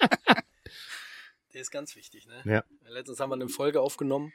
[1.52, 2.42] Der ist ganz wichtig, ne?
[2.44, 2.64] Ja.
[2.88, 4.32] Letztens haben wir eine Folge aufgenommen.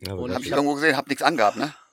[0.00, 1.74] Ja, Und Hab ich irgendwo gesehen, hab nichts angehabt, ne?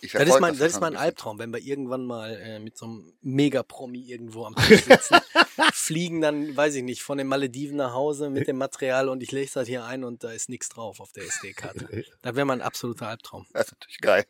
[0.00, 2.58] Ich Das ist mein, das ist schon mein ein Albtraum, wenn wir irgendwann mal äh,
[2.58, 5.16] mit so einem Mega-Promi irgendwo am Tisch sitzen,
[5.72, 9.32] fliegen dann, weiß ich nicht, von den Malediven nach Hause mit dem Material und ich
[9.32, 12.04] lege das hier ein und da ist nichts drauf auf der SD-Karte.
[12.20, 13.46] Das wäre mein absoluter Albtraum.
[13.54, 14.26] Das ist natürlich geil.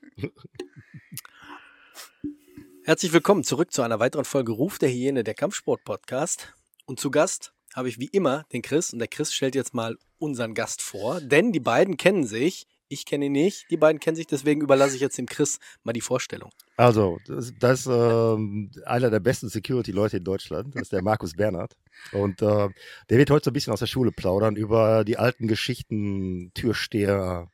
[2.85, 6.55] Herzlich willkommen zurück zu einer weiteren Folge Ruf der Hyäne, der Kampfsport-Podcast.
[6.87, 9.97] Und zu Gast habe ich wie immer den Chris und der Chris stellt jetzt mal
[10.19, 12.67] unseren Gast vor, denn die beiden kennen sich.
[12.89, 15.95] Ich kenne ihn nicht, die beiden kennen sich, deswegen überlasse ich jetzt dem Chris mal
[15.95, 16.51] die Vorstellung.
[16.77, 20.75] Also, das, das ist ähm, einer der besten Security-Leute in Deutschland.
[20.75, 21.77] Das ist der Markus Bernhard.
[22.13, 22.69] Und äh,
[23.09, 27.49] der wird heute so ein bisschen aus der Schule plaudern über die alten Geschichten, Türsteher,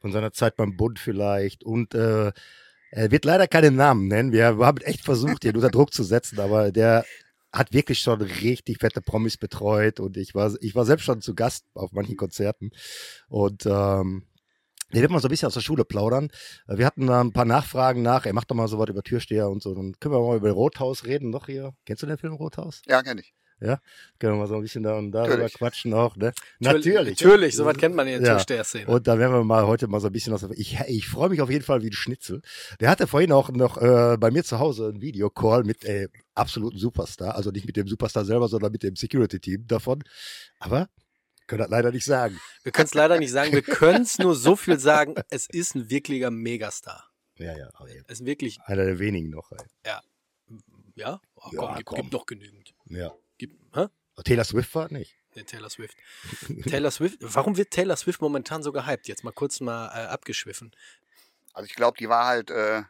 [0.00, 1.62] von seiner Zeit beim Bund vielleicht.
[1.64, 2.32] Und äh,
[2.90, 4.32] er wird leider keinen Namen nennen.
[4.32, 7.04] Wir haben echt versucht, ihn unter Druck zu setzen, aber der
[7.54, 11.34] hat wirklich schon richtig fette Promis betreut und ich war, ich war selbst schon zu
[11.34, 12.70] Gast auf manchen Konzerten.
[13.28, 14.24] Und ähm,
[14.92, 16.30] der wird mal so ein bisschen aus der Schule plaudern.
[16.66, 18.26] Wir hatten da ein paar Nachfragen nach.
[18.26, 19.74] Er macht doch mal so was über Türsteher und so.
[19.74, 21.72] Dann können wir mal über Rothaus reden noch hier.
[21.86, 22.82] Kennst du den Film Rothaus?
[22.86, 23.34] Ja, kenn ich.
[23.64, 23.80] Ja?
[24.18, 25.54] Können wir mal so ein bisschen da und darüber Natürlich.
[25.54, 26.32] quatschen auch, ne?
[26.58, 27.20] Natürlich.
[27.20, 28.34] Natürlich, sowas kennt man in der Ja.
[28.36, 28.86] Türsteher-Szene.
[28.86, 30.44] Und da werden wir mal heute mal so ein bisschen aus.
[30.54, 32.42] Ich, ich freue mich auf jeden Fall wie ein Schnitzel.
[32.80, 36.78] Der hatte vorhin auch noch äh, bei mir zu Hause einen Videocall mit äh, absoluten
[36.78, 37.34] Superstar.
[37.34, 40.02] Also nicht mit dem Superstar selber, sondern mit dem Security-Team davon.
[40.58, 40.88] Aber
[41.46, 42.38] können das leider nicht sagen.
[42.62, 45.74] Wir können es leider nicht sagen, wir können es nur so viel sagen, es ist
[45.74, 47.10] ein wirklicher Megastar.
[47.36, 47.68] Ja, ja.
[48.06, 49.50] Es ist wirklich, Einer der wenigen noch.
[49.52, 49.58] Ey.
[49.84, 50.00] ja,
[50.48, 50.58] oh,
[50.94, 51.20] Ja,
[51.56, 51.96] komm, gibt, komm.
[52.00, 52.74] gibt noch genügend.
[52.86, 53.12] Ja.
[53.38, 53.86] Gibt, hä?
[54.24, 55.16] Taylor Swift war nicht.
[55.34, 55.96] Der Taylor Swift.
[56.68, 59.08] Taylor Swift, warum wird Taylor Swift momentan so gehypt?
[59.08, 60.70] Jetzt mal kurz mal äh, abgeschwiffen.
[61.52, 62.82] Also ich glaube, die war halt äh,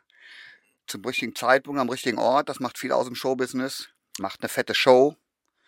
[0.87, 2.49] zum richtigen Zeitpunkt am richtigen Ort.
[2.49, 3.88] Das macht viel aus im Showbusiness.
[4.19, 5.16] Macht eine fette Show.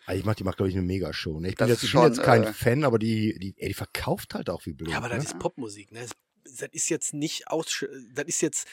[0.05, 1.39] Also ich mach, die macht, glaube ich, eine Megashow.
[1.39, 1.49] Ne?
[1.49, 4.35] Ich, bin jetzt, bin schon, jetzt kein äh, Fan, aber die, die, ey, die verkauft
[4.35, 4.89] halt auch wie blöd.
[4.89, 5.23] Ja, aber das ne?
[5.25, 6.01] ist Popmusik, ne?
[6.01, 6.11] Das,
[6.59, 8.67] das ist jetzt nicht aus, das ist jetzt,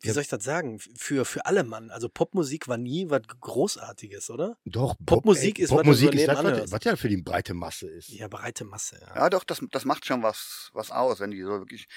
[0.00, 0.14] wie Ja.
[0.14, 0.78] soll ich das sagen?
[0.78, 1.90] Für, für alle Mann.
[1.90, 4.56] Also Popmusik war nie was Großartiges, oder?
[4.64, 7.54] Doch, Popmusik ey, ist, was Popmusik so ist das, was, was ja für die breite
[7.54, 8.08] Masse ist.
[8.10, 9.14] Ja, breite Masse, ja.
[9.16, 11.88] Ja, doch, das, das macht schon was, was aus, wenn die so wirklich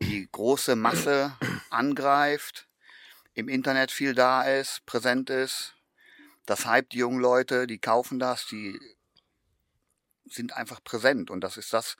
[0.00, 1.36] die große Masse
[1.70, 2.66] angreift,
[3.34, 5.74] im Internet viel da ist, präsent ist.
[6.46, 8.78] Das hype die jungen Leute, die kaufen das, die
[10.26, 11.30] sind einfach präsent.
[11.30, 11.96] Und das ist das,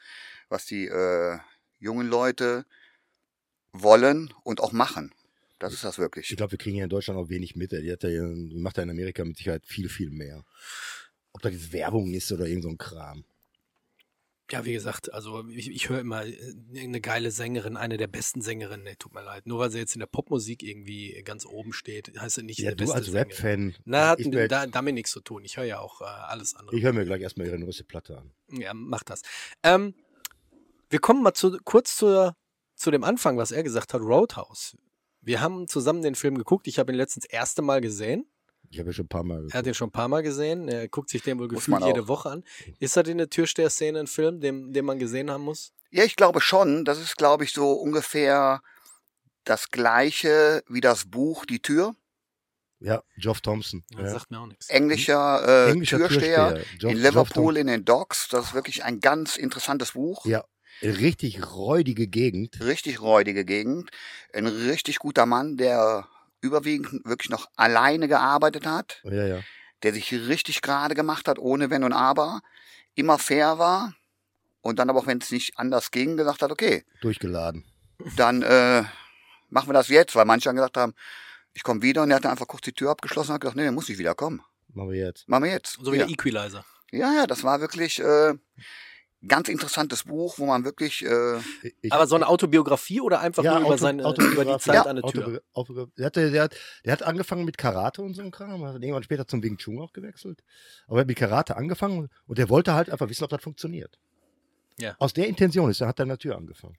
[0.49, 1.39] was die äh,
[1.79, 2.67] jungen Leute
[3.73, 5.15] wollen und auch machen.
[5.59, 6.31] Das ist das wirklich.
[6.31, 7.73] Ich glaube, wir kriegen hier in Deutschland auch wenig mit.
[7.73, 10.45] Die, hat ja, die macht ja in Amerika mit Sicherheit viel, viel mehr.
[11.33, 13.25] Ob das jetzt Werbung ist oder irgend so ein Kram.
[14.51, 16.37] Ja, wie gesagt, also ich, ich höre immer äh,
[16.77, 19.47] eine geile Sängerin, eine der besten Sängerinnen, nee, tut mir leid.
[19.47, 22.69] Nur weil sie jetzt in der Popmusik irgendwie ganz oben steht, heißt das nicht Ja,
[22.69, 23.13] eine du beste als.
[23.15, 23.75] Rap-Fan.
[23.85, 24.21] Na, hat
[24.51, 25.45] da, damit nichts zu tun.
[25.45, 26.77] Ich höre ja auch äh, alles andere.
[26.77, 28.33] ich höre mir gleich erstmal ihre neueste Platte an.
[28.51, 29.23] Ja, mach das.
[29.63, 29.95] Ähm,
[30.91, 32.37] wir kommen mal zu, kurz zur,
[32.75, 34.77] zu dem Anfang, was er gesagt hat, Roadhouse.
[35.25, 36.67] Wir haben zusammen den Film geguckt.
[36.67, 38.27] Ich habe ihn letztens das erste Mal gesehen.
[38.71, 40.69] Ich habe ja schon ein paar Mal Er hat den schon ein paar Mal gesehen.
[40.69, 42.09] Er guckt sich den wohl Muss gefühlt jede.
[42.09, 42.45] Woche an.
[42.81, 45.73] Ist das in der Türsteher-Szene ein Film, den, den man gesehen haben muss?
[45.91, 46.85] Ja, ich glaube schon.
[46.85, 48.63] Das ist, glaube ich, so ungefähr
[49.45, 51.95] das gleiche wie das Buch Die Tür.
[52.81, 53.85] Ja, Geoff Thompson.
[53.93, 54.11] Das Ja.
[54.11, 54.69] sagt mir auch nichts.
[54.69, 56.79] Englischer, äh, Englischer Türsteher, Türsteher.
[56.79, 58.29] Geoff- in Liverpool in den Docks.
[58.29, 60.25] Das ist wirklich ein ganz interessantes Buch.
[60.27, 60.45] Ja,
[60.83, 62.61] richtig räudige Gegend.
[62.61, 63.91] Richtig räudige Gegend.
[64.33, 66.07] Ein richtig guter Mann, der
[66.41, 69.41] überwiegend wirklich noch alleine gearbeitet hat, Ja, ja.
[69.83, 72.41] der sich richtig gerade gemacht hat, ohne Wenn und Aber,
[72.95, 73.95] immer fair war
[74.61, 77.65] und dann aber auch, wenn es nicht anders ging, gesagt hat, okay, Durchgeladen.
[78.17, 78.83] dann äh,
[79.49, 80.95] machen wir das jetzt, weil manche dann gesagt haben,
[81.55, 83.57] ich komme wieder und er hat dann einfach kurz die Tür abgeschlossen und hat gesagt,
[83.57, 84.43] nee, der muss nicht wiederkommen.
[84.69, 85.29] Machen wir jetzt.
[85.29, 85.79] Machen wir jetzt.
[85.81, 86.05] So wie ja.
[86.05, 86.65] der Equalizer.
[86.93, 88.35] ja, ja, das war wirklich äh,
[89.29, 91.39] ganz interessantes Buch, wo man wirklich äh,
[91.83, 94.53] Ich, Aber so eine Autobiografie oder einfach nur über, Auto- seine, über Autobiografie.
[94.59, 95.27] die Zeit Ja, an der Tür?
[95.27, 98.63] Autobi- Autobi- der, hatte, der, hat, der hat angefangen mit Karate und so einem Kram,
[98.65, 100.43] hat dann irgendwann später zum Wing Chun auch gewechselt.
[100.87, 103.99] Aber er hat mit Karate angefangen und der wollte halt einfach wissen, ob das funktioniert.
[104.79, 104.97] Ja.
[104.99, 106.77] Aus der Intention ist er, hat an der Tür angefangen.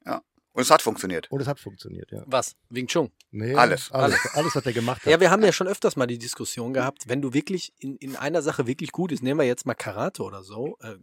[0.53, 1.31] und es hat funktioniert.
[1.31, 2.23] Und es hat funktioniert, ja.
[2.27, 2.55] Was?
[2.69, 3.11] Wing Chun?
[3.31, 3.91] Nee, Alles.
[3.91, 5.11] Alles, alles, was er gemacht hat.
[5.11, 8.15] Ja, wir haben ja schon öfters mal die Diskussion gehabt, wenn du wirklich in, in
[8.15, 10.95] einer Sache wirklich gut ist, nehmen wir jetzt mal Karate oder so, äh,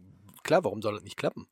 [0.43, 1.47] klar, warum soll das nicht klappen?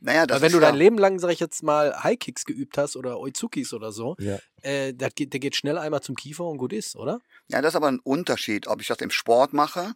[0.00, 2.18] Naja, das Weil wenn ist du ja, dein Leben lang, sag ich jetzt mal, High
[2.18, 4.38] Kicks geübt hast oder Oizukis oder so, ja.
[4.62, 7.20] äh, das geht, der geht schnell einmal zum Kiefer und gut ist, oder?
[7.48, 9.92] ja, das ist aber ein Unterschied, ob ich das im Sport mache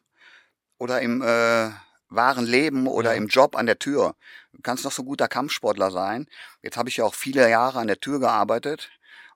[0.79, 1.71] oder im äh,
[2.09, 3.17] wahren Leben oder Ja.
[3.17, 4.15] im Job an der Tür.
[4.53, 6.27] Du kannst noch so guter Kampfsportler sein.
[6.63, 8.91] Jetzt habe ich ja auch viele Jahre an der Tür gearbeitet.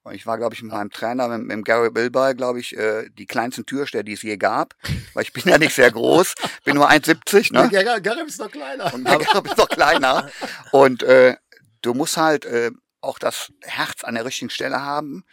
[0.06, 2.76] Und ich war, glaube ich, mit meinem Trainer, mit, mit dem Gary Bilby, glaube ich,
[2.76, 4.76] äh, die kleinsten Türsteher, die es je gab.
[5.14, 7.52] Weil ich bin ja nicht sehr groß, bin nur 1,70.
[7.52, 7.68] Ne?
[7.72, 8.94] Ja, Garib ist noch kleiner.
[8.94, 10.30] Und der Gab ist noch kleiner.
[10.70, 11.34] Und äh,
[11.82, 12.70] du musst halt äh,
[13.00, 15.24] auch das Herz an der richtigen Stelle haben.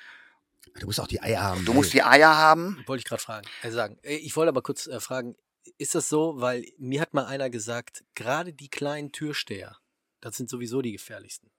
[0.79, 1.65] Du musst auch die Eier haben.
[1.65, 2.81] Du musst die Eier haben.
[2.87, 3.99] Wollte ich gerade fragen, äh, sagen.
[4.01, 5.35] Äh, Ich wollte aber kurz äh, fragen,
[5.77, 9.77] ist das so, weil mir hat mal einer gesagt, gerade die kleinen Türsteher,
[10.19, 11.52] das sind sowieso die gefährlichsten.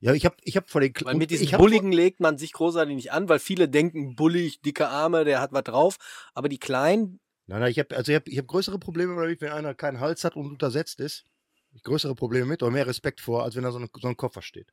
[0.00, 2.94] Ja, ich habe ich hab vor den Weil mit diesen Bulligen legt man sich großartig
[2.94, 5.96] nicht an, weil viele denken, bullig, dicke Arme, der hat was drauf.
[6.34, 9.40] Aber die Kleinen, Nein, nein, ich habe also ich hab, ich hab größere Probleme damit,
[9.40, 11.24] wenn einer keinen Hals hat und untersetzt ist.
[11.72, 14.16] Ich größere Probleme mit oder mehr Respekt vor, als wenn da so, eine, so ein
[14.16, 14.72] Koffer steht.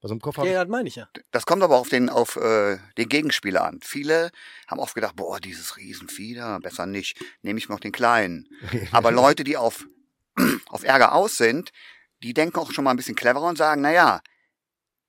[0.00, 1.08] Bei so einem Koffer ja, das meine ich ja.
[1.30, 3.78] Das kommt aber auf den, auf äh, den Gegenspieler an.
[3.84, 4.30] Viele
[4.66, 8.48] haben oft gedacht, boah, dieses Riesenfieder, besser nicht, nehme ich noch den kleinen.
[8.90, 9.86] Aber Leute, die auf,
[10.68, 11.70] auf Ärger aus sind,
[12.22, 14.20] die denken auch schon mal ein bisschen cleverer und sagen, na ja,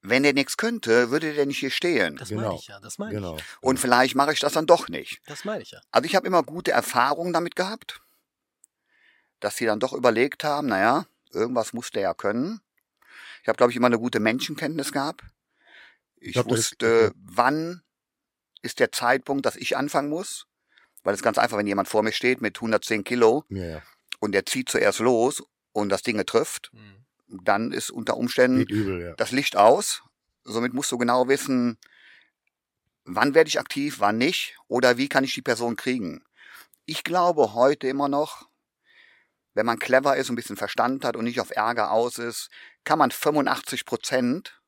[0.01, 2.15] wenn der nichts könnte, würde der nicht hier stehen.
[2.17, 2.41] Das Genau.
[2.49, 3.35] meine ich ja, das meine genau.
[3.37, 3.43] ich.
[3.61, 5.19] Und vielleicht mache ich das dann doch nicht.
[5.25, 5.81] Das meine ich ja.
[5.91, 7.99] Also ich habe immer gute Erfahrungen damit gehabt,
[9.39, 12.61] dass sie dann doch überlegt haben, naja, irgendwas muss der ja können.
[13.41, 15.21] Ich habe, glaube ich, immer eine gute Menschenkenntnis gehabt.
[16.17, 17.81] Ich glaub, das ist- wusste, wann
[18.61, 20.45] ist der Zeitpunkt, dass ich anfangen muss.
[21.03, 23.81] Weil es ganz einfach, wenn jemand vor mir steht mit 110 Kilo Ja, ja.
[24.19, 25.41] und der zieht zuerst los
[25.81, 27.05] und das Ding trifft, Mhm.
[27.43, 29.13] dann ist unter Umständen übel, ja.
[29.15, 30.03] das Licht aus.
[30.43, 31.77] Somit musst du genau wissen,
[33.05, 36.23] wann werde ich aktiv, wann nicht oder wie kann ich die Person kriegen.
[36.85, 38.47] Ich glaube heute immer noch,
[39.53, 42.49] wenn man clever ist und ein bisschen Verstand hat und nicht auf Ärger aus ist,
[42.83, 44.61] kann man 85 Prozent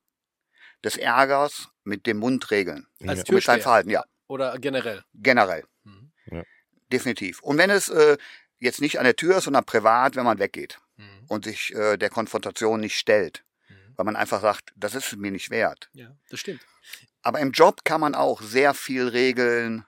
[0.84, 2.86] des Ärgers mit dem Mund regeln.
[3.00, 3.14] Als Ja.
[3.16, 3.54] Mit Türsteher.
[3.54, 5.02] seinem Verhalten, ja, Oder generell.
[5.14, 6.10] generell, Mhm.
[6.92, 7.40] definitiv.
[7.42, 8.16] Und wenn es äh,
[8.58, 11.24] jetzt nicht an der Tür ist, sondern privat, wenn man weggeht Mhm.
[11.28, 13.74] und sich äh, der Konfrontation nicht stellt, Mhm.
[13.96, 15.88] weil man einfach sagt, das ist mir nicht wert.
[15.92, 16.60] Ja, das stimmt.
[17.22, 19.84] Aber im Job kann man auch sehr viel regeln,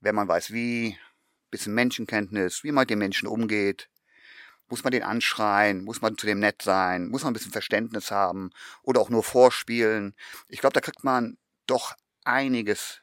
[0.00, 0.98] wenn man weiß, wie,
[1.50, 3.88] bisschen Menschenkenntnis, wie man mit den Menschen umgeht.
[4.68, 5.84] Muss man den anschreien?
[5.84, 7.08] Muss man zu dem nett sein?
[7.08, 8.50] Muss man ein bisschen Verständnis haben?
[8.82, 10.16] Oder auch nur vorspielen?
[10.48, 13.00] Ich glaube, da kriegt man doch einiges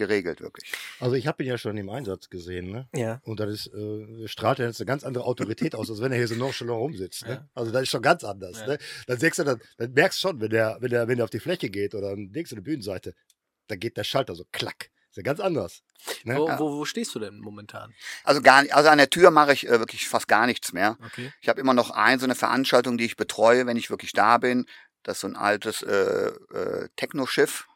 [0.00, 0.72] geregelt, wirklich.
[0.98, 2.88] Also ich habe ihn ja schon im Einsatz gesehen, ne?
[2.94, 3.20] Ja.
[3.24, 6.18] Und das ist, äh, strahlt ja jetzt eine ganz andere Autorität aus, als wenn er
[6.18, 7.26] hier so nonchalant rumsitzt.
[7.26, 7.34] Ne?
[7.34, 7.48] Ja.
[7.54, 8.60] Also das ist schon ganz anders.
[8.60, 8.66] Ja.
[8.66, 8.78] Ne?
[9.06, 11.38] Dann, du, dann, dann merkst du schon, wenn der, wenn der, wenn der auf die
[11.38, 13.14] Fläche geht oder dann denkst du eine Bühnenseite,
[13.68, 14.90] da geht der Schalter so klack.
[15.10, 15.82] Ist ja ganz anders.
[16.24, 16.36] Ne?
[16.36, 16.58] Wo, Ja.
[16.58, 17.92] wo, wo stehst du denn momentan?
[18.24, 20.96] Also gar nicht, also an der Tür mache ich äh, wirklich fast gar nichts mehr.
[21.04, 21.32] Okay.
[21.40, 24.38] Ich habe immer noch ein, so eine Veranstaltung, die ich betreue, wenn ich wirklich da
[24.38, 24.66] bin.
[25.02, 27.66] Das ist so ein altes äh, äh, Techno-Schiff.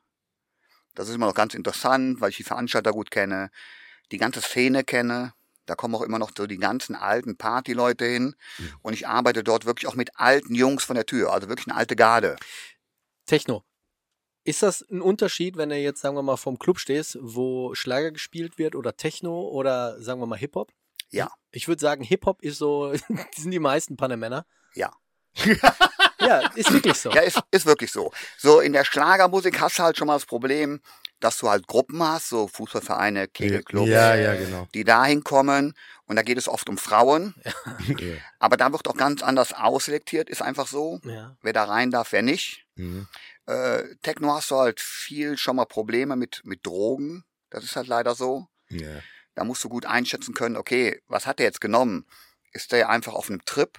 [0.94, 3.50] Das ist immer noch ganz interessant, weil ich die Veranstalter gut kenne,
[4.12, 5.32] die ganze Szene kenne.
[5.66, 8.36] Da kommen auch immer noch so die ganzen alten Partyleute hin.
[8.82, 11.76] Und ich arbeite dort wirklich auch mit alten Jungs von der Tür, also wirklich eine
[11.76, 12.36] alte Garde.
[13.26, 13.64] Techno.
[14.44, 18.12] Ist das ein Unterschied, wenn du jetzt, sagen wir mal, vorm Club stehst, wo Schlager
[18.12, 20.70] gespielt wird oder Techno oder sagen wir mal Hip-Hop?
[21.10, 21.30] Ja.
[21.50, 22.92] Ich würde sagen, Hip-Hop ist so,
[23.34, 24.44] sind die meisten Panamänner.
[24.74, 24.92] Ja.
[26.20, 27.10] Ja, ist wirklich so.
[27.10, 28.12] Ja, ist, ist wirklich so.
[28.38, 30.80] So in der Schlagermusik hast du halt schon mal das Problem,
[31.20, 34.68] dass du halt Gruppen hast, so Fußballvereine, Kegelclubs, Ja, ja, genau.
[34.74, 35.74] die dahin kommen
[36.06, 37.34] und da geht es oft um Frauen.
[37.98, 38.16] Ja.
[38.38, 41.00] Aber da wird auch ganz anders ausselektiert, ist einfach so.
[41.04, 41.36] Ja.
[41.42, 42.64] Wer da rein darf, wer nicht.
[42.76, 43.06] Mhm.
[43.46, 47.24] Äh, Techno hast du halt viel schon mal Probleme mit, mit Drogen.
[47.50, 48.46] Das ist halt leider so.
[48.68, 49.00] Ja.
[49.34, 52.06] Da musst du gut einschätzen können, okay, was hat der jetzt genommen?
[52.52, 53.76] Ist der einfach auf einem Trip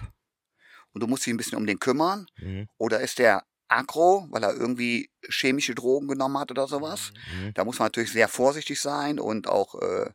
[0.96, 2.26] und du musst dich ein bisschen um den kümmern?
[2.38, 2.70] Mhm.
[2.78, 7.12] Oder ist der aggro, weil er irgendwie chemische Drogen genommen hat oder sowas?
[7.34, 7.52] Mhm.
[7.52, 10.10] Da muss man natürlich sehr vorsichtig sein und auch äh,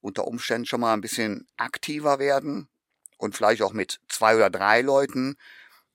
[0.00, 2.68] unter Umständen schon mal ein bisschen aktiver werden
[3.18, 5.34] und vielleicht auch mit zwei oder drei Leuten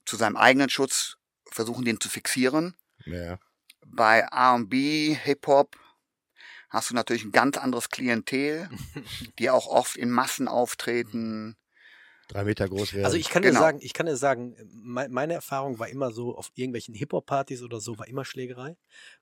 [0.04, 1.16] zu seinem eigenen Schutz
[1.50, 2.76] versuchen, den zu fixieren.
[3.06, 3.40] Ja.
[3.86, 5.78] Bei R&B, Hip-Hop
[6.68, 8.70] hast du natürlich ein ganz anderes Klientel,
[9.40, 11.56] die auch oft in Massen auftreten.
[12.28, 13.06] Drei Meter groß werden.
[13.06, 13.62] Also ich kann dir Genau.
[13.62, 17.80] sagen, ich kann dir sagen, me- meine Erfahrung war immer so, auf irgendwelchen Hip-Hop-Partys oder
[17.80, 18.78] so war immer Schlägerei.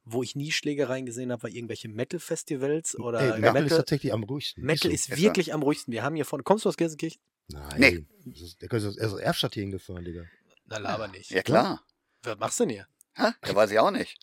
[0.05, 3.77] Wo ich nie Schlägereien gesehen habe, war irgendwelche Metal-Festivals oder Ey, Metal, ist Metal.
[3.79, 4.63] tatsächlich am ruhigsten.
[4.63, 4.93] Metal so.
[4.95, 5.91] ist Ist wirklich am ruhigsten.
[5.91, 7.21] Wir haben hier von, kommst du aus Gelsenkirchen?
[7.49, 7.75] Nein.
[7.77, 8.05] Nee.
[8.31, 10.23] Das ist, der ist aus Erfstadt hier hingefahren, Digga.
[10.65, 11.29] Na, laber nicht.
[11.29, 11.83] Ja klar.
[12.23, 12.87] Was machst du denn hier?
[13.15, 13.31] Hä?
[13.45, 14.17] Ja, weiß ich auch nicht.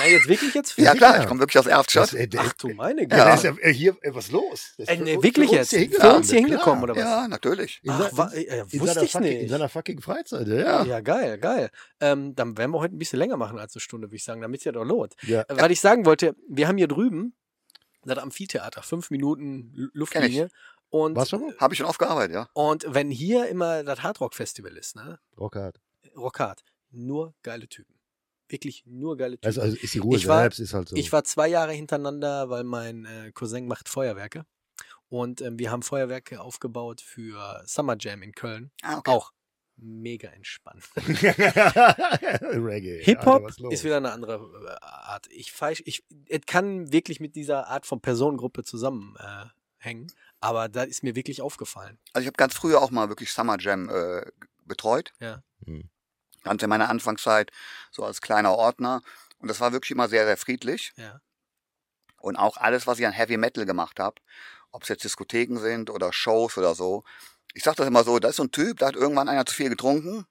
[0.00, 0.76] Na, jetzt wirklich jetzt?
[0.78, 2.12] Ja klar, ich komme wirklich aus Erftstadt.
[2.12, 3.16] Das, äh, Ach du meine Güte.
[3.16, 3.18] ja.
[3.18, 3.24] Ja.
[3.26, 4.74] der ist ja äh, hier, äh, was los?
[4.78, 5.70] Ist Äh, für nee, uns- wirklich für jetzt?
[5.70, 7.02] Hier Für uns hier hingekommen, oder was?
[7.02, 7.80] Ja, natürlich.
[7.82, 9.42] In, Ach, wa- äh, in, wusste seiner ich fucking, nicht.
[9.42, 10.84] in seiner fucking Freizeit, ja.
[10.84, 11.70] Ja, geil, geil.
[12.00, 14.40] Ähm, dann werden wir heute ein bisschen länger machen als eine Stunde, würde ich sagen,
[14.40, 15.14] damit es ja doch lohnt.
[15.22, 15.42] ja.
[15.42, 17.34] Äh, Weil ich sagen wollte, wir haben hier drüben
[18.04, 20.48] das Amphitheater, fünf Minuten Lu- Luftlinie.
[20.88, 21.56] Und, Warst du schon mal?
[21.58, 22.48] Habe ich schon oft gearbeitet, ja.
[22.54, 25.20] und wenn hier immer das Hardrock-Festival ist, ne?
[25.38, 25.78] Rockhard.
[26.16, 27.94] Rockhard, nur geile Typen.
[28.50, 29.46] Wirklich nur geile Typen.
[29.46, 30.96] Also, also ist die Ruhe Ich war- selbst, ist halt so.
[30.96, 34.44] Ich war zwei Jahre hintereinander, weil mein äh, Cousin macht Feuerwerke.
[35.08, 38.70] Und ähm, wir haben Feuerwerke aufgebaut für Summer Jam in Köln.
[38.82, 39.10] Ah, okay.
[39.10, 39.32] Auch
[39.76, 40.84] mega entspannt.
[40.96, 43.02] Reggae.
[43.02, 45.26] Hip-Hop ist wieder eine andere äh, Art.
[45.30, 50.06] Ich, feisch- ich es kann wirklich mit dieser Art von Personengruppe zusammenhängen.
[50.08, 51.98] Äh, aber da ist mir wirklich aufgefallen.
[52.12, 54.22] Also ich habe ganz früher auch mal wirklich Summer Jam äh,
[54.64, 55.12] betreut.
[55.20, 55.42] Ja.
[55.64, 55.88] Hm.
[56.42, 57.50] Ganz in meiner Anfangszeit,
[57.90, 59.02] so als kleiner Ordner.
[59.38, 60.92] Und das war wirklich immer sehr, sehr friedlich.
[60.96, 61.20] Ja.
[62.18, 64.16] Und auch alles, was ich an Heavy Metal gemacht habe,
[64.70, 67.04] ob es jetzt Diskotheken sind oder Shows oder so.
[67.54, 69.54] Ich sag das immer so, da ist so ein Typ, da hat irgendwann einer zu
[69.54, 70.26] viel getrunken.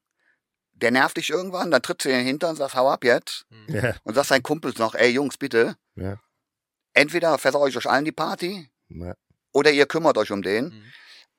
[0.73, 3.45] Der nervt dich irgendwann, dann trittst du in den Hintern und sagst, hau ab jetzt.
[3.49, 3.75] Hm.
[3.75, 5.75] Ja, Und sagst deinen Kumpels noch, ey Jungs, bitte.
[5.95, 6.17] ja.
[6.93, 9.13] Entweder versauere ich euch allen die Party ja.
[9.51, 10.65] oder ihr kümmert euch um den.
[10.65, 10.91] Mhm.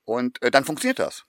[0.05, 1.25] Und äh, dann funktioniert das.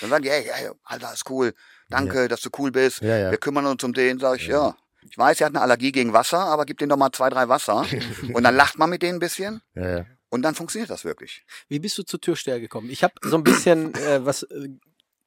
[0.00, 1.54] Dann sagen die, hey, hey, Alter, ist cool.
[1.90, 3.00] Danke, dass du cool bist.
[3.02, 3.30] Ja, ja.
[3.30, 4.18] Wir kümmern uns um den.
[4.18, 4.68] Sag ich, Ja.
[4.68, 4.76] ja.
[5.10, 7.46] Ich weiß, er hat eine Allergie gegen Wasser, aber gib dem doch mal zwei, drei
[7.48, 7.84] Wasser.
[8.32, 9.60] und dann lacht man mit denen ein bisschen.
[9.74, 10.06] ja, ja.
[10.30, 11.44] Und dann funktioniert das wirklich.
[11.68, 12.90] Wie bist du zur Türsteher gekommen?
[12.90, 14.68] Ich habe so ein bisschen, äh, was, äh,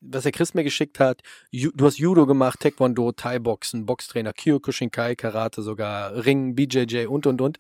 [0.02, 1.22] was der Chris mir geschickt hat.
[1.52, 7.40] Ju du hast Judo gemacht, Taekwondo, Thai-Boxen, Boxtrainer, Kyokushinkai, Karate sogar, Ring, BJJ und, und,
[7.40, 7.58] und.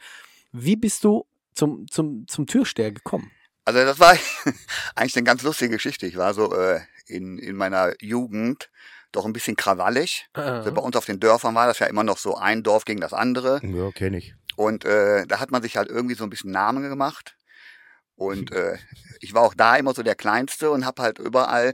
[0.51, 3.31] Wie bist du zum, zum, zum Türsteher gekommen?
[3.63, 4.17] Also das war
[4.95, 6.05] eigentlich eine ganz lustige Geschichte.
[6.07, 8.69] Ich war so äh, in, in meiner Jugend
[9.11, 10.27] doch ein bisschen krawallig.
[10.33, 13.01] Also bei uns auf den Dörfern war das ja immer noch so ein Dorf gegen
[13.01, 13.59] das andere.
[13.63, 14.35] Ja, kenne ich.
[14.55, 17.35] Und äh, da hat man sich halt irgendwie so ein bisschen Namen gemacht.
[18.15, 18.77] Und äh,
[19.19, 21.73] ich war auch da immer so der Kleinste und habe halt überall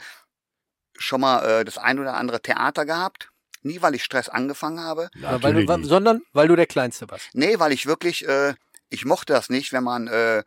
[0.95, 3.29] schon mal äh, das ein oder andere Theater gehabt.
[3.61, 5.09] Nie, weil ich Stress angefangen habe.
[5.41, 7.29] weil du, sondern weil du der Kleinste warst.
[7.33, 8.55] Nee, weil ich wirklich, äh,
[8.89, 10.43] ich mochte das nicht, wenn man äh,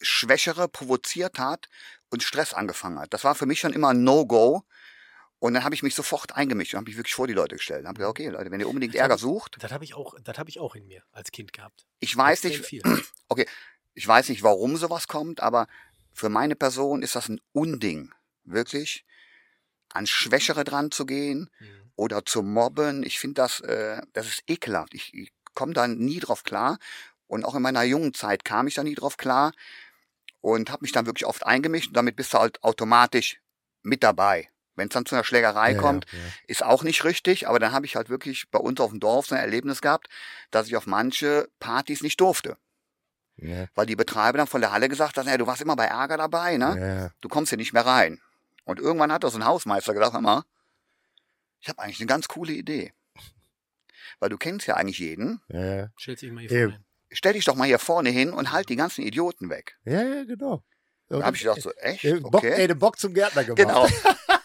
[0.00, 1.68] Schwächere provoziert hat
[2.10, 3.12] und Stress angefangen hat.
[3.12, 4.64] Das war für mich schon immer ein No-Go.
[5.38, 7.82] Und dann habe ich mich sofort eingemischt und habe mich wirklich vor die Leute gestellt.
[7.82, 10.38] Und habe gesagt, okay, Leute, wenn ihr unbedingt Ärger sucht, Das habe ich auch, das
[10.38, 11.84] habe ich auch in mir als Kind gehabt.
[11.98, 12.82] ich weiß nicht, Viel.
[13.94, 15.66] ich weiß nicht, warum sowas kommt, aber
[16.12, 19.04] für meine Person ist das ein Unding, wirklich
[19.92, 21.90] an Schwächere dran zu gehen Mhm.
[21.96, 23.02] oder zu mobben.
[23.02, 24.94] Ich finde das, äh, das ist ekelhaft.
[24.94, 26.78] Ich, ich komme da nie drauf klar.
[27.26, 29.52] Und auch in meiner jungen Zeit kam ich da nie drauf klar
[30.46, 31.88] und habe mich dann wirklich oft eingemischt.
[31.88, 33.40] Und damit bist du halt automatisch
[33.82, 34.48] mit dabei.
[34.76, 37.48] Wenn es dann zu einer Schlägerei Ja, kommt, ja, ist auch nicht richtig.
[37.48, 40.08] Aber dann habe ich halt wirklich bei uns auf dem Dorf so ein Erlebnis gehabt,
[40.52, 42.56] dass ich auf manche Partys nicht durfte.
[43.38, 45.86] Ja, Weil die Betreiber dann von der Halle gesagt haben, ja, du warst immer bei
[45.86, 47.12] Ärger dabei, ne?
[47.20, 48.20] Du kommst hier nicht mehr rein.
[48.64, 50.44] Und irgendwann hat doch so ein Hausmeister gedacht, hör mal,
[51.60, 52.92] ich habe eigentlich eine ganz coole Idee.
[54.20, 55.42] Weil du kennst ja eigentlich jeden.
[55.48, 55.90] Ja.
[55.96, 56.84] Stellt sich mal hier vorne hin.
[57.16, 59.76] Stell dich doch mal hier vorne hin und halt die ganzen Idioten weg.
[59.84, 60.62] Ja, ja, genau.
[61.08, 62.04] Da habe ich gedacht, so, echt?
[62.04, 62.66] Äh, Bock, ey, Okay.
[62.66, 63.56] den Bock zum Gärtner gemacht.
[63.58, 63.88] Genau.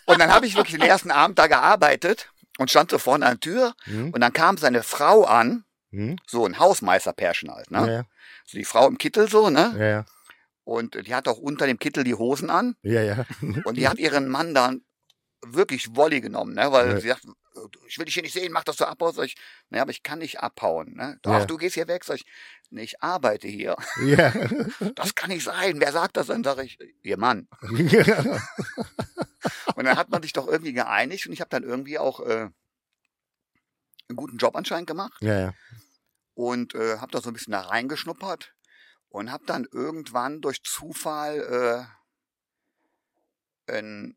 [0.06, 3.34] Und dann habe ich wirklich den ersten Abend da gearbeitet und stand so vorne an
[3.34, 3.74] der Tür.
[3.86, 4.12] Hm?
[4.14, 6.16] Und dann kam seine Frau an, Hm?
[6.28, 7.92] so ein Hausmeisterpärchen halt, Ja, ne?
[7.94, 8.04] ja,
[8.46, 9.76] So die Frau im Kittel so, ne?
[9.78, 10.06] ja, ja.
[10.64, 12.76] Und die hat auch unter dem Kittel die Hosen an.
[12.84, 13.26] Ja, ja.
[13.64, 14.86] Und die hat ihren Mann dann
[15.44, 16.72] wirklich Wolli genommen, ne?
[16.72, 17.00] Weil Ja.
[17.00, 17.26] sie sagt,
[17.88, 19.14] ich will dich hier nicht sehen, mach das so abhauen.
[19.14, 19.36] Sag ich,
[19.70, 20.94] naja, aber ich kann nicht abhauen.
[20.96, 21.18] Ne?
[21.22, 21.46] Doch, Ja.
[21.46, 22.04] du gehst hier weg.
[22.04, 22.26] Sag ich,
[22.70, 23.76] nee, ich arbeite hier.
[24.06, 24.32] ja.
[24.96, 25.80] Das kann nicht sein.
[25.80, 26.44] Wer sagt das dann?
[26.44, 27.48] Sag ich, ihr Mann.
[29.76, 32.50] Und dann hat man sich doch irgendwie geeinigt und ich habe dann irgendwie auch äh,
[34.10, 35.54] einen guten Job anscheinend gemacht ja, ja.
[36.36, 38.54] und äh, habe da so ein bisschen da reingeschnuppert
[39.10, 41.88] und habe dann irgendwann durch Zufall
[43.68, 44.16] äh, einen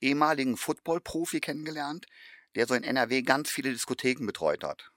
[0.00, 2.06] ehemaligen Football-Profi kennengelernt,
[2.54, 4.90] der so in NRW ganz viele Diskotheken betreut hat.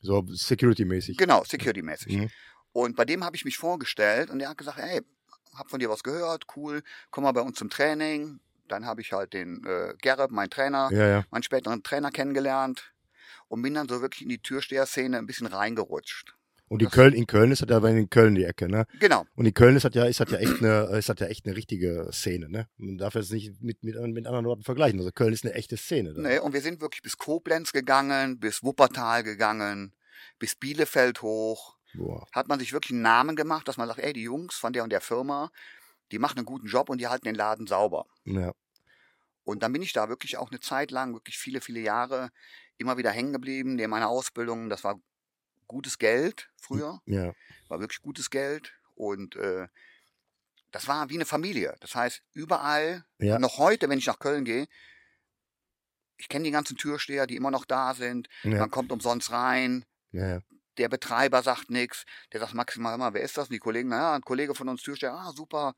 [0.00, 1.16] So Security-mäßig.
[1.16, 2.16] Genau, security-mäßig.
[2.16, 2.30] Mhm.
[2.72, 5.02] Und bei dem habe ich mich vorgestellt und der hat gesagt, hey,
[5.54, 8.40] hab von dir was gehört, cool, komm mal bei uns zum Training.
[8.68, 11.24] Dann habe ich halt den äh, Gerrit, mein Trainer, Ja, ja.
[11.30, 12.92] meinen späteren Trainer kennengelernt
[13.48, 16.34] und bin dann so wirklich in die Türsteher-Szene ein bisschen reingerutscht.
[16.72, 18.86] Und die Das- Köln, in Köln ist das ja in Köln die Ecke, ne?
[18.98, 21.26] Genau, Und in Köln ist das ja, ist das ja echt eine, ist das ja
[21.26, 22.66] echt eine richtige Szene, ne?
[22.78, 24.98] Man darf jetzt nicht mit, mit, mit anderen Orten vergleichen.
[24.98, 26.14] Also Köln ist eine echte Szene.
[26.18, 29.94] Ne, und wir sind wirklich bis Koblenz gegangen, bis Wuppertal gegangen,
[30.38, 31.76] bis Bielefeld hoch.
[31.92, 32.26] Boah.
[32.32, 34.82] Hat man sich wirklich einen Namen gemacht, dass man sagt, ey, die Jungs von der
[34.82, 35.50] und der Firma,
[36.10, 38.06] die machen einen guten Job und die halten den Laden sauber.
[38.24, 38.52] Ja.
[39.44, 42.30] Und dann bin ich da wirklich auch eine Zeit lang, wirklich viele, viele Jahre,
[42.78, 43.74] immer wieder hängen geblieben.
[43.74, 44.98] Neben meiner Ausbildung, das war
[45.66, 47.32] gutes Geld früher, Ja.
[47.68, 48.72] war wirklich gutes Geld.
[48.94, 49.68] Und äh,
[50.70, 51.76] das war wie eine Familie.
[51.80, 53.38] Das heißt, überall, Ja.
[53.38, 54.66] noch heute, wenn ich nach Köln gehe,
[56.18, 58.28] ich kenne die ganzen Türsteher, die immer noch da sind.
[58.44, 58.58] Ja.
[58.60, 59.84] Man kommt umsonst rein.
[60.12, 60.40] Ja.
[60.78, 62.04] Der Betreiber sagt nichts.
[62.32, 63.48] Der sagt maximal immer, wer ist das?
[63.48, 65.74] Und die Kollegen, naja, ein Kollege von uns Türsteher, ah, super.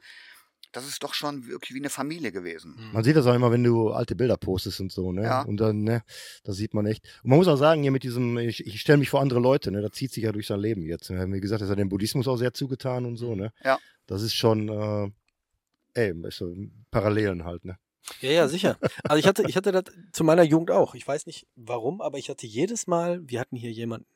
[0.75, 2.75] Das ist doch schon wirklich wie eine Familie gewesen.
[2.77, 2.93] Mhm.
[2.93, 5.23] Man sieht das auch immer, wenn du alte Bilder postest und so, ne?
[5.23, 5.43] Ja.
[5.43, 6.03] Und dann, ne,
[6.43, 7.05] das sieht man echt.
[7.23, 9.71] Und man muss auch sagen, hier mit diesem, ich, ich stelle mich vor andere Leute,
[9.71, 9.81] ne?
[9.83, 11.09] Das zieht sich ja durch sein Leben jetzt.
[11.11, 11.33] Ne?
[11.33, 13.53] Wie gesagt, das hat dem Buddhismus auch sehr zugetan und so, ne?
[13.65, 13.79] Ja.
[14.07, 15.11] Das ist schon, äh,
[15.95, 16.53] ey, so
[16.91, 17.79] Parallelen halt, ne?
[18.21, 18.77] Ja, ja, sicher.
[19.05, 20.95] Also ich hatte, ich hatte das zu meiner Jugend auch.
[20.95, 24.07] Ich weiß nicht warum, aber ich hatte jedes Mal, wir hatten hier jemanden,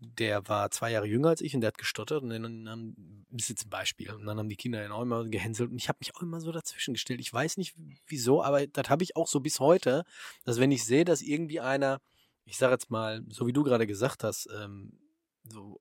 [0.00, 3.44] der war zwei Jahre jünger als ich und der hat gestottert und dann haben, das
[3.44, 5.88] ist jetzt ein Beispiel, und dann haben die Kinder ihn auch immer gehänselt und ich
[5.88, 7.20] habe mich auch immer so dazwischen gestellt.
[7.20, 7.74] Ich weiß nicht
[8.06, 10.04] wieso, aber das habe ich auch so bis heute,
[10.44, 12.00] dass wenn ich sehe, dass irgendwie einer,
[12.44, 14.98] ich sage jetzt mal, so wie du gerade gesagt hast, ähm,
[15.44, 15.78] so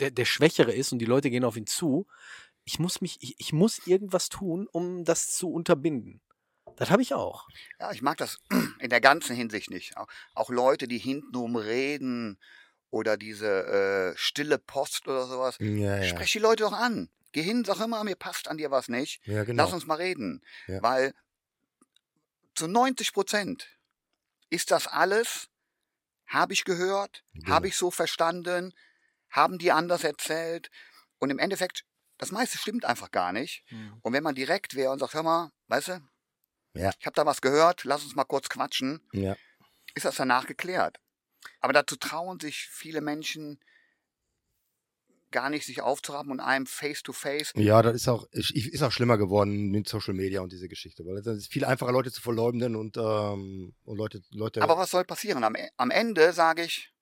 [0.00, 2.06] der, der Schwächere ist und die Leute gehen auf ihn zu,
[2.64, 6.20] ich muss mich, ich, ich muss irgendwas tun, um das zu unterbinden.
[6.76, 7.46] Das habe ich auch.
[7.78, 8.40] Ja, ich mag das
[8.80, 9.96] in der ganzen Hinsicht nicht.
[9.96, 12.38] Auch, auch Leute, die hintenrum reden
[12.94, 15.56] oder diese äh, stille Post oder sowas.
[15.58, 16.04] Ja, ja.
[16.04, 17.10] Sprech die Leute doch an.
[17.32, 19.20] Geh hin, sag immer, mir passt an dir was nicht.
[19.26, 19.64] Ja, genau.
[19.64, 20.42] Lass uns mal reden.
[20.68, 20.80] Ja.
[20.80, 21.12] Weil
[22.54, 23.68] zu 90 Prozent
[24.48, 25.48] ist das alles,
[26.26, 27.48] habe ich gehört, Genau.
[27.52, 28.72] habe ich so verstanden,
[29.28, 30.70] haben die anders erzählt.
[31.18, 31.84] Und im Endeffekt,
[32.18, 33.64] das meiste stimmt einfach gar nicht.
[34.02, 36.00] Und wenn man direkt wäre und sagt, hör mal, weißt du,
[36.74, 36.92] Ja.
[36.96, 39.34] ich habe da was gehört, lass uns mal kurz quatschen, Ja.
[39.96, 41.00] ist das danach geklärt.
[41.60, 43.58] Aber dazu trauen sich viele Menschen
[45.30, 47.52] gar nicht, sich aufzurappen und einem face-to-face.
[47.56, 51.16] Ja, das ist auch, ist auch schlimmer geworden mit Social Media und diese Geschichte, weil
[51.18, 54.62] es ist viel einfacher, Leute zu verleumden und, ähm, und Leute, Leute.
[54.62, 55.42] Aber was soll passieren?
[55.42, 56.92] Am, am Ende sage ich,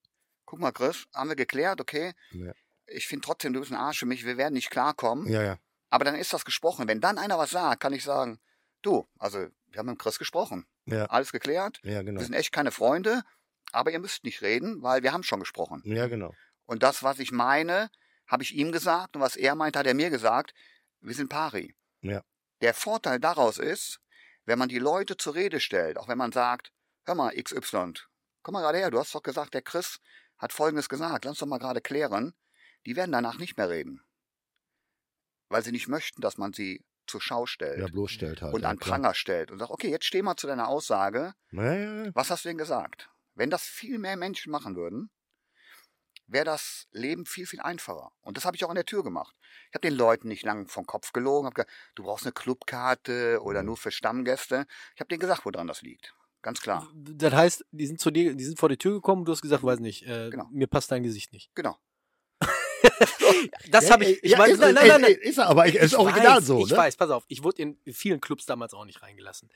[0.47, 2.15] guck mal, Chris, haben wir geklärt, okay.
[2.31, 2.53] Ja.
[2.87, 5.29] Ich finde trotzdem, du bist ein Arsch für mich, wir werden nicht klarkommen.
[5.31, 5.59] ja, ja.
[5.91, 6.89] Aber dann ist das gesprochen.
[6.89, 8.41] Wenn dann einer was sagt, kann ich sagen,
[8.81, 10.65] du, also wir haben mit Chris gesprochen.
[10.87, 11.81] Ja, Alles geklärt.
[11.85, 12.19] ja, genau.
[12.19, 13.23] Wir sind echt keine Freunde,
[13.73, 15.83] aber ihr müsst nicht reden, weil wir haben schon gesprochen.
[15.85, 16.35] Ja, genau.
[16.67, 17.91] Und das, was ich meine,
[18.27, 20.55] habe ich ihm gesagt und was er meint, hat er mir gesagt.
[21.01, 21.75] Wir sind pari.
[22.01, 22.23] Ja.
[22.61, 23.99] Der Vorteil daraus ist,
[24.45, 26.73] wenn man die Leute zur Rede stellt, auch wenn man sagt,
[27.05, 27.95] hör mal, XY,
[28.43, 29.99] komm mal gerade her, du hast doch gesagt, der Chris
[30.39, 32.35] hat Folgendes gesagt, lass uns doch mal gerade klären.
[32.87, 34.03] Die werden danach nicht mehr reden.
[35.49, 38.55] Weil sie nicht möchten, dass man sie zur Schau stellt Ja, bloßstellt halt.
[38.55, 38.79] und ja, an.
[38.79, 41.35] Pranger stellt und sagt, okay, jetzt steh mal zu deiner Aussage.
[41.51, 42.15] Ja.
[42.15, 43.11] Was hast du denn gesagt?
[43.35, 45.11] Wenn das viel mehr Menschen machen würden,
[46.27, 48.13] wäre das Leben viel, viel einfacher.
[48.23, 49.35] Und das habe ich auch an der Tür gemacht.
[49.71, 53.41] Ich habe den Leuten nicht lang vom Kopf gelogen, habe gesagt, du brauchst eine Clubkarte
[53.43, 53.67] oder Mhm.
[53.67, 54.67] nur für Stammgäste.
[54.95, 56.15] Ich habe denen gesagt, woran das liegt.
[56.41, 56.91] Ganz klar.
[56.95, 59.43] Das heißt, die sind zu dir, die sind vor die Tür gekommen und du hast
[59.43, 60.49] gesagt, weiß nicht, äh, Genau.
[60.51, 61.51] mir passt dein Gesicht nicht.
[61.55, 61.77] Genau.
[63.71, 64.23] Das Ja, habe ich.
[64.25, 65.13] Ich ja, weiß, ist, nein, nein, ist, nein, nein.
[65.13, 66.77] Ist er, aber ich, ist Ich original weiß, so, Ich ne?
[66.77, 69.51] weiß, pass auf, ich wurde in vielen Clubs damals auch nicht reingelassen.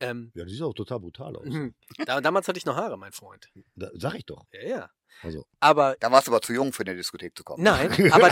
[0.00, 1.46] Ähm, Ja, die sieht auch total brutal aus.
[1.46, 1.74] mhm.
[2.04, 3.48] da, damals hatte ich noch Haare, mein Freund.
[3.76, 4.44] Da, sag ich doch.
[4.52, 4.90] Ja, ja.
[5.22, 7.62] Also, Aber Da warst du aber zu jung für eine Diskothek zu kommen.
[7.62, 8.30] Nein, aber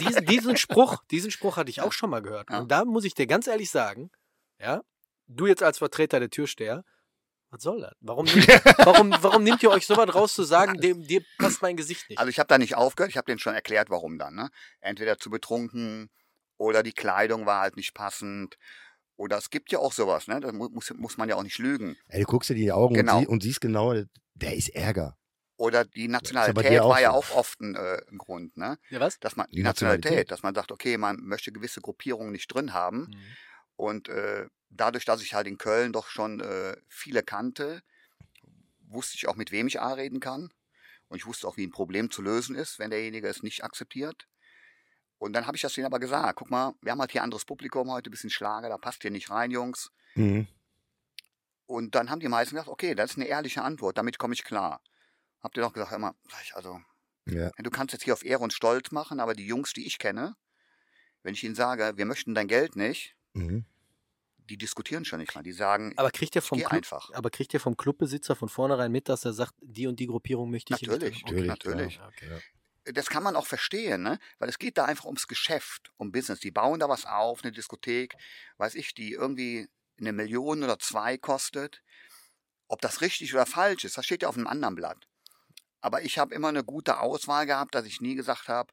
[0.00, 2.50] diesen, diesen Spruch, diesen Spruch hatte ich auch schon mal gehört.
[2.50, 2.58] Ja.
[2.60, 4.10] Und da muss ich dir ganz ehrlich sagen,
[4.60, 4.82] ja,
[5.26, 6.84] du jetzt als Vertreter der Türsteher,
[7.50, 7.94] was soll das?
[8.00, 8.46] Warum, nimmt-
[8.86, 12.06] warum, warum nimmt ihr euch so was raus zu sagen, dem, dir passt mein Gesicht
[12.10, 12.18] nicht?
[12.18, 14.34] Also ich habe da nicht aufgehört, ich habe denen schon erklärt, warum dann.
[14.34, 14.50] Ne?
[14.80, 16.10] Entweder zu betrunken
[16.58, 18.56] oder die Kleidung war halt nicht passend.
[19.18, 20.38] Oder es gibt ja auch sowas, ne?
[20.40, 21.96] Da mu- muss, muss man ja auch nicht lügen.
[22.06, 23.16] ey, du guckst dir die Augen Genau.
[23.16, 23.92] und, sie, und siehst genau,
[24.34, 25.18] der ist Ärger.
[25.56, 28.78] Oder die Nationalität war ja auch oft ein, äh, ein Grund, ne?
[28.90, 29.18] ja, was?
[29.18, 30.30] Dass man, die, Die Nationalität, Nationalität.
[30.30, 33.08] dass man sagt, okay, man möchte gewisse Gruppierungen nicht drin haben.
[33.10, 33.36] Mhm.
[33.74, 37.82] Und äh, dadurch, dass ich halt in Köln doch schon äh, viele kannte,
[38.88, 40.52] wusste ich auch, mit wem ich A reden kann.
[41.08, 44.28] Und ich wusste auch, wie ein Problem zu lösen ist, wenn derjenige es nicht akzeptiert.
[45.18, 47.44] Und dann habe ich das denen aber gesagt, guck mal, wir haben halt hier anderes
[47.44, 49.90] Publikum heute, ein bisschen Schlager, da passt hier nicht rein, Jungs.
[50.14, 50.46] Mhm.
[51.66, 54.44] Und dann haben die meisten gesagt, okay, das ist eine ehrliche Antwort, damit komme ich
[54.44, 54.80] klar.
[55.42, 56.80] Habt ihr doch gesagt, hör mal, sag ich, also,
[57.26, 57.50] Ja.
[57.58, 60.34] du kannst jetzt hier auf Ehre und Stolz machen, aber die Jungs, die ich kenne,
[61.22, 63.64] wenn ich ihnen sage, wir möchten dein Geld nicht, Mhm.
[64.38, 65.42] die diskutieren schon nicht mal.
[65.42, 67.10] Die sagen, Aber kriegt ihr vom Club, einfach.
[67.12, 70.50] aber kriegt ihr vom Clubbesitzer von vornherein mit, dass er sagt, die und die Gruppierung
[70.50, 71.26] möchte ich Natürlich, nicht?
[71.26, 71.96] Natürlich, natürlich.
[71.96, 72.40] Ja, okay.
[72.92, 74.18] Das kann man auch verstehen, ne?
[74.38, 76.40] weil es geht da einfach ums Geschäft, um Business.
[76.40, 78.14] Die bauen da was auf, eine Diskothek,
[78.58, 79.68] weiß ich, die irgendwie
[80.00, 81.82] eine Million oder zwei kostet.
[82.68, 85.06] Ob das richtig oder falsch ist, das steht ja auf einem anderen Blatt.
[85.80, 88.72] Aber ich habe immer eine gute Auswahl gehabt, dass ich nie gesagt habe,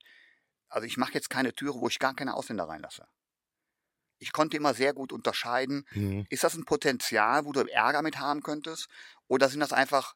[0.70, 3.08] also ich mache jetzt keine Türe, wo ich gar keine Ausländer reinlasse.
[4.18, 6.26] Ich konnte immer sehr gut unterscheiden, Mhm.
[6.30, 8.88] ist das ein Potenzial, wo du Ärger mit haben könntest?
[9.28, 10.16] Oder sind das einfach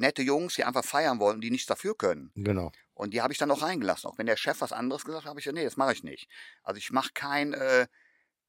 [0.00, 2.32] nette Jungs, die einfach feiern wollen, die nichts dafür können?
[2.34, 2.72] Genau.
[2.94, 4.10] Und die habe ich dann auch reingelassen.
[4.10, 6.02] Auch wenn der Chef was anderes gesagt hat, habe ich gesagt, nee, das mache ich
[6.02, 6.28] nicht.
[6.62, 7.86] Also ich mache kein äh,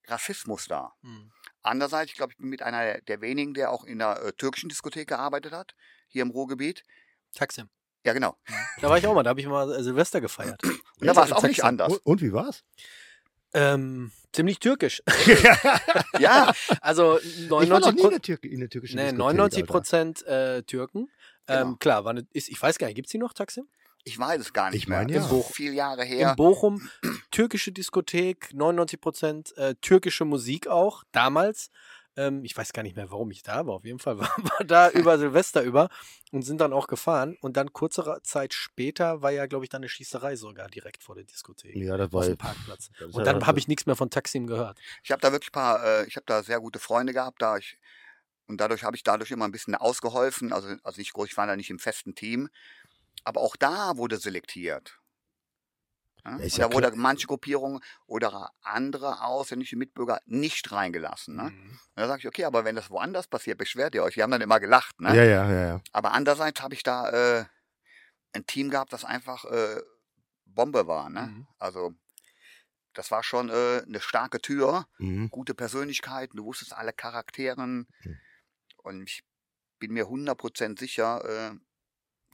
[0.08, 0.94] Rassismus da.
[1.02, 1.32] Mhm.
[1.62, 4.70] Andererseits, ich glaube, ich bin mit einer der wenigen, der auch in einer äh, türkischen
[4.70, 5.76] Diskothek gearbeitet hat,
[6.08, 6.84] hier im Ruhrgebiet.
[7.36, 7.70] Taksim.
[8.04, 8.36] Ja, genau.
[8.82, 10.60] Da war ich auch mal, da habe ich mal äh, Silvester gefeiert.
[11.00, 11.94] Und da war es auch nicht anders.
[11.94, 12.64] Und, und wie war's?
[13.54, 15.04] Ähm, ziemlich türkisch.
[16.20, 19.20] Ja, Also Ich war noch 99 nie in der, Türk in der türkischen Nee, Diskothek,
[19.20, 19.72] 99 Alter.
[19.72, 21.10] Prozent äh, Türken.
[21.48, 21.76] Ähm, Genau.
[21.78, 23.68] Klar, war ne, ist, ich weiß gar nicht, gibt es die noch, Taksim?
[24.04, 25.22] ich weiß es gar nicht Ich meine, mehr.
[25.22, 25.28] ja.
[25.30, 26.32] Das ist viele Jahre her.
[26.32, 26.90] In Bochum,
[27.30, 31.70] türkische Diskothek, 99 Prozent äh, türkische Musik auch, damals.
[32.18, 33.76] Ähm, ich weiß gar nicht mehr, warum ich da war.
[33.76, 35.90] Auf jeden Fall war, war da über Silvester über
[36.32, 37.38] und sind dann auch gefahren.
[37.42, 41.16] Und dann kurze Zeit später war ja, glaube ich, dann eine Schießerei sogar direkt vor
[41.16, 41.76] der Diskothek.
[41.76, 42.90] Ja, das Auf war dem Parkplatz.
[43.12, 43.60] Und ja dann habe so.
[43.60, 44.80] ich nichts mehr von Taksim gehört.
[45.04, 47.58] Ich habe da wirklich ein paar, äh, ich habe da sehr gute Freunde gehabt, da
[47.58, 47.78] ich
[48.48, 50.54] und dadurch habe ich dadurch immer ein bisschen ausgeholfen.
[50.54, 52.50] Also, also nicht groß, ich war da nicht im festen Team.
[53.24, 55.00] Aber auch da wurde selektiert.
[56.26, 56.38] Ja?
[56.38, 61.36] Ja, ja da wurde manche Gruppierungen oder andere ausländische Mitbürger nicht reingelassen.
[61.36, 61.44] Ne?
[61.44, 61.70] Mhm.
[61.72, 64.16] Und da sage ich, okay, aber wenn das woanders passiert, beschwert ihr euch.
[64.16, 65.00] Die haben dann immer gelacht.
[65.00, 65.16] Ne?
[65.16, 65.82] Ja, ja, ja, ja.
[65.92, 67.46] Aber andererseits habe ich da äh,
[68.34, 69.82] ein Team gehabt, das einfach äh,
[70.46, 71.10] Bombe war.
[71.10, 71.22] Ne?
[71.22, 71.48] Mhm.
[71.60, 71.94] Also
[72.94, 75.30] das war schon äh, eine starke Tür Mhm.
[75.30, 77.88] gute Persönlichkeiten, du wusstest alle Charakteren.
[78.02, 78.20] Hm.
[78.84, 79.24] Und ich
[79.80, 81.56] bin mir 100% sicher, äh,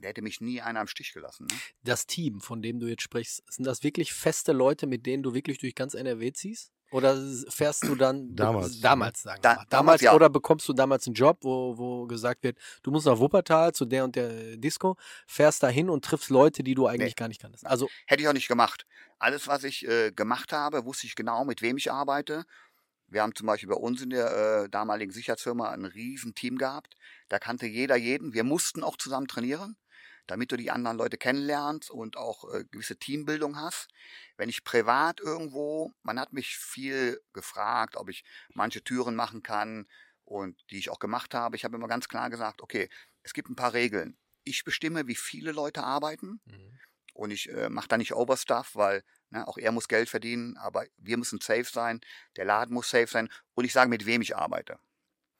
[0.00, 1.46] der hätte mich nie einer im Stich gelassen.
[1.50, 1.56] Ne?
[1.82, 5.34] Das Team, von dem du jetzt sprichst, sind das wirklich feste Leute, mit denen du
[5.34, 6.72] wirklich durch ganz NRW ziehst?
[6.90, 8.80] Oder fährst du dann Damals.
[8.80, 9.54] damals sagen wir Da- mal.
[9.56, 10.14] damals, damals ja.
[10.14, 13.84] oder bekommst du damals einen Job, wo, wo gesagt wird, du musst nach Wuppertal zu
[13.84, 17.18] der und der Disco, fährst da hin und triffst Leute, die du eigentlich Nee.
[17.18, 17.66] gar nicht kanntest.
[17.66, 18.86] Also Hätte ich auch nicht gemacht.
[19.18, 22.46] Alles, was ich äh, gemacht habe, wusste ich genau, mit wem ich arbeite.
[23.08, 26.94] Wir haben zum Beispiel bei uns in der äh, damaligen Sicherheitsfirma ein riesen Team gehabt.
[27.28, 28.34] Da kannte jeder jeden.
[28.34, 29.76] Wir mussten auch zusammen trainieren,
[30.26, 33.88] damit du die anderen Leute kennenlernst und auch äh, gewisse Teambildung hast.
[34.36, 39.86] Wenn ich privat irgendwo, man hat mich viel gefragt, ob ich manche Türen machen kann
[40.24, 41.56] und die ich auch gemacht habe.
[41.56, 42.90] Ich habe immer ganz klar gesagt, okay,
[43.22, 44.18] es gibt ein paar Regeln.
[44.44, 46.40] Ich bestimme, wie viele Leute arbeiten
[47.18, 50.86] und ich äh, mache da nicht Overstuff, weil ne, auch er muss Geld verdienen, aber
[50.96, 52.00] wir müssen safe sein,
[52.36, 54.78] der Laden muss safe sein und ich sage, mit wem ich arbeite.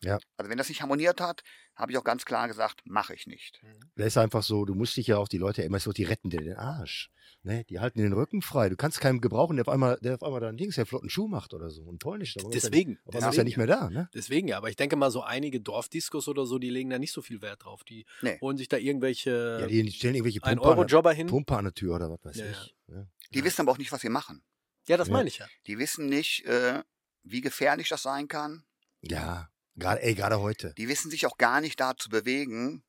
[0.02, 0.18] Ja.
[0.36, 1.42] Also wenn das nicht harmoniert hat,
[1.76, 3.60] habe ich auch ganz klar gesagt, mache ich nicht.
[3.94, 6.30] Das ist einfach so, du musst dich ja auf die Leute immer so, die retten
[6.30, 7.10] dir den Arsch.
[7.48, 7.64] Ne?
[7.64, 8.68] Die halten den Rücken frei.
[8.68, 11.28] Du kannst keinen gebrauchen, der auf einmal, der auf einmal dann Dings, der flotten Schuh
[11.28, 11.82] macht oder so.
[11.82, 12.36] Und polnisch.
[12.38, 12.98] aber ist er- deswegen.
[13.06, 14.10] Aber dann ist er nicht mehr da, ne?
[14.12, 17.12] Deswegen ja, aber ich denke mal, so einige Dorfdiskos oder so, die legen da nicht
[17.12, 17.84] so viel Wert drauf.
[17.84, 18.38] Die Nee.
[18.42, 21.26] holen sich da irgendwelche Ja, die stellen irgendwelche ein Pumper, an, der- Euro-Jobber hin.
[21.28, 22.50] Pumper an der Tür oder was weiß Ja, ja.
[22.50, 22.76] ich.
[22.88, 23.06] Ja.
[23.32, 24.42] Die wissen aber auch nicht, was sie machen.
[24.86, 25.14] Ja, das Ja.
[25.14, 25.46] meine ich ja.
[25.66, 26.82] Die wissen nicht, äh,
[27.22, 28.64] wie gefährlich das sein kann.
[29.00, 30.74] Ja, gerade, ey, gerade heute.
[30.76, 32.82] Die wissen sich auch gar nicht da zu bewegen.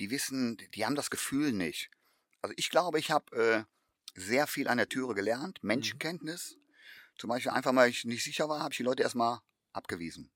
[0.00, 1.90] Die wissen, die haben das Gefühl nicht.
[2.42, 3.64] Also ich glaube, ich habe äh,
[4.18, 6.56] sehr viel an der Türe gelernt, Menschenkenntnis.
[7.16, 9.40] Zum Beispiel einfach, weil ich nicht sicher war, habe ich die Leute erstmal
[9.72, 10.30] abgewiesen.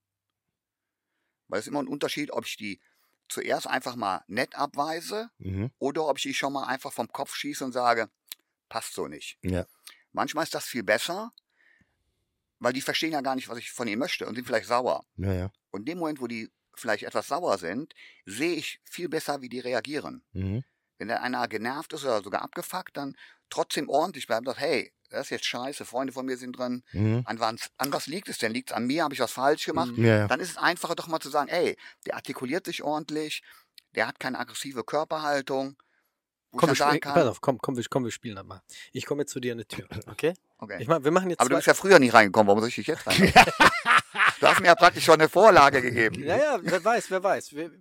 [1.49, 2.81] Weil es ist immer ein Unterschied, ob ich die
[3.29, 5.71] zuerst einfach mal nett abweise Mhm.
[5.79, 8.11] oder ob ich die schon mal einfach vom Kopf schieße und sage,
[8.69, 9.39] passt so nicht.
[9.43, 9.67] Ja.
[10.13, 11.33] Manchmal ist das viel besser,
[12.59, 15.05] weil die verstehen ja gar nicht, was ich von ihnen möchte und sind vielleicht sauer.
[15.17, 15.53] Ja, ja.
[15.71, 17.95] Und in dem Moment, wo die vielleicht etwas sauer sind,
[18.27, 20.25] sehe ich viel besser, wie die reagieren.
[20.33, 20.65] Mhm.
[21.03, 23.17] Wenn da einer genervt ist oder sogar abgefuckt, dann
[23.51, 26.85] trotzdem ordentlich bleiben und sagt, hey, das ist jetzt scheiße, Freunde von mir sind drin.
[26.93, 27.23] Mhm.
[27.25, 28.53] An, was, an was liegt es denn?
[28.53, 29.03] Liegt es an mir?
[29.03, 29.95] Habe ich was falsch gemacht?
[29.97, 30.29] Ja, ja.
[30.29, 33.43] Dann ist es einfacher doch mal zu sagen, ey, der artikuliert sich ordentlich,
[33.97, 35.75] der hat keine aggressive Körperhaltung.
[36.53, 38.63] Komm, wir ich sagen spielen, pass auf, komm, komm, wir, komm, wir spielen das mal.
[38.93, 40.35] Ich komme jetzt zu dir an die Tür, okay?
[40.59, 40.77] okay.
[40.79, 42.77] Ich mach, wir machen jetzt Aber du bist ja früher nicht reingekommen, warum soll ich
[42.77, 43.17] dich jetzt rein?
[44.41, 46.23] du hast mir ja praktisch schon eine Vorlage gegeben.
[46.23, 47.55] Ja, ja, wer weiß, wer weiß.
[47.55, 47.73] Wir,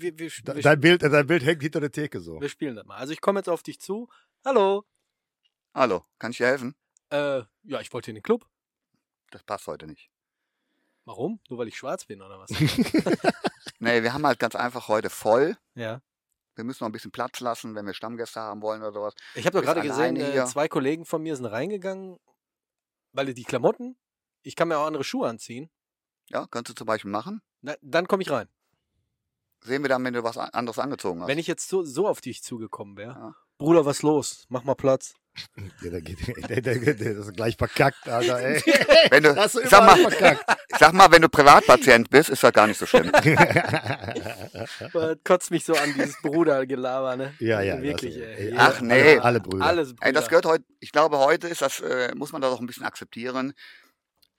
[0.00, 2.40] wir, wir, wir, Dein Bild, dein Bild hängt hinter der Theke so.
[2.40, 2.96] wir spielen das mal.
[2.96, 4.08] Also ich komme jetzt auf dich zu.
[4.44, 4.84] Hallo.
[5.74, 6.74] Hallo, kann ich dir helfen?
[7.10, 8.46] Äh, ja, ich wollte in den Club.
[9.30, 10.10] Das passt heute nicht.
[11.04, 11.40] Warum?
[11.48, 12.50] Nur weil ich schwarz bin oder was?
[13.80, 15.56] Nee, wir haben halt ganz einfach heute voll.
[15.74, 16.00] ja.
[16.56, 19.14] Wir müssen noch ein bisschen Platz lassen, wenn wir Stammgäste haben wollen oder sowas.
[19.36, 20.44] Ich habe doch gerade gesehen, äh, hier.
[20.46, 22.18] zwei Kollegen von mir sind reingegangen,
[23.12, 23.96] weil die Klamotten,
[24.42, 25.70] ich kann mir auch andere Schuhe anziehen.
[26.30, 27.42] Ja, kannst du zum Beispiel machen.
[27.60, 28.48] Na, dann komme ich rein.
[29.64, 31.28] Sehen wir dann, wenn du was an- anderes angezogen hast.
[31.28, 33.10] Wenn ich jetzt so, so auf dich zugekommen wäre.
[33.10, 33.34] Ja.
[33.58, 34.44] Bruder, was los?
[34.48, 35.14] Mach mal Platz.
[35.82, 36.18] Ja, der geht,
[36.50, 38.60] der, der, der, der ist gleich verkackt, Alter, ey.
[39.10, 39.30] wenn du,
[39.62, 40.44] ich sag mal, verkackt.
[40.80, 43.12] sag mal, wenn du Privatpatient bist, ist das gar nicht so schlimm.
[44.92, 47.34] Das kotzt mich so an, dieses Brudergelaber, ne?
[47.38, 47.80] Ja, ja.
[47.80, 48.48] Wirklich, das, ey.
[48.50, 49.00] ey, Ach, alle- nee.
[49.12, 49.64] Alle, alle Brüder.
[49.64, 50.06] Alles Brüder.
[50.06, 52.66] Ey, das gehört heute, ich glaube, heute ist das, äh, muss man das auch ein
[52.66, 53.52] bisschen akzeptieren.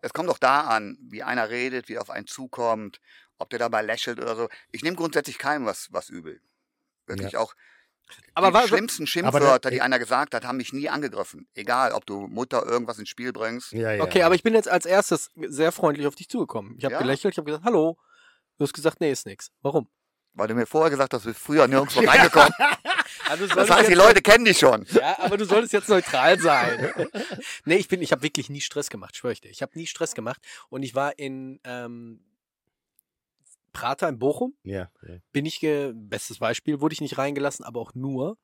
[0.02, 3.00] Es kommt doch da an, wie einer redet, wie er auf einen zukommt,
[3.40, 4.50] ob der dabei lächelt oder so.
[4.72, 6.40] Ich nehme grundsätzlich keinem was, was übel.
[7.08, 7.56] Wirklich auch.
[8.34, 11.48] Aber die schlimmsten Aber Schimpfwörter, der- die einer gesagt hat, haben mich nie angegriffen.
[11.54, 13.72] Egal, ob du Mutter irgendwas ins Spiel bringst.
[13.72, 14.04] Ja, ja.
[14.04, 16.76] Okay, aber ich bin jetzt als erstes sehr freundlich auf dich zugekommen.
[16.78, 17.00] Ich habe Ja.
[17.02, 17.98] gelächelt, ich habe gesagt, hallo.
[18.58, 19.52] Du hast gesagt, nee, ist nix.
[19.62, 19.88] Warum?
[20.34, 22.54] Weil du mir vorher gesagt hast, du bist früher nirgendwo reingekommen.
[23.28, 24.86] Also Das heißt, die Leute kennen dich schon.
[24.92, 26.92] Ja, aber du solltest jetzt neutral sein.
[27.66, 29.50] nee, ich bin, ich habe wirklich nie Stress gemacht, schwöre ich dir.
[29.50, 32.24] Ich habe nie Stress gemacht und ich war in ähm,
[33.80, 34.56] Prater in Bochum.
[34.64, 35.16] Ja, ja.
[35.32, 38.38] Bin ich, ge bestes Beispiel, wurde ich nicht reingelassen, aber auch nur,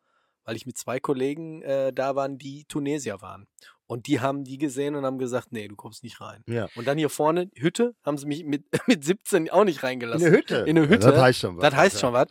[0.43, 3.47] weil ich mit zwei Kollegen äh, da waren, die Tunesier waren.
[3.87, 6.41] Und die haben die gesehen und haben gesagt, nee, du kommst nicht rein.
[6.47, 6.67] ja.
[6.75, 10.23] Und dann hier vorne, Hütte, haben sie mich mit, mit 17 auch nicht In reingelassen.
[10.23, 10.55] der Hütte.
[10.65, 11.11] In der Hütte.
[11.11, 11.61] Das heißt schon was.
[11.61, 12.27] Das heißt schon was.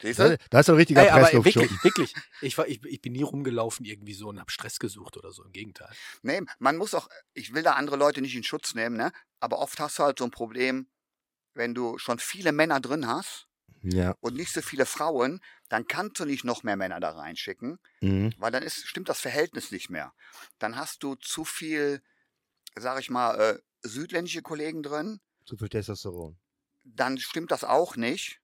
[0.50, 2.12] Da, ist ein richtiger Ey, aber wirklich, wirklich.
[2.42, 5.44] Ich, war, ich, ich bin nie rumgelaufen irgendwie so und habe Stress gesucht oder so.
[5.44, 5.90] Im Gegenteil.
[6.22, 9.12] Nee, man muss auch, ich will da andere Leute nicht in Schutz nehmen, ne?
[9.38, 10.88] Aber oft hast du halt so ein Problem,
[11.54, 13.46] wenn du schon viele Männer drin hast
[13.82, 14.14] Ja.
[14.20, 18.34] und nicht so viele Frauen, dann kannst du nicht noch mehr Männer da reinschicken, Mhm.
[18.38, 20.12] weil dann ist, stimmt das Verhältnis nicht mehr.
[20.58, 22.02] Dann hast du zu viel,
[22.76, 26.38] sag ich mal, äh, südländische Kollegen drin, Zu viel Testosteron.
[26.84, 28.40] dann stimmt das auch nicht.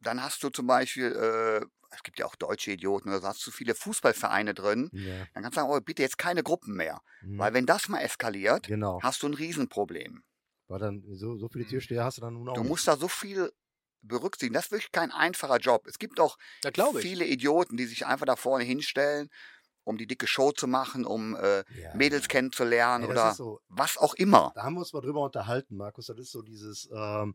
[0.00, 3.46] Dann hast du zum Beispiel, äh, es gibt ja auch deutsche Idioten, oder so, hast
[3.46, 4.90] du viele Fußballvereine drin.
[4.92, 5.26] Ja.
[5.34, 7.00] Dann kannst du sagen, oh, bitte jetzt keine Gruppen mehr.
[7.22, 7.38] Mhm.
[7.38, 9.00] Weil wenn das mal eskaliert, Genau.
[9.02, 10.22] hast du ein Riesenproblem.
[10.68, 12.54] War dann so, so viele Türsteher hast du dann nun auch.
[12.54, 12.68] Du nicht.
[12.68, 13.50] musst da so viel
[14.02, 14.54] berücksichtigen.
[14.54, 15.86] Das ist wirklich kein einfacher Job.
[15.86, 16.36] Es gibt auch
[17.00, 19.28] viele Idioten, die sich einfach da vorne hinstellen,
[19.84, 21.94] um die dicke Show zu machen, um äh, Ja.
[21.94, 24.52] Mädels kennenzulernen das oder so, was auch immer.
[24.54, 26.06] da haben wir uns mal drüber unterhalten, Markus.
[26.06, 27.34] Das ist so dieses, ähm,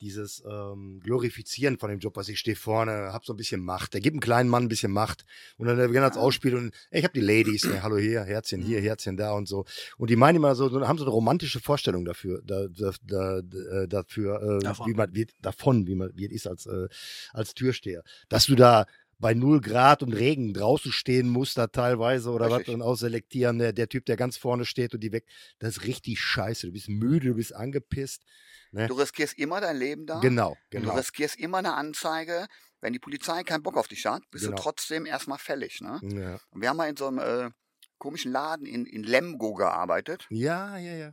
[0.00, 3.94] dieses ähm, Glorifizieren von dem Job, was ich stehe vorne, hab so ein bisschen Macht.
[3.94, 5.24] Der gibt einem kleinen Mann ein bisschen Macht
[5.56, 8.62] und dann werden das ausspielt und ey, ich habe die Ladies, ne, hallo hier, Herzchen
[8.62, 9.64] hier, Herzchen da und so.
[9.98, 13.86] Und die meinen immer so, haben so eine romantische Vorstellung dafür, da, da, da, da,
[13.86, 14.88] dafür, äh, Davon.
[14.88, 16.88] wie man, wie, davon, wie man, wie es ist als, äh,
[17.32, 18.02] als Türsteher.
[18.28, 18.86] Dass du da
[19.20, 22.74] bei null Grad und Regen draußen stehen musst, da teilweise oder was Richtig.
[22.74, 23.58] und ausselektieren.
[23.58, 25.26] Der, der Typ, der ganz vorne steht und die weg,
[25.58, 26.68] das ist richtig scheiße.
[26.68, 28.24] Du bist müde, du bist angepisst.
[28.72, 28.86] Ne?
[28.86, 30.20] Du riskierst immer dein Leben da.
[30.20, 30.90] Genau, genau.
[30.92, 32.46] Du riskierst immer eine Anzeige.
[32.80, 34.56] Wenn die Polizei keinen Bock auf dich hat, bist Genau.
[34.56, 35.80] du trotzdem erstmal fällig.
[35.80, 36.00] Ne?
[36.02, 36.38] Ja.
[36.50, 37.50] Und wir haben mal in so einem äh,
[37.98, 40.26] komischen Laden in, in Lemgo gearbeitet.
[40.30, 41.12] ja, ja, ja.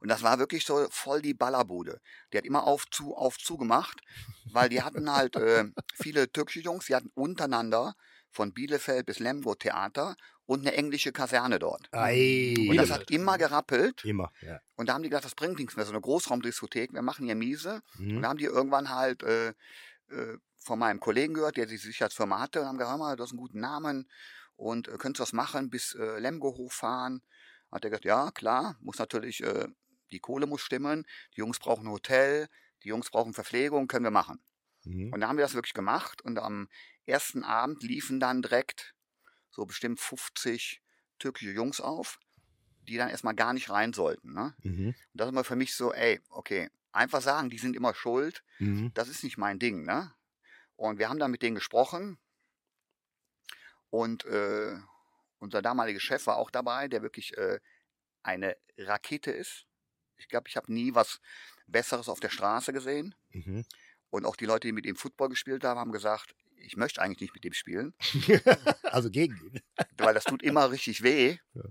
[0.00, 2.00] Und das war wirklich so voll die Ballerbude.
[2.32, 4.00] Die hat immer auf zu, auf zu gemacht,
[4.52, 5.64] weil die hatten halt äh,
[5.94, 7.94] viele türkische Jungs, die hatten untereinander
[8.30, 10.16] von Bielefeld bis Lemgo Theater
[10.46, 11.88] und eine englische Kaserne dort.
[11.92, 12.54] Ei.
[12.70, 14.04] Und das hat immer gerappelt.
[14.04, 14.60] Immer, ja.
[14.76, 17.34] Und da haben die gedacht, das bringt nichts mehr, so eine Großraumdiskothek, wir machen hier
[17.34, 17.82] miese.
[17.98, 18.22] Und Mhm.
[18.22, 19.48] da haben die irgendwann halt äh,
[20.08, 23.22] äh, von meinem Kollegen gehört, der die Sicherheitsfirma hatte, und haben gesagt, hör mal, du
[23.22, 24.08] hast einen guten Namen
[24.54, 27.22] und äh, könntest du das machen, bis äh, Lemgo hochfahren?
[27.72, 29.66] Hat er gesagt, ja, klar, muss natürlich, äh,
[30.12, 31.04] die Kohle muss stimmen,
[31.34, 32.48] die Jungs brauchen ein Hotel,
[32.84, 34.40] die Jungs brauchen Verpflegung, können wir machen.
[34.84, 35.12] Mhm.
[35.12, 36.68] Und da haben wir das wirklich gemacht und am
[37.04, 38.94] ersten Abend liefen dann direkt
[39.56, 40.82] so bestimmt 50
[41.18, 42.18] türkische Jungs auf,
[42.82, 44.34] die dann erstmal gar nicht rein sollten.
[44.34, 44.54] Ne?
[44.62, 44.88] Mhm.
[44.88, 48.44] Und das ist mal für mich so, ey, okay, einfach sagen, die sind immer schuld,
[48.58, 48.92] Mhm.
[48.92, 50.14] das ist nicht mein Ding, ne?
[50.76, 52.18] Und wir haben dann mit denen gesprochen
[53.88, 54.76] und äh,
[55.38, 57.58] unser damaliger Chef war auch dabei, der wirklich äh,
[58.22, 59.64] eine Rakete ist.
[60.18, 61.20] Ich glaube, ich habe nie was
[61.66, 63.14] Besseres auf der Straße gesehen.
[63.30, 63.64] Mhm.
[64.10, 67.20] Und auch die Leute, die mit ihm Football gespielt haben, haben gesagt, ich möchte eigentlich
[67.20, 67.94] nicht mit dem spielen,
[68.84, 69.60] also gegen ihn.
[69.98, 71.38] weil das tut immer richtig weh.
[71.54, 71.62] Ja.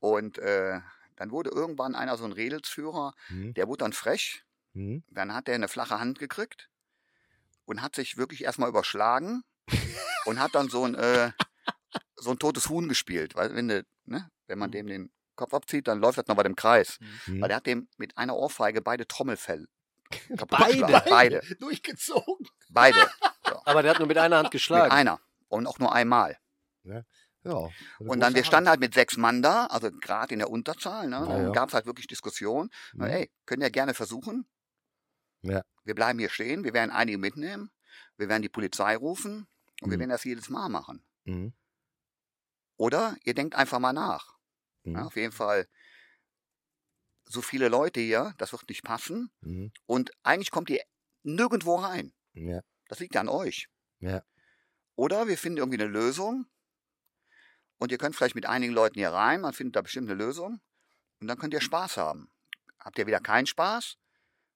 [0.00, 0.80] Und äh,
[1.16, 3.54] dann wurde irgendwann einer so ein Redelsführer, Mhm.
[3.54, 4.42] der wurde dann frech.
[4.72, 5.04] Mhm.
[5.10, 6.68] Dann hat er eine flache Hand gekriegt
[7.64, 9.42] und hat sich wirklich erstmal überschlagen
[10.26, 11.30] und hat dann so ein, äh,
[12.16, 13.34] so ein totes Huhn gespielt.
[13.34, 16.42] Weil wenn, du, ne, wenn man dem den Kopf abzieht, dann läuft das noch bei
[16.42, 16.98] dem Kreis.
[17.26, 17.40] Mhm.
[17.40, 19.66] Weil der hat dem mit einer Ohrfeige beide Trommelfell
[20.36, 20.80] kaputt Beide?
[20.80, 21.10] geschlagen.
[21.10, 21.40] Beide.
[21.60, 22.46] Durchgezogen.
[22.68, 23.10] Beide.
[23.64, 24.90] Aber der hat nur mit einer Hand Mit geschlagen.
[24.92, 25.20] einer.
[25.48, 26.38] Und auch nur einmal.
[26.84, 27.02] Ja.
[27.98, 31.26] Und dann, wir standen halt mit sechs Mann da, also gerade in der Unterzahl, ne?
[31.28, 31.50] Ja, ja.
[31.50, 32.70] gab es halt wirklich Diskussionen.
[32.94, 33.02] Mhm.
[33.04, 34.46] Ey, können ja gerne versuchen.
[35.42, 35.62] Ja.
[35.84, 37.70] Wir bleiben hier stehen, wir werden einige mitnehmen,
[38.16, 39.46] wir werden die Polizei rufen
[39.82, 40.00] und wir Mhm.
[40.00, 41.04] werden das jedes Mal machen.
[41.24, 41.52] Mhm.
[42.76, 44.38] Oder ihr denkt einfach mal nach.
[44.84, 44.94] Mhm.
[44.96, 45.68] Ja, auf jeden Fall,
[47.26, 49.30] so viele Leute hier, das wird nicht passen.
[49.42, 49.70] Mhm.
[49.84, 50.80] Und eigentlich kommt ihr
[51.22, 52.14] nirgendwo rein.
[52.32, 52.62] Ja.
[52.88, 53.68] Das liegt ja an euch.
[54.00, 54.22] Ja.
[54.96, 56.46] Oder wir finden irgendwie eine Lösung.
[57.78, 60.60] Und ihr könnt vielleicht mit einigen Leuten hier rein, man findet da bestimmt eine Lösung.
[61.20, 62.30] Und dann könnt ihr Spaß haben.
[62.78, 63.96] Habt ihr wieder keinen Spaß,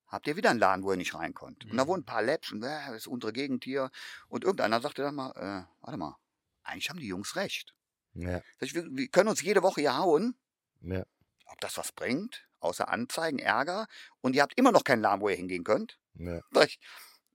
[0.07, 1.65] habt ihr wieder einen Laden, wo ihr nicht rein könnt.
[1.65, 3.89] Und da wohnen ein paar Labs und äh, das ist unsere Gegend hier.
[4.27, 6.15] Und irgendeiner sagte dann mal, äh, warte mal,
[6.63, 7.73] eigentlich haben die Jungs recht.
[8.13, 8.41] Ja.
[8.59, 10.37] Sag ich, wir, wir können uns jede Woche hier hauen.
[10.81, 11.03] Ja.
[11.47, 13.87] Ob das was bringt, außer Anzeigen, Ärger.
[14.21, 15.99] Und ihr habt immer noch keinen Laden, wo ihr hingehen könnt.
[16.13, 16.41] Ja.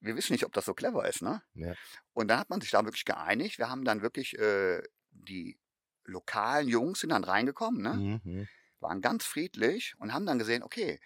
[0.05, 1.43] Wir wissen nicht, ob das so clever ist, ne?
[1.55, 1.75] Ja.
[2.13, 3.59] Und dann hat man sich da wirklich geeinigt.
[3.59, 5.59] Wir haben dann wirklich äh, die
[6.05, 7.95] lokalen Jungs sind dann reingekommen, ne?
[7.95, 8.21] Mhm.
[8.25, 8.49] Mhm.
[8.81, 11.01] waren ganz friedlich und haben dann gesehen, okay,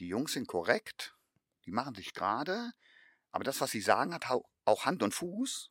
[0.00, 1.14] die Jungs sind korrekt,
[1.64, 2.72] die machen sich gerade,
[3.30, 4.28] aber das, was sie sagen, hat
[4.64, 5.70] auch Hand und Fuß.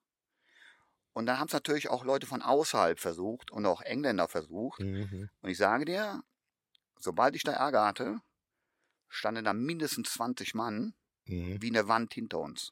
[1.11, 4.79] Und dann haben es natürlich auch Leute von außerhalb versucht und auch Engländer versucht.
[4.79, 5.29] Mhm.
[5.41, 6.21] Und ich sage dir,
[6.99, 8.21] sobald ich da Ärger hatte,
[9.09, 10.93] standen da mindestens 20 Mann
[11.27, 11.61] Mhm.
[11.61, 12.71] wie eine Wand hinter uns.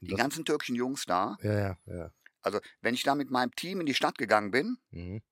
[0.00, 1.36] Die Das- ganzen türkischen Jungs da.
[1.42, 2.10] Ja, ja, ja.
[2.42, 5.22] Also, wenn ich da mit meinem Team in die Stadt gegangen bin, Mhm.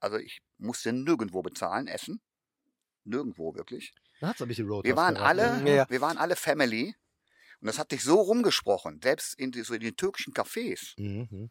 [0.00, 2.20] also ich musste nirgendwo bezahlen, essen.
[3.04, 3.92] Nirgendwo wirklich.
[4.20, 4.84] Da hat's ein bisschen Road.
[4.84, 5.86] Wir waren alle, Ja, ja.
[5.90, 6.94] wir waren alle Family.
[7.60, 10.94] Und das hat sich so rumgesprochen, selbst in, die, so in den türkischen Cafés.
[10.96, 11.50] Mhm.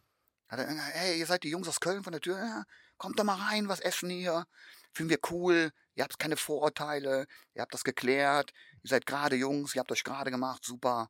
[0.50, 2.64] Hat er, hey, ihr seid die Jungs aus Köln von der Tür, ja,
[2.98, 4.46] kommt doch mal rein, was essen hier.
[4.93, 8.51] Finden wir cool, ihr habt keine Vorurteile, ihr habt das geklärt,
[8.84, 11.10] ihr seid gerade Jungs, ihr habt euch gerade gemacht, super.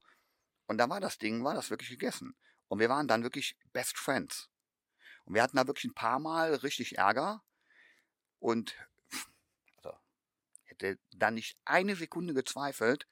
[0.67, 2.35] Und da war das Ding, war das wirklich gegessen.
[2.67, 4.49] Und wir waren dann wirklich Best Friends.
[5.25, 7.43] Und wir hatten da wirklich ein paar Mal richtig Ärger.
[8.39, 8.75] Und
[9.77, 9.97] also,
[10.63, 13.07] hätte dann nicht eine Sekunde gezweifelt,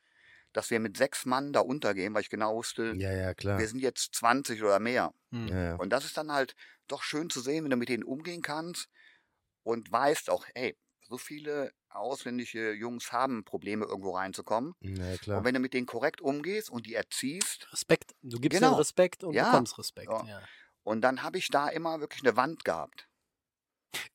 [0.53, 3.59] dass wir mit sechs Mann da untergehen, weil ich genau wusste, Ja, ja, klar.
[3.59, 5.13] wir sind jetzt 20 oder mehr.
[5.31, 5.47] Hm.
[5.47, 5.75] Ja, ja.
[5.75, 6.55] Und das ist dann halt
[6.87, 8.89] doch schön zu sehen, wenn du mit denen umgehen kannst
[9.69, 14.73] und weißt auch, hey, so viele ausländische Jungs haben Probleme, irgendwo reinzukommen.
[14.81, 15.37] ja, klar.
[15.39, 18.15] Und wenn du mit denen korrekt umgehst und die erziehst, Respekt.
[18.21, 18.71] Du gibst Genau.
[18.71, 19.51] ihnen Respekt und Ja.
[19.51, 20.11] bekommst Respekt.
[20.11, 20.25] Ja.
[20.25, 20.41] Ja.
[20.83, 23.07] und dann habe ich da immer wirklich eine Wand gehabt.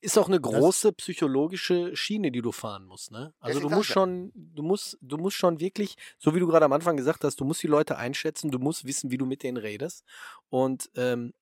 [0.01, 3.33] Ist auch eine große psychologische Schiene, die du fahren musst, ne?
[3.39, 6.73] Also du musst schon, du musst, du musst schon wirklich, so wie du gerade am
[6.73, 9.57] Anfang gesagt hast, du musst die Leute einschätzen, du musst wissen, wie du mit denen
[9.57, 10.03] redest.
[10.49, 11.33] Und ähm,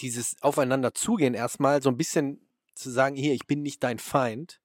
[0.00, 2.49] dieses Aufeinander zugehen erstmal, so ein bisschen
[2.80, 4.60] zu sagen, hier, ich bin nicht dein Feind,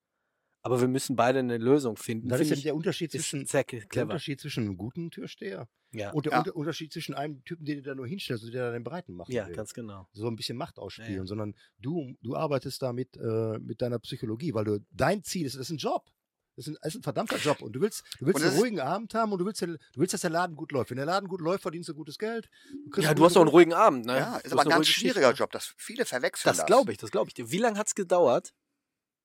[0.62, 2.28] aber wir müssen beide eine Lösung finden.
[2.28, 4.04] das ist ja der Unterschied zwischen, der.
[4.04, 6.40] Unterschied zwischen einem guten Türsteher Ja, und der Ja.
[6.40, 9.14] Unter Unterschied zwischen einem Typen, den du da nur hinstellst und der da den Breiten
[9.14, 9.30] macht.
[9.32, 10.08] ja ganz genau.
[10.14, 11.26] so ein bisschen Macht ausspielen, Ja, ja.
[11.26, 15.54] sondern du, du arbeitest da mit, äh, mit deiner Psychologie, weil du dein Ziel ist,
[15.56, 16.10] das ist ein Job.
[16.56, 18.58] Das ist ein, das ist ein verdammter Job und du willst, du willst Und einen
[18.58, 20.90] ruhigen Abend haben und du willst, du willst, dass der Laden gut läuft.
[20.90, 22.50] Wenn der Laden gut läuft, verdienst du gutes Geld.
[22.92, 24.18] kriegst Ja, du hast auch einen ruhigen Abend, ne?
[24.18, 25.36] Ja, Du ist aber ein ganz Geschichte, schwieriger ne?
[25.36, 25.52] Job.
[25.52, 26.58] Das, viele verwechseln das.
[26.58, 27.52] Das glaube ich, das glaube ich.
[27.52, 28.54] Wie lange hat es gedauert,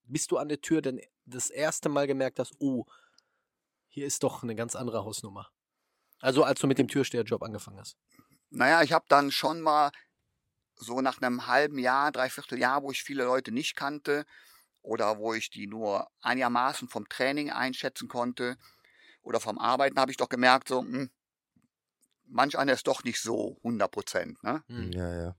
[0.05, 2.85] bis du an der Tür denn das erste Mal gemerkt hast, oh,
[3.89, 5.49] hier ist doch eine ganz andere Hausnummer?
[6.21, 7.97] Also als du mit dem Türsteherjob angefangen hast.
[8.51, 9.93] Naja, ich habe dann schon mal
[10.75, 14.27] so nach einem halben Jahr, dreiviertel Jahr, wo ich viele Leute nicht kannte
[14.83, 18.57] oder wo ich die nur einigermaßen vom Training einschätzen konnte
[19.23, 21.11] oder vom Arbeiten, habe ich doch gemerkt, so, hm,
[22.27, 24.43] manch einer ist doch nicht so 100 Prozent.
[24.43, 24.63] Ne?
[24.69, 24.91] Hm.
[24.93, 25.37] Ja, ja.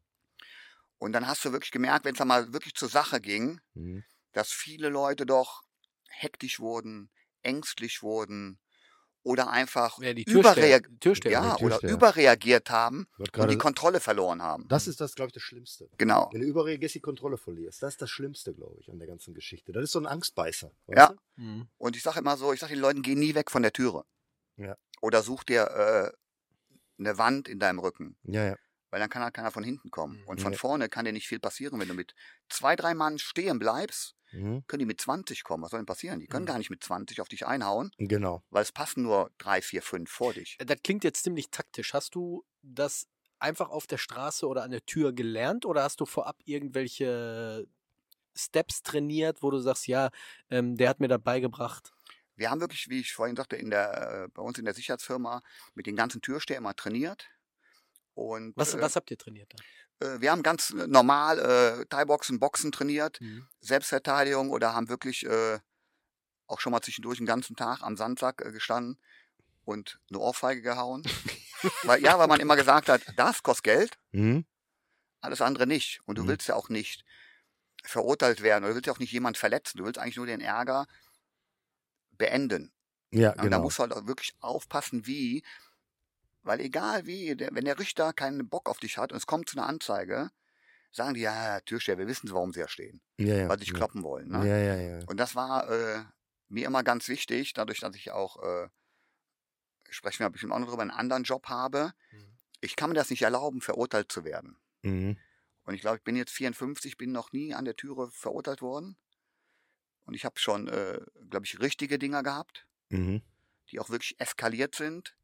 [0.99, 4.03] Und dann hast du wirklich gemerkt, wenn es dann mal wirklich zur Sache ging, Mhm.
[4.33, 5.63] dass viele Leute doch
[6.09, 7.11] hektisch wurden,
[7.43, 8.59] ängstlich wurden
[9.23, 10.87] oder einfach Ja, die überreag
[11.25, 14.67] ja, oder überreagiert haben und die Kontrolle verloren haben.
[14.67, 15.89] Das ist das, glaube ich, das Schlimmste.
[15.97, 16.29] Genau.
[16.31, 17.83] Wenn du überreagierst, die Kontrolle verlierst.
[17.83, 19.71] Das ist das Schlimmste, glaube ich, an der ganzen Geschichte.
[19.71, 20.71] Das ist so ein Angstbeißer.
[20.87, 21.07] weißt Ja.
[21.35, 21.41] du?
[21.41, 21.67] Mhm.
[21.77, 24.03] Und ich sage immer so, ich sage den Leuten, geh nie weg von der Türe.
[24.57, 24.75] Ja.
[25.01, 26.11] Oder such dir äh,
[26.99, 28.55] eine Wand in deinem Rücken, Ja, ja.
[28.89, 30.17] weil dann kann halt keiner von hinten kommen.
[30.21, 30.27] Mhm.
[30.27, 30.57] Und von Ja.
[30.59, 31.79] vorne kann dir nicht viel passieren.
[31.79, 32.13] Wenn du mit
[32.49, 34.63] zwei, drei Mann stehen bleibst, Mhm.
[34.67, 35.63] können die mit 20 kommen.
[35.63, 36.19] Was soll denn passieren?
[36.19, 36.47] Die können Mhm.
[36.49, 38.43] gar nicht mit 20 auf dich einhauen, Genau.
[38.49, 40.57] weil es passen nur drei, vier, fünf vor dich.
[40.65, 41.93] Das klingt jetzt ziemlich taktisch.
[41.93, 43.07] Hast du das
[43.39, 47.67] einfach auf der Straße oder an der Tür gelernt oder hast du vorab irgendwelche
[48.35, 50.09] Steps trainiert, wo du sagst, ja,
[50.49, 51.91] ähm, der hat mir das beigebracht?
[52.35, 55.41] Wir haben wirklich, wie ich vorhin sagte, in der, äh, bei uns in der Sicherheitsfirma
[55.75, 57.27] mit den ganzen Türstehern immer trainiert.
[58.13, 59.63] Und Was, äh, was habt ihr trainiert da?
[60.01, 63.19] Äh, wir haben ganz normal äh, Thai-Boxen, Boxen trainiert.
[63.21, 63.47] Mhm.
[63.59, 65.59] Selbstverteidigung oder haben wirklich äh,
[66.47, 68.97] auch schon mal zwischendurch den ganzen Tag am Sandsack äh, gestanden
[69.63, 71.03] und eine Ohrfeige gehauen.
[71.83, 74.45] weil, ja, weil man immer gesagt hat, das kostet Geld, Mhm.
[75.21, 75.99] alles andere nicht.
[76.05, 76.27] Und du Mhm.
[76.29, 77.05] willst ja auch nicht
[77.83, 79.77] verurteilt werden oder du willst ja auch nicht jemand verletzen.
[79.77, 80.87] Du willst eigentlich nur den Ärger
[82.17, 82.71] beenden.
[83.11, 83.61] Ja, Und da genau.
[83.61, 85.43] musst du halt auch wirklich aufpassen, wie,
[86.43, 89.49] weil egal wie, der, wenn der Richter keinen Bock auf dich hat und es kommt
[89.49, 90.31] zu einer Anzeige,
[90.91, 93.49] sagen die, ja, Türsteher, wir wissen, warum sie ja stehen, ja, ja.
[93.49, 93.77] weil sie dich ja.
[93.77, 94.29] kloppen wollen.
[94.29, 94.47] Ne?
[94.47, 95.05] Ja, ja, ja.
[95.07, 96.03] Und das war äh,
[96.49, 98.69] mir immer ganz wichtig, dadurch, dass ich auch, äh,
[99.89, 101.93] sprechen wir bestimmt auch noch drüber, einen anderen Job habe.
[102.11, 102.37] Mhm.
[102.59, 104.57] Ich kann mir das nicht erlauben, verurteilt zu werden.
[104.81, 105.17] Mhm.
[105.63, 108.97] Und ich glaube, ich bin jetzt 54, bin noch nie an der Türe verurteilt worden.
[110.05, 113.21] Und ich habe schon, äh, glaube ich, richtige Dinger gehabt, Mhm.
[113.69, 115.15] die auch wirklich eskaliert sind.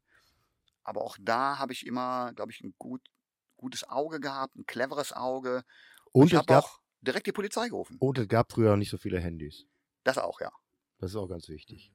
[0.88, 3.02] Aber auch da habe ich immer, glaube ich, ein gut,
[3.58, 5.62] gutes Auge gehabt, ein cleveres Auge.
[6.12, 7.98] Und ich es habe gab, auch direkt die Polizei gerufen.
[8.00, 9.66] und es gab früher nicht so viele Handys.
[10.04, 10.50] Das auch, ja.
[10.98, 11.92] Das ist auch ganz wichtig.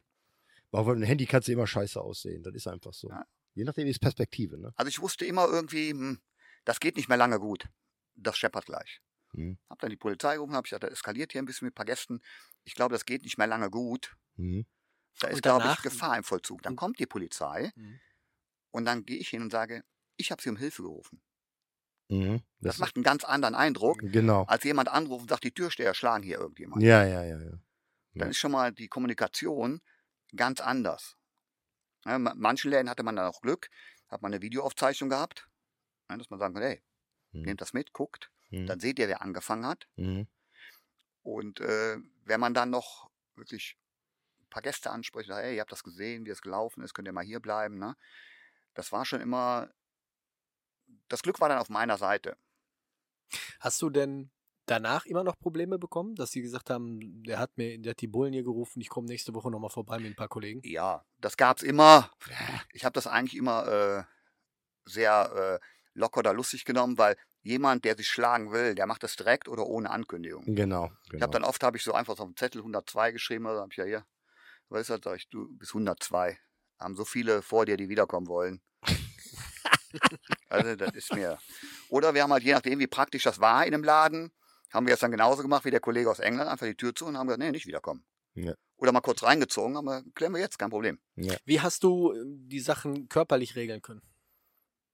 [0.71, 2.43] Aber auf einem Handy kannst du immer scheiße aussehen.
[2.43, 3.09] Das ist einfach so.
[3.09, 3.25] Ja.
[3.55, 4.73] Je nachdem ist Perspektive, ne?
[4.75, 6.21] Also ich wusste immer irgendwie, hm,
[6.65, 7.67] das geht nicht mehr lange gut.
[8.15, 9.01] Das scheppert gleich.
[9.33, 9.57] Mhm.
[9.71, 11.75] Hab dann die Polizei gerufen, hab ich gesagt, das eskaliert hier ein bisschen mit ein
[11.75, 12.21] paar Gästen.
[12.63, 14.15] Ich glaube, das geht nicht mehr lange gut.
[14.35, 14.67] Mhm.
[15.19, 16.61] Da Und ist, glaube ich, Gefahr im Vollzug.
[16.61, 17.99] Dann Und- kommt die Polizei Mhm.
[18.73, 19.83] Und dann gehe ich hin und sage,
[20.17, 21.21] ich habe sie um Hilfe gerufen.
[22.09, 22.41] Mhm.
[22.59, 24.43] Das, macht einen ganz anderen Eindruck, Genau.
[24.45, 26.81] als jemand anruft und sagt, die Türsteher schlagen hier irgendjemand.
[26.83, 27.59] Ja, ja, ja, ja.
[28.15, 29.81] Dann ist schon mal die Kommunikation
[30.35, 31.15] ganz anders.
[32.05, 33.69] Ja, manchen Läden hatte man dann auch Glück,
[34.09, 35.47] hat man eine Videoaufzeichnung gehabt,
[36.09, 36.83] ja, dass man sagen kann, hey,
[37.31, 37.43] Mhm.
[37.43, 38.65] nehmt das mit, guckt, Mhm.
[38.67, 39.87] dann seht ihr, wer angefangen hat.
[39.95, 40.27] Mhm.
[41.21, 43.77] Und äh, wenn man dann noch wirklich
[44.41, 47.07] ein paar Gäste anspricht, sagt, hey, ihr habt das gesehen, wie es gelaufen ist, könnt
[47.07, 47.79] ihr mal hier bleiben.
[47.79, 47.95] Ne?
[48.73, 49.69] Das war schon immer,
[51.07, 52.37] das Glück war dann auf meiner Seite.
[53.59, 54.31] Hast du denn
[54.65, 58.07] danach immer noch Probleme bekommen, dass sie gesagt haben, der hat mir, der hat die
[58.07, 60.61] Bullen hier gerufen, ich komme nächste Woche nochmal vorbei mit ein paar Kollegen?
[60.63, 62.11] Ja, das gab's immer.
[62.71, 64.03] Ich habe das eigentlich immer äh,
[64.85, 69.15] sehr äh, locker oder lustig genommen, weil jemand, der sich schlagen will, der macht das
[69.15, 70.43] direkt oder ohne Ankündigung.
[70.45, 70.55] Genau.
[70.55, 70.91] genau.
[71.13, 73.61] Ich habe dann oft habe ich so einfach so auf dem Zettel 102 geschrieben, also
[73.61, 74.05] habe ich ja hier,
[74.69, 76.37] weißt du, sag ich, du bist 102.
[76.83, 78.61] Haben so viele vor dir, die wiederkommen wollen.
[80.49, 81.39] also das ist mir.
[81.89, 84.31] Oder wir haben halt je nachdem, wie praktisch das war in einem Laden,
[84.71, 87.05] haben wir es dann genauso gemacht wie der Kollege aus England, einfach die Tür zu
[87.05, 88.05] und haben gesagt, nee, nicht wiederkommen.
[88.33, 88.53] Ja.
[88.77, 90.99] Oder mal kurz reingezogen, aber klären wir jetzt, kein Problem.
[91.45, 94.01] Wie hast du äh, die Sachen körperlich regeln können?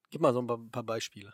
[0.10, 1.34] Gib mal so ein paar, paar Beispiele.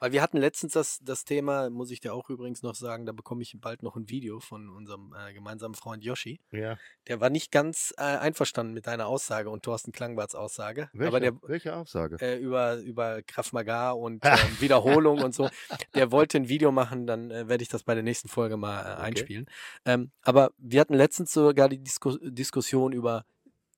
[0.00, 3.12] Weil wir hatten letztens das, das Thema, muss ich dir auch übrigens noch sagen, da
[3.12, 6.40] bekomme ich bald noch ein Video von unserem äh, gemeinsamen Freund Yoshi.
[6.50, 6.76] ja.
[7.06, 10.88] Der war nicht ganz äh, einverstanden mit deiner Aussage und Thorsten Klangbarts Aussage.
[10.92, 12.16] Welche, Aber der, welche Aussage?
[12.20, 15.48] äh, über, über Krav Maga und ähm, Wiederholung und so.
[15.94, 18.80] Der wollte ein Video machen, dann äh, werde ich das bei der nächsten Folge mal
[18.82, 19.46] äh, einspielen.
[19.84, 23.24] Ähm, aber wir hatten letztens sogar die Disku Diskussion über,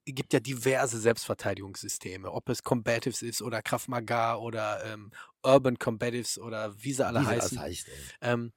[0.05, 6.39] gibt ja diverse Selbstverteidigungssysteme, ob es Combatives ist oder Krav Maga oder ähm, Urban Combatives
[6.39, 7.57] oder wie sie alle Wie heißen.
[7.57, 7.87] das heißt.
[8.21, 8.53] Ähm,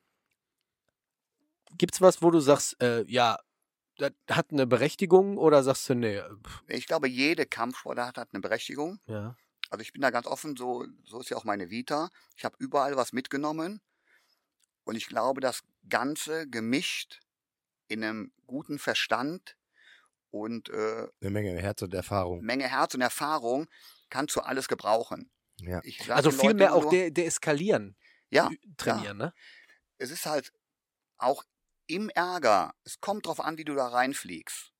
[1.78, 3.38] Gibt's was, wo du sagst, äh, ja,
[3.98, 8.42] das hat eine Berechtigung oder sagst du, nee, pff, Ich glaube, jede Kampfsportart hat eine
[8.42, 9.00] Berechtigung.
[9.08, 9.36] ja.
[9.72, 12.10] Also ich bin da ganz offen, so, so ist ja auch meine Vita.
[12.38, 13.82] Ich habe überall was mitgenommen.
[14.84, 17.20] Und ich glaube, das Ganze gemischt
[17.88, 19.58] in einem guten Verstand
[20.42, 22.42] und äh, Eine Menge Herz und Erfahrung.
[22.42, 23.68] Menge Herz und Erfahrung
[24.10, 25.32] kannst du alles gebrauchen.
[25.60, 25.82] Ja.
[26.10, 27.96] Also den viel Leuten mehr auch de deeskalieren
[28.30, 29.34] Ja, trainieren, ne?
[29.98, 30.52] es ist halt
[31.18, 31.44] auch
[31.88, 32.74] im Ärger.
[32.84, 34.74] Es kommt drauf an, wie du da reinfliegst.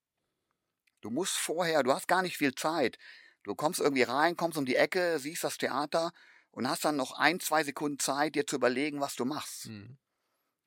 [1.02, 2.98] Du musst vorher, du hast gar nicht viel Zeit.
[3.44, 6.12] Du kommst irgendwie rein, kommst um die Ecke, siehst das Theater
[6.52, 9.68] und hast dann noch ein, zwei Sekunden Zeit, dir zu überlegen, was du machst.
[9.68, 9.98] Mhm.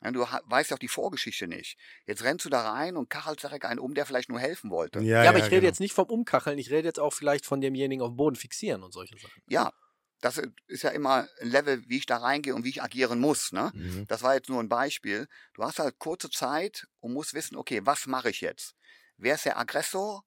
[0.03, 1.76] Ja, du weißt ja auch die Vorgeschichte nicht.
[2.07, 5.01] Jetzt rennst du da rein und kachelst direkt einen um, der vielleicht nur helfen wollte.
[5.01, 5.66] Ja, aber ich rede genau.
[5.66, 8.82] jetzt nicht vom Umkacheln, ich rede jetzt auch vielleicht von demjenigen auf dem Boden fixieren
[8.84, 9.42] und solche Sachen.
[9.49, 9.72] Ja,
[10.20, 13.53] das ist ja immer ein Level, wie ich da reingehe und wie ich agieren muss.
[13.53, 13.70] Ne?
[13.74, 14.07] Mhm.
[14.09, 15.28] Das war jetzt nur ein Beispiel.
[15.55, 18.74] Du hast halt kurze Zeit und musst wissen, okay, was mache ich jetzt?
[19.16, 20.24] Wer ist der Aggressor?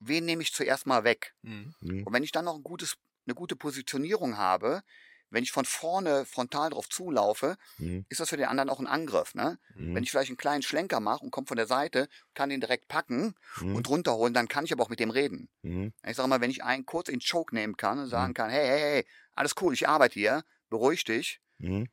[0.00, 1.34] Wen nehme ich zuerst mal weg?
[1.42, 1.74] Mhm.
[1.80, 2.06] Mhm.
[2.06, 4.82] Und wenn ich dann noch ein gutes, eine gute Positionierung habe,
[5.30, 8.06] wenn ich von vorne frontal drauf zulaufe, Mhm.
[8.08, 9.34] ist das für den anderen auch ein Angriff.
[9.34, 9.58] Ne?
[9.74, 9.94] Mhm.
[9.94, 12.88] Wenn ich vielleicht einen kleinen Schlenker mache und komme von der Seite, kann den direkt
[12.88, 13.76] packen Mhm.
[13.76, 15.48] und runterholen, dann kann ich aber auch mit dem reden.
[15.62, 15.92] Mhm.
[16.06, 18.10] Ich sage mal, wenn ich einen kurz in Choke nehmen kann und Mhm.
[18.10, 21.88] sagen kann, hey, hey, hey, alles cool, ich arbeite hier, beruhig dich, Mhm.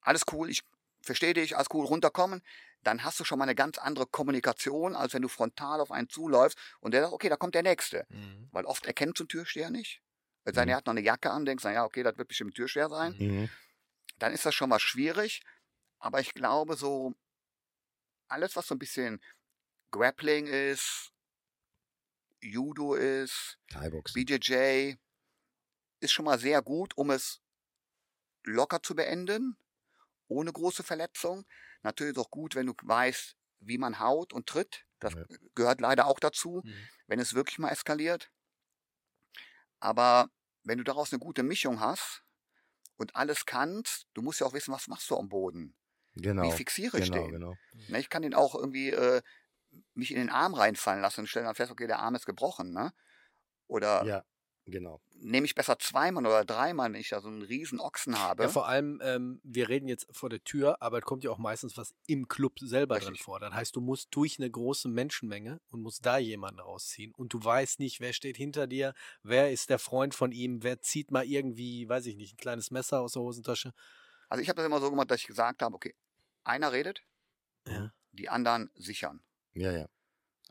[0.00, 0.62] alles cool, ich
[1.02, 2.42] verstehe dich, alles cool, runterkommen,
[2.82, 6.08] dann hast du schon mal eine ganz andere Kommunikation, als wenn du frontal auf einen
[6.08, 8.06] zuläufst und der sagt, okay, da kommt der Nächste.
[8.08, 8.48] Mhm.
[8.52, 10.00] Weil oft erkennt so ein Türsteher nicht.
[10.46, 10.70] Denn, Mhm.
[10.70, 12.88] er hat noch eine Jacke an, denkst, na ja, okay, das wird bestimmt ein Türsteher
[12.88, 13.14] sein.
[13.18, 13.48] Mhm.
[14.18, 15.42] Dann ist das schon mal schwierig.
[15.98, 17.14] Aber ich glaube, so
[18.28, 19.22] alles, was so ein bisschen
[19.90, 21.12] Grappling ist,
[22.40, 23.58] Judo ist.
[24.14, 24.94] BJJ,
[26.00, 27.40] ist schon mal sehr gut, um es
[28.44, 29.56] locker zu beenden,
[30.28, 31.44] ohne große Verletzung.
[31.82, 34.86] Natürlich ist auch gut, wenn du weißt, wie man haut und tritt.
[35.00, 35.24] Das Ja.
[35.54, 36.88] gehört leider auch dazu, Mhm.
[37.06, 38.30] wenn es wirklich mal eskaliert.
[39.80, 40.28] Aber
[40.64, 42.22] wenn du daraus eine gute Mischung hast
[42.96, 45.74] und alles kannst, du musst ja auch wissen, was machst du am Boden?
[46.14, 46.42] Genau.
[46.42, 47.32] Wie fixiere ich genau, den?
[47.32, 47.54] genau.
[47.88, 49.22] Ne, ich kann den auch irgendwie äh,
[49.94, 52.72] mich in den Arm reinfallen lassen und stellen dann fest, okay, der Arm ist gebrochen.
[52.72, 52.92] Ne?
[53.68, 54.24] Oder Ja,
[54.70, 55.00] genau.
[55.14, 58.44] nehme ich besser zweimal oder dreimal, wenn ich da so einen riesen Ochsen habe.
[58.44, 61.38] Ja, vor allem, ähm, wir reden jetzt vor der Tür, aber es kommt ja auch
[61.38, 63.24] meistens was im Club selber drin Richtig.
[63.24, 63.38] vor.
[63.40, 67.12] Das heißt, du musst durch eine große Menschenmenge und musst da jemanden rausziehen.
[67.16, 70.80] Und du weißt nicht, wer steht hinter dir, wer ist der Freund von ihm, wer
[70.80, 73.72] zieht mal irgendwie, weiß ich nicht, ein kleines Messer aus der Hosentasche.
[74.28, 75.94] Also ich habe das immer so gemacht, dass ich gesagt habe, okay,
[76.44, 77.02] einer redet,
[77.66, 79.22] Ja, die anderen sichern.
[79.52, 79.86] Ja, ja.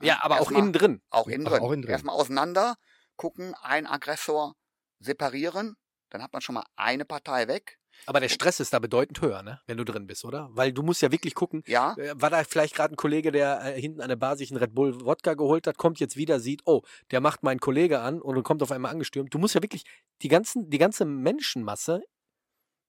[0.02, 1.02] ja aber auch Erstmal- innen drin.
[1.10, 1.62] Auch innen drin.
[1.62, 1.92] auch innen drin.
[1.92, 2.76] Erstmal auseinander,
[3.20, 4.56] gucken, einen Aggressor
[5.00, 5.76] separieren,
[6.10, 7.78] dann hat man schon mal eine Partei weg.
[8.06, 9.62] Aber der Stress ist da bedeutend höher, ne?
[9.68, 10.48] wenn du drin bist, oder?
[10.54, 13.62] Weil du musst ja wirklich gucken, Ja, Äh, War da vielleicht gerade ein Kollege, der
[13.76, 16.40] äh, hinten an der Bar sich einen Red Bull Wodka geholt hat, kommt jetzt wieder,
[16.40, 19.34] sieht, oh, der macht meinen Kollege an und kommt auf einmal angestürmt.
[19.34, 19.84] Du musst ja wirklich
[20.22, 22.02] die, ganzen, die ganze Menschenmasse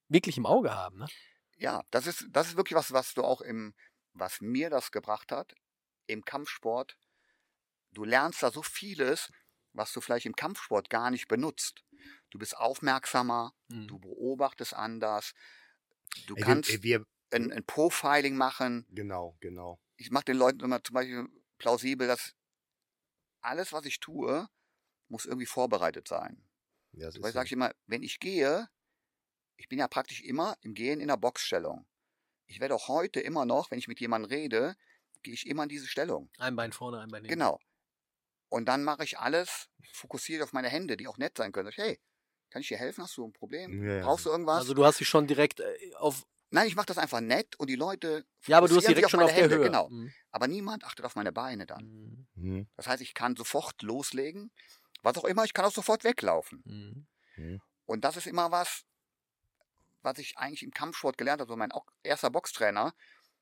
[0.08, 0.98] wirklich im Auge haben.
[0.98, 1.06] Ne?
[1.56, 3.74] ja, das ist, das ist wirklich was, was du auch im,
[4.12, 5.54] was mir das gebracht hat,
[6.06, 6.96] im Kampfsport.
[7.92, 9.28] Du lernst da so vieles,
[9.72, 11.84] was du vielleicht im Kampfsport gar nicht benutzt.
[12.30, 13.86] Du bist aufmerksamer, Mhm.
[13.86, 15.32] du beobachtest anders,
[16.26, 18.88] du Ey, kannst ey, wir, ein, ein Profiling machen.
[18.88, 19.80] genau, genau.
[19.98, 22.34] Ich mache den Leuten immer zum Beispiel plausibel, dass
[23.40, 24.48] alles, was ich tue,
[25.08, 26.48] muss irgendwie vorbereitet sein.
[26.92, 27.32] Ja, Weil so.
[27.32, 28.68] sage ich immer, wenn ich gehe,
[29.56, 31.86] ich bin ja praktisch immer im Gehen in der Boxstellung.
[32.46, 34.76] Ich werde auch heute immer noch, wenn ich mit jemandem rede,
[35.22, 36.30] gehe ich immer in diese Stellung.
[36.38, 37.46] Ein Bein vorne, ein Bein hinten.
[37.46, 37.60] Genau.
[38.50, 41.66] Und dann mache ich alles fokussiert auf meine Hände, die auch nett sein können.
[41.66, 42.00] Sag ich, hey,
[42.50, 43.04] kann ich dir helfen?
[43.04, 43.82] Hast du ein Problem?
[43.82, 44.02] Ja, ja.
[44.02, 44.58] Brauchst du irgendwas?
[44.58, 46.26] Also du hast dich schon direkt äh, auf.
[46.50, 49.18] Nein, ich mache das einfach nett und die Leute Ja, aber du hast direkt schon
[49.18, 49.64] meine auf der Hände, Höhe.
[49.64, 49.88] Genau.
[49.88, 50.12] Mhm.
[50.32, 51.84] Aber niemand achtet auf meine Beine dann.
[51.84, 52.26] Mhm.
[52.34, 52.68] Mhm.
[52.76, 54.50] Das heißt, ich kann sofort loslegen.
[55.02, 57.06] Was auch immer, ich kann auch sofort weglaufen.
[57.36, 57.60] Mhm.
[57.86, 58.84] Und das ist immer was,
[60.02, 61.50] was ich eigentlich im Kampfsport gelernt habe.
[61.50, 61.70] So mein
[62.02, 62.94] erster Boxtrainer,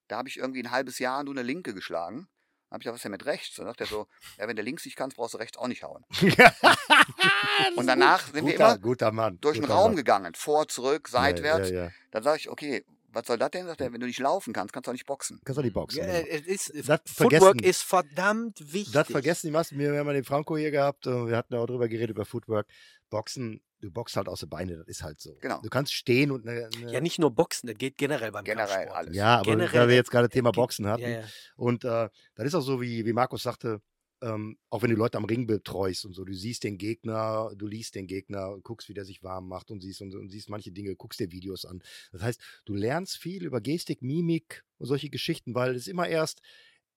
[0.07, 2.29] da habe ich irgendwie ein halbes Jahr nur eine Linke geschlagen.
[2.71, 3.57] Habe ich gesagt, was ist denn mit rechts?
[3.57, 4.07] Dann sagt er so,
[4.39, 6.05] ja, wenn du links nicht kannst, brauchst du rechts auch nicht hauen.
[7.77, 9.39] Und danach sind wir guter, immer guter Mann.
[9.41, 9.97] durch den guter Raum Mann.
[9.97, 10.35] gegangen.
[10.35, 11.71] Vor, zurück, seitwärts.
[11.71, 11.91] Ja, ja, ja.
[12.11, 13.67] Dann sage ich, okay, was soll das denn?
[13.67, 15.41] Sagt er, wenn du nicht laufen kannst, kannst du auch nicht boxen.
[15.45, 15.99] Kannst du die Boxen.
[15.99, 16.27] Ja, genau.
[16.29, 18.93] es ist, Das Footwork ist verdammt wichtig.
[18.93, 19.79] Das vergessen die meisten.
[19.79, 21.07] Wir, wir haben ja den Franco hier gehabt.
[21.07, 22.67] äh, Wir hatten auch drüber geredet, über Footwork.
[23.11, 25.35] Boxen, du boxst halt aus den Beinen, das ist halt so.
[25.41, 25.61] Genau.
[25.63, 26.69] Du kannst stehen und eine.
[26.77, 28.97] eine Ja, nicht nur Boxen, das geht generell beim Generell Kampfsport.
[28.99, 29.17] alles.
[29.17, 31.03] ja, aber generell- da wir jetzt gerade Thema Boxen hatten.
[31.03, 31.25] Ja, ja.
[31.57, 33.81] Und äh, das ist auch so, wie, wie Markus sagte,
[34.23, 37.67] ähm, auch wenn du Leute am Ring betreust und so, du siehst den Gegner, du
[37.67, 40.73] liest den Gegner, guckst, wie der sich warm macht und siehst und, und siehst manche
[40.73, 41.83] Dinge, guckst dir Videos an.
[42.13, 46.41] Das heißt, du lernst viel über Gestik, Mimik und solche Geschichten, weil es immer erst,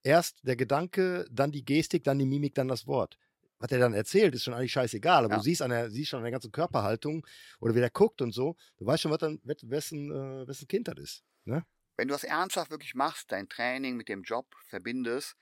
[0.03, 3.17] erst der Gedanke, dann die Gestik, dann die Mimik, dann das Wort.
[3.59, 5.37] Was er dann erzählt, ist schon eigentlich scheißegal, aber Ja.
[5.37, 7.25] du siehst, an der, siehst schon an der ganzen Körperhaltung
[7.59, 10.87] oder wie der guckt und so, du weißt schon, was dann, wessen, äh, wessen Kind
[10.87, 11.23] das ist.
[11.45, 11.63] Ne?
[11.97, 15.35] Wenn du das ernsthaft wirklich machst, dein Training mit dem Job verbindest,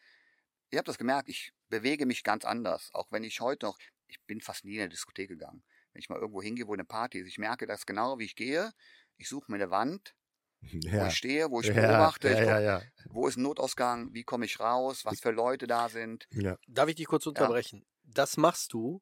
[0.70, 2.90] ich habe das gemerkt, ich bewege mich ganz anders.
[2.94, 5.64] Auch wenn ich heute noch, ich bin fast nie in eine Diskothek gegangen.
[5.94, 8.36] Wenn ich mal irgendwo hingehe, wo eine Party ist, ich merke das genau, wie ich
[8.36, 8.72] gehe.
[9.18, 10.16] Ich suche mir eine Wand,
[10.62, 14.14] wo ich stehe, wo ich beobachte, ja, ich ja, guck, ja, wo ist ein Notausgang,
[14.14, 16.28] wie komme ich raus, was für Leute da sind.
[16.32, 16.58] ja.
[16.68, 17.86] Darf ich dich kurz unterbrechen?
[18.04, 19.02] Das machst du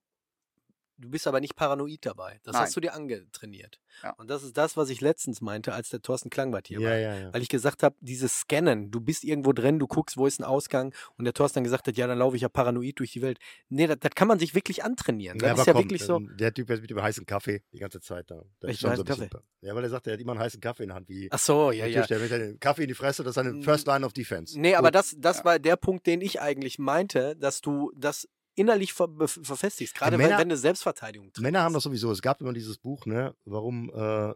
[0.98, 2.40] du bist aber nicht paranoid dabei.
[2.44, 2.64] Das Nein.
[2.64, 3.80] hast du dir angetrainiert.
[4.04, 4.12] Ja.
[4.18, 6.98] Und das ist das, was ich letztens meinte, als der Thorsten Klangbart hier Ja, war.
[6.98, 7.34] ja.
[7.34, 10.44] Weil ich gesagt habe, dieses Scannen, du bist irgendwo drin, du guckst, wo ist ein
[10.44, 13.22] Ausgang und der Thorsten dann gesagt hat, ja, dann laufe ich ja paranoid durch die
[13.22, 13.40] Welt.
[13.70, 15.40] Nee, das, das kann man sich wirklich antrainieren.
[15.40, 16.18] Das ist aber ja komm, wirklich so.
[16.18, 18.44] ähm, Der Typ jetzt mit dem heißen Kaffee die ganze Zeit da.
[18.60, 19.30] Das ist schon ein bisschen-
[19.62, 21.10] Ja, weil er sagt, er hat immer einen heißen Kaffee in der Hand.
[21.10, 22.06] Wie Ach so, ja, ja.
[22.06, 24.60] Der mit dem Kaffee in die Fresse, das ist seine Mm, First Line of Defense.
[24.60, 24.96] Nee, aber Gut.
[24.96, 25.46] das, das Ja.
[25.46, 28.28] war der Punkt, den ich eigentlich meinte, dass du das
[28.58, 29.96] innerlich ver verfestigst.
[29.96, 32.12] Gerade wenn, Männer- wenn du Selbstverteidigung Männer haben das sowieso.
[32.12, 34.34] Es gab immer dieses Buch, ne, warum äh,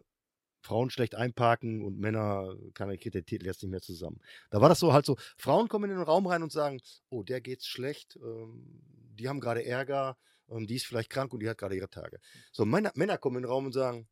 [0.62, 4.20] Frauen schlecht einparken und Männer, kann ich kriege den Titel jetzt nicht mehr zusammen.
[4.50, 7.22] Da war das so halt so, Frauen kommen in den Raum rein und sagen, oh,
[7.24, 8.80] der geht's schlecht, ähm,
[9.18, 10.16] die haben gerade Ärger,
[10.48, 12.20] ähm, die ist vielleicht krank und die hat gerade ihre Tage.
[12.52, 14.08] So, Männer, Männer kommen in den Raum und sagen,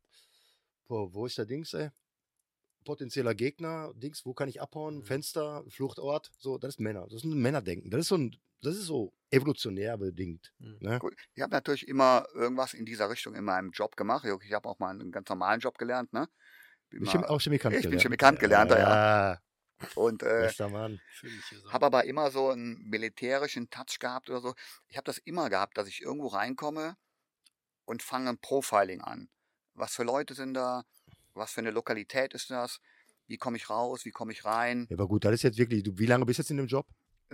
[0.87, 1.89] boah, wo ist der Dings, ey?
[2.83, 4.97] Potenzieller Gegner, Dings, wo kann ich abhauen?
[4.97, 5.03] Mhm.
[5.03, 7.03] Fenster, Fluchtort, so, das ist Männer.
[7.05, 7.91] Das ist ein Männerdenken.
[7.91, 10.53] Das ist so ein, das ist so evolutionär bedingt.
[10.59, 10.77] Mhm.
[10.81, 10.99] Ne?
[10.99, 11.15] Gut.
[11.33, 14.25] Ich habe natürlich immer irgendwas in dieser Richtung in meinem Job gemacht.
[14.43, 16.27] Ich habe auch mal einen ganz normalen Job gelernt, ne?
[16.89, 18.03] Bin Ich bin mal- auch Chemikant Ich bin gelernt.
[18.03, 19.39] Chemikant gelernter, ja.
[19.95, 20.49] und äh,
[21.69, 24.53] habe aber immer so einen militärischen Touch gehabt oder so.
[24.87, 26.97] Ich habe das immer gehabt, dass ich irgendwo reinkomme
[27.85, 29.29] und fange ein Profiling an.
[29.73, 30.83] Was für Leute sind da?
[31.33, 32.79] Was für eine Lokalität ist das?
[33.27, 34.03] Wie komme ich raus?
[34.03, 34.85] Wie komme ich rein?
[34.89, 36.67] Ja, aber gut, das ist jetzt wirklich, du, wie lange bist du jetzt in dem
[36.67, 36.85] Job?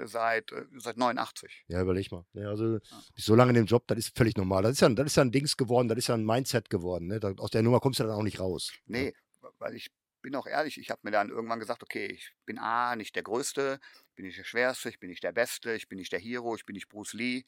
[0.05, 1.65] Seit, äh, seit 89.
[1.67, 2.25] Ja, überleg mal.
[2.33, 2.79] Ja, also
[3.15, 4.63] bist so lange in dem Job, das ist völlig normal.
[4.63, 7.07] Das ist ja, das ist ja ein Dings geworden, das ist ja ein Mindset geworden.
[7.07, 7.19] Ne?
[7.37, 8.71] Aus der Nummer kommst du dann auch nicht raus.
[8.85, 9.13] Nee,
[9.57, 9.89] weil ich
[10.21, 13.23] bin auch ehrlich, ich habe mir dann irgendwann gesagt, okay, ich bin A, nicht der
[13.23, 13.79] Größte,
[14.15, 16.65] bin nicht der Schwerste, ich bin nicht der Beste, ich bin nicht der Hero, ich
[16.65, 17.43] bin nicht Bruce Lee.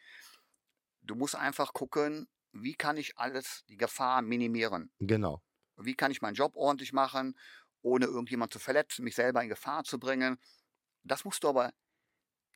[1.02, 4.92] Du musst einfach gucken, wie kann ich alles, die Gefahr minimieren?
[5.00, 5.42] Genau.
[5.78, 7.38] Wie kann ich meinen Job ordentlich machen,
[7.82, 10.38] ohne irgendjemand zu verletzen, mich selber in Gefahr zu bringen?
[11.04, 11.72] Das musst du aber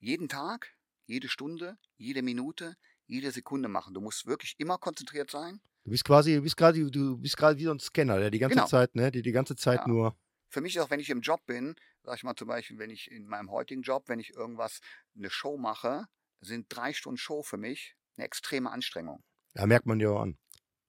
[0.04, 0.76] jeden Tag,
[1.06, 2.76] jede Stunde, jede Minute,
[3.08, 3.93] jede Sekunde machen.
[3.93, 5.62] Du musst wirklich immer konzentriert sein.
[5.86, 8.39] Du bist quasi, du bist gerade, du bist gerade wie so ein Scanner, der die
[8.39, 8.66] ganze Genau.
[8.66, 9.88] Zeit, ne, die die ganze Zeit Ja.
[9.88, 10.18] nur.
[10.49, 12.89] für mich ist auch, wenn ich im Job bin, sag ich mal zum Beispiel, wenn
[12.89, 14.82] ich in meinem heutigen Job, wenn ich irgendwas,
[15.18, 16.06] eine Show mache,
[16.41, 19.24] sind drei Stunden Show für mich eine extreme Anstrengung.
[19.56, 20.38] Ja, merkt man dir auch an.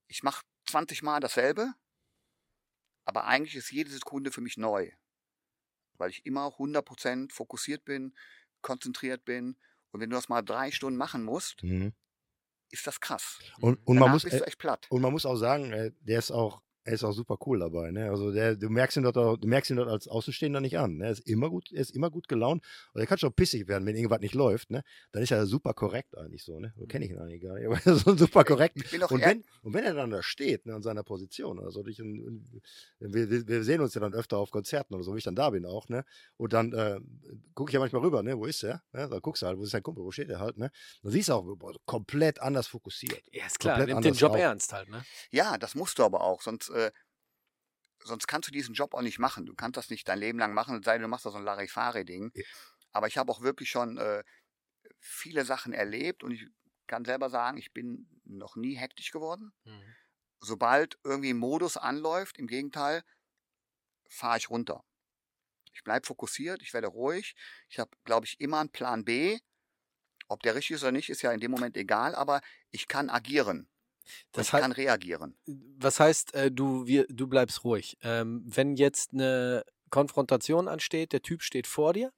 [0.09, 1.75] Ich mache 20 Mal dasselbe,
[3.07, 4.91] aber eigentlich ist jede Sekunde für mich neu,
[5.97, 8.15] weil ich immer 100% fokussiert bin,
[8.65, 9.57] konzentriert bin.
[9.93, 11.93] Und wenn du das mal drei Stunden machen musst, Mhm.
[12.71, 13.39] ist das krass.
[13.61, 14.87] Und, und man muss, bist du äh, echt platt.
[14.91, 17.91] und man muss auch sagen, äh, der ist auch, er ist auch super cool dabei.
[17.91, 18.11] Ne?
[18.11, 20.99] Also der, du merkst ihn dort, auch, du merkst ihn dort als Außenstehender nicht an.
[20.99, 21.07] Ne?
[21.07, 22.63] Er ist immer gut, er ist immer gut gelaunt.
[22.93, 24.71] Und er kann schon pissig werden, wenn irgendwas nicht läuft.
[24.71, 24.85] Ne?
[25.13, 26.61] Dann ist er super korrekt eigentlich so.
[26.61, 26.75] Ne?
[26.77, 27.67] So kenne ich ihn eigentlich gar nicht.
[27.67, 28.77] Aber er ist so super korrekt.
[28.77, 31.59] Ich bin doch Und wenn, und wenn er dann da steht, ne, in seiner Position,
[31.59, 35.25] also ich, wir, wir- sehen uns ja dann öfter auf Konzerten oder so, wo ich
[35.25, 36.05] dann da bin auch, ne?
[36.37, 37.01] Und dann äh,
[37.55, 38.37] gucke ich ja manchmal rüber, ne?
[38.39, 38.83] Wo ist er?
[38.93, 39.09] Ne?
[39.09, 40.71] Dann guckst du halt, wo ist dein Kumpel, wo steht er halt, ne?
[41.03, 43.23] Dann siehst du auch boah, komplett anders fokussiert.
[43.33, 44.39] Ja, ist klar, komplett nimmt den Job auf.
[44.39, 45.03] ernst halt, ne?
[45.31, 46.93] Ja, das musst du aber auch, sonst, äh,
[48.01, 49.47] sonst kannst du diesen Job auch nicht machen.
[49.47, 51.45] Du kannst das nicht dein Leben lang machen, sei denn, du machst da so ein
[51.45, 52.33] Larifari-Ding.
[52.35, 52.45] Ja.
[52.93, 54.23] Aber ich habe auch wirklich schon äh,
[55.01, 56.47] viele Sachen erlebt und ich
[56.87, 59.53] kann selber sagen, ich bin noch nie hektisch geworden.
[59.65, 59.95] Mhm.
[60.41, 63.03] Sobald irgendwie ein Modus anläuft, im Gegenteil,
[64.09, 64.85] fahre ich runter.
[65.73, 67.35] Ich bleibe fokussiert, ich werde ruhig.
[67.69, 69.41] Ich habe, glaube ich, immer einen Plan B.
[70.29, 73.11] Ob der richtig ist oder nicht, ist ja in dem Moment egal, aber ich kann
[73.11, 73.69] agieren.
[74.33, 75.37] Das ich hei- kann reagieren.
[75.79, 77.97] Was heißt, äh, du, wir, du bleibst ruhig?
[78.03, 82.13] Ähm, wenn jetzt eine Konfrontation ansteht, der Typ steht vor dir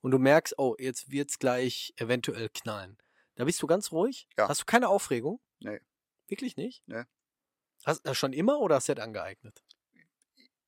[0.00, 2.98] und du merkst, oh, jetzt wird's gleich eventuell knallen.
[3.34, 4.28] Da bist du ganz ruhig?
[4.38, 4.48] Ja.
[4.48, 5.40] Hast du keine Aufregung?
[5.60, 5.80] Nee.
[6.28, 6.82] Wirklich nicht?
[6.86, 7.02] Nee.
[7.84, 9.62] Hast du das schon immer oder hast du das angeeignet?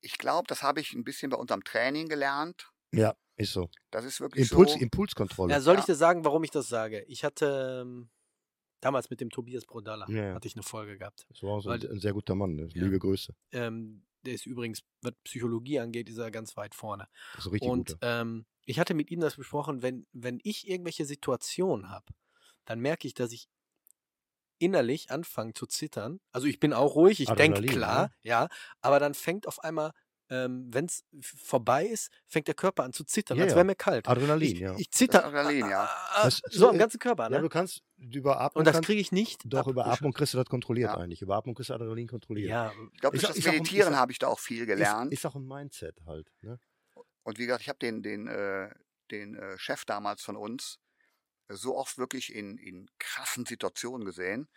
[0.01, 2.71] Ich glaube, das habe ich ein bisschen bei unserem Training gelernt.
[2.93, 3.69] Ja, ist so.
[3.91, 4.79] Das ist wirklich Impuls, so.
[4.79, 5.53] Impulskontrolle.
[5.53, 5.81] Ja, soll Ja.
[5.81, 7.03] ich dir sagen, warum ich das sage?
[7.09, 8.09] Ich hatte ähm,
[8.81, 10.35] damals mit dem Tobias Brodalla Ja, ja.
[10.35, 11.27] hatte ich eine Folge gehabt.
[11.29, 12.69] Das war auch so Weil- ein, sehr guter Mann, ne?
[12.73, 13.35] Liebe Grüße.
[13.53, 17.09] Ähm, der ist übrigens, was Psychologie angeht, ist er ganz weit vorne.
[17.37, 21.05] Das ist richtig Und ähm, ich hatte mit ihm das besprochen, wenn, wenn ich irgendwelche
[21.05, 22.07] Situationen habe,
[22.65, 23.49] dann merke ich, dass ich
[24.59, 26.21] innerlich anfange zu zittern.
[26.33, 28.13] Also ich bin auch ruhig, ich denke klar, ne?
[28.23, 28.49] ja,
[28.81, 29.93] aber dann fängt auf einmal,
[30.31, 33.57] ähm, wenn es vorbei ist, fängt der Körper an zu zittern, Ja, als ja.
[33.57, 34.07] wäre mir kalt.
[34.09, 34.75] Adrenalin, ich, ja.
[34.77, 35.25] ich zitter.
[35.25, 35.85] Adrenalin, ja.
[35.85, 37.41] ah, Das- so am ganzen Körper, Ja, ne?
[37.41, 38.61] du kannst über Atmung.
[38.61, 39.43] Und das kriege ich nicht.
[39.47, 40.99] Doch, über abgesch- Atmung kriegst du das kontrolliert Ja.
[40.99, 41.23] eigentlich.
[41.23, 42.51] Über Atmung kriegst du Adrenalin kontrolliert.
[42.51, 45.13] Ja, Ich glaube, durch das Meditieren habe ich da auch viel gelernt.
[45.13, 46.29] Ist, ist auch ein Mindset halt.
[46.43, 46.59] Ne?
[47.23, 48.71] Und wie gesagt, ich habe den, den, äh,
[49.11, 50.79] den äh, Chef damals von uns
[51.49, 54.49] so oft wirklich in, in krassen Situationen gesehen.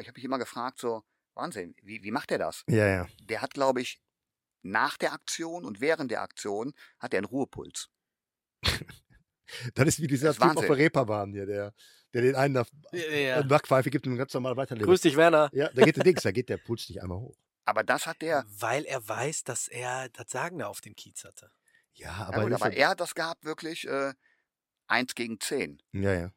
[0.00, 1.02] Ich habe mich immer gefragt, so,
[1.34, 2.62] Wahnsinn, wie, wie macht er das?
[2.68, 3.08] Ja, ja.
[3.22, 4.00] Der hat, glaube ich,
[4.70, 7.90] nach der Aktion und während der Aktion hat er einen Ruhepuls.
[9.74, 11.72] Das ist wie dieser Das Typ auf der Reeperbahn hier, der,
[12.12, 13.16] der den einen nach Ja, ja.
[13.16, 13.42] ja.
[13.42, 14.86] Backpfeife gibt und ganz normal weiterlebt.
[14.86, 15.50] Grüß dich, Werner.
[15.52, 17.36] Ja, da geht der Dings, da geht der Puls nicht einmal hoch.
[17.64, 21.24] Aber das hat der, Weil er weiß, dass er das Sagen da auf dem Kiez
[21.24, 21.50] hatte.
[21.94, 24.12] Ja, ja, aber, gut, das aber er hat das gehabt wirklich äh,
[24.88, 25.82] 1 gegen 10.
[25.92, 26.32] ja, ja.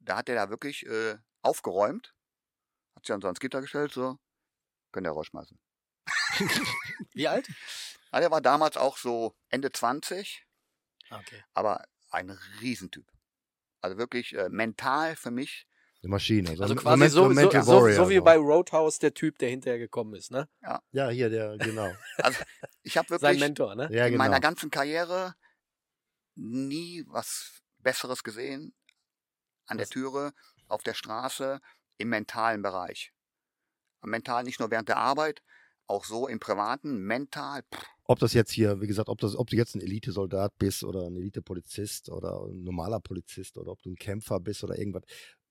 [0.00, 2.14] Da hat er da wirklich äh, aufgeräumt,
[2.94, 4.16] hat sich dann so ans Gitter gestellt, so,
[4.92, 5.58] könnt ihr rausschmeißen.
[7.12, 7.48] Wie alt?
[8.12, 10.44] Ja, der war damals auch so Ende 20,
[11.10, 11.42] Okay.
[11.54, 12.30] aber ein
[12.60, 13.06] Riesentyp.
[13.80, 15.66] Also wirklich äh, mental für mich,
[16.02, 16.50] Eine Maschine.
[16.50, 20.14] Also ein- quasi so, so, so, so wie bei Roadhouse der Typ, der hinterher gekommen
[20.14, 20.48] ist, ne?
[20.92, 21.94] Ja, hier, der, genau.
[22.18, 22.40] also
[22.82, 23.88] ich habe Sein wirklich Mentor, ne?
[23.90, 24.24] Ja, in genau.
[24.24, 25.34] meiner ganzen Karriere
[26.34, 28.74] nie was Besseres gesehen
[29.66, 29.88] an Was?
[29.88, 30.32] der Türe,
[30.68, 31.60] auf der Straße,
[31.98, 33.12] im mentalen Bereich.
[34.02, 35.42] Mental nicht nur während der Arbeit,
[35.88, 39.48] auch so im Privaten, mental, pff, Ob das jetzt hier, wie gesagt, ob, das, ob
[39.50, 43.90] du jetzt ein Elitesoldat bist oder ein Elitepolizist oder ein normaler Polizist oder ob du
[43.90, 45.02] ein Kämpfer bist oder irgendwas,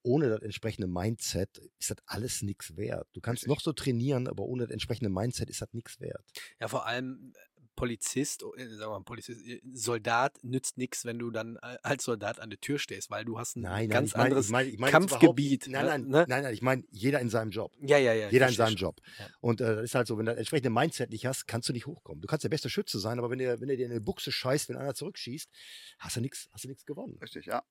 [0.02, 3.08] ohne das entsprechende Mindset ist das alles nichts wert.
[3.12, 3.48] Du kannst Richtig.
[3.48, 6.24] noch so trainieren, aber ohne das entsprechende Mindset ist das nichts wert.
[6.60, 7.32] Ja, vor allem
[7.78, 12.02] Polizist, äh, sagen wir mal, Polizist, äh, Soldat nützt nichts, wenn du dann äh, als
[12.02, 14.46] Soldat an der Tür stehst, weil du hast ein Nein, nein, ganz ich meine, anderes
[14.46, 15.68] ich meine, ich jetzt Kampfgebiet.
[15.68, 15.88] Nein, ne?
[15.88, 16.24] nein, ne?
[16.28, 17.72] nein, nein, ich meine, jeder in seinem Job.
[17.80, 18.30] Ja, ja, ja.
[18.30, 18.74] Jeder in seinem.
[18.74, 19.00] Job.
[19.20, 19.26] Ja.
[19.40, 21.72] Und äh, das ist halt so, wenn du das entsprechende Mindset nicht hast, kannst du
[21.72, 22.20] nicht hochkommen.
[22.20, 24.32] Du kannst der beste Schütze sein, aber wenn du, wenn du dir in eine Buchse
[24.32, 25.48] scheißt, wenn einer zurückschießt,
[26.00, 27.16] hast du nichts, hast du nichts gewonnen.
[27.22, 27.62] richtig, ja.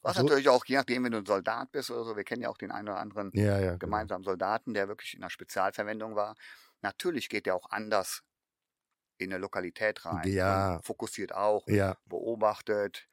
[0.00, 2.40] Was So- natürlich auch, je nachdem, wenn du ein Soldat bist oder so, wir kennen
[2.40, 3.66] ja auch den einen oder anderen Ja, ja.
[3.72, 3.78] genau.
[3.78, 6.36] gemeinsamen Soldaten, der wirklich in einer Spezialverwendung war.
[6.80, 8.22] Natürlich geht der auch anders
[9.20, 10.28] in eine Lokalität rein.
[10.28, 10.76] Ja.
[10.76, 13.06] Und fokussiert auch, Ja, beobachtet.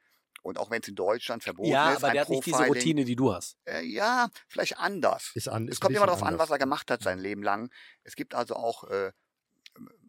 [0.43, 2.65] Und auch wenn es in Deutschland verboten Ja, ist, aber ein der hat nicht diese
[2.65, 3.57] Routine, die du hast.
[3.65, 5.31] Äh, ja, vielleicht anders.
[5.35, 5.67] ist an.
[5.67, 7.69] Es ist ein kommt immer darauf an, was er gemacht hat sein Leben lang.
[8.03, 9.11] Es gibt also auch, äh,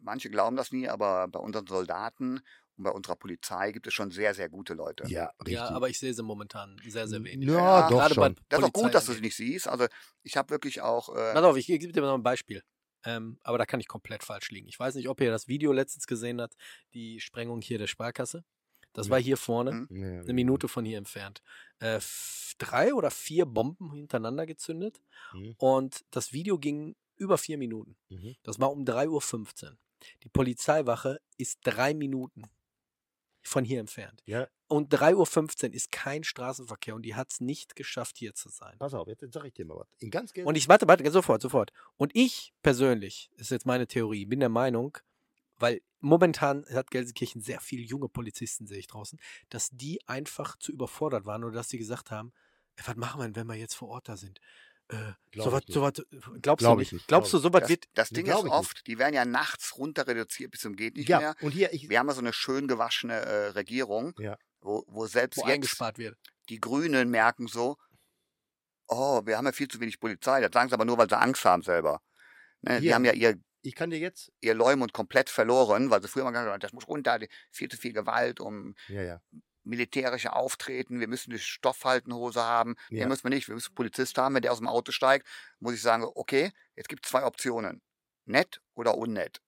[0.01, 2.41] manche glauben das nie, aber bei unseren Soldaten
[2.77, 5.03] und bei unserer Polizei gibt es schon sehr, sehr gute Leute.
[5.07, 5.55] Ja, richtig.
[5.55, 7.49] Ja, aber ich sehe sie momentan sehr, sehr wenig.
[7.49, 8.35] Ja, Ja, doch gerade bei schon.
[8.47, 9.67] Das ist auch gut, dass du sie nicht siehst.
[9.67, 9.87] Also
[10.23, 12.63] ich habe wirklich auch, äh, Pass auf, ich gebe dir mal ein Beispiel.
[13.05, 14.67] Ähm, aber da kann ich komplett falsch liegen.
[14.67, 16.55] Ich weiß nicht, ob ihr das Video letztens gesehen habt,
[16.93, 18.43] die Sprengung hier der Sparkasse.
[18.93, 19.11] Das Ja.
[19.11, 20.03] war hier vorne, Mhm.
[20.15, 21.41] Ja, eine Minute von hier entfernt.
[21.79, 21.99] Äh,
[22.57, 24.99] drei oder vier Bomben hintereinander gezündet
[25.33, 25.55] Mhm.
[25.57, 27.95] und das Video ging über vier Minuten.
[28.09, 28.35] Mhm.
[28.43, 29.77] Das war um 3.15 Uhr.
[30.23, 32.43] Die Polizeiwache ist drei Minuten
[33.49, 34.21] von hier entfernt.
[34.25, 38.49] Ja, Und 3.15 Uhr ist kein Straßenverkehr und die hat es nicht geschafft, hier zu
[38.49, 38.77] sein.
[38.77, 39.87] pass auf, jetzt, jetzt sag ich dir mal was.
[39.97, 40.31] In ganz.
[40.43, 41.71] Und ich warte, warte, sofort, sofort.
[41.97, 44.97] Und ich persönlich, ist jetzt meine Theorie, bin der Meinung,
[45.57, 49.19] weil momentan hat Gelsenkirchen sehr viele junge Polizisten, sehe ich draußen,
[49.49, 52.31] dass die einfach zu überfordert waren oder dass die gesagt haben,
[52.85, 54.39] was machen wir, wenn wir jetzt vor Ort da sind?
[54.91, 55.73] Äh, Glaub sowas, ich nicht.
[55.75, 55.93] sowas,
[56.41, 56.93] glaubst Glaub du ich nicht?
[56.93, 60.07] nicht, Glaubst du, sowas das, wird, das Ding ist oft, die werden ja nachts runter
[60.07, 61.35] reduziert bis zum geht nicht ja, mehr.
[61.41, 64.37] und hier, ich, Wir haben ja so eine schön gewaschene äh, Regierung, Ja.
[64.61, 66.17] wo, wo selbst wo jetzt eingespart wird?
[66.49, 67.77] die Grünen merken so,
[68.87, 70.41] oh, wir haben ja viel zu wenig Polizei.
[70.41, 72.01] Das sagen sie aber nur, weil sie Angst haben selber.
[72.61, 76.07] Ne, die haben ja ihr, ich kann dir jetzt, ihr Leumund komplett verloren, weil sie
[76.07, 77.19] früher mal gesagt haben, das muss runter,
[77.51, 79.21] viel zu viel Gewalt, um ja, ja,
[79.69, 82.99] militärische Auftreten, wir müssen eine Stoffhaltenhose haben, Ja.
[83.05, 85.27] den müssen wir nicht, wir müssen einen Polizist haben, wenn der aus dem Auto steigt,
[85.59, 87.81] muss ich sagen, okay, jetzt gibt es zwei Optionen,
[88.25, 89.41] nett oder unnett.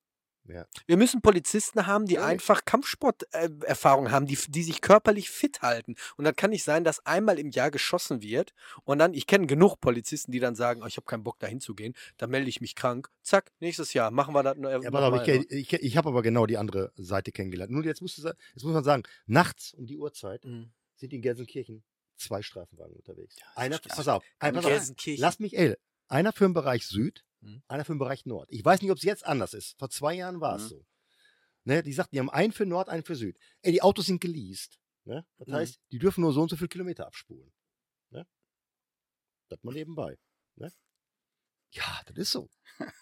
[0.43, 2.31] Wir müssen Polizisten haben, die Natürlich.
[2.31, 5.95] einfach Kampfsport-Erfahrung haben, die, die sich körperlich fit halten.
[6.17, 9.47] Und dann kann nicht sein, dass einmal im Jahr geschossen wird und dann, ich kenne
[9.47, 12.49] genug Polizisten, die dann sagen, oh, ich habe keinen Bock dahin zu gehen, dann melde
[12.49, 13.09] ich mich krank.
[13.21, 14.57] Zack, nächstes Jahr machen wir das.
[14.57, 17.71] Äh, ja, mal, ich, ich, ich habe aber genau die andere Seite kennengelernt.
[17.71, 20.71] Nur jetzt, musst du, jetzt muss man sagen, nachts um die Uhrzeit Mhm.
[20.95, 21.83] sind in Gelsenkirchen
[22.17, 23.35] zwei Streifenwagen unterwegs.
[23.39, 25.75] Ja, einer, pass auf, ein, pass auf, lass mich, ey,
[26.07, 27.61] einer für den Bereich Süd, Mhm.
[27.67, 28.47] einer für den Bereich Nord.
[28.51, 29.77] Ich weiß nicht, ob es jetzt anders ist.
[29.79, 30.67] Vor zwei Jahren war es Mhm.
[30.69, 30.85] so.
[31.63, 33.37] Ne, die sagten, die haben einen für Nord, einen für Süd.
[33.61, 34.79] Ey, die Autos sind geleast.
[35.05, 35.25] Ne?
[35.37, 35.53] Das Mhm.
[35.53, 37.51] heißt, die dürfen nur so und so viele Kilometer abspulen.
[38.09, 38.25] Ne?
[39.49, 40.17] Das mal nebenbei.
[40.55, 40.71] Ne?
[41.73, 42.49] Ja, das ist so.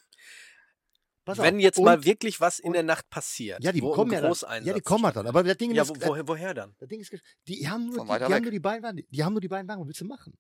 [1.26, 1.62] Pass Wenn auf.
[1.62, 4.24] jetzt Und- mal wirklich was in und- der Nacht passiert, Ja, die wo kommen ein
[4.24, 4.66] ja dann.
[4.66, 5.28] Ja, die kommen halt dann.
[5.28, 6.76] Aber das Ding Ja, ist, wo, woher, woher dann?
[6.80, 7.14] das Ding ist,
[7.48, 9.04] die haben nur, die, die haben nur die beiden Wagen.
[9.10, 9.82] Die haben nur die beiden Wagen.
[9.82, 10.38] Was willst du machen?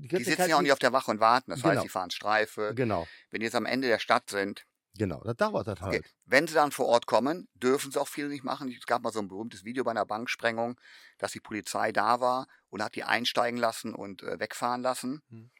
[0.00, 1.74] Die, Die sitzen ja auch nicht auf der Wache und warten, das Genau.
[1.74, 2.72] heißt, die fahren Streife.
[2.74, 4.64] Genau, Wenn die jetzt am Ende der Stadt sind,
[4.98, 5.22] genau.
[5.24, 5.96] Das dauert das halt.
[6.00, 6.08] Okay.
[6.24, 8.68] Wenn sie dann vor Ort kommen, dürfen sie auch viel nicht machen.
[8.76, 10.78] Es gab mal so ein berühmtes Video bei einer Banksprengung,
[11.18, 15.22] dass die Polizei da war und hat die einsteigen lassen und äh, wegfahren lassen.
[15.30, 15.50] Hm.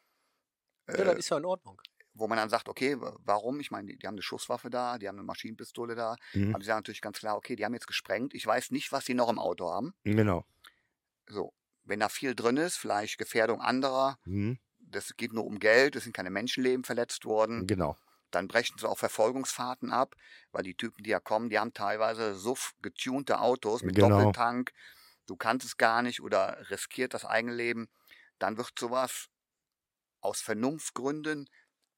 [0.87, 1.81] Äh, Ja, das ist ja in Ordnung.
[2.15, 3.61] wo man dann sagt, okay, wa- warum?
[3.61, 6.17] Ich meine, die, die haben eine Schusswaffe da, die haben eine Maschinenpistole da.
[6.33, 6.55] Mhm.
[6.55, 8.33] Aber sie sagen natürlich ganz klar, okay, die haben jetzt gesprengt.
[8.33, 9.95] Ich weiß nicht, was die noch im Auto haben.
[10.05, 10.47] Genau.
[11.29, 11.53] So,
[11.87, 14.57] wenn da viel drin ist, vielleicht Gefährdung anderer, Mhm.
[14.79, 17.67] das geht nur um Geld, es sind keine Menschenleben verletzt worden.
[17.67, 17.97] Genau.
[18.33, 20.17] dann brechen sie auch Verfolgungsfahrten ab,
[20.53, 24.03] weil die Typen, die ja kommen, die haben teilweise so getunte Autos mit Genau.
[24.03, 24.73] Doppeltank,
[25.27, 27.89] du kannst es gar nicht oder riskiert das eigene Leben,
[28.39, 29.29] dann wird sowas
[30.21, 31.49] aus Vernunftgründen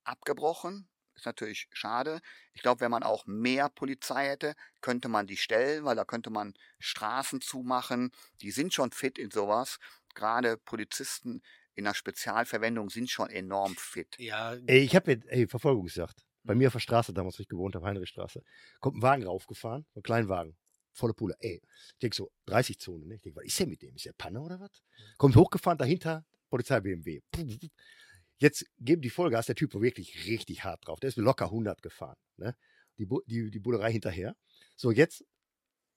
[0.05, 0.89] abgebrochen.
[1.19, 2.21] Ist natürlich schade.
[2.55, 6.31] Ich glaube, wenn man auch mehr Polizei hätte, könnte man die stellen, weil da könnte
[6.31, 8.13] man Straßen zumachen.
[8.41, 9.79] Die sind schon fit in sowas.
[10.15, 11.43] Gerade Polizisten
[11.75, 14.21] in der Spezialverwendung sind schon enorm fit.
[14.21, 16.25] Ja, Ey, ich habe ey, Verfolgungsjagd.
[16.45, 16.55] Bei Mhm.
[16.55, 18.43] mir auf der Straße, damals, wo ich gewohnt habe, Heinrichstraße.
[18.81, 20.57] Kommt ein Wagen raufgefahren, so ein Kleinwagen.
[20.93, 21.37] Volle Pulle.
[21.41, 21.61] Ey,
[21.93, 23.15] ich denke so, 30-Zone, ne?
[23.17, 23.95] Ich denke, was ist denn mit dem?
[23.95, 24.83] Ist der Panne oder was?
[25.19, 27.21] Kommt hochgefahren, dahinter Polizei-BMW.
[28.39, 31.01] Jetzt geben die Vollgas, der Typ war wirklich richtig hart drauf.
[31.01, 32.17] Der ist locker 100 gefahren.
[32.37, 32.57] Ne?
[32.99, 34.37] Die, die, die Bullerei hinterher.
[34.77, 35.25] So, jetzt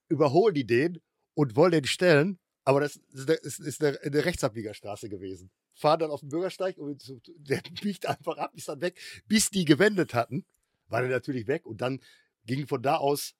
[0.08, 1.00] überholen die den
[1.34, 5.52] und wollen den stellen, aber das ist, eine- eine, Rechtsabbiegerstraße gewesen.
[5.74, 7.04] Fahren dann auf den Bürgersteig und
[7.38, 10.46] der biegt einfach ab, ist dann weg, bis die gewendet hatten,
[10.88, 12.02] war der natürlich weg und dann
[12.46, 13.34] ging von da aus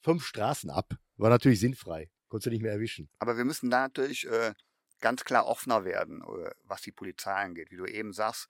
[0.00, 0.94] fünf Straßen ab.
[1.16, 2.10] War natürlich sinnfrei.
[2.28, 3.08] Konntest du nicht mehr erwischen.
[3.18, 4.54] Aber wir müssen da natürlich äh,
[5.02, 7.70] ganz klar offener werden, äh, was die Polizei angeht.
[7.70, 8.48] Wie du eben sagst,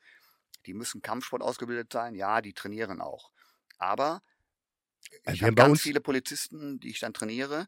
[0.67, 2.15] die müssen Kampfsport ausgebildet sein.
[2.15, 3.33] Ja, die trainieren auch.
[3.79, 4.23] Aber
[5.25, 7.67] Also ich habe ganz viele Polizisten, die ich dann trainiere,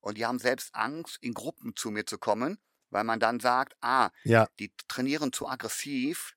[0.00, 2.58] und die haben selbst Angst, in Gruppen zu mir zu kommen,
[2.90, 6.36] weil man dann sagt, ah, Ja, die trainieren zu aggressiv,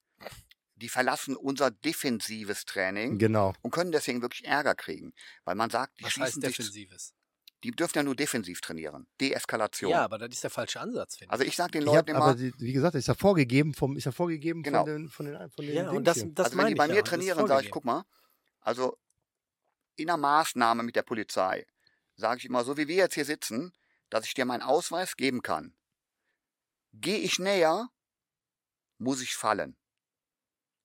[0.76, 3.54] die verlassen unser defensives Training genau.
[3.62, 5.14] und können deswegen wirklich Ärger kriegen.
[5.46, 7.14] Weil man sagt, die was schließen heißt sich, Defensives?
[7.64, 9.08] Die dürfen ja nur defensiv trainieren.
[9.20, 9.92] Deeskalation.
[9.92, 11.32] Ja, aber das ist der falsche Ansatz, finde ich.
[11.32, 13.74] Also ich sage den Ich hab, Leuten aber immer, die, wie gesagt, ist ja vorgegeben
[13.74, 14.80] vom, ist ja vorgegeben Genau.
[14.80, 16.94] von den, von den, von den ja, und das, das also wenn die bei ja,
[16.94, 18.04] mir ist trainieren, sage ich, guck mal,
[18.62, 18.98] also
[19.96, 21.68] in der Maßnahme mit der Polizei
[22.16, 23.74] sage ich immer, so wie wir jetzt hier sitzen,
[24.10, 25.76] dass ich dir meinen Ausweis geben kann.
[26.94, 27.88] Gehe ich näher,
[28.98, 29.78] muss ich fallen.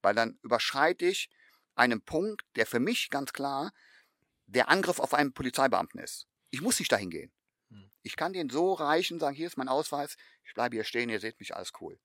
[0.03, 1.29] Weil dann überschreite ich
[1.75, 3.73] einen Punkt, der für mich ganz klar
[4.47, 6.29] der Angriff auf einen Polizeibeamten ist.
[6.51, 7.33] Ich muss nicht dahin gehen.
[7.71, 7.91] Hm.
[8.03, 11.21] Ich kann den so reichen, sagen, hier ist mein Ausweis, ich bleibe hier stehen, ihr
[11.21, 11.99] seht mich, alles cool.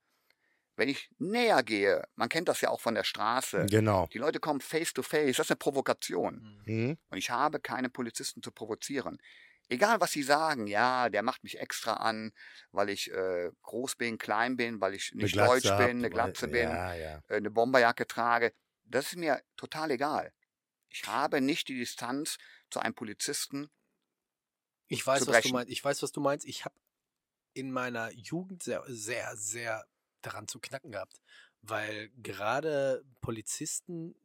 [0.77, 4.07] Wenn ich näher gehe, man kennt das ja auch von der Straße, Genau.
[4.13, 6.61] die Leute kommen face to face, das ist eine Provokation.
[6.65, 6.97] Mhm.
[7.09, 9.19] Und ich habe keine Polizisten zu provozieren.
[9.69, 12.33] Egal, was sie sagen, ja, der macht mich extra an,
[12.71, 16.09] weil ich äh, groß bin, klein bin, weil ich nicht deutsch habt, bin, eine weil-
[16.09, 17.21] Glatze bin, Ja, ja.
[17.29, 18.53] äh, eine Bomberjacke trage.
[18.85, 20.33] Das ist mir total egal.
[20.89, 22.37] Ich habe nicht die Distanz
[22.69, 23.69] zu einem Polizisten.
[24.91, 25.71] Ich weiß, was du meinst.
[25.71, 26.45] Ich weiß, was du meinst.
[26.45, 26.75] Ich habe
[27.53, 29.85] in meiner Jugend sehr, sehr, sehr
[30.21, 31.21] daran zu knacken gehabt,
[31.61, 34.15] weil gerade Polizisten,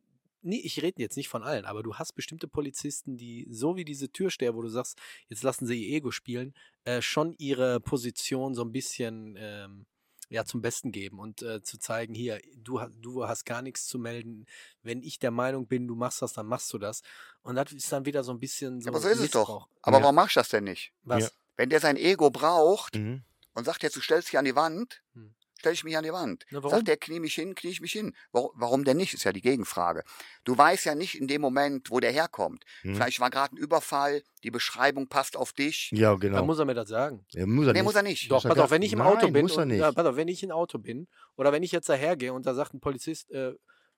[0.42, 3.84] nee, ich rede jetzt nicht von allen, aber du hast bestimmte Polizisten, die so wie
[3.84, 4.98] diese Türsteher, wo du sagst,
[5.28, 6.52] jetzt lassen sie ihr Ego spielen,
[6.84, 9.86] äh, schon ihre Position so ein bisschen ähm,
[10.28, 13.86] ja zum Besten geben und äh, zu zeigen, hier, du, ha- du hast gar nichts
[13.86, 14.46] zu melden.
[14.82, 17.02] Wenn ich der Meinung bin, du machst das, dann machst du das.
[17.42, 18.88] Und das ist dann wieder so ein bisschen so.
[18.88, 19.68] aber so ist es doch.
[19.82, 20.02] Aber Ja.
[20.02, 20.92] warum machst du das denn nicht?
[21.04, 21.22] Was?
[21.24, 21.30] Ja.
[21.56, 23.22] Wenn der sein Ego braucht Mhm.
[23.54, 25.34] und sagt jetzt, du stellst dich an die Wand, Hm.
[25.58, 26.44] Stell ich mich an die Wand.
[26.50, 26.60] Na?
[26.68, 28.14] Sagt der, knie mich hin, knie ich mich hin.
[28.32, 30.02] Warum, warum denn nicht, ist ja die Gegenfrage.
[30.44, 32.64] Du weißt ja nicht in dem Moment, wo der herkommt.
[32.82, 32.94] Mhm.
[32.96, 35.90] Vielleicht war gerade ein Überfall, die Beschreibung passt auf dich.
[35.92, 36.44] Ja, Dann genau.
[36.44, 37.24] muss er mir das sagen.
[37.32, 37.84] Ja, muss er Nee, nicht.
[37.84, 38.30] muss er nicht.
[38.30, 39.80] Doch, pass auf, wenn ich im Nein, Auto bin, muss er und, nicht.
[39.80, 42.54] Ja, pass auf, wenn ich im Auto bin oder wenn ich jetzt dahergehe und da
[42.54, 43.52] sagt ein Polizist äh,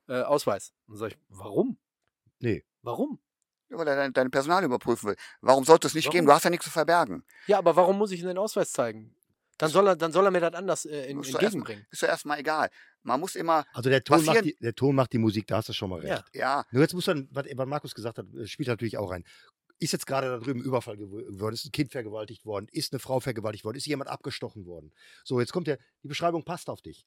[0.09, 1.78] äh, Ausweis, dann sage ich, warum?
[2.40, 2.64] Nee.
[2.82, 3.18] Warum?
[3.70, 5.16] Ja, weil er deine, deine Personal überprüfen will.
[5.42, 6.14] Warum sollte es nicht Warum?
[6.14, 6.26] geben?
[6.26, 7.24] Du hast ja nichts zu verbergen.
[7.46, 9.14] Ja, aber warum muss ich ihm den Ausweis zeigen?
[9.59, 11.86] Dann soll er, dann soll er mir das anders äh, in, Musst du erst entgegenbringen.
[11.90, 12.70] Ist ja erstmal egal.
[13.02, 15.68] Man muss immer, Also der Ton, macht die, der Ton macht die Musik, da hast
[15.68, 16.24] du schon mal recht.
[16.34, 16.40] Ja.
[16.40, 19.24] ja, Nur jetzt muss man, was, was Markus gesagt hat, äh, spielt natürlich auch rein.
[19.80, 22.92] Ist jetzt gerade da drüben ein Überfall gew- geworden, ist ein Kind vergewaltigt worden, ist
[22.92, 24.92] eine Frau vergewaltigt worden, ist jemand abgestochen worden.
[25.24, 27.06] So, jetzt kommt der, die Beschreibung passt auf dich.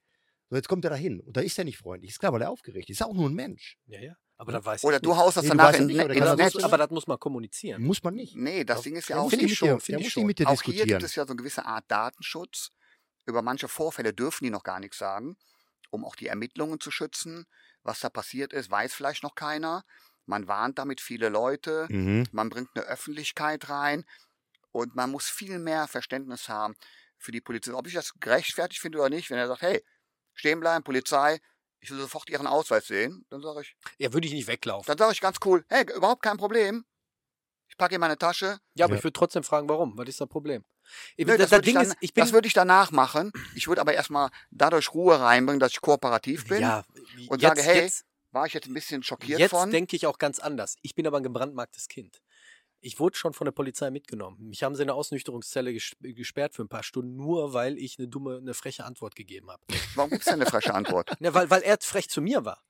[0.49, 2.11] So, jetzt kommt er da hin und da ist er nicht freundlich.
[2.11, 2.99] Ist klar, weil er aufgeregt ist.
[3.01, 3.77] Ist auch nur ein Mensch.
[3.87, 4.13] Ja, ja.
[4.41, 5.19] Aber das weiß oder ich du nicht.
[5.19, 6.53] haust das Nee, danach in, nicht, ins das das Netz.
[6.55, 7.83] muss, aber das muss man kommunizieren.
[7.83, 8.35] Muss man nicht.
[8.35, 10.47] Nee, das Doch, Ding ist ja auch nicht ich mit dir, schon, schon.
[10.47, 12.71] Auch hier gibt es ja so eine gewisse Art Datenschutz.
[13.27, 15.37] Über manche Vorfälle dürfen die noch gar nichts sagen,
[15.91, 17.45] um auch die Ermittlungen zu schützen.
[17.83, 19.83] Was da passiert ist, weiß vielleicht noch keiner.
[20.25, 21.85] Man warnt damit viele Leute.
[21.89, 22.27] Mhm.
[22.31, 24.05] Man bringt eine Öffentlichkeit rein.
[24.71, 26.73] Und man muss viel mehr Verständnis haben
[27.19, 27.73] für die Polizei.
[27.73, 29.83] Ob ich das gerechtfertigt finde oder nicht, wenn er sagt, hey,
[30.33, 31.39] stehen bleiben, Polizei,
[31.81, 34.85] ich will sofort Ihren Ausweis sehen, dann sage ich, Ja, würde ich nicht weglaufen.
[34.87, 36.85] dann sage ich ganz cool, hey, überhaupt kein Problem.
[37.67, 38.97] Ich packe in meine Tasche, Ja, aber Ja.
[38.99, 39.97] ich würde trotzdem fragen, warum?
[39.97, 40.63] Was ist das Problem?
[41.15, 43.31] Ich, Nö, das, das würde dann- ist, ich das würde ich danach machen.
[43.55, 46.61] Ich würde aber erstmal dadurch Ruhe reinbringen, dass ich kooperativ bin.
[46.61, 46.83] ja,
[47.29, 49.71] und jetzt, sage, hey, jetzt, War ich jetzt ein bisschen schockiert jetzt von.
[49.71, 50.77] denke ich auch ganz anders.
[50.81, 52.21] Ich bin aber ein gebrandmarktes Kind.
[52.81, 54.37] Ich wurde schon von der Polizei mitgenommen.
[54.49, 57.97] Mich haben sie in eine Ausnüchterungszelle ges gesperrt für ein paar Stunden, nur weil ich
[57.99, 59.61] eine dumme, eine freche Antwort gegeben habe.
[59.95, 61.11] Warum gibt es denn eine freche Antwort?
[61.21, 62.63] Ne, weil, weil er frech zu mir war.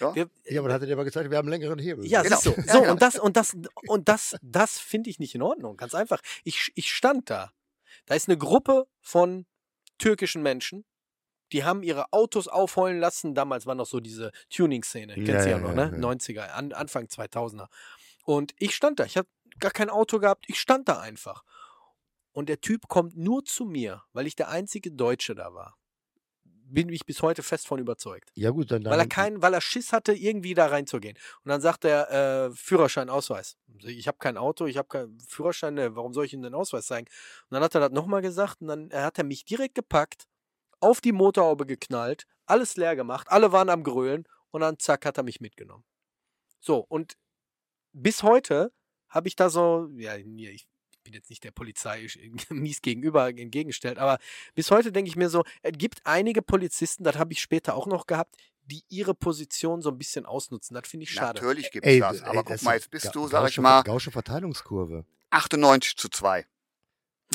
[0.00, 0.14] Ja?
[0.14, 2.04] Wir, Ja, aber hat er dir aber gezeigt, wir haben einen längeren Hebel.
[2.06, 2.36] Ja, Genau.
[2.36, 2.92] Ja, So, genau.
[2.92, 3.56] und das, und das,
[3.86, 5.76] und das, das finde ich nicht in Ordnung.
[5.76, 6.20] Ganz einfach.
[6.42, 7.52] Ich, ich stand da.
[8.06, 9.46] Da ist eine Gruppe von
[9.98, 10.84] türkischen Menschen,
[11.52, 13.34] die haben ihre Autos aufheulen lassen.
[13.34, 15.14] Damals war noch so diese Tuning-Szene.
[15.14, 15.96] Kennst Ja, du ja, ja, noch, ja, ne?
[15.96, 16.08] ja.
[16.08, 17.68] 90er, an, Anfang 2000er.
[18.24, 19.04] Und ich stand da.
[19.04, 19.28] Ich habe
[19.60, 20.44] gar kein Auto gehabt.
[20.48, 21.44] Ich stand da einfach.
[22.32, 25.78] Und der Typ kommt nur zu mir, weil ich der einzige Deutsche da war.
[26.44, 28.30] Bin ich bis heute fest von überzeugt.
[28.34, 31.16] Ja gut, dann, Weil er keinen, weil er Schiss hatte, irgendwie da reinzugehen.
[31.44, 33.56] Und dann sagt er, äh, Führerschein, Ausweis.
[33.82, 36.86] Ich habe kein Auto, ich habe keinen Führerschein, ne, warum soll ich ihm den Ausweis
[36.86, 37.06] zeigen?
[37.48, 40.24] Und dann hat er das nochmal gesagt und dann äh, hat er mich direkt gepackt,
[40.80, 45.18] auf die Motorhaube geknallt, alles leer gemacht, alle waren am Grölen und dann zack, hat
[45.18, 45.84] er mich mitgenommen.
[46.60, 47.16] So, und
[47.92, 48.72] bis heute
[49.14, 50.66] habe ich da so, ja, ich
[51.04, 52.18] bin jetzt nicht der Polizei ich-
[52.50, 54.18] mies gegenüber entgegengestellt, aber
[54.54, 57.86] bis heute denke ich mir so, es gibt einige Polizisten, das habe ich später auch
[57.86, 58.36] noch gehabt,
[58.66, 60.74] die ihre Position so ein bisschen ausnutzen.
[60.74, 61.38] Das finde ich schade.
[61.38, 62.22] Natürlich gibt es das.
[62.22, 65.04] Aber guck mal, jetzt bist du, sag ich mal, Gausche Verteilungskurve.
[65.30, 66.46] 98 zu 2.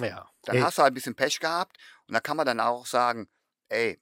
[0.01, 0.27] Ja.
[0.43, 0.61] Dann Ey.
[0.61, 1.77] hast du halt ein bisschen Pech gehabt
[2.07, 3.27] und da kann man dann auch sagen,
[3.67, 3.99] ey,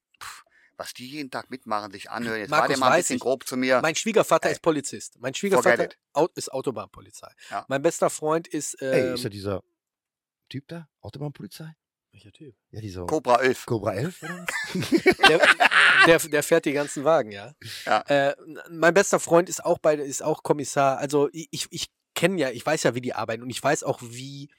[0.78, 3.22] was die jeden Tag mitmachen, sich anhören, jetzt war Markus, der mal ein bisschen ich.
[3.22, 3.82] grob zu mir.
[3.82, 4.54] Mein Schwiegervater Ey.
[4.54, 5.20] ist Polizist.
[5.20, 5.90] Mein Schwiegervater
[6.36, 7.32] ist Autobahnpolizei.
[7.50, 7.66] Ja.
[7.68, 8.76] Mein bester Freund ist.
[8.82, 9.64] Ey, Ähm, ist ja dieser
[10.50, 10.88] Typ da?
[11.02, 11.76] Autobahnpolizei?
[12.14, 12.56] welcher Typ?
[12.72, 13.66] Ja, dieser Cobra 11.
[13.66, 14.46] Cobra 11 oder?
[15.28, 15.40] Der,
[16.08, 17.54] der, der fährt die ganzen Wagen, ja.
[17.86, 18.02] Ja.
[18.08, 18.36] Äh,
[18.72, 20.98] mein bester Freund ist auch bei, ist auch Kommissar.
[20.98, 23.84] Also ich, ich, ich kenne ja, ich weiß ja, wie die arbeiten und ich weiß
[23.84, 24.50] auch, wie,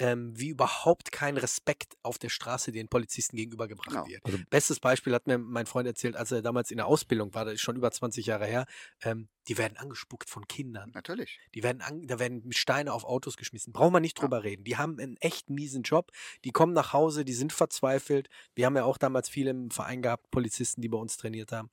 [0.00, 4.06] ähm, wie überhaupt kein Respekt auf der Straße den Polizisten gegenübergebracht Genau.
[4.08, 4.24] wird.
[4.24, 7.44] Also- Bestes Beispiel hat mir mein Freund erzählt, als er damals in der Ausbildung war,
[7.44, 8.64] das ist schon über 20 Jahre her,
[9.02, 10.90] ähm, die werden angespuckt von Kindern.
[10.94, 11.38] Natürlich.
[11.54, 13.74] Die werden an, da werden Steine auf Autos geschmissen.
[13.74, 14.22] Brauchen wir nicht Ja.
[14.22, 14.64] drüber reden.
[14.64, 16.10] Die haben einen echt miesen Job.
[16.44, 18.30] Die kommen nach Hause, die sind verzweifelt.
[18.54, 21.70] Wir haben ja auch damals viele im Verein gehabt, Polizisten, die bei uns trainiert haben.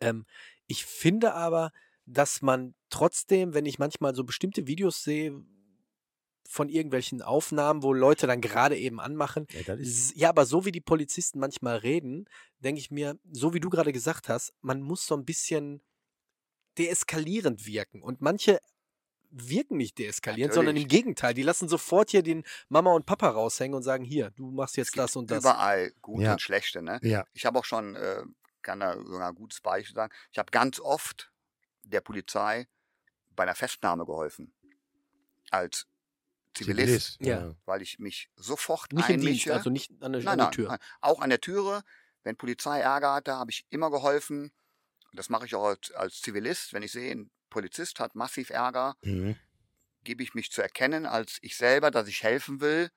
[0.00, 0.26] Ähm,
[0.68, 1.72] ich finde aber,
[2.06, 5.42] dass man trotzdem, wenn ich manchmal so bestimmte Videos sehe
[6.52, 9.74] von irgendwelchen Aufnahmen, wo Leute dann gerade eben anmachen, Ja,
[10.14, 12.28] Ja, aber so wie die Polizisten manchmal reden,
[12.58, 15.80] denke ich mir, so wie du gerade gesagt hast, man muss so ein bisschen
[16.76, 18.02] deeskalierend wirken.
[18.02, 18.58] Und manche
[19.30, 20.86] wirken nicht deeskalierend, sondern im.
[20.88, 21.32] Gegenteil.
[21.32, 24.98] Die lassen sofort hier den Mama und Papa raushängen und sagen, hier, du machst jetzt
[24.98, 25.42] das und das.
[25.42, 26.32] überall gute Ja.
[26.32, 26.82] und schlechte.
[26.82, 27.00] Ne?
[27.02, 27.24] ja.
[27.32, 28.22] Ich habe auch schon, äh,
[28.60, 31.32] kann da sogar ein gutes Beispiel sagen, ich habe ganz oft
[31.82, 32.68] der Polizei
[33.30, 34.52] bei einer Festnahme geholfen.
[35.50, 35.86] Als
[36.54, 37.54] Zivilist, Ja.
[37.64, 39.54] weil ich mich sofort Nicht im Dienst, einmische.
[39.54, 40.68] also nicht an der, nein, an nein, Tür.
[40.68, 41.82] nein, auch an der Türe.
[42.24, 44.52] Wenn Polizei Ärger hatte, habe ich immer geholfen.
[45.12, 46.72] Das mache ich auch als, als Zivilist.
[46.72, 49.36] Wenn ich sehe, ein Polizist hat massiv Ärger, Mhm.
[50.04, 52.90] gebe ich mich zu erkennen als ich selber, dass ich helfen will.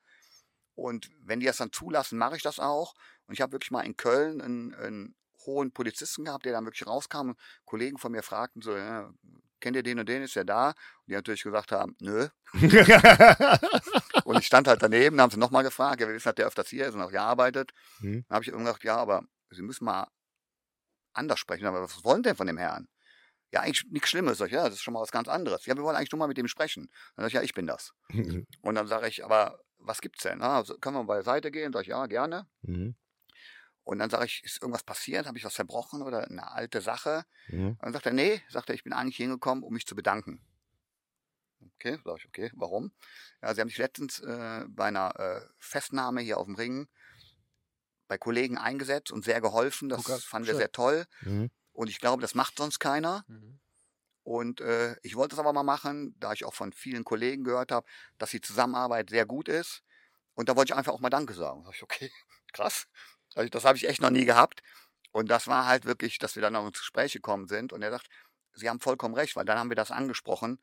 [0.74, 2.94] Und wenn die das dann zulassen, mache ich das auch.
[3.26, 6.86] Und ich habe wirklich mal in Köln einen, einen hohen Polizisten gehabt, der dann wirklich
[6.86, 7.30] rauskam.
[7.30, 9.12] Und Kollegen von mir fragten so, ja,
[9.66, 10.68] kennt ihr den und den, ist der da?
[10.68, 10.76] Und
[11.08, 12.28] die natürlich gesagt haben, nö.
[14.24, 16.68] Und ich stand halt daneben, haben sie nochmal gefragt, ja, wir wissen, dass der öfters
[16.68, 17.72] hier ist und auch gearbeitet.
[17.98, 18.24] Hm.
[18.28, 20.08] Dann habe ich irgendwann gesagt, ja, aber Sie müssen mal
[21.12, 21.66] anders sprechen.
[21.66, 22.88] Aber was wollen denn von dem Herrn?
[23.52, 24.38] Ja, eigentlich nichts Schlimmes.
[24.38, 25.66] Sag ich, ja, das ist schon mal was ganz anderes.
[25.66, 26.88] Ja, wir wollen eigentlich nur mal mit dem sprechen.
[27.14, 27.92] Dann sag ich, ja, ich bin das.
[28.60, 30.42] Und dann sage ich, aber was gibt's denn?
[30.42, 31.72] Ah, können wir beiseite gehen?
[31.72, 32.46] Sag ich, ja, gerne.
[32.62, 32.96] Mhm.
[33.86, 35.26] Und dann sage ich, ist irgendwas passiert?
[35.26, 37.24] Habe ich was verbrochen oder eine alte Sache?
[37.46, 37.68] Mhm.
[37.68, 40.40] Und dann sagt er, nee, sagt er, ich bin eigentlich hingekommen, um mich zu bedanken.
[41.76, 42.90] Okay, sag ich, okay, warum?
[43.40, 46.88] Ja, sie haben sich letztens äh, bei einer äh, Festnahme hier auf dem Ring
[48.08, 49.88] bei Kollegen eingesetzt und sehr geholfen.
[49.88, 50.60] Das Okay, fanden wir schön.
[50.60, 51.06] sehr toll.
[51.20, 51.50] Mhm.
[51.72, 53.24] Und ich glaube, das macht sonst keiner.
[53.28, 53.60] Mhm.
[54.24, 57.70] Und äh, ich wollte es aber mal machen, da ich auch von vielen Kollegen gehört
[57.70, 57.86] habe,
[58.18, 59.82] dass die Zusammenarbeit sehr gut ist.
[60.34, 61.60] Und da wollte ich einfach auch mal Danke sagen.
[61.62, 62.10] Da sag ich, okay,
[62.52, 62.88] krass.
[63.36, 64.62] Also das habe ich echt noch nie gehabt.
[65.12, 67.72] Und das war halt wirklich, dass wir dann noch ins Gespräch gekommen sind.
[67.72, 68.08] Und er sagt,
[68.54, 70.60] Sie haben vollkommen recht, weil dann haben wir das angesprochen.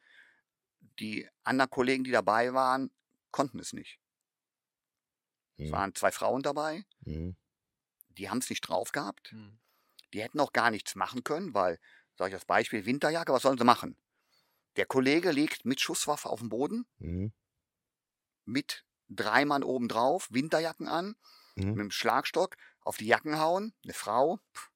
[1.00, 2.92] Die anderen Kollegen, die dabei waren,
[3.32, 4.00] konnten es nicht.
[5.58, 5.72] Es Mhm.
[5.72, 7.36] waren zwei Frauen dabei, Mhm.
[8.10, 9.34] die haben es nicht drauf gehabt.
[9.34, 9.60] Mhm.
[10.14, 11.80] Die hätten auch gar nichts machen können, weil,
[12.18, 13.98] sage ich das Beispiel, Winterjacke, was sollen sie machen?
[14.78, 17.34] Der Kollege liegt mit Schusswaffe auf dem Boden, Mhm.
[18.46, 21.16] mit drei Mann oben drauf, Winterjacken an,
[21.56, 21.70] Mhm.
[21.72, 24.70] mit dem Schlagstock auf die Jacken hauen, eine Frau, pff,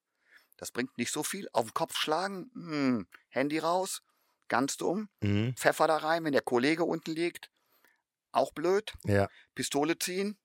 [0.57, 4.01] das bringt nicht so viel, auf den Kopf schlagen, hm, Handy raus,
[4.47, 5.55] ganz dumm, Mhm.
[5.55, 7.51] Pfeffer da rein, wenn der Kollege unten liegt,
[8.32, 9.28] auch blöd, Ja.
[9.55, 10.38] Pistole ziehen,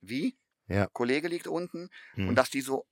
[0.00, 0.36] wie?
[0.68, 0.86] Ja.
[0.92, 2.28] Kollege liegt unten, Mhm.
[2.28, 2.86] und dass die so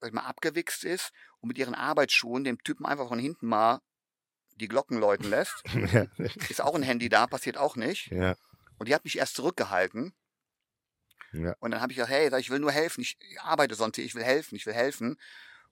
[0.00, 3.80] sag mal, abgewichst ist und mit ihren Arbeitsschuhen dem Typen einfach von hinten mal
[4.56, 5.62] die Glocken läuten lässt.
[5.94, 6.06] ja.
[6.48, 8.06] Ist auch ein Handy da, passiert auch nicht.
[8.10, 8.34] ja.
[8.78, 10.14] Und die hat mich erst zurückgehalten.
[11.32, 11.54] Ja.
[11.60, 13.00] Und dann habe ich gesagt, hey, ich will nur helfen.
[13.02, 15.18] Ich arbeite sonst hier, ich will helfen, ich will helfen.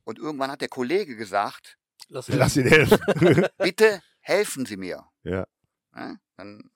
[0.04, 1.76] Und irgendwann hat der Kollege gesagt,
[2.08, 2.98] Lass Lass ihn helfen.
[3.58, 5.04] bitte helfen Sie mir.
[5.24, 5.46] Ja.
[5.94, 6.70] Ja, dann,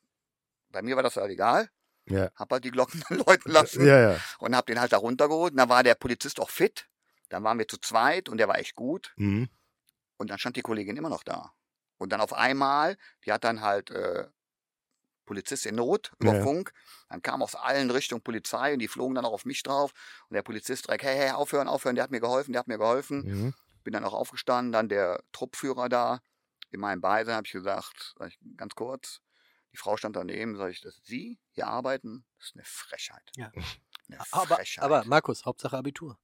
[0.70, 1.70] bei mir war das halt egal.
[2.06, 2.30] Ja.
[2.34, 4.20] hab halt die Glocken läuten lassen Ja, ja.
[4.40, 5.52] und hab den halt da runtergeholt.
[5.52, 6.88] Und dann war der Polizist auch fit.
[7.28, 9.12] Dann waren wir zu zweit und der war echt gut.
[9.16, 9.48] Mhm.
[10.16, 11.52] Und dann stand die Kollegin immer noch da.
[11.98, 14.26] Und dann auf einmal, die hat dann halt äh,
[15.24, 16.42] Polizist in Not über Ja.
[16.42, 16.72] Funk.
[17.08, 19.92] Dann kam aus allen Richtungen Polizei und die flogen dann auch auf mich drauf.
[20.28, 22.78] Und der Polizist direkt, hey, hey, aufhören, aufhören, der hat mir geholfen, der hat mir
[22.78, 23.22] geholfen.
[23.24, 23.54] Mhm.
[23.84, 26.20] Bin dann auch aufgestanden, dann der Truppführer da.
[26.70, 29.20] In meinem Beisein habe ich gesagt, sag ich ganz kurz,
[29.72, 33.30] die Frau stand daneben, sage ich, das Sie hier arbeiten, das ist eine Frechheit.
[33.36, 33.50] Ja.
[34.08, 34.84] Eine Aber, Frechheit.
[34.84, 36.18] aber Markus, Hauptsache Abitur.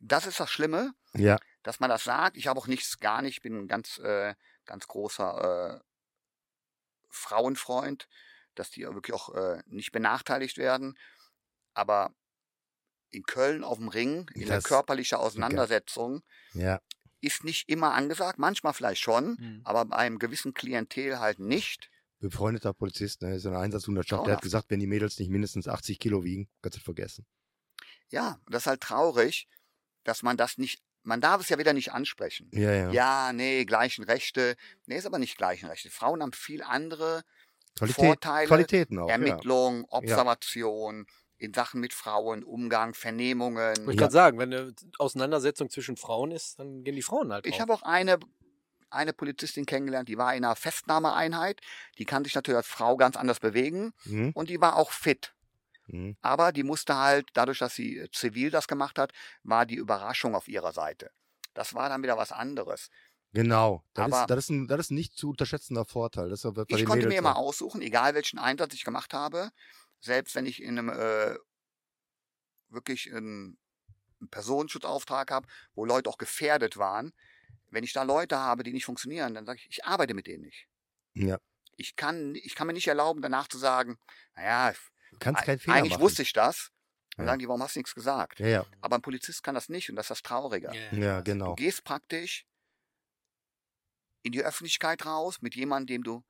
[0.00, 1.38] das ist das Schlimme, Ja.
[1.62, 2.36] dass man das sagt.
[2.36, 4.34] Ich habe auch nichts, gar nicht, bin ein ganz, äh,
[4.64, 5.80] ganz großer äh,
[7.08, 8.08] Frauenfreund,
[8.60, 10.96] dass die wirklich auch äh, nicht benachteiligt werden.
[11.74, 12.14] Aber
[13.10, 16.80] in Köln auf dem Ring, in der Das- körperlichen Auseinandersetzung, Ja.
[17.20, 19.60] ist nicht immer angesagt, manchmal vielleicht schon, Mhm.
[19.64, 21.90] aber bei einem gewissen Klientel halt nicht.
[22.20, 25.66] Befreundeter Polizist, ne, ist in einer Einsatzhundertschaft, der hat gesagt, wenn die Mädels nicht mindestens
[25.68, 27.26] 80 Kilo wiegen, kannst du vergessen.
[28.10, 29.48] Ja, das ist halt traurig,
[30.04, 32.50] dass man das nicht, man darf es ja wieder nicht ansprechen.
[32.52, 32.90] Ja, ja.
[32.90, 34.56] Ja, nee, gleichen Rechte.
[34.86, 35.90] Nee, ist aber nicht gleichen Rechte.
[35.90, 37.22] Frauen haben viel andere
[37.76, 39.06] Qualität, Vorteile, Qualitäten auch.
[39.08, 39.12] Ja.
[39.14, 41.06] Ermittlung, Observation,
[41.38, 43.86] in Sachen mit Frauen, Umgang, Ich Vernehmungen.
[43.86, 47.52] wollte gerade sagen, wenn eine Auseinandersetzung zwischen Frauen ist, dann gehen die Frauen halt Ich
[47.52, 47.60] drauf.
[47.62, 48.18] habe auch eine,
[48.90, 51.60] eine Polizistin kennengelernt, die war in einer Festnahmeeinheit.
[51.98, 54.32] Die kann sich natürlich als Frau ganz anders bewegen Mhm.
[54.34, 55.32] und die war auch fit.
[55.86, 56.16] Mhm.
[56.20, 59.12] Aber die musste halt, dadurch, dass sie äh, zivil das gemacht hat,
[59.42, 61.10] war die Überraschung auf ihrer Seite.
[61.54, 62.90] Das war dann wieder was anderes.
[63.32, 63.84] Genau.
[63.94, 66.28] Das, Aber- ist, das, ist ein, das ist ein nicht zu unterschätzender Vorteil.
[66.30, 69.14] Das ist bei Ich den konnte Mädels mir immer aussuchen, egal welchen Einsatz ich gemacht
[69.14, 69.50] habe,
[70.00, 71.36] selbst wenn ich in einem äh,
[72.68, 73.58] wirklich einen,
[74.30, 77.12] Personenschutzauftrag habe, wo Leute auch gefährdet waren,
[77.70, 80.44] wenn ich da Leute habe, die nicht funktionieren, dann sage ich, ich arbeite mit denen
[80.44, 80.66] nicht.
[81.14, 81.38] Ja.
[81.76, 83.98] Ich kann, ich kann mir nicht erlauben, danach zu sagen,
[84.34, 84.74] naja,
[85.24, 86.00] eigentlich machen.
[86.00, 86.70] wusste ich das.
[87.16, 87.32] Dann Ja.
[87.32, 88.40] sagen die, warum hast du nichts gesagt?
[88.40, 88.66] Ja, ja.
[88.80, 90.70] Aber ein Polizist kann das nicht und das ist das Traurige.
[90.92, 91.54] Ja, genau.
[91.54, 92.46] Du gehst praktisch
[94.22, 96.24] in die Öffentlichkeit raus mit jemandem, dem du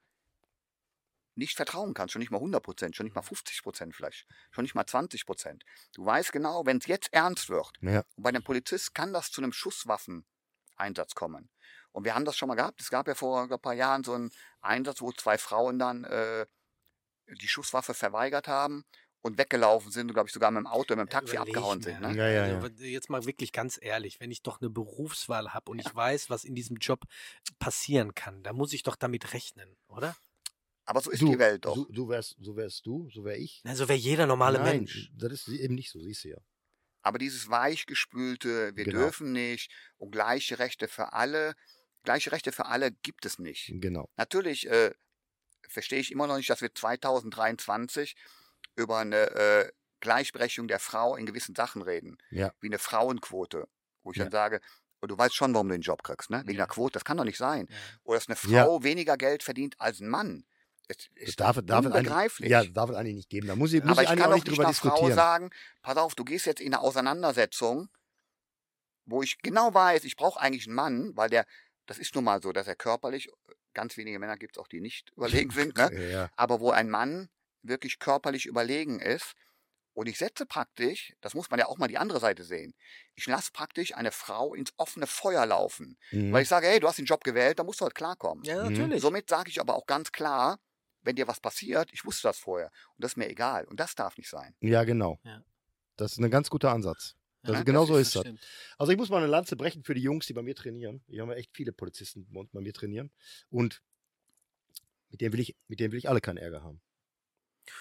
[1.34, 4.62] nicht vertrauen kannst, schon nicht mal 100 Prozent, schon nicht mal 50 Prozent vielleicht, schon
[4.64, 5.64] nicht mal 20 Prozent.
[5.94, 8.04] Du weißt genau, wenn es jetzt ernst wird, Ja.
[8.16, 11.48] und bei einem Polizist kann das zu einem Schusswaffeneinsatz kommen.
[11.92, 12.80] Und wir haben das schon mal gehabt.
[12.80, 14.30] Es gab ja vor ein paar Jahren so einen
[14.60, 16.46] Einsatz, wo zwei Frauen dann äh,
[17.40, 18.84] die Schusswaffe verweigert haben
[19.22, 21.82] und weggelaufen sind und, glaube ich, sogar mit dem Auto, mit dem Taxi Überleg abgehauen
[21.82, 22.00] sind.
[22.00, 22.14] Ne?
[22.16, 25.78] Ja, ja, Also, Jetzt mal wirklich ganz ehrlich, wenn ich doch eine Berufswahl habe und
[25.78, 27.04] ich weiß, was in diesem Job
[27.58, 30.16] passieren kann, da muss ich doch damit rechnen, oder?
[30.84, 31.76] Aber so ist du, die Welt doch.
[31.76, 33.60] So, so, wärst, so wärst du, so wär ich.
[33.64, 35.10] Also wäre jeder normale Nein, Mensch.
[35.14, 36.38] das ist eben nicht so, siehst du ja.
[37.02, 38.98] Aber dieses weichgespülte, wir Genau.
[38.98, 41.54] dürfen nicht und gleiche Rechte für alle,
[42.02, 43.70] gleiche Rechte für alle gibt es nicht.
[43.74, 44.08] Genau.
[44.16, 44.92] Natürlich äh,
[45.68, 48.16] verstehe ich immer noch nicht, dass wir 2023
[48.76, 52.52] über eine äh, Gleichberechtigung der Frau in gewissen Sachen reden, Ja.
[52.60, 53.68] wie eine Frauenquote,
[54.02, 54.24] wo ich Ja.
[54.24, 54.60] dann sage,
[55.02, 56.38] oh, du weißt schon, warum du den Job kriegst, ne?
[56.46, 56.66] Wegen Ja.
[56.66, 57.68] der Quote, das kann doch nicht sein.
[58.04, 58.36] Oder dass eine.
[58.36, 60.44] Frau weniger Geld verdient als ein Mann.
[60.88, 62.50] Es Das ist darf, doch darf, es eigentlich, unbegreiflich.
[62.50, 63.46] ja, darf es eigentlich nicht geben.
[63.46, 65.14] Da muss ich, muss Aber ich ich kann auch nicht drüber einer Frau diskutieren.
[65.14, 65.50] sagen,
[65.82, 67.88] pass auf, du gehst jetzt in eine Auseinandersetzung,
[69.06, 71.46] wo ich genau weiß, ich brauche eigentlich einen Mann, weil der,
[71.86, 73.28] das ist nun mal so, dass er körperlich,
[73.74, 76.10] ganz wenige Männer gibt es auch, die nicht überlegen sind, ne?
[76.10, 76.30] Ja.
[76.36, 77.28] aber wo ein Mann
[77.62, 79.34] wirklich körperlich überlegen ist.
[79.92, 82.74] Und ich setze praktisch, das muss man ja auch mal die andere Seite sehen,
[83.16, 85.98] ich lasse praktisch eine Frau ins offene Feuer laufen.
[86.12, 86.32] Mhm.
[86.32, 88.44] Weil ich sage, hey, du hast den Job gewählt, da musst du halt klarkommen.
[88.44, 88.70] Ja, Mhm.
[88.72, 89.02] natürlich.
[89.02, 90.60] Somit sage ich aber auch ganz klar,
[91.02, 92.70] wenn dir was passiert, ich wusste das vorher.
[92.96, 93.64] Und das ist mir egal.
[93.64, 94.54] Und das darf nicht sein.
[94.60, 95.18] ja, genau.
[95.24, 95.42] Ja.
[95.96, 97.16] Das ist ein ganz guter Ansatz.
[97.42, 98.22] Das Ja, ist, genau so das ist das.
[98.22, 98.46] stimmt.
[98.78, 101.02] Also ich muss mal eine Lanze brechen für die Jungs, die bei mir trainieren.
[101.08, 103.10] Ich habe ja echt viele Polizisten die bei mir trainieren.
[103.50, 103.82] Und
[105.10, 106.80] mit denen will ich, mit denen will ich alle keinen Ärger haben.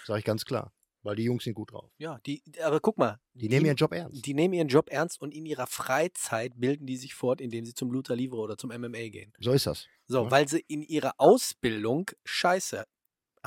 [0.06, 0.74] Sage ich ganz klar.
[1.02, 1.90] Weil die Jungs sind gut drauf.
[1.98, 3.20] Ja, die, aber guck mal.
[3.34, 4.26] Die nehmen ihren Job ernst.
[4.26, 7.74] Die nehmen ihren Job ernst und in ihrer Freizeit bilden die sich fort, indem sie
[7.74, 9.32] zum Luther Livre oder zum MMA gehen.
[9.40, 9.88] So ist das.
[10.08, 10.32] So, Ja.
[10.32, 12.84] weil sie in ihrer Ausbildung Scheiße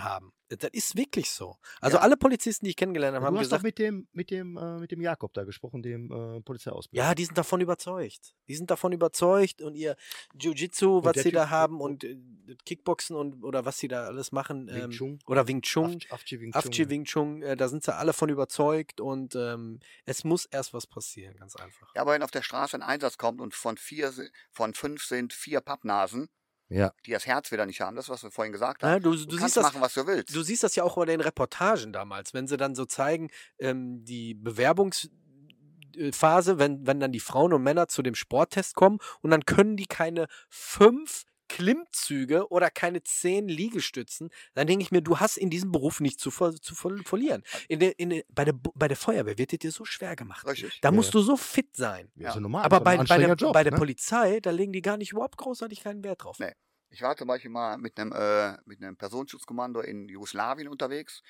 [0.04, 0.32] haben.
[0.48, 1.56] Das ist wirklich so.
[1.80, 2.02] Also Ja.
[2.02, 4.58] alle Polizisten, die ich kennengelernt habe, du haben hast gesagt, doch mit dem, mit dem,
[4.58, 7.04] äh, mit dem Jakob da gesprochen, dem äh, Polizeiausbilder.
[7.06, 8.34] ja, die sind davon überzeugt.
[8.48, 9.96] Die sind davon überzeugt und ihr
[10.38, 12.16] Jiu-Jitsu, was sie da Typ- haben und äh,
[12.46, 14.66] das Kickboxen und oder was sie da alles machen.
[14.68, 15.18] Wing Ähm, Chun.
[15.26, 15.94] oder Wing Chun.
[16.10, 16.90] Af- Afchi Wing Afchi Chun.
[16.90, 20.86] Wing Chun, äh, da sind sie alle von überzeugt und ähm, es muss erst was
[20.86, 21.90] passieren, ganz einfach.
[21.94, 24.12] Ja, aber wenn auf der Straße ein Einsatz kommt und von vier,
[24.50, 26.28] von fünf sind vier Pappnasen,
[26.72, 26.92] Ja.
[27.06, 29.02] die das Herz wieder nicht haben, das, was wir vorhin gesagt Ja, haben.
[29.02, 30.34] du, Du, du, kannst siehst das, machen, was du willst.
[30.34, 33.28] du siehst das ja auch bei den Reportagen damals, wenn sie dann so zeigen,
[33.58, 39.30] ähm, die Bewerbungsphase, wenn, wenn dann die Frauen und Männer zu dem Sporttest kommen und
[39.30, 45.20] dann können die keine fünf Klimmzüge oder keine zehn Liegestützen, dann denke ich mir, du
[45.20, 47.42] hast in diesem Beruf nichts zu, ver zu ver verlieren.
[47.68, 50.46] In der, in der, bei, der, bei der Feuerwehr wird es dir so schwer gemacht.
[50.46, 50.80] Richtig.
[50.80, 51.20] Da musst ja.
[51.20, 52.10] du so fit sein.
[52.14, 52.64] Ja, ja normal.
[52.64, 53.78] Aber bei, bei der, Job, bei der ne?
[53.78, 56.38] Polizei, da legen die gar nicht überhaupt großartig keinen Wert drauf.
[56.38, 56.54] Nee.
[56.88, 61.22] Ich war zum Beispiel mal mit einem, äh, mit einem Personenschutzkommando in Jugoslawien unterwegs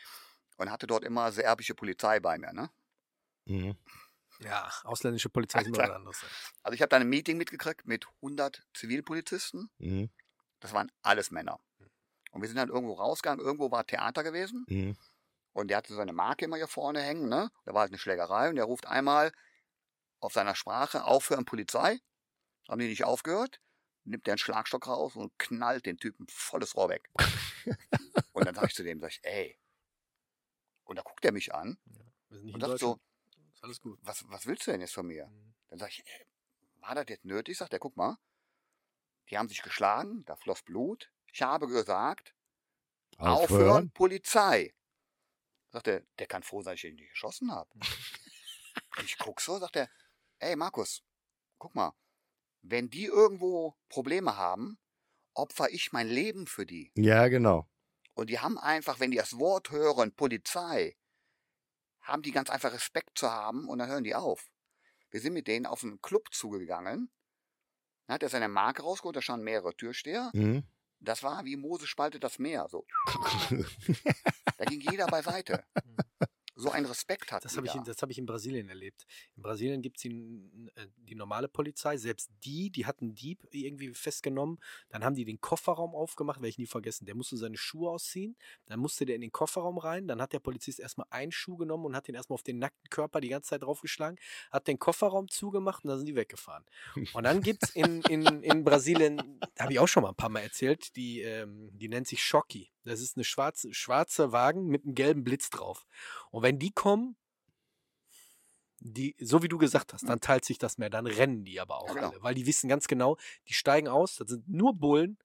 [0.56, 2.52] und hatte dort immer serbische Polizei bei mir.
[2.52, 2.70] Ne?
[3.46, 3.76] Mhm.
[4.40, 6.20] Ja, ausländische Polizei ist immer was anderes.
[6.22, 6.28] ja.
[6.62, 9.70] Also ich habe da ein Meeting mitgekriegt mit 100 Zivilpolizisten.
[9.78, 10.10] Mhm.
[10.60, 11.60] Das waren alles Männer.
[12.32, 13.44] Und wir sind dann irgendwo rausgegangen.
[13.44, 14.64] Irgendwo war Theater gewesen.
[14.68, 14.96] Mhm.
[15.52, 17.28] Und der hatte seine Marke immer hier vorne hängen.
[17.28, 17.50] Ne?
[17.64, 18.48] Da war halt eine Schlägerei.
[18.48, 19.32] Und der ruft einmal
[20.20, 22.00] auf seiner Sprache aufhören Polizei.
[22.68, 23.60] Haben die nicht aufgehört.
[24.04, 27.10] Nimmt der einen Schlagstock raus und knallt den Typen volles Rohr weg.
[28.32, 29.58] und dann sag ich zu dem, sag ich, ey.
[30.84, 31.78] Und da guckt er mich an
[32.28, 32.98] Wir sind nicht und sagt so,
[33.62, 33.98] alles gut.
[34.02, 35.26] was, was willst du denn jetzt von mir?
[35.26, 35.54] Mhm.
[35.68, 36.26] Dann sag ich, ey,
[36.80, 37.56] war das jetzt nötig?
[37.56, 38.18] Sagt er, guck mal.
[39.30, 41.10] Die haben sich geschlagen, da floss Blut.
[41.32, 42.34] Ich habe gesagt,
[43.18, 44.74] aufhören, Polizei.
[45.70, 47.70] Sagt er, der kann froh sein, dass ich ihn nicht geschossen habe.
[49.04, 49.88] ich guck so, sagt er,
[50.40, 51.02] ey Markus,
[51.58, 51.94] guck mal,
[52.62, 54.78] wenn die irgendwo Probleme haben,
[55.34, 56.92] opfer ich mein Leben für die.
[56.96, 57.68] Ja, genau.
[58.14, 60.96] Und die haben einfach, wenn die das Wort hören, Polizei,
[62.02, 64.50] haben die ganz einfach Respekt zu haben und dann hören die auf.
[65.10, 67.10] Wir sind mit denen auf einen Club zugegangen.
[68.06, 70.30] Dann hat er seine Marke rausgeholt, da standen mehrere Türsteher.
[70.32, 70.64] Mhm.
[71.00, 72.66] Das war wie Mose spaltet das Meer.
[72.68, 72.86] So.
[74.58, 75.64] Da ging jeder beiseite.
[76.62, 79.04] So einen Respekt hat Das habe ich, in- das hab ich in Brasilien erlebt.
[79.36, 83.40] In Brasilien gibt es die, äh, die normale Polizei, selbst die, die hatten einen Dieb
[83.50, 84.58] irgendwie festgenommen.
[84.88, 87.04] Dann haben die den Kofferraum aufgemacht, werde ich nie vergessen.
[87.06, 88.36] Der musste seine Schuhe ausziehen,
[88.66, 90.06] dann musste der in den Kofferraum rein.
[90.08, 92.88] Dann hat der Polizist erstmal einen Schuh genommen und hat den erstmal auf den nackten
[92.90, 94.18] Körper die ganze Zeit draufgeschlagen,
[94.50, 96.64] hat den Kofferraum zugemacht und dann sind die weggefahren.
[97.12, 100.28] Und dann gibt es in, in, in Brasilien, habe ich auch schon mal ein paar
[100.30, 102.70] Mal erzählt, die, ähm, die nennt sich Schocki.
[102.84, 105.86] Das ist eine schwarze, schwarze Wagen mit einem gelben Blitz drauf.
[106.30, 107.16] Und wenn die kommen,
[108.80, 111.78] die, so wie du gesagt hast, dann teilt sich das mehr, dann rennen die aber
[111.80, 112.08] auch Ja, genau.
[112.08, 113.16] alle, weil die wissen ganz genau,
[113.48, 115.18] die steigen aus, das sind nur Bullen,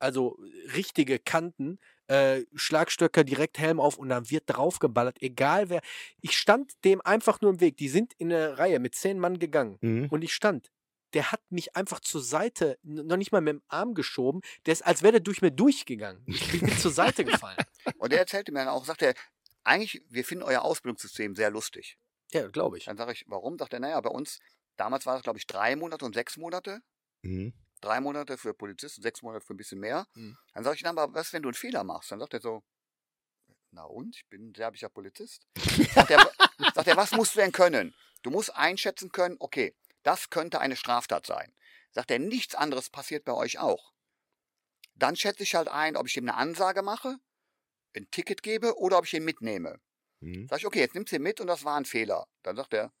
[0.00, 0.36] also
[0.74, 1.78] richtige Kanten,
[2.08, 5.80] äh, Schlagstöcke, direkt Helm auf und dann wird draufgeballert, egal wer.
[6.20, 7.76] Ich stand dem einfach nur im Weg.
[7.76, 10.08] Die sind in eine Reihe mit zehn Mann gegangen Mhm.
[10.10, 10.70] und ich stand.
[11.14, 14.40] Der hat mich einfach zur Seite, noch nicht mal mit dem Arm geschoben.
[14.66, 16.24] Der ist, als wäre der durch mir durchgegangen.
[16.26, 17.58] Ich bin zur Seite gefallen.
[17.98, 19.14] Und der erzählte mir dann auch, sagt er,
[19.62, 21.96] eigentlich, wir finden euer Ausbildungssystem sehr lustig.
[22.32, 22.86] Ja, glaube ich.
[22.86, 23.58] Dann sage ich, warum?
[23.58, 24.40] Sagt er, naja, bei uns,
[24.76, 26.80] damals war das, glaube ich, drei Monate und sechs Monate.
[27.22, 27.54] Mhm.
[27.80, 30.06] Drei Monate für Polizisten, sechs Monate für ein bisschen mehr.
[30.14, 30.36] Mhm.
[30.52, 32.10] Dann sage ich, na, aber was, wenn du einen Fehler machst?
[32.10, 32.62] Dann sagt er so,
[33.70, 35.46] na und, ich bin ein serbischer Polizist.
[35.94, 36.18] sagt, er,
[36.74, 37.94] sagt er, was musst du denn können?
[38.22, 41.52] Du musst einschätzen können, okay, das könnte eine Straftat sein.
[41.90, 43.92] Sagt er, nichts anderes passiert bei euch auch.
[44.94, 47.18] Dann schätze ich halt ein, ob ich ihm eine Ansage mache,
[47.96, 49.80] ein Ticket gebe oder ob ich ihn mitnehme.
[50.20, 50.46] Mhm.
[50.48, 52.26] Sag ich, okay, jetzt nimmst du ihn mit und das war ein Fehler.
[52.42, 52.92] Dann sagt er,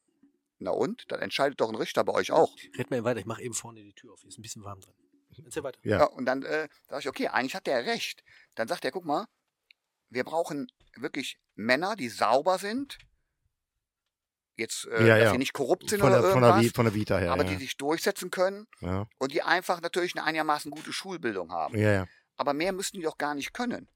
[0.58, 1.10] na und?
[1.10, 2.56] Dann entscheidet doch ein Richter bei euch auch.
[2.76, 4.20] Red mal weiter, ich mache eben vorne die Tür auf.
[4.20, 4.94] Hier ist ein bisschen warm drin.
[5.44, 5.80] Erzähl weiter.
[5.82, 5.98] Ja.
[5.98, 8.22] Ja, und dann äh, sage ich, okay, eigentlich hat der recht.
[8.54, 9.26] Dann sagt er, guck mal,
[10.08, 12.98] wir brauchen wirklich Männer, die sauber sind.
[14.56, 15.32] Jetzt, äh, Ja, dass ja.
[15.32, 17.32] sie nicht korrupt sind Von oder der, von, der, irgendwas, von der Vita her.
[17.32, 17.50] aber ja.
[17.50, 18.66] die sich durchsetzen können
[19.18, 22.06] und die einfach natürlich eine einigermaßen gute Schulbildung haben.
[22.36, 23.88] Aber mehr müssten die doch gar nicht können.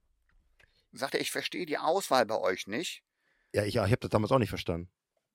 [0.93, 3.03] Sagt er, ich verstehe die Auswahl bei euch nicht.
[3.53, 4.91] Ja, ich, ich habe das damals auch nicht verstanden.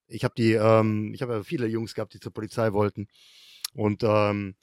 [0.07, 3.07] Ich habe die, ähm, ich habe ja viele Jungs gehabt, die zur Polizei wollten
[3.73, 4.55] und ähm,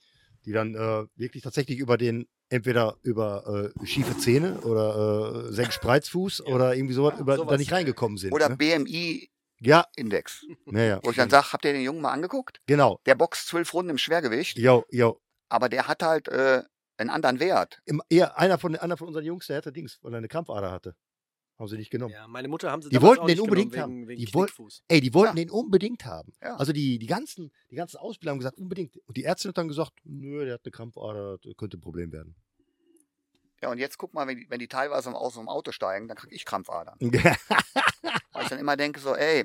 [0.45, 6.43] die dann äh, wirklich tatsächlich über den entweder über äh, schiefe Zähne oder äh, Senkspreizfuß
[6.47, 8.33] oder irgendwie sowas, über, sowas, da nicht reingekommen sind.
[8.33, 8.57] Oder ne?
[8.57, 9.31] BMI-Index.
[9.61, 11.01] Ja, ja, ja.
[11.03, 12.61] Wo ich dann sage, habt ihr den Jungen mal angeguckt?
[12.67, 13.01] Genau.
[13.07, 15.21] Der boxt zwölf Runden im Schwergewicht, Jo, jo.
[15.49, 16.63] aber der hat halt äh,
[16.97, 17.81] einen anderen Wert.
[17.85, 20.71] Im, eher einer von, einer von unseren Jungs, der hatte Dings, weil er eine Krampfader
[20.71, 20.95] hatte.
[21.59, 22.15] Haben sie nicht genommen.
[22.15, 24.09] Ja, meine Mutter haben sie Die wollten auch den unbedingt genommen, haben.
[24.09, 24.49] Wegen, wegen Die woll-.
[24.89, 25.45] Ey, die wollten Ja.
[25.45, 26.33] den unbedingt haben.
[26.43, 26.57] Ja.
[26.57, 28.97] Also die, die ganzen, die ganzen Ausbilder haben gesagt, unbedingt.
[29.07, 32.13] Und die Ärztin hat dann gesagt, nö, der hat eine Krampfader, das könnte ein Problem
[32.13, 32.35] werden.
[33.61, 36.17] Ja, und jetzt guck mal, wenn die, wenn die teilweise aus dem Auto steigen, dann
[36.17, 36.99] kriege ich Krampfadern.
[38.33, 39.45] Weil ich dann immer denke so, ey,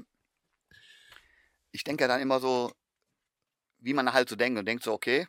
[1.72, 2.72] ich denke ja dann immer so,
[3.80, 5.28] wie man halt so denkt und denkt so, okay,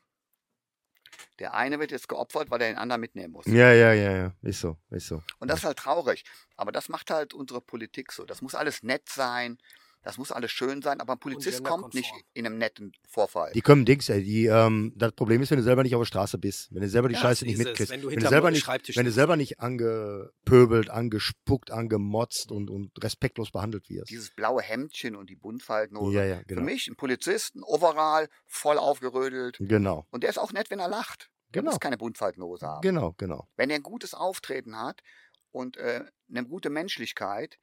[1.38, 3.46] der eine wird jetzt geopfert, weil er den anderen mitnehmen muss.
[3.46, 4.32] ja, ja, ja, ja.
[4.42, 5.22] Ist so, ist so.
[5.38, 6.24] Und das ist halt traurig.
[6.56, 8.24] Aber das macht halt unsere Politik so.
[8.24, 9.58] Das muss alles nett sein,
[10.06, 13.50] das muss alles schön sein, aber ein Polizist kommt nicht in einem netten Vorfall.
[13.54, 14.22] Die kommen Dings, ey.
[14.22, 16.72] Die, ähm, das Problem ist, wenn du selber nicht auf der Straße bist.
[16.72, 17.90] Wenn du selber die Ja, Scheiße nicht mitkriegst.
[17.90, 22.92] Wenn du wenn, du selber nicht, wenn du selber nicht angepöbelt, angespuckt, angemotzt und, und
[23.02, 24.08] respektlos behandelt wirst.
[24.08, 26.16] Dieses blaue Hemdchen und die Buntfaltenhose.
[26.16, 26.62] Ja, ja, Für genau.
[26.62, 29.56] mich ein Polizist, ein Overall, voll aufgerödelt.
[29.58, 30.06] Genau.
[30.12, 31.30] Und der ist auch nett, wenn er lacht.
[31.52, 31.72] Der Genau.
[31.72, 32.82] muss keine Buntfaltenhose haben.
[32.82, 33.48] Genau, genau.
[33.56, 35.02] Wenn er ein gutes Auftreten hat
[35.50, 37.58] und äh, eine gute Menschlichkeit,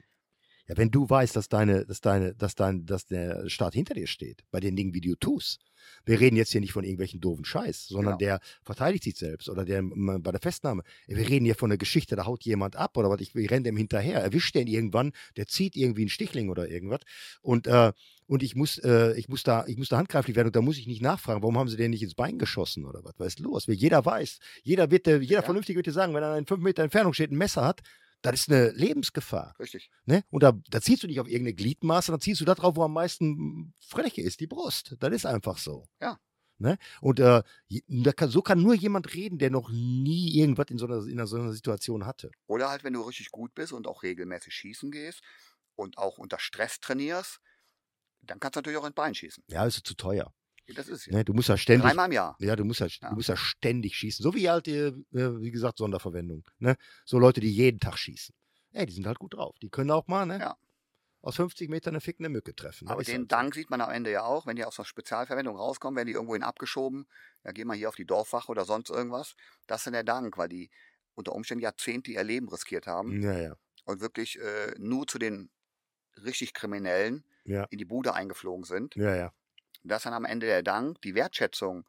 [0.68, 4.08] Ja, wenn du weißt, dass deine, dass deine, dass dein, dass der Staat hinter dir
[4.08, 5.66] steht, bei den Dingen, wie du tust.
[6.06, 8.38] Wir reden jetzt hier nicht von irgendwelchen doofen Scheiß, sondern Genau.
[8.38, 10.84] der verteidigt sich selbst oder der m, bei der Festnahme.
[11.08, 13.64] Wir reden hier von einer Geschichte, da haut jemand ab oder was, ich, ich renne
[13.64, 17.02] dem hinterher, erwischt den irgendwann, der zieht irgendwie einen Stichling oder irgendwas
[17.42, 17.92] und, äh,
[18.28, 20.78] und ich muss, äh, ich muss da, ich muss da handgreiflich werden und da muss
[20.78, 23.40] ich nicht nachfragen, warum haben sie den nicht ins Bein geschossen oder was, was ist
[23.40, 23.66] los?
[23.68, 25.42] Jeder weiß, jeder wird, jeder Ja.
[25.42, 27.82] Vernünftige wird dir sagen, wenn er in fünf Meter Entfernung steht, ein Messer hat,
[28.24, 29.54] das ist eine Lebensgefahr.
[29.60, 29.92] richtig.
[30.06, 30.24] Ne?
[30.30, 32.84] Und da, da ziehst du nicht auf irgendeine Gliedmaße, dann ziehst du da drauf, wo
[32.84, 34.96] am meisten Fläche ist, die Brust.
[35.00, 35.88] Das ist einfach so.
[36.02, 36.20] Ja.
[36.58, 36.78] Ne?
[37.02, 37.44] Und äh,
[38.16, 41.36] kann, so kann nur jemand reden, der noch nie irgendwas in so einer, in so
[41.38, 42.32] einer Situation hatte.
[42.48, 45.22] Oder halt, wenn du richtig gut bist und auch regelmäßig schießen gehst
[45.76, 47.42] und auch unter Stress trainierst,
[48.22, 49.44] dann kannst du natürlich auch ins Bein schießen.
[49.48, 50.34] Ja, ist zu teuer.
[50.76, 51.14] Das ist ja.
[51.18, 51.26] Ne?
[51.26, 51.86] Du musst ja ständig.
[51.88, 52.36] Dreimal im Jahr.
[52.40, 53.10] Ja, du musst ja, Ja.
[53.10, 54.24] du musst ja ständig schießen.
[54.24, 56.48] So wie halt, äh, wie gesagt, Sonderverwendung.
[56.60, 56.78] Ne?
[57.06, 58.34] So Leute, die jeden Tag schießen.
[58.72, 59.56] Ey, die sind halt gut drauf.
[59.62, 60.40] Die können auch mal, ne?
[60.40, 60.58] Ja.
[61.22, 62.88] Aus 50 Metern eine fickende Mücke treffen.
[62.90, 63.28] Aber Ist den halt so.
[63.28, 66.14] Dank sieht man am Ende ja auch, wenn die aus der Spezialverwendung rauskommen, werden die
[66.14, 67.08] irgendwohin abgeschoben.
[67.46, 69.36] Ja, gehen wir hier auf die Dorfwache oder sonst irgendwas.
[69.68, 70.70] Das ist dann der Dank, weil die
[71.14, 73.56] unter Umständen Jahrzehnte ihr Leben riskiert haben Ja, ja.
[73.86, 75.50] und wirklich äh, nur zu den
[76.26, 77.66] richtig Kriminellen Ja.
[77.70, 78.96] in die Bude eingeflogen sind.
[78.96, 79.34] Ja, ja.
[79.84, 81.02] Das ist dann am Ende der Dank.
[81.02, 81.86] Die Wertschätzung,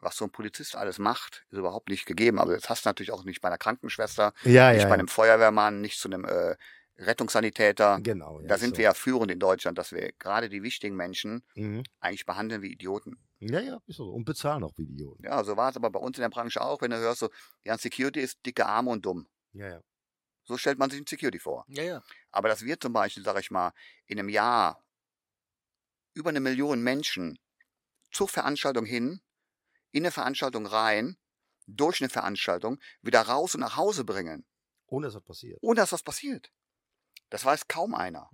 [0.00, 2.38] was so ein Polizist alles macht, ist überhaupt nicht gegeben.
[2.38, 4.84] Aber das hast du natürlich auch nicht bei einer Krankenschwester, Ja, nicht ja.
[4.84, 4.94] bei ja.
[4.94, 6.56] einem Feuerwehrmann, nicht zu einem äh,
[6.98, 8.00] Rettungssanitäter.
[8.02, 8.40] Genau.
[8.40, 8.76] Ja, da sind so.
[8.78, 11.82] wir ja führend in Deutschland, dass wir gerade die wichtigen Menschen Mhm.
[12.00, 13.18] eigentlich behandeln wie Idioten.
[13.38, 14.10] Ja, ja, ist so.
[14.10, 15.24] Und bezahlen auch wie Idioten.
[15.24, 17.30] Ja, so war es aber bei uns in der Branche auch, wenn du hörst, so,
[17.64, 19.26] ja, Security ist dicke Arme und dumm.
[19.52, 19.80] Ja, ja.
[20.44, 21.64] So stellt man sich ein Security vor.
[21.68, 22.02] Ja, ja.
[22.30, 23.72] Aber dass wir zum Beispiel, sag ich mal,
[24.06, 24.82] in einem Jahr
[26.16, 27.38] über eine Million Menschen
[28.10, 29.20] zur Veranstaltung hin,
[29.92, 31.16] in eine Veranstaltung rein,
[31.66, 34.46] durch eine Veranstaltung, wieder raus und nach Hause bringen,
[34.86, 35.58] Ohne dass was passiert.
[35.62, 36.50] ohne dass was passiert.
[37.30, 38.30] Das weiß kaum einer.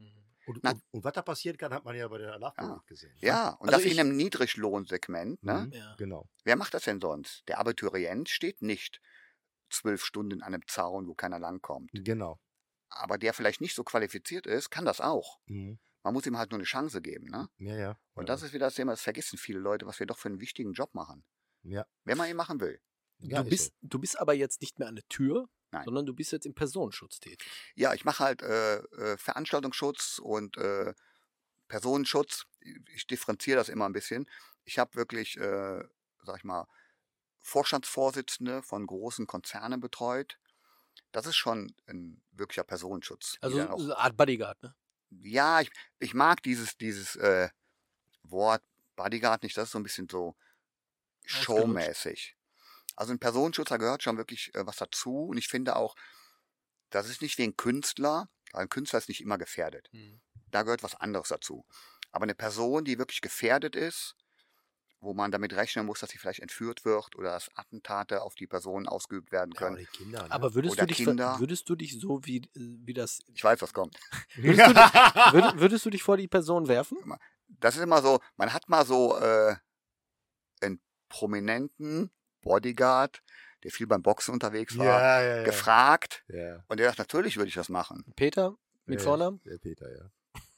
[0.46, 3.12] Und, Na- und, und was da passieren kann, hat man ja bei der Alarmpolizei gesehen.
[3.14, 3.18] ne?
[3.26, 5.42] Ja, und Also das ich- in einem Niedriglohnsegment.
[5.42, 5.66] Ne?
[5.66, 5.94] Mhm, Ja.
[5.98, 6.28] Genau.
[6.44, 7.42] Wer macht das denn sonst?
[7.48, 9.00] Der Abiturient steht nicht
[9.70, 11.90] zwölf Stunden an einem Zaun, wo keiner langkommt.
[11.94, 12.38] Genau.
[12.90, 15.40] Aber der vielleicht nicht so qualifiziert ist, kann das auch.
[15.46, 15.78] Mhm.
[16.02, 17.26] Man muss ihm halt nur eine Chance geben.
[17.26, 17.48] Ne?
[17.58, 17.98] Ja, ja.
[18.14, 20.40] Und das ist wieder das Thema, das vergessen viele Leute, was wir doch für einen
[20.40, 21.24] wichtigen Job machen.
[21.62, 21.86] Ja.
[22.04, 22.80] Wenn man ihn machen will.
[23.18, 25.84] Ja, du, ist bist, du bist aber jetzt nicht mehr an der Tür, Nein.
[25.84, 27.48] sondern du bist jetzt im Personenschutz tätig.
[27.76, 30.92] Ja, ich mache halt äh, äh, Veranstaltungsschutz und äh,
[31.68, 32.46] Personenschutz.
[32.94, 34.28] Ich differenziere das immer ein bisschen.
[34.64, 35.84] Ich habe wirklich, äh,
[36.24, 36.66] sag ich mal,
[37.40, 40.38] Vorstandsvorsitzende von großen Konzernen betreut.
[41.12, 43.36] Das ist schon ein wirklicher Personenschutz.
[43.40, 44.74] Also so eine Art Bodyguard, ne?
[45.20, 47.48] Ja, ich, ich mag dieses, dieses äh,
[48.22, 48.62] Wort
[48.96, 50.36] Bodyguard nicht, das ist so ein bisschen so
[51.24, 52.36] showmäßig.
[52.96, 55.26] Also ein Personenschutz, da gehört schon wirklich äh, was dazu.
[55.26, 55.94] Und ich finde auch,
[56.90, 59.88] das ist nicht wie ein Künstler, weil ein Künstler ist nicht immer gefährdet.
[60.50, 61.64] Da gehört was anderes dazu.
[62.10, 64.14] Aber eine Person, die wirklich gefährdet ist,
[65.02, 68.46] wo man damit rechnen muss, dass sie vielleicht entführt wird oder dass Attentate auf die
[68.46, 69.76] Person ausgeübt werden Ja, können.
[69.76, 70.22] aber die Kinder.
[70.22, 70.30] Ne?
[70.30, 71.38] Aber würdest Oder du, dich, Kinder.
[71.40, 73.18] würdest du dich so wie, äh, wie das.
[73.34, 73.98] Ich weiß, was kommt.
[74.36, 74.82] Würdest du, dich,
[75.32, 76.98] würd, würdest du dich vor die Person werfen?
[77.48, 79.56] das ist immer so, man hat mal so äh,
[80.60, 82.10] einen prominenten
[82.40, 83.22] Bodyguard,
[83.64, 85.42] der viel beim Boxen unterwegs war, ja, ja, ja.
[85.42, 88.04] gefragt Ja, und der sagt, natürlich würde ich das machen.
[88.16, 88.56] Peter
[88.86, 89.40] mit ja, Vornamen?
[89.44, 90.10] Der Peter, ja.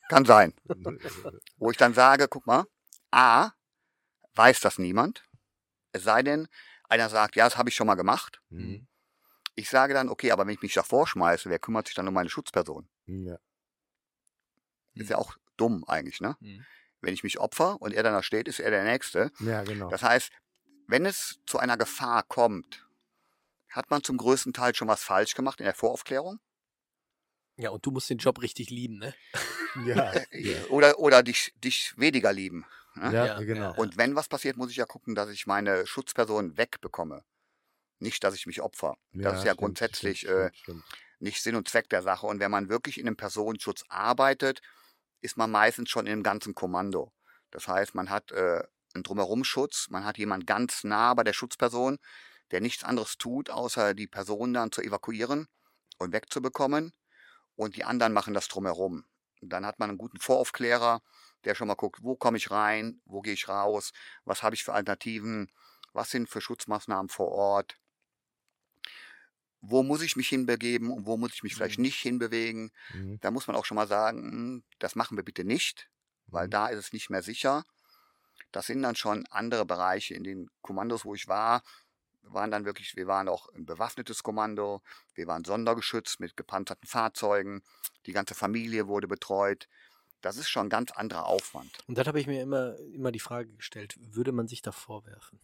[0.09, 0.53] Kann sein.
[1.57, 2.67] Wo ich dann sage, guck mal,
[3.11, 3.51] A,
[4.35, 5.25] weiß das niemand.
[5.93, 6.49] Es sei denn,
[6.89, 8.41] einer sagt, ja, das habe ich schon mal gemacht.
[8.51, 8.87] Mhm.
[9.55, 12.15] Ich sage dann, okay, aber wenn ich mich davor schmeiße, wer kümmert sich dann um
[12.15, 12.89] meine Schutzperson?
[13.07, 13.39] Ja.
[14.95, 16.37] Ist ja auch dumm eigentlich, ne?
[16.41, 16.65] Mhm.
[17.01, 19.31] Wenn ich mich opfer und er dann da steht, ist er der Nächste.
[19.41, 19.91] ja, genau.
[19.91, 20.31] Das heißt,
[20.87, 22.87] wenn es zu einer Gefahr kommt,
[23.69, 26.39] hat man zum größten Teil schon was falsch gemacht in der Voraufklärung
[27.57, 29.15] Ja, und du musst den Job richtig lieben, ne?
[29.85, 30.13] ja,
[30.71, 32.65] oder, oder dich, dich weniger lieben.
[32.95, 33.13] Ne?
[33.13, 33.61] ja, Ja, genau.
[33.61, 33.71] ja.
[33.71, 37.25] Und wenn was passiert, muss ich ja gucken, dass ich meine Schutzperson wegbekomme.
[37.99, 38.97] Nicht, dass ich mich opfer.
[39.13, 40.85] das ist ja stimmt, grundsätzlich stimmt, äh, stimmt, stimmt.
[41.21, 42.27] nicht Sinn und Zweck der Sache.
[42.27, 44.61] Und wenn man wirklich in einem Personenschutz arbeitet,
[45.21, 47.13] ist man meistens schon in einem ganzen Kommando.
[47.51, 48.63] Das heißt, man hat äh,
[48.95, 51.99] einen Drumherumschutz, man hat jemand ganz nah bei der Schutzperson,
[52.51, 55.49] der nichts anderes tut, außer die Person dann zu evakuieren
[55.99, 56.93] und wegzubekommen.
[57.57, 59.05] Und die anderen machen das drumherum.
[59.41, 61.01] Und dann hat man einen guten Voraufklärer,
[61.47, 63.93] der schon mal guckt, wo komme ich rein, wo gehe ich raus,
[64.25, 65.51] was habe ich für Alternativen,
[65.93, 67.77] was sind für Schutzmaßnahmen vor Ort,
[69.61, 71.79] wo muss ich mich hinbegeben und wo muss ich mich vielleicht Mhm.
[71.79, 72.71] nicht hinbewegen.
[72.89, 73.21] Mhm.
[73.21, 75.89] Da muss man auch schon mal sagen, hm, das machen wir bitte nicht,
[76.31, 76.51] weil Mhm.
[76.51, 77.65] da ist es nicht mehr sicher.
[78.53, 81.63] Das sind dann schon andere Bereiche in den Kommandos, wo ich war.
[82.23, 84.83] waren dann wirklich, wir waren auch ein bewaffnetes Kommando,
[85.15, 87.63] wir waren Sondergeschütz mit gepanzerten Fahrzeugen,
[88.07, 89.69] die ganze Familie wurde betreut.
[90.25, 91.71] Das ist schon ein ganz anderer Aufwand.
[91.87, 95.41] Und dann habe ich mir immer, immer die Frage gestellt, würde man sich da vorwerfen?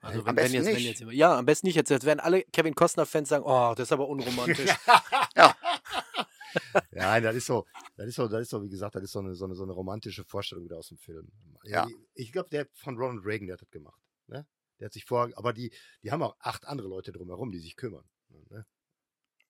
[0.00, 1.00] Also Am wenn, wenn besten jetzt, wenn nicht.
[1.00, 1.76] jetzt ja, am besten nicht.
[1.76, 4.70] Jetzt, jetzt werden alle Kevin Costner-Fans sagen, oh, das ist aber unromantisch.
[5.36, 5.54] Ja,
[6.90, 7.64] nein, das ist so,
[7.96, 9.62] das ist so, das ist so, wie gesagt, das ist so eine, so eine, so
[9.62, 11.30] eine romantische Vorstellung wieder aus dem Film.
[11.62, 11.86] Ja.
[11.86, 14.00] die- Ich glaube, der von Ronald Reagan, der hat das gemacht.
[14.26, 14.46] Ne?
[14.80, 15.72] Der hat sich vor, aber die,
[16.02, 18.04] die haben auch acht andere Leute drumherum, die sich kümmern.
[18.48, 18.66] Ne?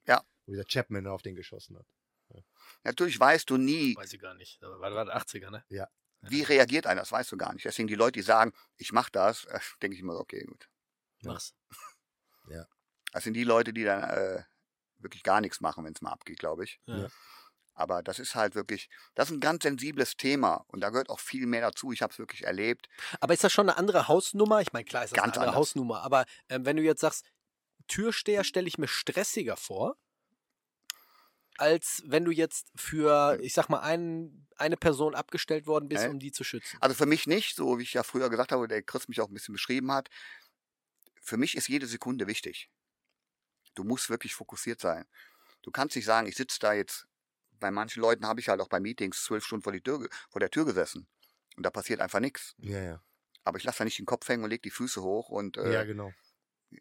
[0.06, 0.22] Ja.
[0.44, 1.86] Wo dieser Chapman auf den geschossen hat.
[2.82, 4.60] Natürlich weißt du nie, Weiß ich gar nicht.
[4.62, 5.64] War gerade 80er, ne?
[6.22, 7.64] wie reagiert einer, das weißt du gar nicht.
[7.64, 10.68] Deswegen die Leute, die sagen, ich mache das, äh, denke ich immer, so, okay, gut.
[11.22, 11.32] Ja.
[11.32, 11.54] Mach's.
[13.12, 14.42] Das sind die Leute, die dann äh,
[14.98, 16.80] wirklich gar nichts machen, wenn es mal abgeht, glaube ich.
[16.86, 16.98] Ja.
[16.98, 17.08] Ja.
[17.74, 21.20] Aber das ist halt wirklich, das ist ein ganz sensibles Thema und da gehört auch
[21.20, 21.92] viel mehr dazu.
[21.92, 22.88] Ich habe es wirklich erlebt.
[23.20, 24.60] Aber ist das schon eine andere Hausnummer?
[24.60, 25.56] Ich meine, klar ist das Ganz eine andere anders.
[25.56, 27.24] Hausnummer, aber ähm, wenn du jetzt sagst,
[27.88, 29.96] Türsteher stelle ich mir stressiger vor,
[31.60, 36.18] als wenn du jetzt für, ich sag mal, ein, eine Person abgestellt worden bist, um
[36.18, 36.78] die zu schützen.
[36.80, 39.28] Also für mich nicht, so wie ich ja früher gesagt habe, der Chris mich auch
[39.28, 40.08] ein bisschen beschrieben hat.
[41.20, 42.70] Für mich ist jede Sekunde wichtig.
[43.74, 45.04] Du musst wirklich fokussiert sein.
[45.60, 47.06] Du kannst nicht sagen, ich sitze da jetzt,
[47.58, 50.50] bei manchen Leuten habe ich halt auch bei Meetings zwölf Stunden vor, Tür, vor der
[50.50, 51.06] Tür gesessen.
[51.56, 52.54] Und da passiert einfach nichts.
[52.56, 53.02] Ja, ja.
[53.44, 55.72] Aber ich lasse da nicht den Kopf hängen und leg die Füße hoch und äh,
[55.72, 56.10] ja, genau.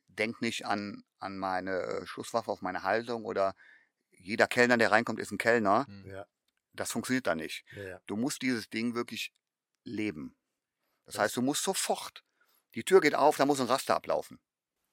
[0.07, 3.55] denk nicht an, an meine äh, Schusswaffe, auf meine Haltung oder
[4.19, 5.85] jeder Kellner, der reinkommt, ist ein Kellner.
[5.87, 6.05] Hm.
[6.09, 6.25] Ja,
[6.73, 7.65] Das funktioniert da nicht.
[7.75, 7.99] ja.
[8.05, 9.33] Du musst dieses Ding wirklich
[9.83, 10.35] leben.
[11.05, 12.23] Das Das- heißt, du musst sofort.
[12.75, 14.39] Die Tür geht auf, da muss ein Raster ablaufen.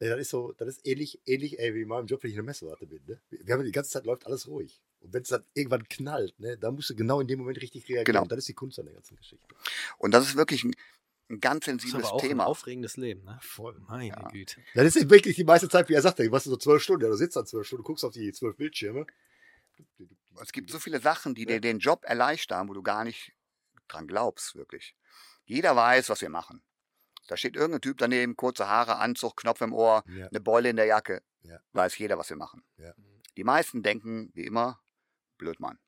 [0.00, 2.34] Ja, das ist so, das ist ähnlich, ähnlich ey, wie in meinem Job, wenn ich
[2.34, 3.02] in der Messewarte bin.
[3.06, 3.20] Ne?
[3.30, 4.82] Wir haben die ganze Zeit läuft alles ruhig.
[5.00, 7.84] Und wenn es dann irgendwann knallt, ne, da musst du genau in dem Moment richtig
[7.88, 8.04] reagieren.
[8.04, 8.24] Genau.
[8.26, 9.46] Das ist die Kunst an der ganzen Geschichte.
[9.98, 10.74] Und das ist wirklich ein,
[11.28, 12.46] ein ganz Das ist sensibles aber auch ein Thema.
[12.46, 13.38] aufregendes Leben, ne?
[13.42, 13.78] Voll.
[13.88, 14.28] Meine Ja.
[14.28, 14.60] Güte.
[14.74, 17.02] Das ist wirklich die meiste Zeit, wie er sagt, was so zwölf Stunden.
[17.04, 19.06] Ja, du sitzt dann zwölf Stunden, guckst auf die zwölf Bildschirme.
[20.40, 23.32] Es gibt so viele Sachen, die dir den Job erleichtern, wo du gar nicht
[23.88, 24.94] dran glaubst, wirklich.
[25.44, 26.62] Jeder weiß, was wir machen.
[27.28, 30.28] Da steht irgendein Typ daneben, kurze Haare, Anzug, Knopf im Ohr, Ja.
[30.28, 31.22] eine Beule in der Jacke.
[31.42, 31.58] Ja.
[31.72, 32.64] Weiß jeder, was wir machen.
[32.76, 32.92] Ja.
[33.36, 34.80] Die meisten denken, wie immer,
[35.38, 35.78] Blödmann.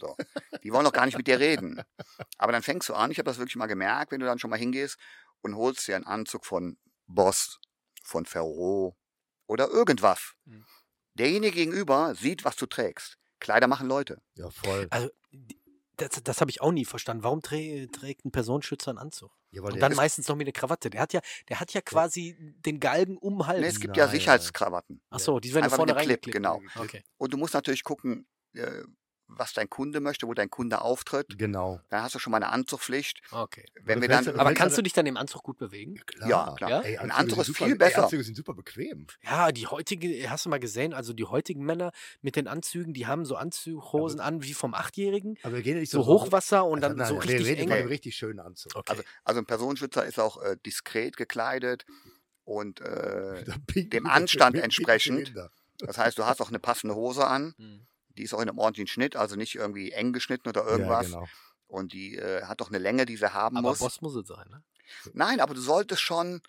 [0.00, 0.16] So.
[0.62, 1.82] Die wollen doch gar nicht mit dir reden.
[2.38, 4.50] Aber dann fängst du an, ich habe das wirklich mal gemerkt, wenn du dann schon
[4.50, 4.96] mal hingehst
[5.42, 7.58] und holst dir einen Anzug von Boss,
[8.02, 8.96] von Ferro
[9.46, 10.34] oder irgendwas.
[10.44, 10.64] Mhm.
[11.14, 13.18] Derjenige gegenüber sieht, was du trägst.
[13.40, 14.22] Kleider machen Leute.
[14.34, 14.86] Ja, voll.
[14.90, 15.10] Also,
[15.96, 17.22] das, das habe ich auch nie verstanden.
[17.24, 19.32] Warum trä trägt ein Personenschützer einen Anzug?
[19.50, 20.88] Ja, Und dann ist, meistens noch mit einer Krawatte.
[20.88, 23.60] Der hat ja, der hat ja quasi den Galgen um den Hals.
[23.60, 25.02] Nee, es gibt Nein, ja Sicherheitskrawatten.
[25.10, 26.34] Ach so, die werden Einfach vorne mit dem Clip, reingeklebt.
[26.36, 26.62] genau.
[26.76, 27.02] Okay.
[27.18, 28.82] Und du musst natürlich gucken, äh,
[29.36, 31.38] was dein Kunde möchte, wo dein Kunde auftritt.
[31.38, 31.80] genau.
[31.88, 33.20] Dann hast du schon mal eine Anzugpflicht.
[33.30, 33.64] okay.
[33.82, 35.94] Wenn du wir dann, ja- Aber kannst du dich dann im Anzug gut bewegen?
[36.06, 36.28] Klar.
[36.28, 36.70] Ja, klar.
[36.70, 36.80] Ja?
[36.80, 37.98] Ey, Ein Anzüge Anzug sind ist super, viel besser.
[37.98, 39.06] Ey, Anzüge sind super bequem.
[39.22, 41.92] Ja, die heutige, hast du mal gesehen, also die heutigen Männer
[42.22, 45.38] mit den Anzügen, die haben so Anzughosen an wie vom Achtjährigen.
[45.42, 47.46] Aber wir gehen ja nicht So so Hochwasser und Also dann nein, so wir richtig
[47.46, 47.68] reden eng.
[47.68, 48.72] von einem richtig schönen Anzug.
[48.74, 48.90] Okay.
[48.90, 51.86] also, also ein Personenschützer ist auch äh, diskret gekleidet
[52.44, 53.44] und äh,
[53.76, 55.32] dem Anstand entsprechend.
[55.78, 57.54] Das heißt, du hast auch eine passende Hose an.
[57.56, 57.80] Hm.
[58.20, 61.10] Die ist auch in einem ordentlichen Schnitt, also nicht irgendwie eng geschnitten oder irgendwas.
[61.10, 61.28] Ja, genau.
[61.68, 63.78] Und die äh, hat auch eine Länge, die sie haben Aber muss.
[63.78, 64.62] Boss muss es sein, ne?
[65.14, 66.42] Nein, aber du solltest schon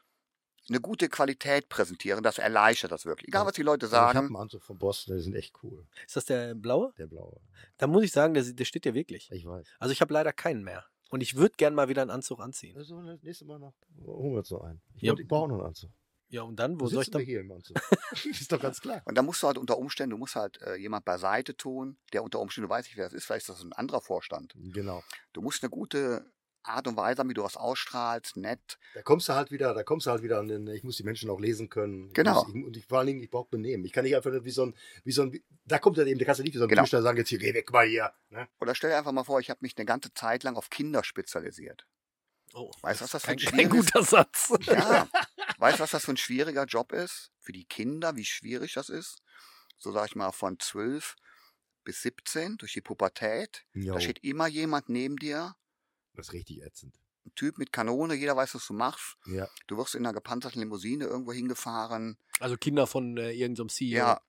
[0.67, 2.23] eine gute Qualität präsentieren.
[2.23, 3.29] Das erleichtert das wirklich.
[3.29, 4.27] Egal, was die Leute Also ich habe sagen.
[4.27, 5.87] einen Anzug von Boss, die sind echt cool.
[6.05, 6.93] Ist das der blaue?
[6.97, 7.39] Der blaue.
[7.77, 9.29] Da muss ich sagen, der, der steht ja wirklich.
[9.31, 9.65] Ich weiß.
[9.79, 10.85] Also ich habe leider keinen mehr.
[11.09, 12.77] Und ich würde gern mal wieder einen Anzug anziehen.
[12.77, 13.73] Also das nächste Mal noch.
[14.05, 14.81] Holen wir uns noch einen.
[14.95, 15.13] Ich, Ja.
[15.17, 15.91] ich brauche noch einen Anzug.
[16.31, 17.25] Ja, und dann, wo Wo soll ich sitzen dann?
[17.25, 17.75] hier im Anzug?
[18.25, 19.01] ist doch ganz klar.
[19.05, 22.23] Und da musst du halt unter Umständen, du musst halt äh, jemand beiseite tun, der
[22.23, 24.53] unter Umständen, du weißt nicht, wer das ist, vielleicht ist das ein anderer Vorstand.
[24.55, 25.03] Genau.
[25.33, 26.25] Du musst eine gute
[26.63, 28.77] Art und Weise haben, wie du was ausstrahlst, nett.
[28.93, 31.03] Da kommst du halt wieder, da kommst du halt wieder an den, ich muss die
[31.03, 32.07] Menschen auch lesen können.
[32.09, 32.43] Ich Genau.
[32.45, 33.83] Muss, ich, und ich, vor allen Dingen, ich brauche Benehmen.
[33.83, 36.25] Ich kann nicht einfach wie so ein, wie so ein, da kommt dann eben, da
[36.25, 36.83] kannst du nicht wie so ein Genau.
[36.83, 38.13] Türsteher sagen, jetzt hier, geh weg mal hier.
[38.29, 38.47] Ne?
[38.61, 41.03] Oder stell dir einfach mal vor, ich habe mich eine ganze Zeit lang auf Kinder
[41.03, 41.85] spezialisiert.
[42.53, 44.53] Oh, Weißt du, was das für ein schwieriges- guter Satz.
[44.61, 45.07] Ja.
[45.57, 47.31] weißt du, was das für ein schwieriger Job ist?
[47.39, 49.21] Für die Kinder, wie schwierig das ist?
[49.77, 51.15] So sag ich mal, von 12
[51.83, 53.65] bis 17 durch die Pubertät.
[53.73, 55.55] Jo, Da steht immer jemand neben dir,
[56.13, 56.99] das ist richtig ätzend.
[57.25, 59.15] ein Typ mit Kanone, jeder weiß, was du machst.
[59.25, 59.47] Ja.
[59.67, 62.17] Du wirst in einer gepanzerten Limousine irgendwo hingefahren.
[62.39, 63.97] Also Kinder von äh, irgendeinem CEO.
[63.97, 64.21] Ja,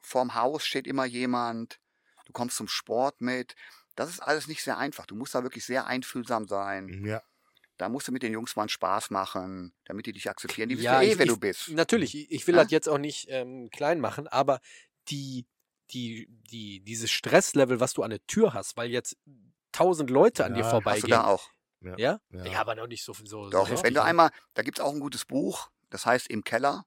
[0.00, 1.78] vorm Haus steht immer jemand.
[2.26, 3.54] Du kommst zum Sport mit.
[3.96, 5.04] Das ist alles nicht sehr einfach.
[5.06, 7.04] Du musst da wirklich sehr einfühlsam sein.
[7.04, 7.22] Ja.
[7.78, 10.68] Da musst du mit den Jungs mal einen Spaß machen, damit die dich akzeptieren.
[10.68, 11.68] Die wissen Ja, eh, ich- wer ich- du bist.
[11.68, 12.62] Natürlich, ich, will Ja?
[12.62, 14.60] das jetzt auch nicht ähm, klein machen, aber
[15.08, 15.46] die,
[15.90, 19.16] die, die, dieses Stresslevel, was du an der Tür hast, weil jetzt
[19.72, 21.10] tausend Leute an Ja, dir hast Hast du vorbeigehen.
[21.10, 21.50] da auch.
[21.82, 22.20] Ja?
[22.30, 22.44] Ja.
[22.44, 22.60] ja?
[22.60, 25.00] aber noch nicht so, so, Doch, so wenn du einmal, da gibt es auch ein
[25.00, 26.84] gutes Buch, Das heißt, im Keller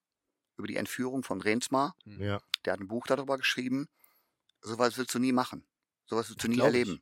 [0.58, 2.42] über die Entführung von Rensmar, Ja.
[2.66, 3.88] der hat ein Buch darüber geschrieben.
[4.62, 5.66] Sowas willst du nie machen.
[6.06, 6.74] Sowas willst du nie Glaub ich.
[6.74, 7.02] erleben.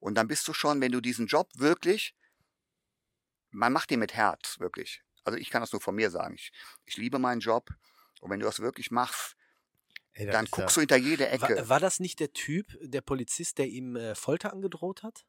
[0.00, 2.14] Und dann bist du schon, wenn du diesen Job wirklich,
[3.56, 5.02] man macht den mit Herz, wirklich.
[5.24, 6.34] Also ich kann das nur von mir sagen.
[6.34, 6.52] Ich,
[6.84, 7.70] ich liebe meinen Job.
[8.20, 9.36] Und wenn du das wirklich machst,
[10.12, 11.56] Ey, dann guckst ja, du hinter jede Ecke.
[11.56, 15.26] War, war das nicht der Typ, der Polizist, der ihm äh, Folter angedroht hat?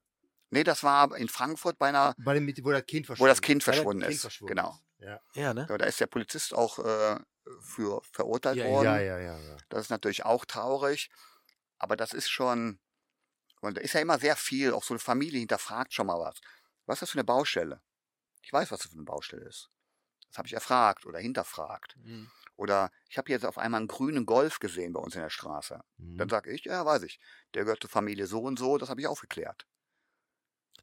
[0.50, 3.42] nee, das war in Frankfurt bei einer, Bei dem, wo das Kind verschwunden wo das
[3.42, 4.22] Kind verschwunden Kind ist.
[4.22, 4.70] verschwunden Genau.
[4.72, 5.06] ist.
[5.06, 5.22] Ja.
[5.34, 5.68] Ja, ne?
[5.70, 7.20] Ja, da ist der Polizist auch äh,
[7.62, 8.72] für verurteilt Ja, ja.
[8.72, 8.86] worden.
[8.86, 9.58] Ja, ja, ja, ja.
[9.70, 11.10] Das ist natürlich auch traurig.
[11.78, 12.80] Aber das ist schon,
[13.62, 16.40] und da ist ja immer sehr viel, auch so eine Familie hinterfragt schon mal was.
[16.86, 17.82] Was ist das für eine Baustelle?
[18.48, 19.70] Ich weiß, was das für eine Baustelle ist.
[20.30, 21.98] Das habe ich erfragt oder hinterfragt.
[21.98, 22.32] Mhm.
[22.56, 25.84] Oder ich habe jetzt auf einmal einen grünen Golf gesehen bei uns in der Straße.
[25.98, 26.18] Mhm.
[26.18, 27.20] Dann sage ich, ja, weiß ich.
[27.54, 29.68] Der gehört zur Familie so und so, das habe ich aufgeklärt.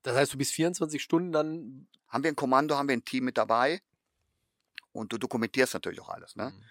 [0.02, 1.88] Das heißt, du bist 24 Stunden dann.
[2.08, 3.80] Haben wir ein Kommando, haben wir ein Team mit dabei
[4.92, 6.36] und du dokumentierst natürlich auch alles.
[6.36, 6.50] Ne?
[6.50, 6.64] Mhm.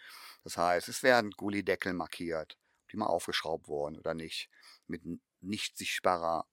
[0.44, 4.48] Das heißt, es werden Gullideckel markiert, ob die mal aufgeschraubt wurden oder nicht,
[4.86, 5.02] mit
[5.41, 6.45] nicht sichtbarer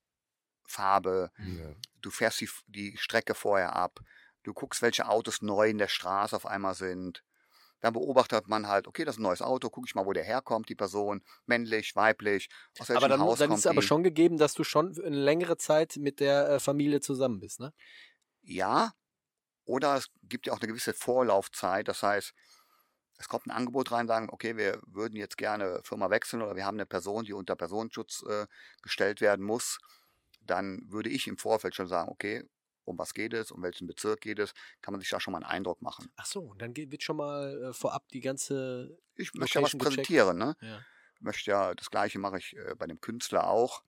[0.64, 1.30] Farbe.
[2.00, 4.00] Du fährst die, die Strecke vorher ab.
[4.42, 7.22] Du guckst, welche Autos neu in der Straße auf einmal sind.
[7.80, 10.24] Dann beobachtet man halt, okay, das ist ein neues Auto, gucke ich mal, wo der
[10.24, 12.48] herkommt, die Person, männlich, weiblich,
[12.78, 13.82] aus welchem Aber dann, Haus dann ist aber die.
[13.82, 17.72] schon gegeben, dass du schon eine längere Zeit mit der äh, Familie zusammen bist, ne?
[18.42, 18.92] Ja,
[19.64, 21.88] oder es gibt ja auch eine gewisse Vorlaufzeit.
[21.88, 22.34] Das heißt,
[23.18, 26.66] es kommt ein Angebot rein, sagen, okay, wir würden jetzt gerne Firma wechseln oder wir
[26.66, 28.46] haben eine Person, die unter Personenschutz äh,
[28.82, 29.78] gestellt werden muss.
[30.42, 32.44] Dann würde ich im Vorfeld schon sagen, okay,
[32.84, 34.52] um was geht es, um welchen Bezirk geht es,
[34.82, 36.10] kann man sich da schon mal einen Eindruck machen.
[36.16, 38.98] Ach so, dann geht, wird schon mal äh, vorab die ganze.
[39.16, 39.84] Ich möchte ja was gecheckt.
[39.84, 40.56] präsentieren, ne?
[40.60, 40.80] Ja.
[41.14, 43.82] Ich möchte ja, das gleiche mache ich äh, bei dem Künstler auch.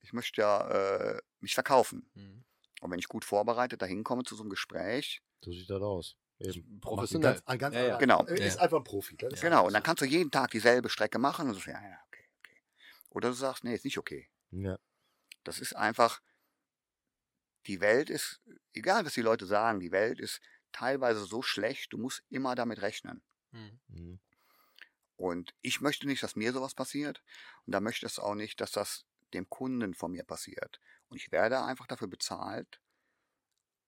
[0.00, 2.10] Ich möchte ja äh, mich verkaufen.
[2.14, 2.44] Mhm.
[2.80, 6.16] Und wenn ich gut vorbereitet dahin komme zu so einem Gespräch, So sieht das aus.
[6.40, 6.80] Eben.
[6.80, 7.34] Professionell.
[7.34, 7.98] Ganz, ein ganz Ja, ja.
[7.98, 8.24] Genau.
[8.24, 9.16] Ist einfach ein Profi.
[9.16, 9.86] Genau, und dann so.
[9.86, 12.62] kannst du jeden Tag dieselbe Strecke machen und sagst, ja, ja, okay, okay.
[13.10, 14.28] Oder du sagst, nee, ist nicht okay.
[14.50, 14.78] Ja.
[15.44, 16.20] Das ist einfach,
[17.66, 18.40] die Welt ist,
[18.74, 20.40] egal was die Leute sagen, die Welt ist
[20.72, 23.22] teilweise so schlecht, du musst immer damit rechnen.
[23.52, 23.80] Mhm.
[23.88, 24.18] Mhm.
[25.16, 27.22] Und ich möchte nicht, dass mir sowas passiert
[27.66, 30.80] und da möchte es auch nicht, dass das dem Kunden von mir passiert.
[31.08, 32.80] Und ich werde einfach dafür bezahlt,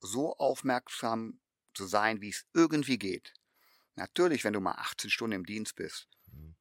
[0.00, 1.40] so aufmerksam
[1.74, 3.34] zu sein, wie es irgendwie geht.
[3.96, 6.54] Natürlich, wenn du mal 18 Stunden im Dienst bist, Mhm.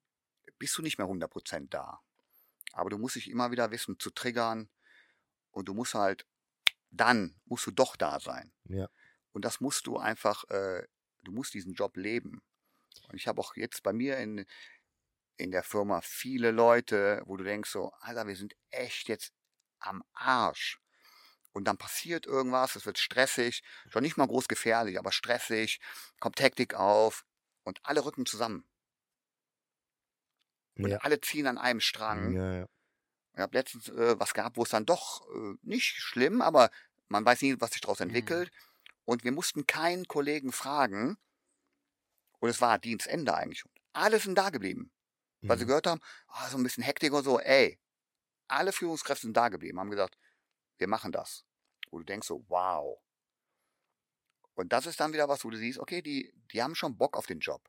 [0.60, 1.99] bist du nicht mehr 100% da.
[2.73, 4.69] Aber du musst dich immer wieder wissen, zu triggern
[5.52, 6.27] und du musst halt,
[6.94, 8.53] dann musst du doch da sein.
[8.65, 8.88] Ja.
[9.32, 10.88] Und das musst du einfach, äh,
[11.24, 12.41] du musst diesen Job leben.
[13.10, 14.45] Und ich habe auch jetzt bei mir in,
[15.38, 19.34] in der Firma viele Leute, wo du denkst so, Alter, wir sind echt jetzt
[19.80, 20.80] am Arsch.
[21.52, 25.80] Und dann passiert irgendwas, es wird stressig, schon nicht mal groß gefährlich, aber stressig,
[26.20, 27.26] kommt Hektik auf
[27.64, 28.68] und alle rücken zusammen.
[30.76, 30.98] Und Ja.
[30.99, 32.34] alle ziehen an einem Strang.
[32.34, 32.68] Ja, ja.
[33.34, 36.70] Ich habe letztens äh, was gehabt, wo es dann doch äh, nicht schlimm, aber
[37.08, 38.52] man weiß nie, was sich daraus entwickelt.
[39.06, 41.18] Und wir mussten keinen Kollegen fragen.
[42.40, 43.72] Und es war Dienstende eigentlich schon.
[43.94, 44.92] Alle sind da geblieben,
[45.42, 45.68] weil sie Mhm.
[45.68, 47.40] gehört haben, ah, so ein bisschen Hektik und so.
[47.40, 47.80] Ey,
[48.48, 50.18] alle Führungskräfte sind da geblieben, haben gesagt,
[50.78, 51.46] wir machen das.
[51.92, 53.00] Wo du denkst so, wow.
[54.56, 57.18] Und das ist dann wieder was, wo du siehst, okay, die, die haben schon Bock
[57.18, 57.68] auf den Job.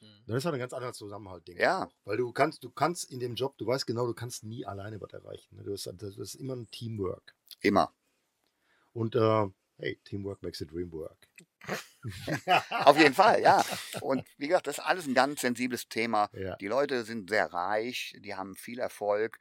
[0.00, 0.22] Mhm.
[0.26, 1.88] Das ist halt ein ganz anderer Zusammenhalt, denke Ja.
[2.04, 5.00] Weil du kannst, du kannst in dem Job, du weißt genau, du kannst nie alleine
[5.00, 5.56] was erreichen.
[5.56, 5.62] ne?
[5.64, 7.34] Du hast, das ist immer ein Teamwork.
[7.60, 7.92] Immer.
[8.92, 9.46] Und äh,
[9.78, 11.28] hey, Teamwork makes the dream work.
[12.70, 13.62] Auf jeden Fall, ja.
[14.00, 16.30] Und wie gesagt, das ist alles ein ganz sensibles Thema.
[16.32, 16.56] Ja.
[16.56, 19.38] Die Leute sind sehr reich, die haben viel Erfolg.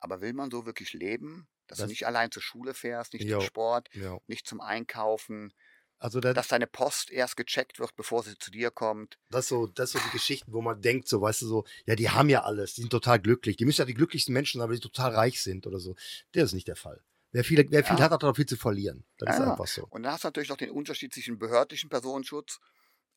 [0.00, 1.48] Aber will man so wirklich leben?
[1.66, 3.38] Dass Das- du nicht allein zur Schule fährst, nicht Jo.
[3.38, 4.18] zum Sport, ja.
[4.26, 5.52] nicht zum Einkaufen,
[5.98, 9.18] Also das, dass deine Post erst gecheckt wird, bevor sie zu dir kommt.
[9.30, 12.10] das, so, das so die Geschichten, wo man denkt, so, weißt du, so, ja, die
[12.10, 13.56] haben ja alles, die sind total glücklich.
[13.56, 15.96] Die müssen ja die glücklichsten Menschen sein, weil die total reich sind oder so.
[16.34, 17.02] Der ist nicht der Fall.
[17.32, 18.04] Wer viel, wer viel Ja.
[18.04, 19.04] hat, hat auch viel zu verlieren.
[19.18, 19.50] Das ist Ja.
[19.50, 19.86] einfach so.
[19.90, 22.58] Und dann hast du natürlich noch den Unterschied zwischen behördlichen Personenschutz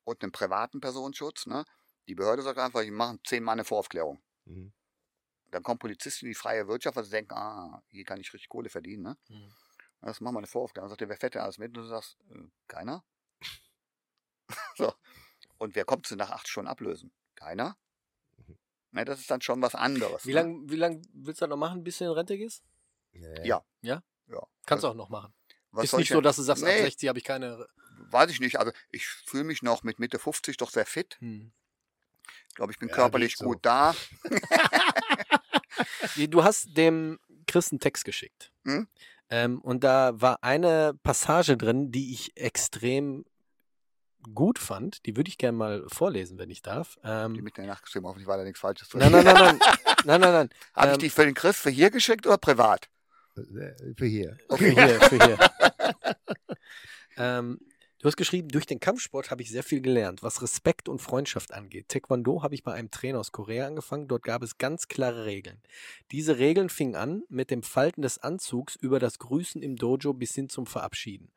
[0.05, 1.45] und einem privaten Personenschutz.
[1.47, 1.65] Ne?
[2.07, 4.21] Die Behörde sagt einfach, ich mache zehnmal eine Voraufklärung.
[4.45, 4.71] Mhm.
[5.51, 8.49] Dann kommen Polizisten in die freie Wirtschaft, weil sie denken, ah, hier kann ich richtig
[8.49, 9.03] Kohle verdienen.
[9.03, 9.17] Ne?
[9.29, 9.51] Mhm.
[10.01, 10.85] Das machen wir eine Voraufklärung.
[10.85, 11.69] Dann sagt er, wer fährt denn alles mit?
[11.69, 13.03] Und du sagst, äh, keiner.
[14.77, 14.93] so.
[15.57, 17.11] Und wer kommt zu nach acht Stunden ablösen?
[17.35, 17.77] Keiner.
[18.37, 18.57] Mhm.
[18.91, 20.25] Ne, das ist dann schon was anderes.
[20.25, 20.35] Wie ne?
[20.41, 22.63] lange wie lang willst du das noch machen, bis du in Rente gehst?
[23.43, 23.63] Ja.
[23.81, 24.03] Ja?
[24.27, 24.47] Ja.
[24.65, 25.33] Kannst du auch noch machen.
[25.71, 26.81] Was ist nicht ich so, dass du sagst, ab Nee.
[26.81, 27.67] 60 habe ich keine.
[28.11, 28.57] Weiß ich nicht.
[28.57, 31.17] Also ich fühle mich noch mit Mitte 50 doch sehr fit.
[31.19, 31.51] Hm.
[32.47, 33.45] Ich glaube, ich bin Ja, körperlich so.
[33.45, 33.95] gut da.
[36.17, 38.51] Du hast dem Chris einen Text geschickt.
[38.65, 38.89] Hm?
[39.29, 43.25] Ähm, und da war eine Passage drin, die ich extrem
[44.33, 46.95] gut fand, die würde ich gerne mal vorlesen, wenn ich darf.
[47.03, 49.01] Die Ähm, mit der Nacht geschrieben, hoffentlich war da nichts Falsches drin.
[49.01, 49.59] nein, nein, nein, nein,
[50.05, 50.49] nein, nein, nein.
[50.73, 52.89] Habe ich Ähm, die für den Chris für hier geschickt oder privat?
[53.95, 54.37] Für hier.
[54.49, 55.37] Für hier, für hier.
[57.17, 57.59] ähm,
[57.99, 61.53] du hast geschrieben, durch den Kampfsport habe ich sehr viel gelernt, was Respekt und Freundschaft
[61.53, 61.89] angeht.
[61.89, 64.07] Taekwondo habe ich bei einem Trainer aus Korea angefangen.
[64.07, 65.61] Dort gab es ganz klare Regeln.
[66.11, 70.33] Diese Regeln fingen an mit dem Falten des Anzugs über das Grüßen im Dojo bis
[70.33, 71.31] hin zum Verabschieden.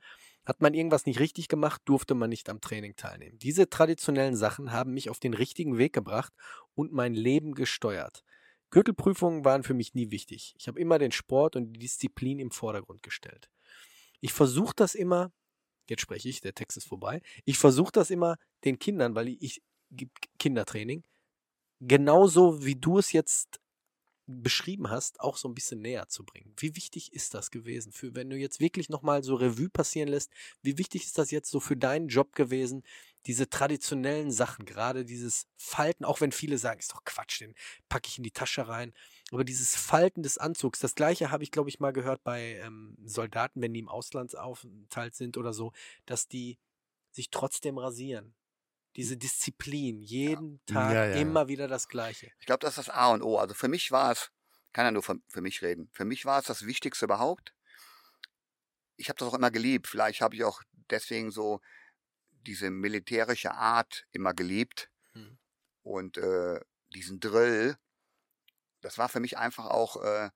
[0.45, 3.39] Hat man irgendwas nicht richtig gemacht, durfte man nicht am Training teilnehmen.
[3.39, 6.33] Diese traditionellen Sachen haben mich auf den richtigen Weg gebracht
[6.75, 8.25] und mein Leben gesteuert.
[8.71, 10.55] Gürtelprüfungen waren für mich nie wichtig.
[10.59, 13.51] Ich habe immer den Sport und die Disziplin im Vordergrund gestellt.
[14.21, 15.31] Ich versuche das immer,
[15.89, 19.43] jetzt spreche ich, der Text ist vorbei, ich versuche das immer den Kindern, weil ich,
[19.43, 19.63] ich
[20.39, 21.05] Kindertraining,
[21.81, 23.61] genauso wie du es jetzt
[24.27, 26.55] beschrieben hast, auch so ein bisschen näher zu bringen.
[26.57, 30.31] Wie wichtig ist das gewesen, für wenn du jetzt wirklich nochmal so Revue passieren lässt,
[30.63, 32.85] wie wichtig ist das jetzt so für deinen Job gewesen,
[33.27, 37.55] diese traditionellen Sachen, gerade dieses Falten, auch wenn viele sagen, ist doch Quatsch, den
[37.89, 38.93] packe ich in die Tasche rein,
[39.31, 42.97] aber dieses Falten des Anzugs, das gleiche habe ich, glaube ich, mal gehört bei ähm,
[43.05, 45.73] Soldaten, wenn die im Auslandsaufenthalt sind oder so,
[46.07, 46.59] dass die
[47.11, 48.35] sich trotzdem rasieren.
[48.97, 51.21] Diese Disziplin, jeden Tag Ja, ja, ja.
[51.21, 52.31] immer wieder das Gleiche.
[52.41, 53.39] Ich glaube, das ist das A und O.
[53.39, 54.31] Also für mich war es,
[54.73, 57.55] kann ja nur für, für mich reden, für mich war es das Wichtigste überhaupt.
[58.97, 59.87] Ich habe das auch immer geliebt.
[59.87, 61.61] Vielleicht habe ich auch deswegen so
[62.47, 64.91] diese militärische Art immer geliebt.
[65.13, 65.39] Hm.
[65.83, 66.61] Und äh,
[66.95, 67.77] diesen Drill,
[68.81, 70.31] das war für mich einfach auch äh,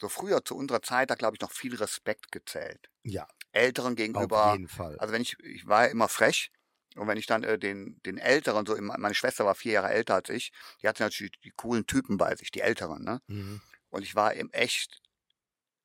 [0.00, 2.90] so früher zu unserer Zeit, da glaube ich noch viel Respekt gezählt.
[3.02, 4.52] Ja, Älteren auf gegenüber.
[4.52, 4.98] jeden Fall.
[4.98, 6.50] Also wenn ich, ich war ja immer frech
[6.96, 9.90] und wenn ich dann äh, den, den Älteren, so immer, meine Schwester war vier Jahre
[9.90, 10.52] älter als ich,
[10.82, 13.20] die hatte natürlich die, die coolen Typen bei sich, die Älteren, ne?
[13.28, 13.60] Mhm.
[13.90, 15.00] Und ich war im echt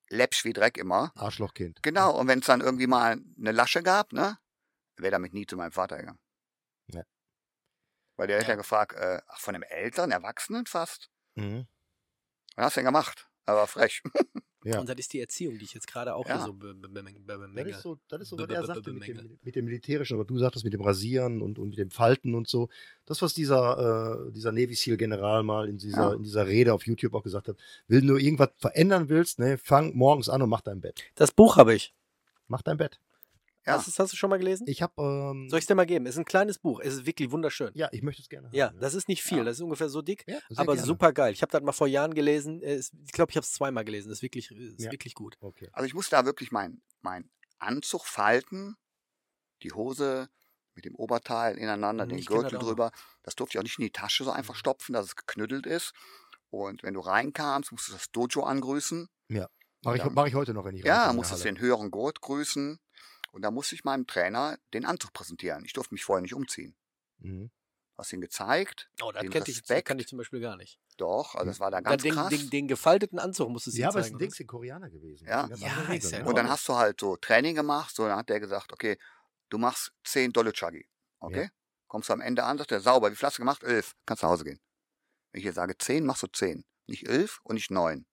[0.09, 1.11] läppsch wie Dreck immer.
[1.15, 1.83] Arschlochkind.
[1.83, 4.39] Genau, und wenn es dann irgendwie mal eine Lasche gab, ne,
[4.99, 6.19] wäre damit nie zu meinem Vater gegangen.
[6.93, 7.03] Ja.
[8.17, 8.53] Weil der hätte Ja.
[8.53, 11.09] ja gefragt, äh, ach, von einem älteren Erwachsenen fast?
[11.35, 11.67] Mhm.
[12.55, 13.29] Was hast du denn gemacht?
[13.45, 14.01] Er war frech.
[14.65, 14.81] Ja.
[14.81, 16.35] Und das ist die Erziehung, die ich jetzt gerade auch Ja.
[16.35, 17.69] hier so be be be be Das bemängel.
[17.71, 20.37] ist so, das ist so was er sagte mit dem, mit dem Militärischen, aber du
[20.37, 22.67] sagtest mit dem Rasieren und, und mit dem Falten und so.
[23.05, 26.13] Das, was dieser, äh, dieser Navy SEAL General mal in dieser, Ja.
[26.13, 27.55] in dieser Rede auf YouTube auch gesagt hat,
[27.87, 31.05] wenn du irgendwas verändern willst, ne, fang morgens an und mach dein Bett.
[31.15, 31.95] Das Buch habe ich.
[32.49, 32.99] Mach dein Bett.
[33.65, 33.73] Ja.
[33.73, 34.65] Hast, du's- hast du schon mal gelesen?
[34.67, 36.05] Ich habe, ähm, Soll ich es dir mal geben?
[36.05, 36.79] Es ist ein kleines Buch.
[36.81, 37.71] Es ist wirklich wunderschön.
[37.73, 38.55] ja, ich möchte es gerne haben.
[38.55, 39.39] Ja, das ist nicht viel.
[39.39, 39.43] Ja.
[39.43, 40.87] Das ist ungefähr so dick, Ja, aber gerne.
[40.87, 41.33] super geil.
[41.33, 42.61] Ich habe das mal vor Jahren gelesen.
[42.63, 44.09] Äh, Ich glaube, ich habe es zweimal gelesen.
[44.09, 44.91] Das ist wirklich, ist Ja.
[44.91, 45.35] wirklich gut.
[45.41, 45.69] Okay.
[45.73, 47.29] Also ich musste da wirklich mein, mein
[47.59, 48.75] Anzug falten,
[49.63, 50.29] die Hose
[50.75, 52.91] mit dem Oberteil ineinander, Mhm, den Gürtel drüber.
[53.23, 54.59] Das durfte ich auch nicht in die Tasche so einfach Mhm.
[54.59, 55.91] stopfen, dass es geknüttelt ist.
[56.49, 59.07] Und wenn du reinkamst, musst du das Dojo angrüßen.
[59.81, 60.09] Mache ich, Ja.
[60.09, 62.79] mach ich heute noch, wenn ich Ja, musstest der den höheren Gurt grüßen.
[63.31, 65.63] Und da musste ich meinem Trainer den Anzug präsentieren.
[65.65, 66.75] Ich durfte mich vorher nicht umziehen.
[67.19, 67.51] Mhm.
[67.97, 68.89] Hast ihn gezeigt?
[69.01, 69.87] Oh, das Den kannte ich, das Respekt.
[69.89, 70.79] kann ich zum Beispiel gar nicht.
[70.95, 72.29] Doch, also das war da ganz den, krass.
[72.29, 74.15] den, den gefalteten Anzug musstest du Ja, ihm aber es zeigen.
[74.15, 75.27] ist ein Dings, die Koreaner gewesen.
[75.27, 75.47] Ja.
[75.55, 76.25] Ja, ist ja ne?
[76.25, 78.97] Und dann hast du halt so Training gemacht, so dann hat der gesagt, okay,
[79.49, 80.87] du machst 10 Dolle Chuggy.
[81.19, 81.43] Okay?
[81.43, 81.49] Ja.
[81.87, 83.63] Kommst du am Ende an, sagt der sauber, wie viel hast du gemacht?
[83.63, 83.95] 11.
[84.05, 84.61] Kannst nach Hause gehen.
[85.31, 86.63] Wenn ich jetzt sage 10, machst du 10.
[86.87, 88.05] Nicht 11 und nicht 9.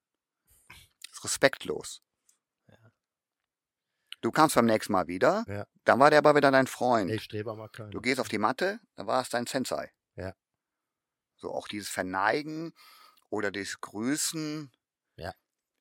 [0.68, 2.02] Das ist respektlos.
[4.26, 5.68] Du kamst beim nächsten Mal wieder, Ja.
[5.84, 7.08] dann war der aber wieder dein Freund.
[7.12, 7.90] Ey, Streber mal keiner.
[7.90, 9.92] Du gehst auf die Matte, dann war es dein Sensei.
[10.16, 10.34] Ja.
[11.36, 12.74] So auch dieses Verneigen
[13.30, 14.72] oder das Grüßen.
[15.14, 15.32] Ja.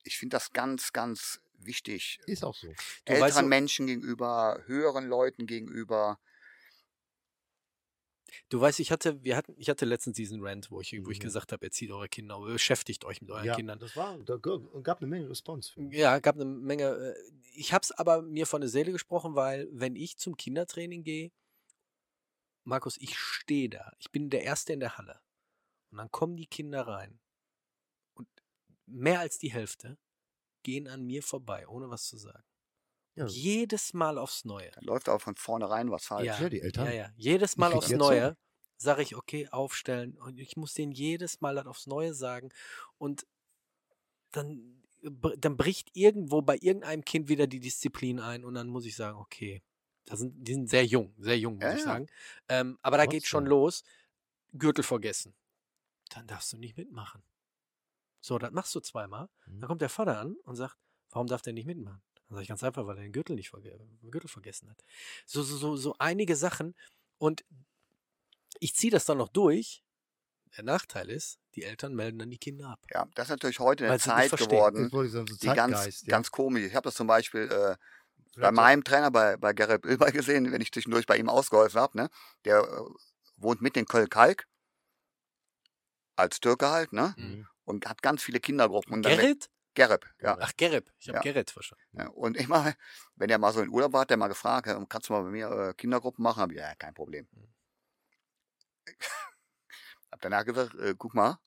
[0.03, 2.19] Ich finde das ganz, ganz wichtig.
[2.27, 2.67] Ist auch so.
[2.67, 6.19] Du Älteren weißt Menschen gegenüber, höheren Leuten gegenüber.
[8.49, 11.19] Du weißt, ich hatte, wir hatten, ich hatte letztens diesen Rant, wo ich, wo ich
[11.19, 11.23] Mhm.
[11.23, 13.80] gesagt habe, erzieht eure Kinder, beschäftigt euch mit euren ja, Kindern.
[13.80, 15.72] das war, da gab eine Menge Response.
[15.91, 16.84] Ja, gab eine Menge.
[16.85, 17.15] äh,
[17.56, 21.31] Ich habe es aber mir von der Seele gesprochen, weil wenn ich zum Kindertraining gehe,
[22.64, 23.91] Markus, ich stehe da.
[23.99, 25.22] Ich bin der Erste in der Halle.
[25.91, 27.19] Und dann kommen die Kinder rein.
[28.15, 28.27] Und
[28.88, 29.97] mehr als die Hälfte
[30.64, 32.43] gehen an mir vorbei, ohne was zu sagen.
[33.15, 33.25] Ja.
[33.27, 34.71] Jedes Mal aufs Neue.
[34.71, 36.25] Da läuft aber von vornherein was falsch.
[36.25, 36.85] Ja, Ja, die Eltern.
[36.87, 37.09] ja, ja.
[37.15, 38.35] Jedes Mal aufs Neue
[38.77, 40.17] sage ich, okay, aufstellen.
[40.17, 42.49] Und ich muss denen jedes Mal das aufs Neue sagen.
[42.97, 43.25] Und
[44.31, 48.43] dann, dann bricht irgendwo bei irgendeinem Kind wieder die Disziplin ein.
[48.43, 49.63] Und dann muss ich sagen, okay,
[50.05, 51.85] das sind, die sind sehr jung, sehr jung, muss Ja, ich ja.
[51.85, 52.07] sagen.
[52.49, 53.49] Ähm, aber da geht schon Trotzdem.
[53.57, 53.83] los.
[54.53, 55.33] Gürtel vergessen.
[56.09, 57.23] Dann darfst du nicht mitmachen.
[58.21, 59.29] So, das machst du zweimal.
[59.45, 59.59] Mhm.
[59.61, 60.75] Dann kommt der Vater an und sagt,
[61.11, 62.01] warum darf der nicht mitmachen?
[62.27, 63.77] Dann sage ich ganz einfach, weil er den Gürtel nicht verge
[64.10, 64.84] Gürtel vergessen hat.
[65.26, 66.76] So, so, so, so einige Sachen.
[67.18, 67.45] Und
[68.60, 69.84] ich ziehe das dann noch durch.
[70.57, 72.80] Der Nachteil ist, die Eltern melden dann die Kinder ab.
[72.93, 76.07] Ja, das ist natürlich heute eine Zeit geworden, sagen, so die ganz, ja.
[76.07, 76.64] ganz komisch.
[76.64, 77.76] Ich habe das zum Beispiel, äh,
[78.38, 81.97] bei meinem Trainer, bei, bei Gerrit Bilber gesehen, wenn ich zwischendurch bei ihm ausgeholfen habe,
[81.97, 82.10] ne?
[82.43, 82.81] Der äh,
[83.38, 84.47] wohnt mit in Köln-Kalk.
[86.15, 87.14] Als Türke halt, ne?
[87.18, 87.47] Mhm.
[87.65, 88.93] Und hat ganz viele Kindergruppen.
[88.93, 89.49] Und dann- Gerrit?
[89.76, 90.38] Gerrit, ja.
[90.39, 90.91] Ach, Gerrit.
[90.99, 91.22] Ich habe Ja.
[91.22, 91.84] Gerrit verstanden.
[91.93, 92.07] ja.
[92.07, 92.73] Und immer,
[93.15, 95.22] wenn er mal so in Urlaub war, hat er mal gefragt, "Äh, kannst du mal
[95.23, 96.41] bei mir äh, Kindergruppen machen?
[96.41, 97.27] Hab ich, ja, kein Problem.
[97.31, 97.53] Mhm.
[100.11, 101.39] hab danach gesagt, äh, guck mal,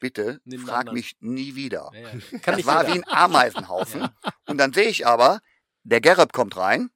[0.00, 0.94] bitte Nimm frag anderen.
[0.96, 1.90] mich nie wieder.
[1.94, 2.38] Ja, ja.
[2.40, 2.94] Kann Das war jeder.
[2.94, 4.08] wie ein Ameisenhaufen.
[4.46, 5.40] Und dann sehe ich aber,
[5.84, 6.90] der Gerrit kommt rein,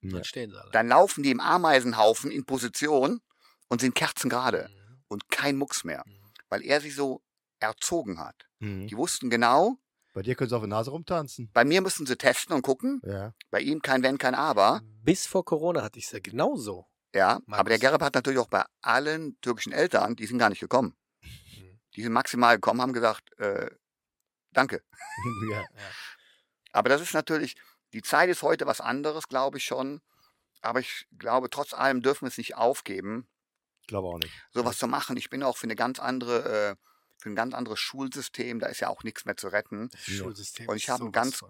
[0.00, 0.14] Ja.
[0.14, 0.70] Dann stehen sie alle.
[0.72, 3.20] dann laufen die im Ameisenhaufen in Position
[3.68, 5.02] und sind kerzengerade Mhm.
[5.08, 6.32] und kein Mucks mehr, Mhm.
[6.48, 7.22] weil er sie so
[7.62, 8.48] erzogen hat.
[8.58, 8.86] Mhm.
[8.88, 9.76] Die wussten genau,
[10.14, 11.50] Bei dir können sie auf der Nase rumtanzen.
[11.52, 13.32] bei mir müssen sie testen und gucken, Ja.
[13.50, 14.82] bei ihm kein Wenn, kein Aber.
[15.02, 16.86] Bis vor Corona hatte ich es ja genauso.
[17.14, 17.60] Ja, Markus.
[17.60, 20.96] aber der Gerrit hat natürlich auch bei allen türkischen Eltern, die sind gar nicht gekommen.
[21.22, 21.78] Mhm.
[21.96, 23.70] Die sind maximal gekommen, haben gesagt, äh,
[24.52, 24.82] danke.
[25.52, 25.64] ja.
[26.72, 27.56] Aber das ist natürlich,
[27.92, 30.00] die Zeit ist heute was anderes, glaube ich schon.
[30.62, 33.28] Aber ich glaube, trotz allem dürfen wir es nicht aufgeben,
[33.82, 34.32] Ich glaube auch nicht.
[34.52, 35.16] sowas zu machen.
[35.16, 36.76] Ich bin auch für eine ganz andere, äh,
[37.22, 38.58] für ein ganz anderes Schulsystem.
[38.58, 39.88] Da ist ja auch nichts mehr zu retten.
[39.90, 40.00] Das.
[40.02, 41.40] Schulsystem Und ich habe einen ganz-.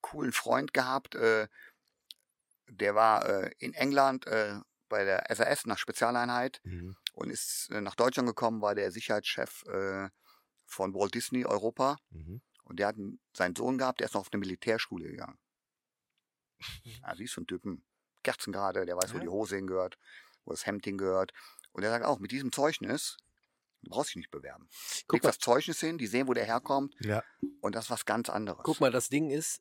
[0.00, 1.48] Coolen Freund gehabt, äh,
[2.68, 4.58] der war äh, in England äh,
[4.88, 6.96] bei der SAS nach Spezialeinheit Mhm.
[7.12, 10.08] und ist äh, nach Deutschland gekommen, war der Sicherheitschef äh,
[10.66, 11.98] von Walt Disney Europa.
[12.10, 12.40] Mhm.
[12.64, 15.38] Und der hat einen, seinen Sohn gehabt, der ist noch auf eine Militärschule gegangen.
[16.84, 17.84] Ja, siehst du einen Typen,
[18.22, 19.22] Kerzengrade, der weiß, wo Ja.
[19.24, 19.98] die Hose hingehört,
[20.44, 21.32] wo das Hemd hingehört.
[21.72, 23.16] Und er sagt auch, mit diesem Zeugnis,
[23.82, 24.68] du brauchst dich nicht bewerben.
[25.06, 27.22] Guck Leg mal, das Zeugnis hin, die sehen, wo der herkommt Ja.
[27.60, 28.62] und das ist was ganz anderes.
[28.64, 29.60] guck mal, das Ding ist,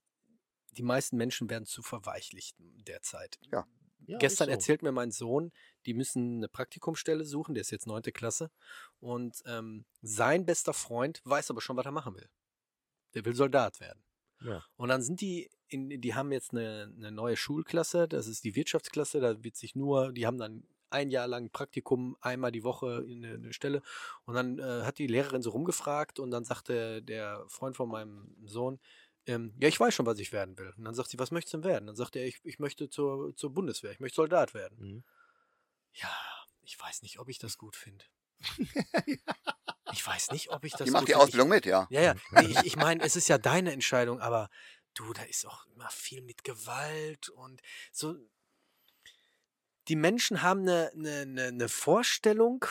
[0.71, 3.39] die meisten Menschen werden zu Verweichlichten derzeit.
[3.51, 3.67] ja
[4.17, 4.57] Gestern ist so.
[4.59, 5.51] erzählt mir mein Sohn,
[5.85, 8.49] die müssen eine Praktikumsstelle suchen, der ist jetzt neunte Klasse.
[8.99, 12.29] Und ähm, sein bester Freund weiß aber schon, was er machen will.
[13.13, 14.03] Der will Soldat werden.
[14.41, 14.65] Ja.
[14.75, 18.55] Und dann sind die, in, die haben jetzt eine, eine neue Schulklasse, das ist die
[18.55, 23.05] Wirtschaftsklasse, da wird sich nur, die haben dann ein Jahr lang Praktikum, einmal die Woche
[23.07, 23.81] in eine, eine Stelle.
[24.25, 28.35] Und dann äh, hat die Lehrerin so rumgefragt und dann sagte der Freund von meinem
[28.45, 28.79] Sohn,
[29.27, 30.73] ähm, ja, ich weiß schon, was ich werden will.
[30.77, 31.87] Und dann sagt sie, was möchtest du denn werden?
[31.87, 34.77] Dann sagt er, ich, ich möchte zur, zur Bundeswehr, ich möchte Soldat werden.
[34.79, 35.03] Mhm.
[35.93, 36.09] Ja,
[36.63, 38.05] ich weiß nicht, ob ich das gut finde.
[39.93, 41.15] Ich weiß nicht, ob ich das die macht die.
[41.15, 41.87] Ausbildung mit, ja.
[41.89, 42.15] Ich, ja, ja.
[42.31, 44.49] Nee, ich, ich meine, es ist ja deine Entscheidung, aber
[44.93, 47.61] du, da ist auch immer viel mit Gewalt und
[47.91, 48.15] so.
[49.87, 52.65] Die Menschen haben eine, eine, eine, eine Vorstellung,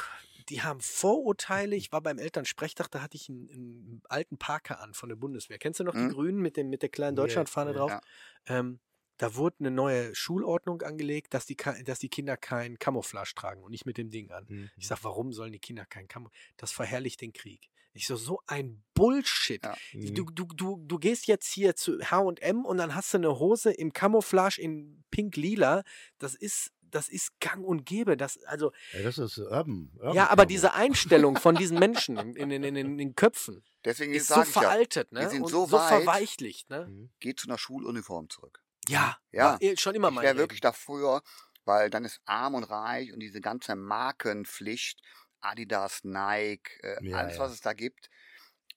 [0.49, 1.77] die haben Vorurteile.
[1.77, 5.59] Ich war beim Elternsprechtag, da hatte ich einen, einen alten Parker an von der Bundeswehr.
[5.59, 6.09] Kennst du noch Mhm.
[6.09, 7.77] die Grünen mit, dem, mit der kleinen Deutschlandfahne ja.
[7.77, 7.91] drauf?
[7.91, 8.01] Ja.
[8.47, 8.81] Ähm,
[9.17, 13.71] da wurde eine neue Schulordnung angelegt, dass die, dass die Kinder kein Camouflage tragen und
[13.71, 14.47] nicht mit dem Ding an.
[14.49, 14.71] Mhm.
[14.79, 16.41] Ich sag, warum sollen die Kinder kein Camouflage?
[16.57, 17.69] Das verherrlicht den Krieg.
[17.93, 19.63] Ich so, so ein Bullshit.
[19.63, 19.77] Ja.
[19.93, 20.15] Mhm.
[20.15, 23.73] Du, du, du, du gehst jetzt hier zu H&M und dann hast du eine Hose
[23.73, 25.83] im Camouflage in pink-lila.
[26.19, 28.17] Das ist, das ist gang und gäbe.
[28.17, 29.91] Das, also, Ja, das ist Urban.
[29.97, 34.13] Urban ja, aber diese Einstellung von diesen Menschen in, in, in, in, den Köpfen Deswegen
[34.13, 35.21] ist so ich ja, veraltet, ne?
[35.21, 36.87] die sind und so so verweichlicht, ne?
[36.87, 37.11] Mhm.
[37.21, 38.63] geht zu einer Schuluniform zurück.
[38.89, 39.59] Ja, Ja.
[39.61, 41.23] war schon immer Ich mein wäre wirklich dafür,
[41.65, 45.01] weil dann ist arm und reich und diese ganze Markenpflicht,
[45.41, 47.41] Adidas, Nike, äh, Ja, alles, ja.
[47.43, 48.11] was es da gibt.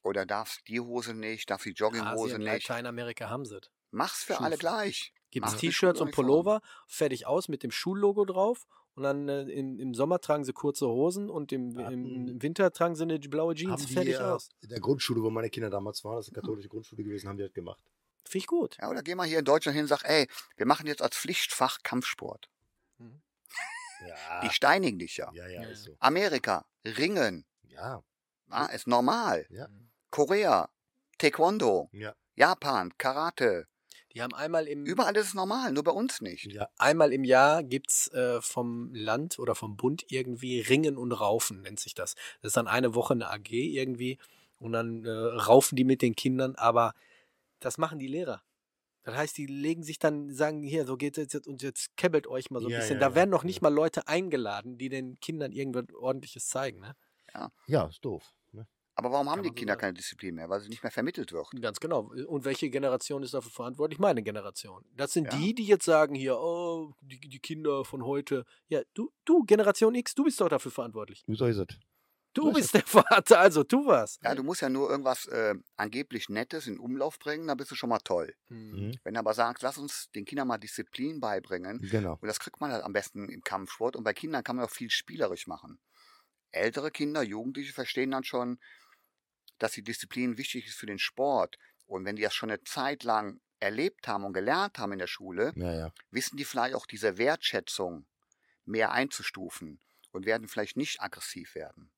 [0.02, 2.68] Oder darfst die Hose nicht, darfst die Jogginghose Asien, nicht.
[2.68, 3.58] Lateinamerika haben sie.
[3.90, 5.13] Mach's für Schuh- alle gleich.
[5.34, 6.12] Gibt es T-Shirts und.
[6.12, 8.66] Pullover, fertig aus mit dem Schullogo drauf.
[8.94, 12.72] Und dann äh, im, im Sommer tragen sie kurze Hosen und im, im, im Winter
[12.72, 13.72] tragen sie eine blaue Jeans.
[13.72, 14.48] Haben die, fertig äh, aus.
[14.62, 17.36] In der Grundschule, wo meine Kinder damals waren, das ist eine katholische Grundschule gewesen, haben
[17.36, 17.82] die das gemacht.
[18.24, 18.76] Finde ich gut.
[18.80, 21.16] Ja, oder geh mal hier in Deutschland hin und sag, ey, wir machen jetzt als
[21.16, 22.48] Pflichtfach Kampfsport.
[24.06, 24.40] Ja.
[24.42, 25.30] Die steinigen dich ja.
[25.32, 25.68] ja, ja, Ja.
[25.68, 25.96] ist so.
[25.98, 28.02] Amerika, Ringen, Ja,
[28.50, 29.46] ah, ist normal.
[29.50, 29.68] ja,
[30.10, 30.68] Korea,
[31.18, 33.66] Taekwondo, ja, Japan, Karate.
[34.14, 36.44] Die haben einmal im, Überall ist es normal, nur bei uns nicht.
[36.46, 36.68] ja.
[36.78, 41.62] einmal im Jahr gibt es äh, vom Land oder vom Bund irgendwie Ringen und Raufen,
[41.62, 42.14] nennt sich das.
[42.40, 44.18] Das ist dann eine Woche eine AG irgendwie
[44.60, 46.94] und dann äh, raufen die mit den Kindern, aber
[47.58, 48.42] das machen die Lehrer.
[49.02, 52.26] Das heißt, die legen sich dann, sagen, hier, so geht es jetzt und jetzt kebbelt
[52.26, 52.94] euch mal so ein Ja, bisschen.
[52.94, 53.46] ja, da ja, werden noch ja.
[53.46, 56.80] nicht mal Leute eingeladen, die den Kindern irgendwas ordentliches zeigen.
[56.80, 56.94] Ne?
[57.66, 58.32] Ja, ist doof.
[58.96, 60.48] Aber warum haben die Kinder keine Disziplin mehr?
[60.48, 61.48] Weil sie nicht mehr vermittelt wird.
[61.60, 62.12] Ganz genau.
[62.28, 63.98] Und welche Generation ist dafür verantwortlich?
[63.98, 64.84] Meine Generation.
[64.94, 65.38] Das sind Ja.
[65.38, 68.44] die, die jetzt sagen hier, oh, die, die Kinder von heute.
[68.68, 71.24] Ja, du, du, Generation X, du bist doch dafür verantwortlich.
[71.26, 71.66] So ist es.
[72.34, 74.18] Du So ist bist der Vater, also tu was.
[74.22, 77.74] Ja, du musst ja nur irgendwas äh, angeblich Nettes in Umlauf bringen, dann bist du
[77.76, 78.34] schon mal toll.
[78.48, 78.70] Hm.
[78.88, 78.92] Mhm.
[79.04, 82.18] Wenn du aber sagst, lass uns den Kindern mal Disziplin beibringen, Genau.
[82.20, 84.70] und das kriegt man halt am besten im Kampfsport, und bei Kindern kann man auch
[84.70, 85.78] viel spielerisch machen.
[86.50, 88.58] Ältere Kinder, Jugendliche verstehen dann schon,
[89.58, 91.56] dass die Disziplin wichtig ist für den Sport.
[91.86, 95.06] Und wenn die das schon eine Zeit lang erlebt haben und gelernt haben in der
[95.06, 95.92] Schule, Ja, ja.
[96.10, 98.06] wissen die vielleicht auch diese Wertschätzung
[98.64, 101.90] mehr einzustufen und werden vielleicht nicht aggressiv werden.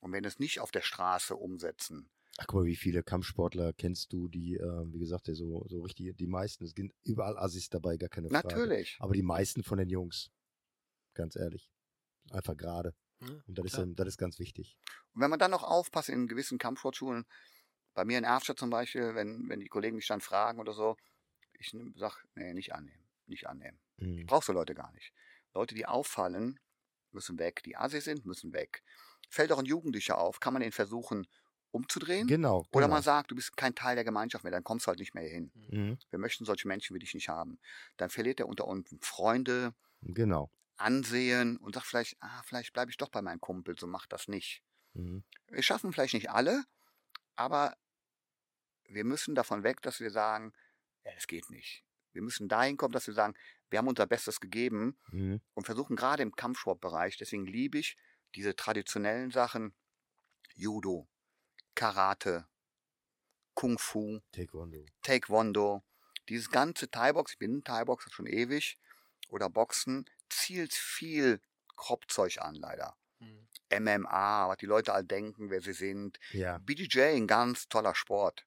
[0.00, 2.10] Und wenn es nicht auf der Straße umsetzen.
[2.38, 6.16] Ach, guck mal, wie viele Kampfsportler kennst du, die, äh, wie gesagt, so, so richtig,
[6.16, 8.48] die meisten, es sind überall Assis dabei, gar keine Frage.
[8.48, 8.96] Natürlich.
[8.98, 10.30] Aber die meisten von den Jungs,
[11.14, 11.70] ganz ehrlich,
[12.30, 12.94] einfach gerade.
[13.20, 14.78] Ja, Und das ist, ähm, das ist ganz wichtig.
[15.14, 17.26] Und wenn man dann noch aufpasst in gewissen Kampfsportschulen,
[17.94, 20.96] bei mir in Erfstadt zum Beispiel, wenn, wenn die Kollegen mich dann fragen oder so,
[21.52, 23.78] ich sage, nee, nicht annehmen, nicht annehmen.
[23.98, 24.26] Mhm.
[24.26, 25.12] Brauchst du Leute gar nicht.
[25.52, 26.58] Leute, die auffallen,
[27.10, 27.62] müssen weg.
[27.64, 28.82] Die Assis sind, müssen weg.
[29.28, 31.26] Fällt auch ein Jugendlicher auf, kann man den versuchen
[31.72, 32.26] umzudrehen?
[32.26, 32.64] Genau.
[32.72, 32.94] Oder genau.
[32.94, 35.24] man sagt, du bist kein Teil der Gemeinschaft mehr, dann kommst du halt nicht mehr
[35.24, 35.52] hier hin.
[35.54, 35.98] Mhm.
[36.08, 37.60] Wir möchten solche Menschen wie dich nicht haben.
[37.96, 40.50] Dann verliert er unter uns Freunde, Genau.
[40.80, 44.28] Ansehen und sagt vielleicht, ah, vielleicht bleibe ich doch bei meinem Kumpel, so macht das
[44.28, 44.62] nicht.
[44.94, 45.24] Mhm.
[45.48, 46.64] Wir schaffen vielleicht nicht alle,
[47.36, 47.76] aber
[48.84, 50.52] wir müssen davon weg, dass wir sagen,
[51.02, 51.84] es geht nicht.
[52.12, 53.34] Wir müssen dahin kommen, dass wir sagen,
[53.70, 55.40] wir haben unser Bestes gegeben Mhm.
[55.54, 57.96] und versuchen gerade im Kampfsportbereich, deswegen liebe ich
[58.34, 59.74] diese traditionellen Sachen,
[60.54, 61.08] Judo,
[61.74, 62.48] Karate,
[63.54, 64.86] Kung Fu, Taekwondo.
[65.02, 65.82] Taekwondo,
[66.28, 68.78] dieses ganze Thai-Box, ich bin Thai-Boxer schon ewig,
[69.28, 71.40] oder Boxen, zielt viel
[71.76, 72.96] Kropfzeug an, leider.
[73.18, 73.48] Mhm.
[73.72, 76.18] MMA, was die Leute all denken, wer sie sind.
[76.32, 76.58] Ja.
[76.58, 78.46] BJJ, ein ganz toller Sport.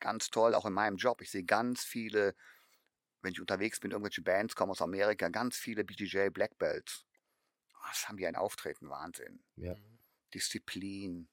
[0.00, 1.20] Ganz toll, auch in meinem Job.
[1.20, 2.34] Ich sehe ganz viele,
[3.20, 7.04] wenn ich unterwegs bin, irgendwelche Bands kommen aus Amerika, ganz viele BJJ Black Belts.
[7.84, 8.88] Was haben die ein Auftreten?
[8.88, 9.42] Wahnsinn.
[9.56, 9.76] Ja.
[10.34, 11.28] Disziplin,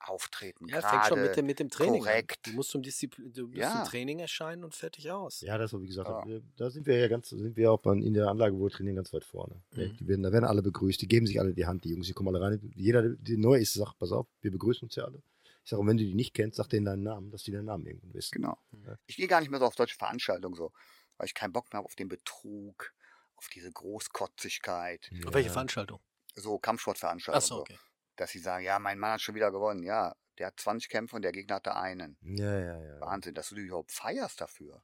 [0.00, 1.36] Auftreten, Ja, fängt schon mit gerade.
[1.42, 2.38] dem, mit dem Training korrekt.
[2.46, 2.52] an.
[2.52, 3.72] Du musst zum, Disziplin, du musst Ja.
[3.82, 5.40] zum Training erscheinen und fertig aus.
[5.40, 6.24] Ja, das, so wie gesagt, Ja.
[6.26, 8.96] wir- da sind wir ja ganz, sind wir auch in der Anlage, wo wir trainieren,
[8.96, 9.60] ganz weit vorne.
[9.74, 9.96] Mhm.
[9.96, 12.12] Die werden, da werden alle begrüßt, die geben sich alle die Hand, die Jungs, die
[12.12, 12.72] kommen alle rein.
[12.76, 15.22] Jeder, der neu ist, sagt, pass auf, wir begrüßen uns ja alle.
[15.64, 17.66] Ich sage, und wenn du die nicht kennst, sag denen deinen Namen, dass die deinen
[17.66, 18.30] Namen irgendwann wissen.
[18.36, 18.56] Genau.
[18.86, 18.96] Ja.
[19.06, 20.72] Ich gehe gar nicht mehr so auf solche Veranstaltungen so,
[21.18, 22.94] weil ich keinen Bock mehr habe auf den Betrug,
[23.36, 26.00] auf diese Großkotzigkeit, Auf welche Veranstaltung?
[26.34, 27.36] so Kampfsportveranstaltungen.
[27.36, 27.74] Achso, so.
[28.18, 29.82] Dass sie sagen, ja, mein Mann hat schon wieder gewonnen.
[29.84, 32.18] Ja, der hat 20 Kämpfe und der Gegner hatte einen.
[32.20, 33.00] Ja, ja, ja.
[33.00, 34.82] Wahnsinn, dass du dich überhaupt feierst dafür.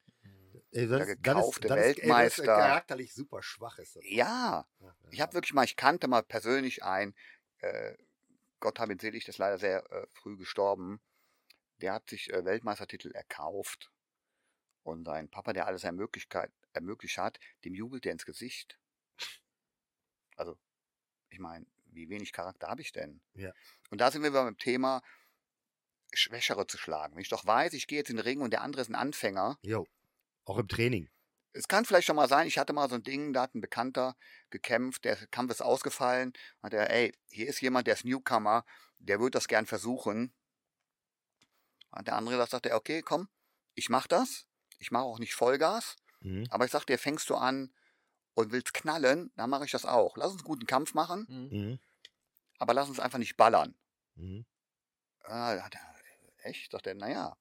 [0.70, 2.44] Ey, Der gekaufte Weltmeister.
[2.44, 4.04] charakterlich super schwach ist das.
[4.06, 7.14] Ja, Ja, ich habe wirklich mal, ich kannte mal persönlich einen,
[7.58, 7.96] äh,
[8.60, 11.00] Gott hab ihn selig, der ist leider sehr äh, früh gestorben.
[11.80, 13.90] Der hat sich äh, Weltmeistertitel erkauft.
[14.84, 18.78] Und sein Papa, der alles Ermöglichkeit, ermöglicht hat, dem jubelt er ins Gesicht.
[20.36, 20.58] Also,
[21.30, 23.20] ich meine, wie wenig Charakter habe ich denn?
[23.34, 23.52] Ja.
[23.90, 25.02] Und da sind wir beim Thema,
[26.12, 27.14] Schwächere zu schlagen.
[27.14, 28.94] Wenn ich doch weiß, ich gehe jetzt in den Ring und der andere ist ein
[28.94, 29.86] Anfänger, Jo.
[30.44, 31.08] Auch im Training.
[31.54, 33.60] es kann vielleicht schon mal sein, ich hatte mal so ein Ding, da hat ein
[33.60, 34.16] Bekannter
[34.50, 38.64] gekämpft, der Kampf ist ausgefallen, hat er, ey, hier ist jemand, der ist Newcomer,
[38.98, 40.32] der würde das gern versuchen.
[41.90, 43.28] Und der andere, sagt okay, komm,
[43.74, 44.46] ich mach das,
[44.78, 46.46] ich mache auch nicht Vollgas, Mhm.
[46.50, 47.72] aber ich sag dir, fängst du an
[48.34, 50.16] und willst knallen, dann mache ich das auch.
[50.16, 51.58] Lass uns einen guten Kampf machen, Mhm.
[51.58, 51.78] Mhm.
[52.58, 53.74] aber lass uns einfach nicht ballern.
[54.16, 54.44] Mhm.
[55.24, 55.94] Hat er,
[56.44, 56.70] echt?
[56.72, 57.36] Sagt er, naja,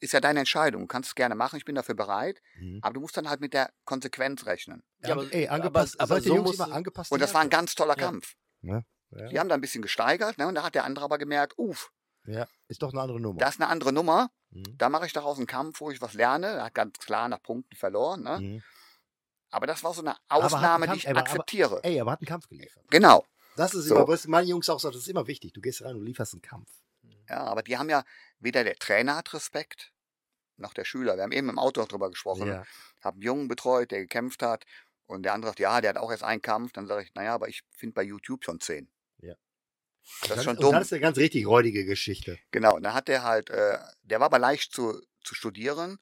[0.00, 2.78] ist ja deine Entscheidung, du kannst es gerne machen, ich bin dafür bereit, Mhm.
[2.82, 4.82] aber du musst dann halt mit der Konsequenz rechnen.
[5.04, 7.12] Ja, aber- ey, aber- angepasst, aber ihr so Jungs muss- immer angepasst.
[7.12, 8.04] Und das war ein ganz toller Ja.
[8.06, 8.36] Kampf.
[8.62, 8.82] Ja.
[9.12, 10.46] Die haben da ein bisschen gesteigert, ne?
[10.46, 11.90] Und da hat der andere aber gemerkt, uff,
[12.26, 13.38] ja, ist doch eine andere Nummer.
[13.40, 14.30] das ist eine andere Nummer.
[14.50, 14.78] Mhm.
[14.78, 16.46] Da mache ich daraus einen Kampf, wo ich was lerne.
[16.46, 18.38] Er hat ganz klar nach Punkten verloren, ne?
[18.40, 18.62] Mhm.
[19.50, 21.80] Aber das war so eine Ausnahme, die Kampf- ich aber- aber- akzeptiere.
[21.82, 22.84] Ey, aber hat einen Kampf geliefert.
[22.90, 23.24] Genau.
[23.56, 23.96] Das ist So.
[23.96, 25.52] immer, was meine Jungs auch sagen, das ist immer wichtig.
[25.52, 26.70] Du gehst rein und lieferst einen Kampf.
[27.28, 28.04] Ja, aber die haben ja,
[28.38, 29.92] weder der Trainer hat Respekt,
[30.56, 31.16] noch der Schüler.
[31.16, 32.46] Wir haben eben im Auto noch drüber gesprochen.
[32.48, 32.64] Ja.
[33.02, 34.64] Hab einen Jungen betreut, der gekämpft hat.
[35.06, 36.72] Und der andere sagt, ja, der hat auch erst einen Kampf.
[36.72, 38.88] Dann sage ich, naja, aber ich finde bei YouTube schon zehn.
[39.18, 39.34] Ja.
[40.28, 40.72] Das ist schon dumm.
[40.72, 42.38] Das ist eine ganz richtig räudige Geschichte.
[42.52, 45.98] Genau, und dann hat der halt, äh, der war aber leicht zu, zu studieren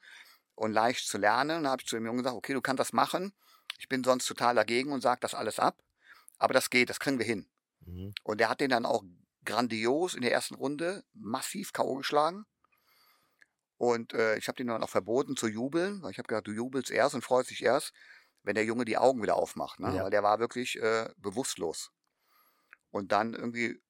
[0.58, 1.58] und leicht zu lernen.
[1.58, 3.32] Und dann habe ich zu dem Jungen gesagt, okay, du kannst das machen.
[3.78, 5.76] Ich bin sonst total dagegen und sage das alles ab.
[6.38, 7.48] Aber das geht, das kriegen wir hin.
[7.80, 8.12] Mhm.
[8.24, 9.02] Und der hat den dann auch
[9.44, 11.94] grandios in der ersten Runde massiv K.O.
[11.96, 12.44] geschlagen.
[13.76, 16.52] Und äh, ich habe den dann auch verboten zu jubeln, weil ich habe gesagt, du
[16.52, 17.92] jubelst erst und freust dich erst,
[18.42, 19.78] wenn der Junge die Augen wieder aufmacht.
[19.78, 19.94] Ne?
[19.94, 20.04] Ja.
[20.04, 21.92] Weil der war wirklich äh, bewusstlos.
[22.90, 23.80] Und dann irgendwie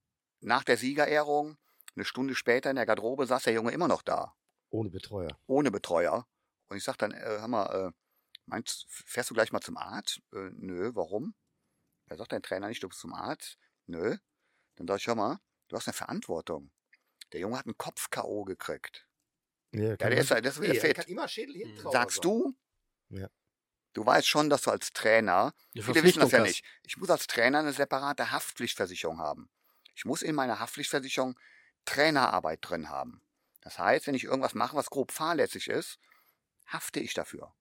[0.40, 1.56] nach der Siegerehrung,
[1.96, 4.34] eine Stunde später in der Garderobe, saß der Junge immer noch da,
[4.70, 5.38] Ohne Betreuer.
[5.46, 6.26] ohne Betreuer.
[6.68, 7.92] Und ich sag dann, äh, hör mal, äh,
[8.46, 10.20] meinst, fährst du gleich mal zum Arzt?
[10.32, 11.34] Äh, nö, warum?
[12.06, 13.58] Da sagt dein Trainer nicht, du bist zum Arzt.
[13.86, 14.16] Nö.
[14.76, 15.38] Dann sag ich, hör mal,
[15.68, 16.70] du hast eine Verantwortung.
[17.32, 18.44] Der Junge hat einen Kopf-K.O.
[18.44, 19.06] gekriegt.
[19.72, 20.98] Ja, der ist ja- das ist wieder fit.
[21.08, 22.56] immer Schädel hinten Sagst du?
[23.10, 23.28] Ja.
[23.92, 27.10] Du weißt schon, dass du als Trainer, Die viele wissen das ja nicht, ich muss
[27.10, 29.50] als Trainer eine separate Haftpflichtversicherung haben.
[29.94, 31.38] Ich muss in meiner Haftpflichtversicherung
[31.84, 33.22] Trainerarbeit drin haben.
[33.60, 35.98] Das heißt, wenn ich irgendwas mache, was grob fahrlässig ist,
[36.68, 37.54] hafte ich dafür.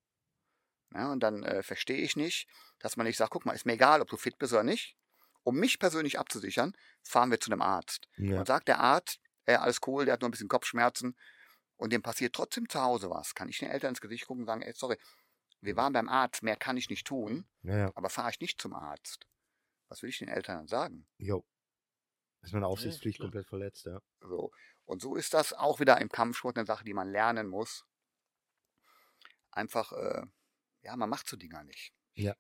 [0.94, 2.48] Ja, und dann äh, verstehe ich nicht,
[2.80, 4.96] dass man nicht sagt, guck mal, ist mir egal, ob du fit bist oder nicht.
[5.44, 8.08] Um mich persönlich abzusichern, fahren wir zu einem Arzt.
[8.18, 8.40] Ja.
[8.40, 11.18] Und sagt der Arzt, ey, alles cool, der hat nur ein bisschen Kopfschmerzen
[11.78, 13.34] und dem passiert trotzdem zu Hause was.
[13.34, 14.98] Kann ich den Eltern ins Gesicht gucken und sagen, ey, sorry,
[15.62, 18.74] wir waren beim Arzt, mehr kann ich nicht tun, Ja, aber fahre ich nicht zum
[18.74, 19.26] Arzt.
[19.90, 21.08] Was will ich den Eltern dann sagen?
[21.18, 21.46] Jo.
[22.42, 24.00] Ist meine Aufsichtspflicht komplett verletzt, ja.
[24.22, 24.52] So.
[24.86, 27.86] Und so ist das auch wieder im Kampfsport eine Sache, die man lernen muss.
[29.58, 30.22] Einfach, äh,
[30.84, 31.92] ja, man macht so Dinger nicht.
[32.14, 32.36] Ja.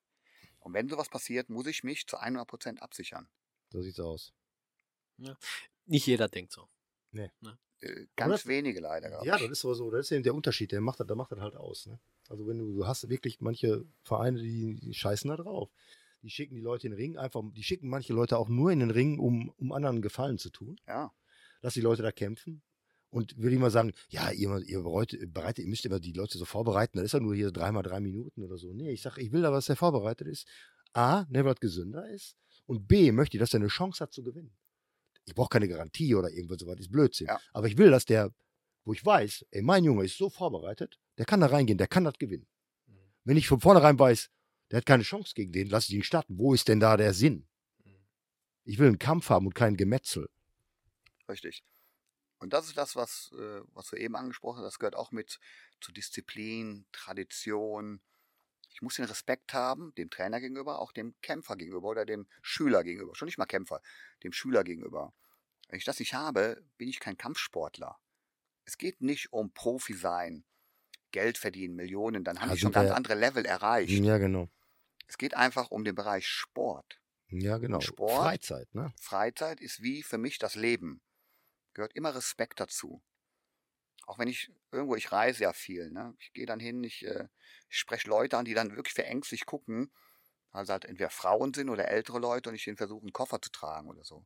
[0.59, 3.27] Und wenn sowas passiert, muss ich mich zu 100% absichern.
[3.69, 4.33] So sieht's aus.
[5.85, 6.69] Nicht jeder denkt so.
[7.13, 7.57] Äh, Aber
[8.15, 9.23] ganz das- wenige leider.
[9.23, 9.41] Ja, ich.
[9.43, 11.39] das ist so, so, das ist eben der Unterschied, der macht das, der macht das
[11.39, 11.87] halt aus.
[11.87, 11.99] Ne?
[12.29, 15.71] Also wenn du, du hast wirklich manche Vereine, die, die scheißen da drauf.
[16.23, 18.79] Die schicken die Leute in den Ring, einfach, die schicken manche Leute auch nur in
[18.79, 20.79] den Ring, um, um anderen Gefallen zu tun.
[20.87, 21.11] ja.
[21.61, 22.61] Lass die Leute da kämpfen.
[23.09, 26.45] Und will ich mal sagen, ja, ihr, ihr, bereitet, ihr müsst immer die Leute so
[26.45, 28.73] vorbereiten, das ist ja nur hier dreimal drei Minuten oder so.
[28.73, 30.45] Nee, ich sage, ich will da, was der vorbereitet ist.
[30.93, 32.35] A, ne, was gesünder ist.
[32.65, 34.51] Und B, möchte ich, dass er eine Chance hat zu gewinnen.
[35.25, 37.27] Ich brauche keine Garantie oder irgendwas, sowas ist Blödsinn.
[37.27, 37.39] Ja.
[37.53, 38.33] Aber ich will, dass der,
[38.83, 42.03] wo ich weiß, ey, mein Junge ist so vorbereitet, der kann da reingehen, der kann
[42.03, 42.47] das gewinnen.
[43.23, 44.29] Wenn ich von vornherein weiß,
[44.71, 46.37] der hat keine Chance gegen den, lass ich ihn starten.
[46.37, 47.45] Wo ist denn da der Sinn?
[48.63, 50.29] Ich will einen Kampf haben und kein Gemetzel.
[51.29, 51.63] Richtig.
[52.39, 54.65] Und das ist das, was, äh, was du eben angesprochen hast.
[54.65, 55.39] Das gehört auch mit
[55.81, 58.01] zu Disziplin, Tradition.
[58.71, 62.83] Ich muss den Respekt haben, dem Trainer gegenüber, auch dem Kämpfer gegenüber oder dem Schüler
[62.83, 63.15] gegenüber.
[63.15, 63.81] Schon nicht mal Kämpfer,
[64.23, 65.13] dem Schüler gegenüber.
[65.67, 67.97] Wenn ich das nicht habe, bin ich kein Kampfsportler.
[68.65, 70.45] Es geht nicht um Profi sein,
[71.11, 74.03] Geld verdienen, Millionen, dann haben Also die schon ganz andere Level erreicht.
[74.03, 74.49] Ja, genau.
[75.07, 76.99] Es geht einfach um den Bereich Sport.
[77.29, 77.79] Ja, genau.
[77.79, 78.23] Sport.
[78.23, 78.93] Freizeit, ne?
[78.99, 81.01] Freizeit ist wie für mich das Leben.
[81.77, 83.01] Gehört immer Respekt dazu.
[84.05, 86.15] Auch wenn ich irgendwo, ich reise ja viel, ne?
[86.19, 87.27] Ich gehe dann hin, ich, äh,
[87.69, 89.91] ich spreche Leute an, die dann wirklich verängstigt gucken,
[90.51, 93.51] also halt entweder Frauen sind oder ältere Leute und ich ihnen versuche, einen Koffer zu
[93.51, 94.25] tragen oder so.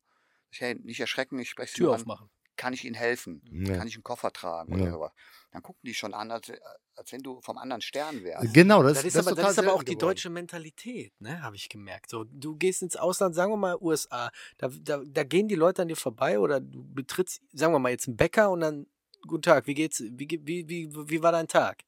[0.51, 2.29] Ich, hey, nicht erschrecken, ich spreche Tür nur an, aufmachen.
[2.61, 3.41] Kann ich ihnen helfen?
[3.51, 3.75] Ja.
[3.75, 4.83] Kann ich einen Koffer tragen Ja.
[4.83, 5.11] oder sowas?
[5.51, 6.51] Dann gucken die schon an, als,
[6.95, 8.53] als wenn du vom anderen Stern wärst.
[8.53, 10.09] Genau, das, Das, ist das aber, das ist aber auch die geworden.
[10.09, 12.09] deutsche Mentalität, ne, habe ich gemerkt.
[12.11, 15.81] So, du gehst ins Ausland, sagen wir mal USA, da, da, da gehen die Leute
[15.81, 18.85] an dir vorbei oder du betrittst, sagen wir mal jetzt einen Bäcker und dann,
[19.27, 21.81] guten Tag, wie geht's, wie, wie, wie, wie war dein Tag?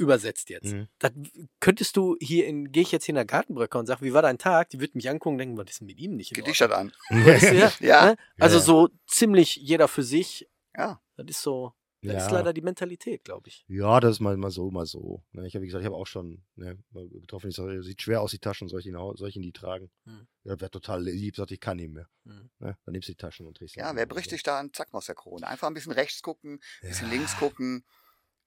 [0.00, 0.72] Übersetzt jetzt.
[0.72, 0.88] Mhm.
[0.98, 1.12] Das
[1.60, 4.22] könntest du hier in, gehe ich jetzt hier in der Gartenbrücke und sag, wie war
[4.22, 4.70] dein Tag?
[4.70, 6.62] Die wird mich angucken und denken, was ist denn mit ihm nicht in Geht dich
[6.62, 6.90] Ordnung?
[7.10, 7.24] das an.
[7.26, 7.72] Weißt du, ja?
[7.80, 8.06] Ja.
[8.12, 8.16] Ne?
[8.38, 10.48] Also so ziemlich jeder für sich.
[10.74, 11.00] Ja.
[11.16, 12.24] Das ist so, das Ja.
[12.26, 13.66] ist leider die Mentalität, glaube ich.
[13.68, 15.22] Ja, das ist mal, mal so, mal so.
[15.32, 17.50] Ne, ich habe, wie gesagt, ich habe auch schon ne, mal getroffen.
[17.50, 19.90] Ich sage, sieht schwer aus, die Taschen, soll ich ihn, soll ich ihn die tragen?
[20.06, 20.26] Hm.
[20.44, 22.08] Ja, wäre total lieb, sagt, ich kann nicht mehr.
[22.24, 22.48] Hm.
[22.58, 24.72] Ne, dann nimmst du die Taschen und trägst sie Ja, wer bricht dich da an?
[24.72, 25.46] Zack, aus der Krone.
[25.46, 27.14] Einfach ein bisschen rechts gucken, ein bisschen Ja.
[27.16, 27.84] links gucken,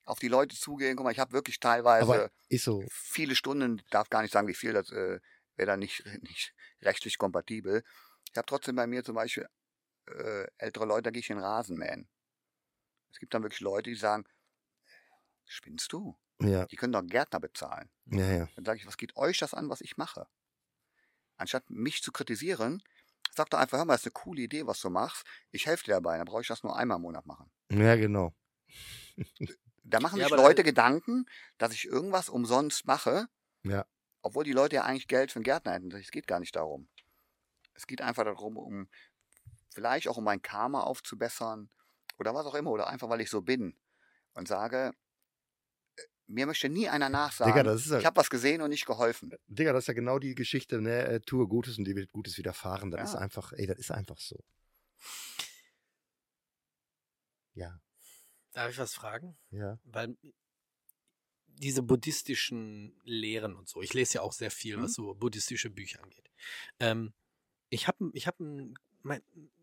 [0.06, 0.96] auf die Leute zugehen.
[0.96, 2.84] Guck mal, ich habe wirklich teilweise so.
[2.90, 5.20] viele Stunden, darf gar nicht sagen, wie viel, das äh,
[5.56, 7.84] wäre dann nicht, nicht rechtlich kompatibel.
[8.32, 9.48] Ich habe trotzdem bei mir zum Beispiel
[10.08, 12.10] äh, ältere Leute, da gehe ich in Rasen mähen.
[13.12, 14.26] Es gibt dann wirklich Leute, die sagen,
[15.46, 16.18] spinnst du?
[16.42, 17.90] Ja, Die können doch Gärtner bezahlen.
[18.06, 18.50] ja, ja.
[18.56, 20.28] Dann sage ich, was geht euch das an, was ich mache?
[21.38, 22.82] Anstatt mich zu kritisieren,
[23.36, 25.26] sag doch einfach, hör mal, das ist eine coole Idee, was du machst.
[25.52, 27.52] Ich helfe dir dabei, dann brauche ich das nur einmal im Monat machen.
[27.72, 28.34] Ja, genau.
[29.84, 31.26] Da machen Ja, sich da- Leute Gedanken,
[31.58, 33.28] dass ich irgendwas umsonst mache,
[33.64, 33.86] Ja.
[34.22, 35.92] obwohl die Leute ja eigentlich Geld für einen Gärtner hätten.
[35.92, 36.88] Es geht gar nicht darum.
[37.74, 38.90] Es geht einfach darum, um
[39.74, 41.70] vielleicht auch um mein Karma aufzubessern
[42.18, 43.76] oder was auch immer, oder einfach, weil ich so bin
[44.36, 44.94] und sage,
[45.98, 49.34] äh, mir möchte nie einer nachsagen, Digga, ja, ich habe was gesehen und nicht geholfen.
[49.48, 51.06] Digga, das ist ja genau die Geschichte, ne?
[51.08, 52.90] äh, Tue Gutes und dir wird Gutes widerfahren.
[52.92, 53.04] Das Ja.
[53.06, 54.42] ist einfach, ey, das ist einfach so.
[57.56, 57.80] Ja,
[58.54, 59.36] Darf ich was fragen?
[59.52, 59.80] ja.
[59.84, 60.16] weil
[61.60, 66.04] diese buddhistischen Lehren und so, ich lese ja auch sehr viel, was so buddhistische Bücher
[66.04, 66.30] angeht.
[66.80, 67.14] Ähm,
[67.70, 69.22] ich habe ich hab ein, mein,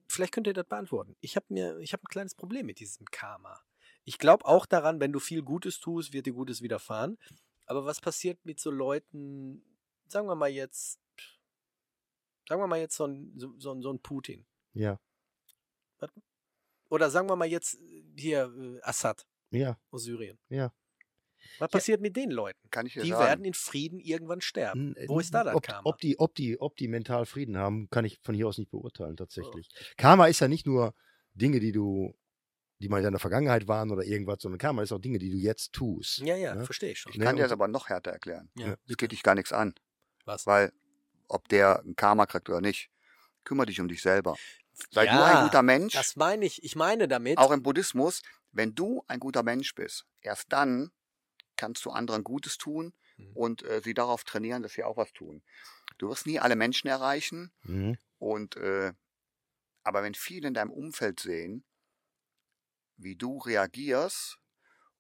[0.09, 1.17] vielleicht könnt ihr das beantworten.
[1.21, 3.61] Ich habe mir, ich habe ein kleines Problem mit diesem Karma.
[4.05, 7.19] Ich glaube auch daran, wenn du viel Gutes tust, wird dir Gutes widerfahren.
[7.67, 9.63] Aber was passiert mit so Leuten,
[10.09, 11.01] sagen wir mal jetzt,
[12.49, 14.47] sagen wir mal jetzt so ein, so, so, so ein Putin.
[14.75, 14.99] Ja,
[16.91, 17.79] Oder sagen wir mal jetzt
[18.17, 20.39] hier äh, Assad ja, aus Syrien.
[20.49, 20.73] ja.
[21.59, 22.69] Was passiert mit den Leuten?
[22.71, 23.25] Kann ich dir Die sagen.
[23.25, 24.95] werden in Frieden irgendwann sterben.
[24.95, 25.89] N- Wo ist da das ob, Karma?
[25.89, 28.71] Ob die, ob, die, ob die mental Frieden haben, kann ich von hier aus nicht
[28.71, 29.69] beurteilen, tatsächlich.
[29.75, 29.85] Oh.
[29.97, 30.95] Karma ist ja nicht nur
[31.33, 32.15] Dinge, die du,
[32.79, 35.37] die mal in deiner Vergangenheit waren oder irgendwas, sondern Karma ist auch Dinge, die du
[35.39, 36.19] jetzt tust.
[36.19, 36.65] ja, ja, ne?
[36.67, 37.13] verstehe ich schon.
[37.13, 38.51] Ich Ne, kann dir und- das aber noch härter erklären.
[38.57, 38.97] Ja, Es bitte.
[38.99, 39.75] geht dich gar nichts an,
[40.27, 40.47] Was?
[40.47, 40.73] weil
[41.29, 42.91] ob der ein Karma kriegt oder nicht,
[43.45, 44.37] kümmere dich um dich selber.
[44.91, 46.63] Sei du Ja, ein guter Mensch, Das meine ich.
[46.63, 47.39] Ich meine damit.
[47.39, 50.91] auch im Buddhismus, wenn du ein guter Mensch bist, erst dann
[51.57, 53.33] kannst du anderen Gutes tun Mhm.
[53.35, 55.43] und äh, sie darauf trainieren, dass sie auch was tun.
[55.99, 57.97] Du wirst nie alle Menschen erreichen Mhm.
[58.19, 58.93] und äh,
[59.85, 61.65] aber wenn viele in deinem Umfeld sehen,
[62.97, 64.39] wie du reagierst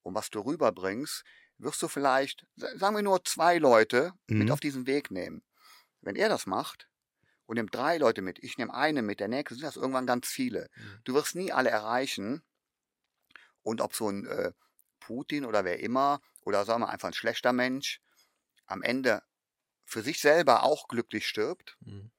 [0.03, 1.25] und was du rüberbringst,
[1.59, 4.53] wirst du vielleicht, sa- sagen wir nur zwei Leute mit Mhm.
[4.53, 5.45] auf diesen Weg nehmen.
[6.03, 6.90] Wenn er das macht
[7.51, 10.29] und nimmt drei Leute mit, ich nehme eine mit, der nächste sind das irgendwann ganz
[10.29, 10.71] viele.
[10.77, 11.01] Mhm.
[11.03, 12.45] Du wirst nie alle erreichen.
[13.63, 14.53] Und ob so ein äh,
[15.01, 18.01] Putin oder wer immer, oder sagen wir einfach ein schlechter Mensch,
[18.67, 19.25] am Ende
[19.85, 22.13] für sich selber auch glücklich stirbt, Mhm.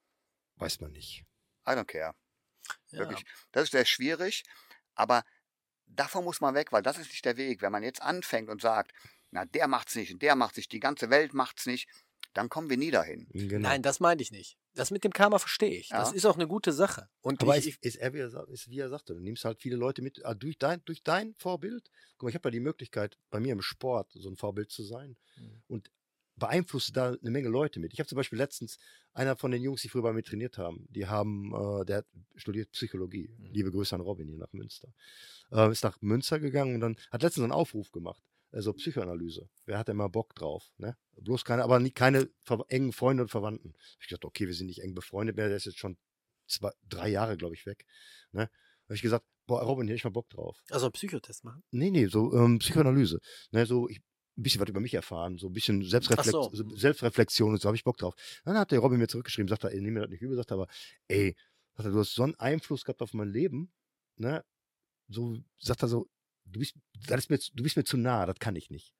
[0.57, 1.23] Weiß man nicht.
[1.65, 2.13] I don't care.
[2.89, 2.99] Ja.
[2.99, 3.23] Wirklich.
[3.53, 4.43] Das ist sehr schwierig,
[4.95, 5.23] aber
[5.85, 7.61] davon muss man weg, weil das ist nicht der Weg.
[7.61, 8.91] Wenn man jetzt anfängt und sagt,
[9.29, 11.87] na, der macht's nicht und der macht's nicht, die ganze Welt macht's nicht,
[12.33, 13.27] dann kommen wir nie dahin.
[13.31, 13.67] Genau.
[13.69, 14.57] Nein, das meinte ich nicht.
[14.73, 15.89] Das mit dem Karma verstehe ich.
[15.89, 16.15] Das Ja.
[16.15, 17.09] ist auch eine gute Sache.
[17.21, 19.43] Und Aber ich, ist, ist, er, wie er, sagt- ist, wie er sagte, du nimmst
[19.45, 21.89] halt viele Leute mit, ah, durch dein, durch dein Vorbild.
[22.17, 24.83] Guck mal, ich habe ja die Möglichkeit, bei mir im Sport so ein Vorbild zu
[24.83, 25.61] sein Mhm.
[25.67, 25.91] und
[26.37, 27.93] beeinflusst da eine Menge Leute mit.
[27.93, 28.79] Ich habe zum Beispiel letztens,
[29.13, 32.05] einer von den Jungs, die früher bei mir trainiert haben, die haben, äh, der hat
[32.35, 33.29] studiert Psychologie.
[33.37, 33.51] Mhm.
[33.51, 34.93] Liebe Grüße an Robin hier nach Münster.
[35.51, 38.23] Äh, ist nach Münster gegangen und dann hat letztens einen Aufruf gemacht.
[38.51, 39.49] Also Psychoanalyse.
[39.65, 40.71] Wer hat denn mal Bock drauf?
[40.77, 40.97] Ne?
[41.21, 42.29] Bloß keine, aber nie, keine
[42.67, 43.73] engen Freunde und Verwandten.
[43.99, 45.97] Ich dachte, okay, wir sind nicht eng befreundet mehr, der ist jetzt schon
[46.47, 47.85] zwei, drei Jahre, glaube ich, weg.
[48.31, 48.49] Ne?
[48.91, 50.61] habe ich gesagt, boah, Robin, hier hätte ich mal Bock drauf.
[50.69, 51.63] also einen Psychotest machen.
[51.71, 53.19] Nee, nee, so ähm, Psychoanalyse.
[53.51, 53.99] Ne, so ich,
[54.37, 56.49] ein bisschen was über mich erfahren, so ein bisschen Selbstreflex so.
[56.51, 56.75] so.
[56.75, 58.15] Selbstreflexion und so habe ich Bock drauf.
[58.43, 60.51] Dann hat der Robin mir zurückgeschrieben, sagt er, ey, nimm mir das nicht übel, sagt
[60.51, 60.67] er aber,
[61.07, 61.37] ey,
[61.75, 63.71] sagt er, du hast so einen Einfluss gehabt auf mein Leben,
[64.17, 64.43] ne?
[65.07, 66.09] So, sagt er so,
[66.51, 66.75] du bist,
[67.07, 68.93] das ist mir, zu- du bist mir zu nah, das kann ich nicht.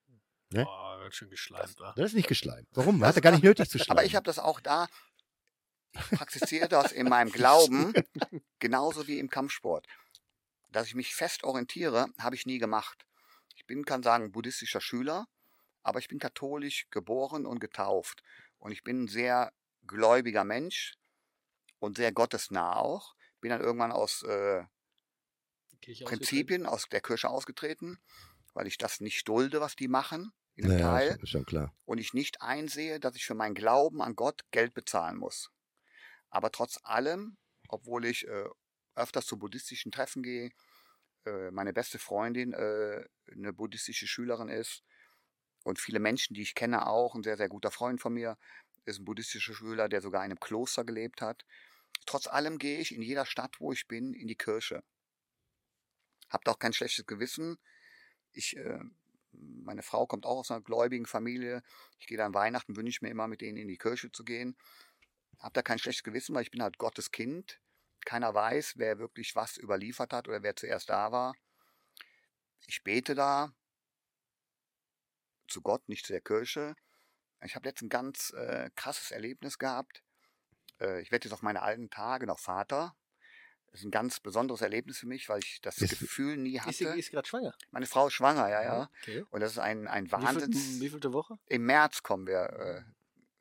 [0.49, 0.65] Ne?
[0.67, 1.93] Oh, ganz schön geschleimt, wa?
[1.95, 2.67] Das ist nicht geschleimt.
[2.71, 3.01] Warum?
[3.01, 3.91] Er hat er gar nicht nötig zu schleimen.
[3.99, 4.87] Aber ich habe das auch da,
[5.93, 7.93] ich praktiziere das in meinem Glauben,
[8.59, 9.87] genauso wie im Kampfsport.
[10.71, 13.05] Dass ich mich fest orientiere, habe ich nie gemacht.
[13.55, 15.27] Ich bin, kann sagen, buddhistischer Schüler,
[15.83, 18.21] aber ich bin katholisch geboren und getauft.
[18.57, 19.51] Und ich bin ein sehr
[19.85, 20.93] gläubiger Mensch
[21.79, 23.15] und sehr gottesnah auch.
[23.41, 24.63] Bin dann irgendwann aus äh,
[25.81, 27.99] Kirche Prinzipien aus der Kirche ausgetreten,
[28.53, 31.73] weil ich das nicht dulde, was die machen in naja, Teil ist schon klar.
[31.85, 35.49] und ich nicht einsehe, dass ich für meinen Glauben an Gott Geld bezahlen muss.
[36.29, 37.37] Aber trotz allem,
[37.67, 38.45] obwohl ich äh,
[38.95, 40.51] öfters zu buddhistischen Treffen gehe,
[41.25, 44.83] äh, meine beste Freundin äh, eine buddhistische Schülerin ist
[45.63, 48.37] und viele Menschen, die ich kenne, auch, ein sehr, sehr guter Freund von mir,
[48.85, 51.45] ist ein buddhistischer Schüler, der sogar in einem Kloster gelebt hat.
[52.05, 54.83] Trotz allem gehe ich in jeder Stadt, wo ich bin, in die Kirche.
[56.31, 57.57] Habt auch kein schlechtes Gewissen.
[58.31, 58.79] Ich, äh,
[59.31, 61.61] meine Frau kommt auch aus einer gläubigen Familie.
[61.99, 64.57] Ich gehe dann Weihnachten, wünsche ich mir immer, mit denen in die Kirche zu gehen.
[65.39, 67.59] Hab da kein schlechtes Gewissen, weil ich bin halt Gottes Kind.
[68.05, 71.35] Keiner weiß, wer wirklich was überliefert hat oder wer zuerst da war.
[72.67, 73.53] Ich bete da
[75.47, 76.75] zu Gott, nicht zu der Kirche.
[77.43, 80.03] Ich habe jetzt ein ganz äh, krasses Erlebnis gehabt.
[80.79, 82.95] Äh, ich werde jetzt auf meine alten Tage noch Vater.
[83.71, 86.77] Das ist ein ganz besonderes Erlebnis für mich, weil ich das Ist- Gefühl nie Ist
[86.77, 86.99] sie, hatte.
[86.99, 87.53] ist sie gerade schwanger?
[87.71, 88.89] Meine Frau ist schwanger, ja, ja.
[89.01, 89.23] Okay.
[89.29, 90.81] Und das ist ein, ein Wie viel, Wahnsinns...
[90.81, 91.35] wie vielte Woche?
[91.47, 92.81] Im März kommen wir, äh,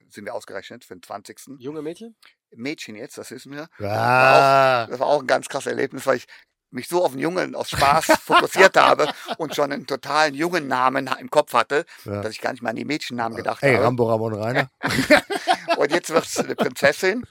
[0.08, 1.58] sind wir ausgerechnet für den 20.
[1.58, 2.14] Junge Mädchen?
[2.54, 3.68] Mädchen jetzt, das wissen wir.
[3.84, 6.26] Ah, Das war auch ein ganz krasses Erlebnis, weil ich
[6.72, 11.10] mich so auf den Jungen aus Spaß fokussiert habe und schon einen totalen jungen Namen
[11.18, 12.22] im Kopf hatte, Ja.
[12.22, 13.84] dass ich gar nicht mal an die Mädchennamen gedacht Ey, habe.
[13.84, 14.70] Rambo, Ramon Rainer.
[15.76, 17.26] Und jetzt wird es eine Prinzessin.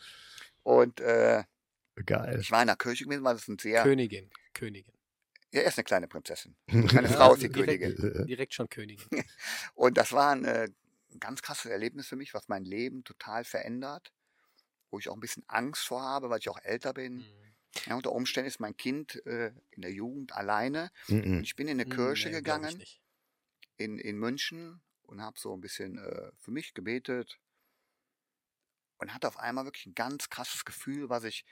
[0.64, 1.44] Und äh,
[2.06, 2.40] Geil.
[2.42, 3.84] ich war in der Kirche gewesen, weil das ein sehr.
[3.84, 4.30] Königin.
[4.54, 4.94] Königin.
[5.52, 6.56] Ja, er ist eine kleine Prinzessin.
[6.68, 8.28] Meine Frau ist die direkt, Königin.
[8.28, 9.08] Direkt schon Königin.
[9.74, 10.70] Und das war ein, äh,
[11.20, 14.12] ganz krasses Erlebnis für mich, was mein Leben total verändert.
[14.92, 17.18] Wo ich auch ein bisschen Angst vor habe, weil ich auch älter bin.
[17.18, 17.26] Mhm.
[17.86, 20.92] Ja, unter Umständen ist mein Kind äh, in der Jugend alleine.
[21.08, 21.42] Mhm.
[21.44, 22.84] ich bin in eine Hm, Kirche nee, glaub ich gegangen
[23.78, 27.40] in, in München und habe so ein bisschen äh, für mich gebetet
[28.98, 31.46] und hatte auf einmal wirklich ein ganz krasses Gefühl, was ich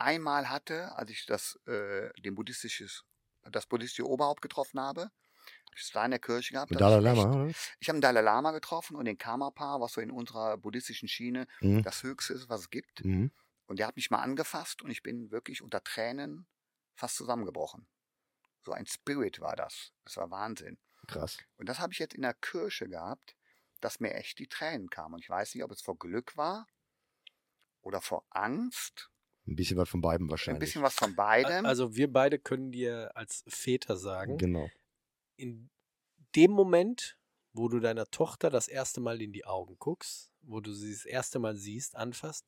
[0.00, 3.04] einmal hatte, als ich das, äh, den buddhistisches,
[3.42, 5.02] das buddhistische Oberhaupt getroffen habe.
[5.02, 6.72] Hab Ich es da in der Kirche gehabt.
[6.74, 7.54] Dalai ich echt- Lama, oder?
[7.78, 11.46] Ich habe den Dalai Lama getroffen und den Karmapa, was so in unserer buddhistischen Schiene
[11.60, 11.82] Mhm.
[11.82, 13.04] das Höchste ist, was es gibt.
[13.04, 13.30] Mhm.
[13.66, 16.46] Und der hat mich mal angefasst und ich bin wirklich unter Tränen
[16.96, 17.86] fast zusammengebrochen.
[18.62, 19.92] So ein Spirit war das.
[20.04, 20.78] Das war Wahnsinn.
[21.06, 21.38] Krass.
[21.56, 23.36] Und das habe ich jetzt in der Kirche gehabt,
[23.80, 25.14] dass mir echt die Tränen kamen.
[25.14, 26.66] Und ich weiß nicht, ob es vor Glück war
[27.80, 29.09] oder vor Angst.
[29.46, 30.60] Ein bisschen was von beiden Ein wahrscheinlich.
[30.60, 31.66] bisschen was von beidem.
[31.66, 34.68] Also wir beide können dir als Väter sagen, Genau.
[35.36, 35.70] in
[36.36, 37.16] dem Moment,
[37.52, 41.04] wo du deiner Tochter das erste Mal in die Augen guckst, wo du sie das
[41.04, 42.46] erste Mal siehst, anfasst,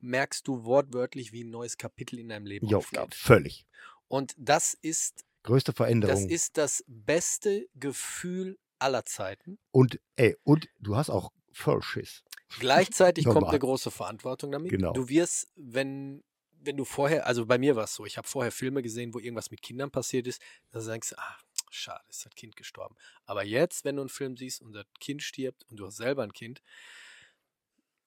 [0.00, 3.14] merkst du wortwörtlich, wie ein neues Kapitel in deinem Leben Jo, aufgeht.
[3.14, 3.66] völlig.
[4.06, 6.28] Und das ist Größte Das Veränderung.
[6.28, 9.58] ist das beste Gefühl aller Zeiten.
[9.72, 12.22] Und, ey, und du hast auch Vollschiss.
[12.58, 13.50] Gleichzeitig kommt Normal.
[13.50, 14.70] eine große Verantwortung damit.
[14.70, 14.92] Genau.
[14.92, 18.52] Du wirst, wenn, wenn du vorher, also bei mir war es so, ich habe vorher
[18.52, 21.36] Filme gesehen, wo irgendwas mit Kindern passiert ist, da denkst du, ah,
[21.70, 22.96] schade, ist das Kind gestorben.
[23.24, 26.22] Aber jetzt, wenn du einen Film siehst und das Kind stirbt und du hast selber
[26.22, 26.62] ein Kind,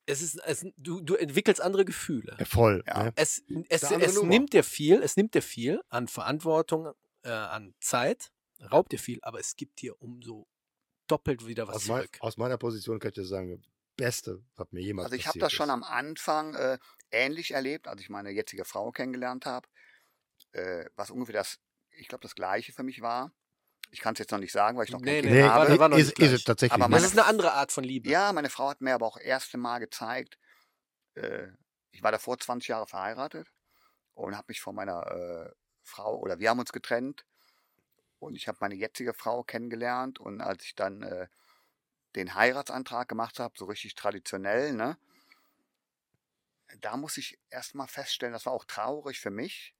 [0.06, 2.36] es ist, es, du, du entwickelst andere Gefühle.
[2.46, 2.84] Voll.
[2.88, 3.04] Ja.
[3.04, 3.14] Ne?
[3.16, 6.92] Es, es, es nimmt dir viel, es nimmt dir viel an Verantwortung,
[7.24, 8.32] äh, an Zeit,
[8.72, 10.48] raubt dir viel, aber es gibt dir umso
[11.08, 12.18] doppelt wieder was Aus, mein, zurück.
[12.22, 13.62] aus meiner Position kann ich dir sagen,
[14.06, 16.78] Beste, was mir jemals Also ich habe das schon am Anfang äh,
[17.12, 19.68] ähnlich erlebt, als ich meine jetzige Frau kennengelernt habe,
[20.54, 21.60] äh, was ungefähr das,
[21.92, 23.32] ich glaube, das Gleiche für mich war.
[23.92, 25.44] Ich kann es jetzt noch nicht sagen, weil ich noch Nee, kein nee, Kind Nee,
[25.44, 25.80] war- habe.
[25.80, 27.12] war noch ist, nicht ist es tatsächlich Aber Das meine- nicht.
[27.14, 28.10] ist eine andere Art von Liebe.
[28.10, 30.38] Ja, meine Frau hat mir aber auch erste Mal gezeigt,
[31.16, 31.48] äh,
[31.92, 33.52] ich war davor 20 Jahre verheiratet
[34.14, 35.52] und habe mich von meiner äh,
[35.84, 37.26] Frau, oder wir haben uns getrennt
[38.20, 41.28] und ich habe meine jetzige Frau kennengelernt und als ich dann äh,
[42.16, 44.98] den Heiratsantrag gemacht habe, so richtig traditionell, ne,
[46.80, 49.76] da muss ich erstmal feststellen, das war auch traurig für mich,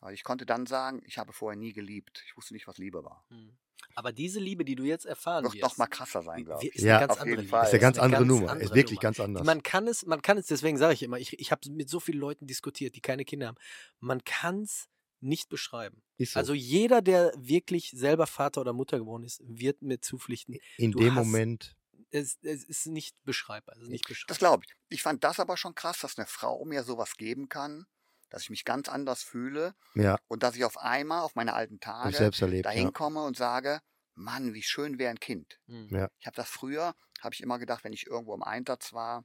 [0.00, 2.22] weil ich konnte dann sagen, ich habe vorher nie geliebt.
[2.26, 3.24] Ich wusste nicht, was Liebe war.
[3.28, 3.56] Hm.
[3.94, 6.74] Aber diese Liebe, die du jetzt erfahren Wird wirst, noch mal krasser sein, glaube ich.
[6.74, 7.50] ist Ja, eine ganz auf jeden andere Liebe.
[7.50, 7.64] Fall.
[7.66, 8.50] ist eine ganz andere Nummer.
[8.50, 9.02] andere ist wirklich Nummer.
[9.02, 9.44] ganz anders.
[9.46, 11.98] Man kann es, man kann es, deswegen sage ich immer, ich, ich habe mit so
[12.00, 13.58] vielen Leuten diskutiert, die keine Kinder haben.
[14.00, 14.88] Man kann es
[15.20, 16.02] nicht beschreiben.
[16.18, 16.38] so.
[16.38, 20.56] Also jeder, der wirklich selber Vater oder Mutter geworden ist, wird mir zupflichten.
[20.76, 21.76] in du dem hast- Moment,
[22.10, 23.76] Es, es ist nicht beschreibbar.
[23.76, 24.28] Es ist nicht beschreibbar.
[24.28, 24.72] Das glaube ich.
[24.88, 27.86] Ich fand das aber schon krass, dass eine Frau mir sowas geben kann,
[28.30, 31.80] dass ich mich ganz anders fühle ja, und dass ich auf einmal auf meine alten
[31.80, 32.64] Tage selbst erlebt.
[32.66, 32.90] dahin Ja.
[32.90, 33.80] komme und sage,
[34.14, 35.58] Mann, wie schön wäre ein Kind.
[35.66, 35.88] Hm.
[35.90, 36.08] Ja.
[36.18, 39.24] Ich habe das früher, habe ich immer gedacht, wenn ich irgendwo im Einsatz war,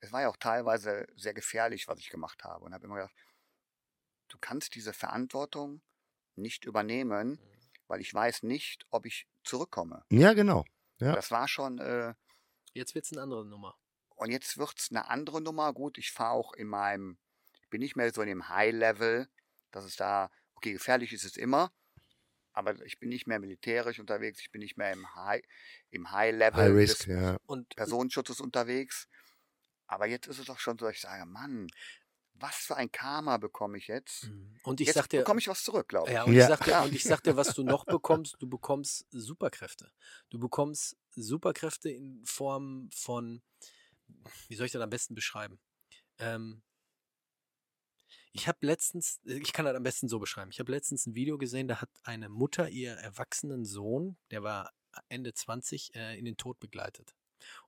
[0.00, 3.14] es war ja auch teilweise sehr gefährlich, was ich gemacht habe und habe immer gedacht,
[4.32, 5.82] du kannst diese Verantwortung
[6.36, 7.38] nicht übernehmen,
[7.88, 10.04] weil ich weiß nicht, ob ich zurückkomme.
[10.10, 10.64] ja, genau.
[10.98, 11.14] Ja.
[11.14, 12.14] Das war schon äh,
[12.74, 13.76] Jetzt wird es eine andere Nummer.
[14.16, 15.72] Und jetzt wird's eine andere Nummer.
[15.72, 17.18] Gut, ich fahre auch in meinem,
[17.60, 19.28] ich bin nicht mehr so in dem High-Level,
[19.70, 21.72] dass es da, okay, gefährlich ist es immer,
[22.52, 25.42] aber ich bin nicht mehr militärisch unterwegs, ich bin nicht mehr im High,
[25.90, 27.36] im High-Level High Risk, des ja.
[27.46, 29.08] Und Personenschutzes unterwegs.
[29.86, 31.68] Aber jetzt ist es doch schon so, dass ich sage, Mann,
[32.34, 34.24] was für ein Karma bekomme ich jetzt?
[34.24, 34.54] Hm.
[34.64, 36.14] und ich jetzt sag dir, bekomme ich was zurück, glaube ich.
[36.14, 36.42] Ja, und, Ja.
[36.42, 36.82] Ich sag dir, Ja.
[36.84, 39.92] und ich sag dir, was du noch bekommst, du bekommst Superkräfte.
[40.30, 43.42] Du bekommst Superkräfte in Form von,
[44.48, 45.60] wie soll ich das am besten beschreiben?
[46.18, 46.62] Ähm,
[48.32, 51.36] ich habe letztens, ich kann das am besten so beschreiben, ich habe letztens ein Video
[51.38, 54.72] gesehen, da hat eine Mutter ihr erwachsenen Sohn, der war
[55.08, 57.14] Ende 20, äh, in den Tod begleitet.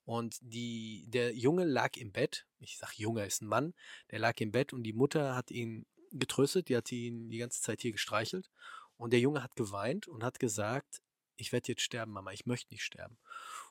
[0.05, 3.75] Und die, der Junge lag im Bett, ich sag Junge ist ein Mann,
[4.11, 7.61] der lag im Bett und die Mutter hat ihn getröstet, die hat ihn die ganze
[7.61, 8.51] Zeit hier gestreichelt.
[8.97, 11.03] Und der Junge hat geweint und hat gesagt,
[11.37, 13.19] ich werde jetzt sterben, Mama, ich möchte nicht sterben.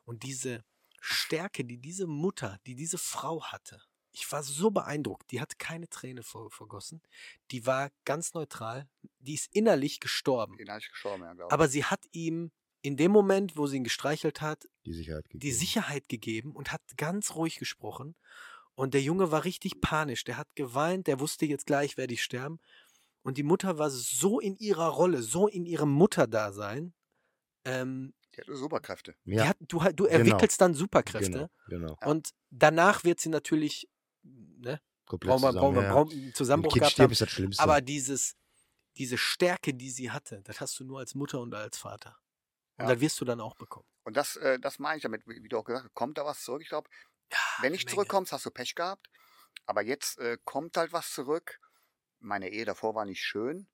[0.04, 0.66] Und diese
[1.00, 3.82] Stärke, die diese Mutter, die diese Frau hatte,
[4.12, 7.02] ich war so beeindruckt, die hat keine Träne ver vergossen,
[7.52, 8.88] die war ganz neutral,
[9.20, 10.58] die ist innerlich gestorben.
[10.58, 11.54] Den habe ich gestorben, ja, glaube ich.
[11.54, 12.52] Aber sie hat ihm
[12.84, 15.40] in dem Moment, wo sie ihn gestreichelt hat, Die Sicherheit gegeben.
[15.40, 18.16] die Sicherheit gegeben und hat ganz ruhig gesprochen.
[18.76, 20.24] Und der Junge war richtig panisch.
[20.26, 22.60] Der hat geweint, der wusste jetzt gleich, werde ich sterben.
[23.24, 26.94] Und die Mutter war so in ihrer Rolle, so in ihrem Mutterdasein.
[27.66, 29.16] Ähm, die hatte Superkräfte.
[29.26, 30.08] die Ja, hat, du, du Genau.
[30.08, 31.50] entwickelst dann Superkräfte.
[31.70, 32.10] genau, genau.
[32.10, 33.88] Und danach wird sie natürlich,
[34.24, 35.84] ne, Komplett wir, zusammen, wir,
[36.28, 37.12] ja, Zusammenbruch gehabt haben.
[37.12, 37.62] ist das Schlimmste.
[37.64, 38.36] Aber dieses,
[38.98, 42.18] diese Stärke, die sie hatte, das hast du nur als Mutter und als Vater.
[42.78, 42.94] Und Ja.
[42.94, 43.86] das wirst du dann auch bekommen.
[44.04, 46.26] Und das, äh, das meine ich damit, wie wie du auch gesagt hast, kommt da
[46.26, 46.62] was zurück?
[46.62, 46.90] Ich glaube,
[47.32, 47.95] Ja, wenn nicht Menge.
[47.95, 49.08] zurückkommst, hast du Pech gehabt.
[49.66, 51.60] Aber jetzt äh, kommt halt was zurück.
[52.20, 53.68] Meine Ehe davor war nicht schön.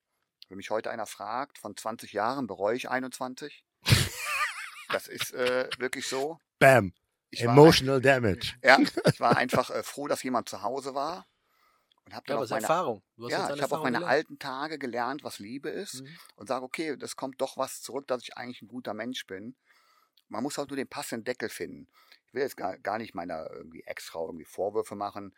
[0.49, 3.63] Wenn mich heute einer fragt, von 20 Jahren bereue ich 21.
[4.89, 6.39] das ist äh, wirklich so.
[6.59, 6.93] Bam.
[7.31, 8.55] Ich war, Emotional Damage.
[8.63, 8.77] ja,
[9.13, 11.27] ich war einfach äh, froh, dass jemand zu Hause war.
[12.09, 13.03] Und habe Ja, dann ist meine, Erfahrung.
[13.17, 14.11] Du hast jetzt ja, ich habe Erfahrung meine gelernt.
[14.11, 16.01] alten Tage gelernt, was Liebe ist.
[16.01, 16.17] Mhm.
[16.37, 19.55] Und sage, okay, das kommt doch was zurück, dass ich eigentlich ein guter Mensch bin.
[20.27, 21.87] Man muss halt nur den passenden Deckel finden.
[22.25, 25.35] Ich will jetzt gar, gar nicht meiner irgendwie Ex-Frau irgendwie Vorwürfe machen.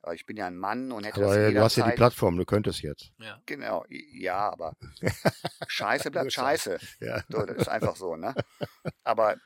[0.00, 2.36] Aber ich bin ja ein Mann und hätte Aber das du hast ja die Plattform,
[2.36, 3.12] du könntest jetzt.
[3.18, 3.42] Ja.
[3.46, 4.76] Genau, ja, aber
[5.66, 6.78] Scheiße bleibt Scheiße.
[7.00, 7.24] Ja.
[7.28, 8.32] So, das ist einfach so, ne?
[9.02, 9.36] Aber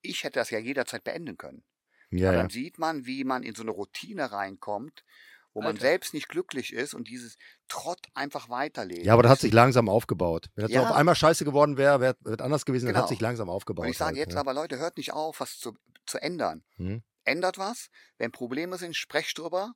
[0.00, 1.64] ich hätte das ja jederzeit beenden können.
[2.10, 2.42] Ja, Aber ja.
[2.44, 5.04] dann sieht man, wie man in so eine Routine reinkommt,
[5.56, 5.80] wo man Alter.
[5.80, 7.36] selbst nicht glücklich ist und dieses
[7.68, 9.04] Trott einfach weiterlebt.
[9.06, 10.48] ja, aber das hat sich langsam aufgebaut.
[10.54, 10.82] Wenn das Ja.
[10.88, 13.02] auf einmal scheiße geworden wäre, wäre wär anders gewesen, das Genau.
[13.02, 13.86] hat sich langsam aufgebaut.
[13.86, 14.40] Und ich sage halt, jetzt ja.
[14.40, 15.72] aber, Leute, hört nicht auf, was zu,
[16.04, 16.62] zu ändern.
[16.76, 17.02] Hm.
[17.24, 17.88] Ändert was.
[18.18, 19.72] Wenn Probleme sind, sprecht drüber.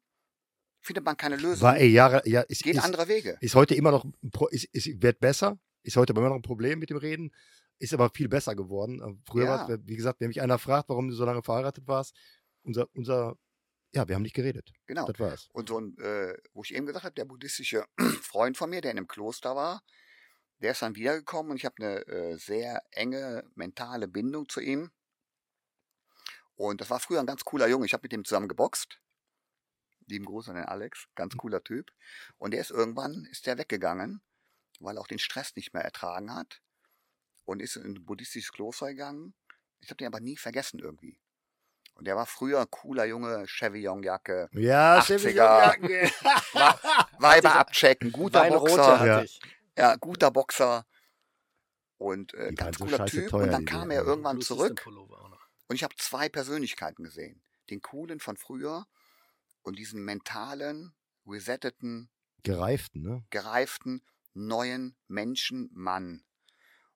[0.82, 1.62] Findet man keine Lösung.
[1.62, 3.36] War ey, Jahre, ja, ist, Geht ist, andere Wege.
[3.40, 4.04] ist heute immer noch,
[4.50, 7.34] ist, ist, wird besser, ist heute immer noch ein Problem mit dem Reden.
[7.82, 9.00] ist aber viel besser geworden.
[9.00, 9.50] Äh, Früher Ja.
[9.50, 12.14] war es, wie gesagt, wenn mich einer fragt, warum du so lange verheiratet warst,
[12.62, 13.36] unser, unser,
[13.92, 14.72] ja, wir haben nicht geredet.
[14.86, 15.06] Genau.
[15.06, 15.48] Das war's.
[15.52, 17.84] Und so ein, äh, wo ich eben gesagt habe, der buddhistische
[18.22, 19.82] Freund von mir, der in einem Kloster war,
[20.60, 24.90] der ist dann wiedergekommen und ich habe eine äh, sehr enge mentale Bindung zu ihm.
[26.54, 27.86] Und das war früher ein ganz cooler Junge.
[27.86, 29.00] Ich habe mit ihm zusammen geboxt.
[30.06, 31.90] Lieben Gruß an den Alex, ganz cooler Typ.
[32.36, 34.20] Und der ist irgendwann, ist der weggegangen,
[34.78, 36.60] weil er auch den Stress nicht mehr ertragen hat.
[37.44, 39.34] Und ist in ein buddhistisches Kloster gegangen.
[39.80, 41.18] Ich habe den aber nie vergessen irgendwie.
[42.00, 45.04] Und der war früher cooler Junge, Chevillon-Jacke, Ja, 80er.
[45.04, 46.10] Chevy Jacke.
[47.18, 49.06] Weiber abchecken, guter Weinrote Boxer.
[49.06, 49.24] Ja.
[49.76, 50.86] Ja, guter Boxer.
[51.98, 53.28] Und äh, ganz cooler Typ.
[53.28, 54.86] teuer, und dann kam er irgendwann Blue System zurück
[55.66, 57.42] und ich habe zwei Persönlichkeiten gesehen.
[57.68, 58.86] Den coolen von früher
[59.60, 60.94] und diesen mentalen,
[61.26, 62.08] resetteten,
[62.44, 63.26] Gereiften, ne?
[63.28, 64.00] gereiften,
[64.32, 66.24] neuen Menschen, Mann.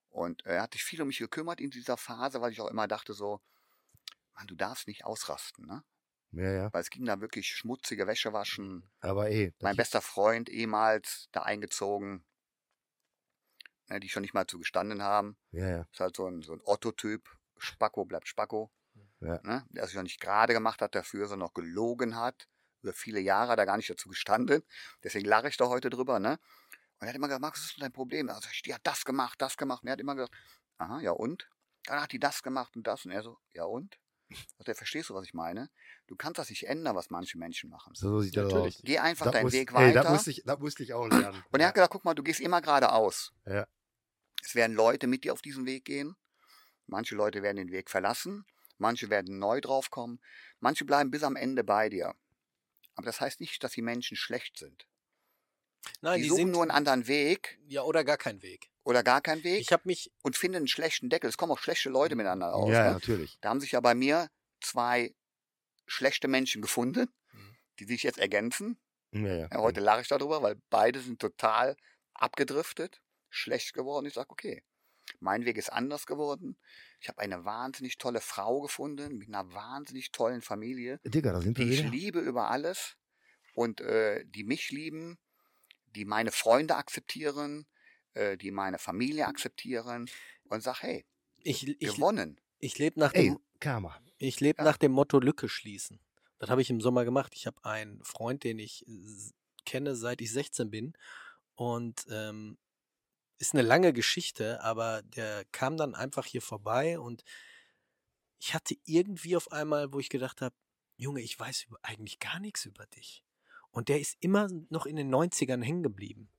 [0.09, 2.87] Und er hat sich viel um mich gekümmert in dieser Phase, weil ich auch immer
[2.87, 3.39] dachte so,
[4.35, 5.83] Mann, du darfst nicht ausrasten, ne?
[6.31, 6.73] Ja, ja.
[6.73, 11.43] Weil es ging da wirklich schmutzige Wäsche waschen, Aber das mein bester Freund ehemals da
[11.43, 12.25] eingezogen,
[13.87, 15.37] ne, die schon nicht mal zugestanden haben.
[15.51, 15.87] ja, ja.
[15.91, 17.29] Ist halt so ein, so ein Otto-Typ.
[17.57, 18.69] Spacko bleibt Spacko.
[19.21, 19.39] Ja.
[19.43, 19.65] Ne?
[19.69, 22.49] Der sich noch nicht gerade gemacht hat dafür, sondern noch gelogen hat.
[22.81, 24.61] Über viele Jahre hat er gar nicht dazu gestanden.
[25.03, 26.19] Deswegen lache ich da heute drüber.
[26.19, 26.37] Ne?
[26.99, 28.29] Und er hat immer gesagt, Markus, was ist denn dein Problem?
[28.29, 29.83] Also ich, die hat das gemacht, das gemacht.
[29.83, 30.35] Und er hat immer gesagt,
[30.77, 31.49] aha, ja und?
[31.85, 33.05] Dann hat die das gemacht und das.
[33.05, 33.97] Und er so, ja und?
[34.57, 35.69] Also, verstehst du, was ich meine?
[36.07, 37.93] Du kannst das nicht ändern, was manche Menschen machen.
[37.95, 38.75] So sieht das Natürlich.
[38.77, 38.81] aus.
[38.83, 40.01] Geh einfach Das deinen muss- Weg ey, weiter.
[40.03, 41.43] das musste, ich, das musste ich auch lernen.
[41.51, 43.33] Und er hat gesagt, guck mal, du gehst immer geradeaus.
[43.45, 43.67] Ja.
[44.43, 46.15] Es werden Leute mit dir auf diesen Weg gehen.
[46.87, 48.45] Manche Leute werden den Weg verlassen.
[48.77, 50.19] Manche werden neu draufkommen.
[50.59, 52.13] Manche bleiben bis am Ende bei dir.
[52.95, 54.87] Aber das heißt nicht, dass die Menschen schlecht sind.
[56.01, 58.69] Nein, die, die, suchen sind nur einen anderen Weg ja oder gar kein Weg.
[58.85, 61.29] Oder gar keinen Weg Ich habe mich und finden einen schlechten Deckel.
[61.29, 62.71] Es kommen auch schlechte Leute miteinander aus.
[62.71, 62.91] ja, ne?
[62.93, 63.37] natürlich.
[63.41, 64.29] Da haben sich ja bei mir
[64.61, 65.13] zwei
[65.87, 67.57] schlechte Menschen gefunden, Mhm.
[67.79, 68.77] die sich jetzt ergänzen.
[69.11, 69.47] Ja, ja.
[69.51, 71.75] Ja, heute lache ich darüber, weil beide sind total
[72.13, 74.05] abgedriftet, schlecht geworden.
[74.05, 74.63] Ich sage, okay,
[75.19, 76.57] mein Weg ist anders geworden.
[76.99, 81.57] Ich habe eine wahnsinnig tolle Frau gefunden, mit einer wahnsinnig tollen Familie, Digga, da sind
[81.57, 81.89] wir die ich wieder.
[81.89, 82.95] liebe über alles
[83.53, 85.17] und äh, die mich lieben,
[85.95, 87.67] die meine Freunde akzeptieren,
[88.15, 90.09] äh, die meine Familie akzeptieren
[90.49, 91.05] und sag, hey,
[91.43, 92.39] ich, ich, gewonnen.
[92.59, 93.99] ich lebe nach dem Karma.
[94.17, 94.63] Ich lebe Ja.
[94.65, 95.99] nach dem Motto Lücke schließen.
[96.39, 97.33] Das habe ich im Sommer gemacht.
[97.35, 98.85] Ich habe einen Freund, den ich
[99.65, 100.93] kenne, seit ich 16 bin.
[101.55, 102.57] Und ähm,
[103.37, 107.23] ist eine lange Geschichte, aber der kam dann einfach hier vorbei und
[108.39, 110.55] ich hatte irgendwie auf einmal, wo ich gedacht habe,
[110.97, 113.23] Junge, ich weiß eigentlich gar nichts über dich.
[113.71, 116.29] Und der ist immer noch in den 90ern hängen geblieben.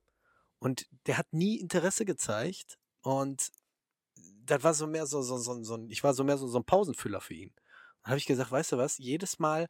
[0.59, 2.77] Und der hat nie Interesse gezeigt.
[3.01, 3.51] Und
[4.45, 6.65] das war so mehr so, so, so, so ich war so mehr so, so ein
[6.65, 7.53] Pausenfüller für ihn.
[8.03, 9.67] Dann habe ich gesagt, weißt du was, jedes Mal,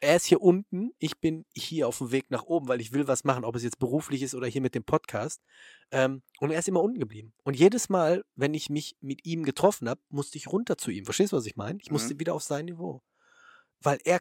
[0.00, 3.06] er ist hier unten, ich bin hier auf dem Weg nach oben, weil ich will
[3.06, 5.42] was machen, ob es jetzt beruflich ist oder hier mit dem Podcast.
[5.90, 7.34] Ähm, und er ist immer unten geblieben.
[7.44, 11.04] Und jedes Mal, wenn ich mich mit ihm getroffen habe, musste ich runter zu ihm.
[11.04, 11.78] Verstehst du, was ich meine?
[11.82, 13.02] Ich musste wieder auf sein Niveau.
[13.82, 14.20] Weil er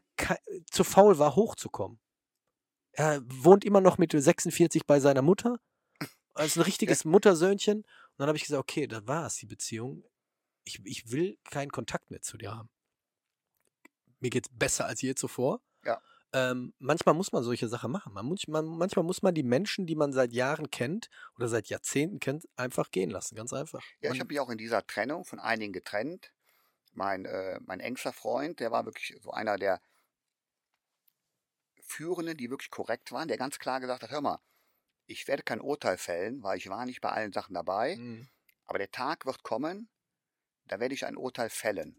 [0.70, 2.00] zu faul war, hochzukommen.
[2.92, 5.60] Er wohnt immer noch mit 46 bei seiner Mutter.
[6.36, 7.80] Ist ein richtiges Muttersöhnchen.
[7.80, 7.86] Und
[8.18, 10.04] dann habe ich gesagt, okay, das war's, die Beziehung.
[10.64, 12.70] Ich, ich will keinen Kontakt mehr zu dir haben.
[14.20, 15.62] Mir geht's besser als je zuvor.
[15.84, 16.02] Ja.
[16.32, 18.14] Ähm, manchmal muss man solche Sachen machen.
[18.14, 21.68] Man muss, man, manchmal muss man die Menschen, die man seit Jahren kennt oder seit
[21.68, 23.36] Jahrzehnten kennt, einfach gehen lassen.
[23.36, 23.84] Ganz einfach.
[24.02, 26.32] Ja, ich habe mich auch in dieser Trennung von einigen getrennt.
[26.94, 29.82] Mein, äh, mein engster Freund, der war wirklich so einer der
[31.82, 34.40] Führenden, die wirklich korrekt waren, der ganz klar gesagt hat, hör mal,
[35.10, 38.30] ich werde kein Urteil fällen, weil ich war nicht bei allen Sachen dabei, Mhm.
[38.66, 39.90] aber der Tag wird kommen,
[40.66, 41.96] da werde ich ein Urteil fällen.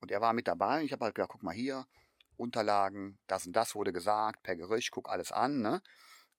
[0.00, 1.86] Und er war mit dabei und ich habe halt gedacht, guck mal hier,
[2.36, 5.80] Unterlagen, das und das wurde gesagt, per Gerücht, guck alles an, ne?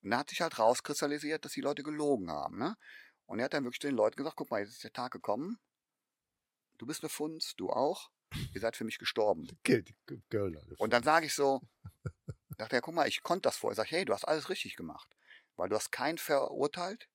[0.02, 2.76] Und da hat sich halt rauskristallisiert, dass die Leute gelogen haben, ne?
[3.26, 5.60] Und er hat dann wirklich den Leuten gesagt, guck mal, jetzt ist der Tag gekommen,
[6.78, 8.10] du bist eine Funz, du auch,
[8.54, 9.48] ihr seid für mich gestorben.
[10.80, 11.62] Und dann sage ich so,
[12.58, 13.82] dachte er, guck mal, ich konnte das vorher.
[13.84, 15.16] Ich, hey, du hast alles richtig gemacht.
[15.60, 17.10] Weil du hast keinen verurteilt,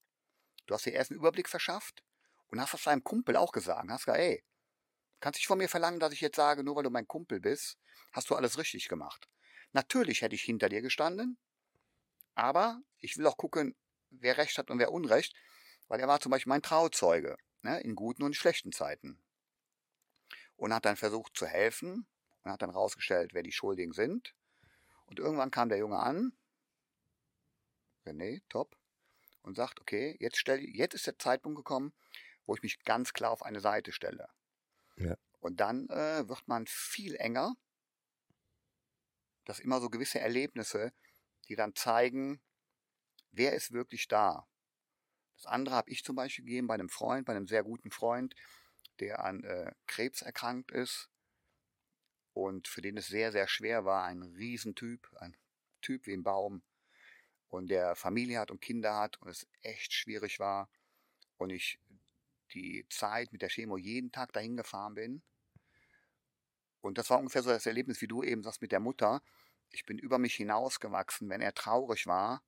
[0.67, 2.05] du hast dir erst einen Überblick verschafft
[2.49, 3.89] und hast das deinem Kumpel auch gesagt.
[3.89, 4.45] Hast gesagt, ey,
[5.21, 7.79] kannst nicht von mir verlangen, dass ich jetzt sage, nur weil du mein Kumpel bist,
[8.13, 9.31] hast du alles richtig gemacht.
[9.73, 11.39] Natürlich hätte ich hinter dir gestanden,
[12.35, 13.75] aber ich will auch gucken,
[14.11, 15.35] wer Recht hat und wer Unrecht,
[15.89, 19.25] weil er war zum Beispiel mein Trauzeuge, ne, in guten und schlechten Zeiten.
[20.57, 22.07] Und hat dann versucht zu helfen
[22.43, 24.35] und hat dann rausgestellt, wer die Schuldigen sind.
[25.07, 26.37] Und irgendwann kam der Junge an,
[28.07, 28.77] René, top,
[29.43, 31.93] und sagt, okay, jetzt, stell, jetzt ist der Zeitpunkt gekommen,
[32.47, 34.29] wo ich mich ganz klar auf eine Seite stelle.
[34.97, 35.17] Ja.
[35.41, 37.55] Und dann äh, wird man viel enger.
[39.45, 40.93] Das immer so gewisse Erlebnisse,
[41.49, 42.41] die dann zeigen,
[43.33, 44.49] wer ist wirklich da.
[45.37, 48.35] Das andere habe ich zum Beispiel gegeben bei einem Freund, bei einem sehr guten Freund,
[49.01, 51.11] der an äh, Krebs erkrankt ist
[52.33, 54.05] und für den es sehr, sehr schwer war.
[54.05, 55.37] Ein Riesentyp, ein
[55.83, 56.63] Typ wie ein Baum
[57.55, 60.69] und der Familie hat und Kinder hat und es echt schwierig war
[61.39, 61.81] und ich
[62.53, 65.23] die Zeit mit der Chemo jeden Tag dahin gefahren bin.
[66.81, 69.23] Und das war ungefähr so das Erlebnis, wie du eben sagst mit der Mutter.
[69.71, 72.43] Ich bin über mich hinausgewachsen, wenn er traurig war.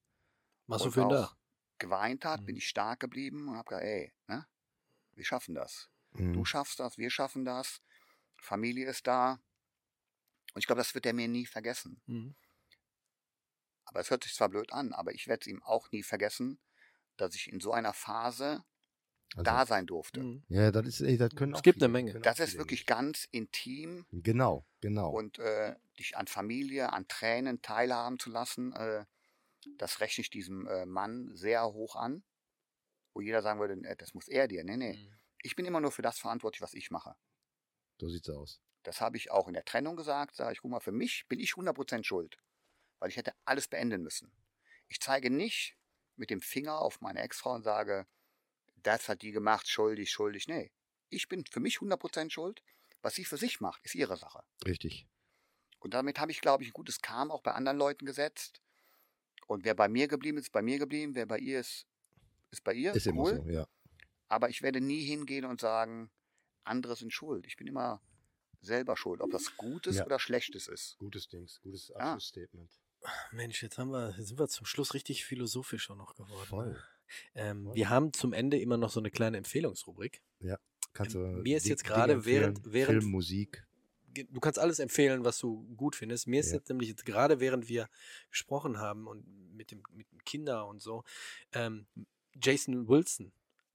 [0.67, 1.37] Was du für da?
[1.79, 2.47] geweint hat, Mhm.
[2.47, 4.47] bin ich stark geblieben und habe gesagt, ey, ne,
[5.13, 5.91] wir schaffen das.
[6.13, 6.33] Mhm.
[6.33, 7.83] Du schaffst das, wir schaffen das.
[8.41, 9.41] Familie ist da.
[10.55, 12.01] Und ich glaube, das wird er mir nie vergessen.
[12.07, 12.35] Mhm.
[13.87, 16.61] Aber es hört sich zwar blöd an, aber ich werde es ihm auch nie vergessen,
[17.17, 18.65] dass ich in so einer Phase
[19.37, 20.21] Also, da sein durfte.
[20.21, 20.45] Mhm.
[20.49, 22.21] Ja, das ist, ey, das können Es auch gibt viele, eine Menge.
[22.21, 22.87] Das ist viele wirklich nicht.
[22.87, 25.11] ganz intim Genau, genau.
[25.11, 29.05] und äh, dich an Familie, an Tränen teilhaben zu lassen, äh,
[29.79, 32.25] das rechne ich diesem äh, Mann sehr hoch an.
[33.15, 34.65] Wo jeder sagen würde, äh, das muss er dir.
[34.65, 34.99] Nee, nee.
[34.99, 35.19] Mhm.
[35.43, 37.17] Ich bin immer nur für das verantwortlich, was ich mache.
[37.99, 38.61] so sieht's aus.
[38.85, 40.35] Das habe ich auch in der Trennung gesagt.
[40.35, 42.39] Sag ich, guck mal, für mich bin ich 100% schuld.
[42.99, 44.33] Weil ich hätte alles beenden müssen.
[44.89, 45.77] Ich zeige nicht
[46.17, 48.07] mit dem Finger auf meine Ex-Frau und sage,
[48.77, 50.49] das hat die gemacht, schuldig, schuldig.
[50.49, 50.71] Nee,
[51.11, 52.63] ich bin für mich 100% schuld.
[53.03, 54.43] Was sie für sich macht, ist ihre Sache.
[54.65, 55.07] Richtig.
[55.79, 58.61] Und damit habe ich, glaube ich, ein gutes Karma auch bei anderen Leuten gesetzt.
[59.47, 61.15] Und wer bei mir geblieben ist, ist bei mir geblieben.
[61.15, 61.87] Wer bei ihr ist,
[62.51, 62.93] ist bei ihr.
[62.95, 63.37] Ist immer cool.
[63.45, 63.69] so, ja.
[64.29, 66.11] Aber ich werde nie hingehen und sagen,
[66.65, 67.47] andere sind schuld.
[67.47, 68.03] Ich bin immer
[68.61, 70.07] selber schuld, ob das Gutes Ja.
[70.07, 70.97] oder Schlechtes ist.
[70.99, 72.19] Gutes Dings, gutes Ja.
[73.33, 76.47] Mensch, jetzt haben wir, jetzt sind wir zum Schluss richtig philosophisch auch noch geworden.
[76.47, 76.83] Voll.
[77.35, 77.75] Ähm, Voll.
[77.75, 80.23] wir haben zum Ende immer noch so eine kleine Empfehlungsrubrik.
[80.93, 83.67] Kannst du Ähm, mir ist jetzt gerade während- während- Film, Musik.
[84.31, 86.27] Du kannst alles empfehlen, was du gut findest.
[86.27, 86.57] Mir ist Ja.
[86.57, 87.89] jetzt nämlich jetzt gerade, während wir
[88.31, 91.05] gesprochen haben und mit dem mit den Kindern und so,
[91.53, 91.87] ähm,
[92.43, 93.31] Jason Wilson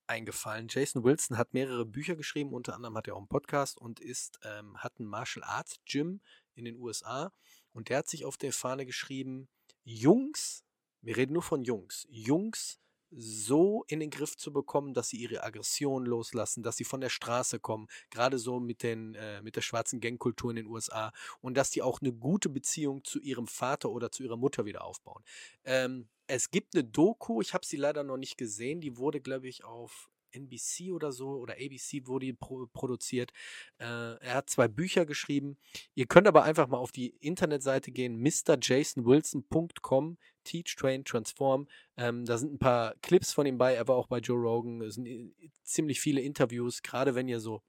[0.07, 0.67] eingefallen.
[0.67, 4.39] Jason Wilson hat mehrere Bücher geschrieben, unter anderem hat er auch einen Podcast und ist,
[4.43, 6.21] ähm, hat ein Martial Arts Gym
[6.55, 7.31] in den USA
[7.73, 9.47] und der hat sich auf der Fahne geschrieben,
[9.83, 10.63] Jungs,
[11.01, 12.79] wir reden nur von Jungs, Jungs
[13.11, 17.09] so in den Griff zu bekommen, dass sie ihre Aggression loslassen, dass sie von der
[17.09, 21.11] Straße kommen, gerade so mit, den, äh, mit der schwarzen Gangkultur in den USA
[21.41, 24.85] und dass die auch eine gute Beziehung zu ihrem Vater oder zu ihrer Mutter wieder
[24.85, 25.23] aufbauen.
[25.65, 29.49] Ähm, es gibt eine Doku, ich habe sie leider noch nicht gesehen, die wurde, glaube
[29.49, 33.31] ich, auf NBC oder so oder ABC wurde die pro produziert.
[33.79, 35.57] Äh, er hat zwei Bücher geschrieben.
[35.95, 41.67] Ihr könnt aber einfach mal auf die Internetseite gehen, mrjasonwilson.com, Teach, Train, Transform.
[41.97, 43.73] Ähm, da sind ein paar Clips von ihm bei.
[43.73, 44.81] Er war auch bei Joe Rogan.
[44.81, 45.31] Es sind äh,
[45.63, 47.61] ziemlich viele Interviews, gerade wenn ihr so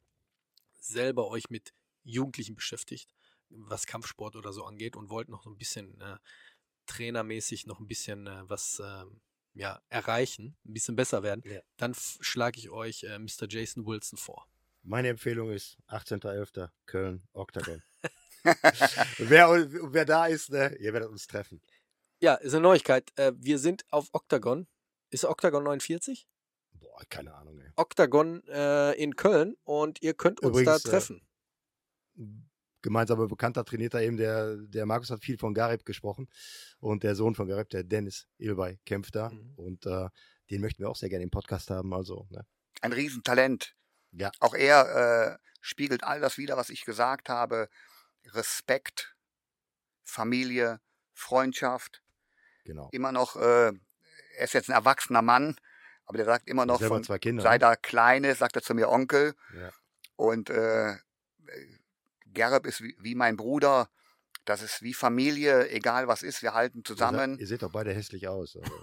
[0.78, 1.72] selber euch mit
[2.05, 3.14] Jugendlichen beschäftigt,
[3.48, 6.16] was Kampfsport oder so angeht und wollt noch so ein bisschen äh,
[6.86, 9.20] trainermäßig noch ein bisschen äh, was ähm,
[9.54, 11.60] ja, erreichen, ein bisschen besser werden, Ja.
[11.76, 13.46] dann schlage ich euch äh, Mr.
[13.48, 14.46] Jason Wilson vor.
[14.82, 16.70] Meine Empfehlung ist 18.11.
[16.86, 17.82] Köln, Octagon.
[19.18, 19.48] wer,
[19.92, 21.60] wer da ist, ne, ihr werdet uns treffen.
[22.20, 23.10] Ja, ist eine Neuigkeit.
[23.16, 24.66] Äh, wir sind auf Octagon.
[25.10, 26.26] Ist Octagon 49?
[26.72, 27.70] Boah, keine Ahnung, ey.
[27.76, 31.22] Octagon äh, in Köln und ihr könnt uns Übrigens, da äh, treffen.
[32.82, 36.28] Gemeinsamer Bekannter trainiert da eben, der, der Markus hat viel von Garib gesprochen
[36.80, 39.52] und der Sohn von Garib, der Dennis Ilbay, kämpft da Mhm.
[39.56, 40.09] und äh,
[40.50, 42.44] den möchten wir auch sehr gerne im Podcast haben, also, ne?
[42.80, 43.74] Ein Riesentalent.
[44.10, 44.30] Ja.
[44.40, 47.68] Auch er äh, spiegelt all das wider, was ich gesagt habe.
[48.32, 49.14] Respekt,
[50.02, 50.80] Familie,
[51.14, 52.02] Freundschaft.
[52.64, 52.88] Genau.
[52.92, 55.56] Immer noch, äh, er ist jetzt ein erwachsener Mann,
[56.04, 57.42] aber der sagt immer noch von, Kinder.
[57.42, 57.59] sei ne?
[57.60, 59.34] da Kleine, sagt er zu mir Onkel.
[59.56, 59.70] Ja.
[60.16, 60.96] Und äh,
[62.32, 63.88] Gerb ist wie, wie mein Bruder.
[64.44, 67.38] Das ist wie Familie, egal was ist, wir halten Ihr, seid, zusammen.
[67.38, 68.56] ihr seht doch beide hässlich aus.
[68.56, 68.72] Also.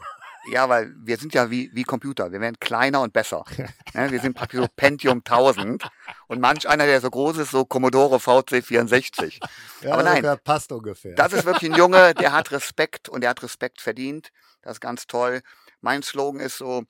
[0.52, 2.32] Ja, weil wir sind ja wie, wie Computer.
[2.32, 3.44] Wir werden kleiner und besser.
[3.94, 5.90] Ne, wir sind praktisch so Pentium 1000.
[6.28, 9.40] Und manch einer, der so groß ist, so Commodore VC 64.
[9.82, 10.26] Ja, Aber nein.
[10.44, 11.14] passt ungefähr.
[11.16, 14.30] Das ist wirklich ein Junge, der hat Respekt und der hat Respekt verdient.
[14.62, 15.42] Das ist ganz toll.
[15.82, 16.84] Mein Slogan ist so,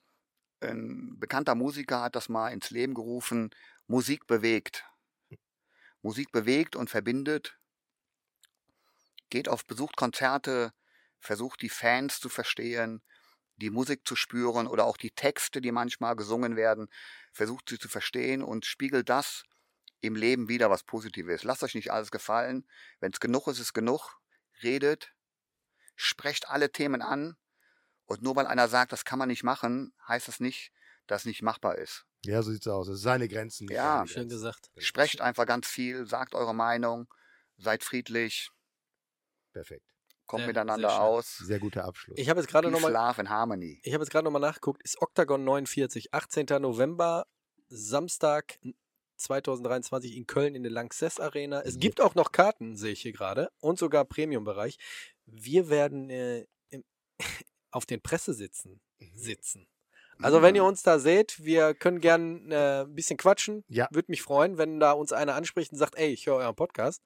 [0.60, 3.50] ein bekannter Musiker hat das mal ins Leben gerufen,
[3.88, 4.84] Musik bewegt.
[6.02, 7.58] Musik bewegt und verbindet.
[9.28, 10.72] Geht auf, besucht Konzerte,
[11.18, 13.02] versucht die Fans zu verstehen,
[13.56, 16.88] die Musik zu spüren oder auch die Texte, die manchmal gesungen werden,
[17.32, 19.44] versucht sie zu verstehen und spiegelt das
[20.00, 21.44] im Leben wieder, was Positives.
[21.44, 22.66] Lasst euch nicht alles gefallen.
[23.00, 24.18] Wenn es genug ist, ist genug.
[24.62, 25.12] Redet,
[25.94, 27.36] sprecht alle Themen an.
[28.06, 30.72] Und nur weil einer sagt, das kann man nicht machen, heißt das nicht,
[31.06, 32.06] dass es nicht machbar ist.
[32.24, 32.88] Ja, so sieht's aus.
[32.88, 33.68] Es ist seine Grenzen.
[33.70, 34.06] Ja.
[34.06, 34.28] Schön Grenzen.
[34.28, 34.70] gesagt.
[34.78, 37.06] Sprecht einfach ganz viel, sagt eure Meinung,
[37.56, 38.50] seid friedlich,
[39.52, 39.86] Perfekt.
[40.26, 41.38] kommt Sehr- miteinander sehr aus.
[41.38, 42.18] Sehr guter Abschluss.
[42.18, 43.80] Ich habe jetzt gerade nochmal Love and Harmony.
[43.82, 46.46] Ich habe jetzt gerade nochmal nachgeguckt, ist Octagon 49, 18.
[46.60, 47.26] November,
[47.68, 48.58] Samstag
[49.16, 51.60] 2023 in Köln in der Lanxess Arena.
[51.62, 51.80] Es Ja.
[51.80, 54.78] gibt auch noch Karten, sehe ich hier gerade, und sogar Premium-Bereich.
[55.26, 56.84] Wir werden äh, im,
[57.70, 58.80] auf den Pressesitzen
[59.14, 59.66] sitzen.
[60.22, 63.64] Also wenn ihr uns da seht, wir können gern äh, ein bisschen quatschen.
[63.68, 63.88] Ja.
[63.90, 67.02] Würde mich freuen, wenn da uns einer anspricht und sagt, ey, ich höre euren Podcast.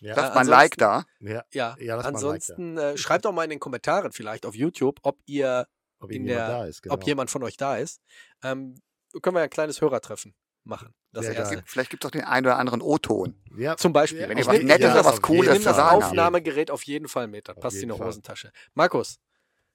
[0.00, 0.14] ja.
[0.16, 1.32] Lasst Äh, mal ein Like ansonsten- da.
[1.32, 1.44] ja.
[1.52, 2.08] Ja, Ja, ein Like da.
[2.08, 5.66] ansonsten äh, schreibt doch mal in den Kommentaren vielleicht auf YouTube, ob ihr
[6.00, 6.94] Ob in der- da ist, genau.
[6.94, 8.00] ob jemand von euch da ist.
[8.42, 8.74] Ähm,
[9.20, 10.34] können wir ja ein kleines Hörertreffen
[10.64, 10.94] machen.
[11.12, 11.56] Das erste.
[11.56, 11.62] geil.
[11.66, 13.34] Vielleicht gibt es auch den einen oder anderen O-Ton.
[13.58, 13.76] ja.
[13.76, 14.20] Zum Beispiel.
[14.22, 16.04] Ja, Wenn ich ihr was Nettes oder was Cooles ich nehme das zu sagen habt.
[16.04, 17.48] Aufnahmegerät auf jeden Fall mit.
[17.48, 18.06] Das Auf passt in Fall.
[18.06, 18.50] Hosentasche.
[18.74, 19.18] Markus,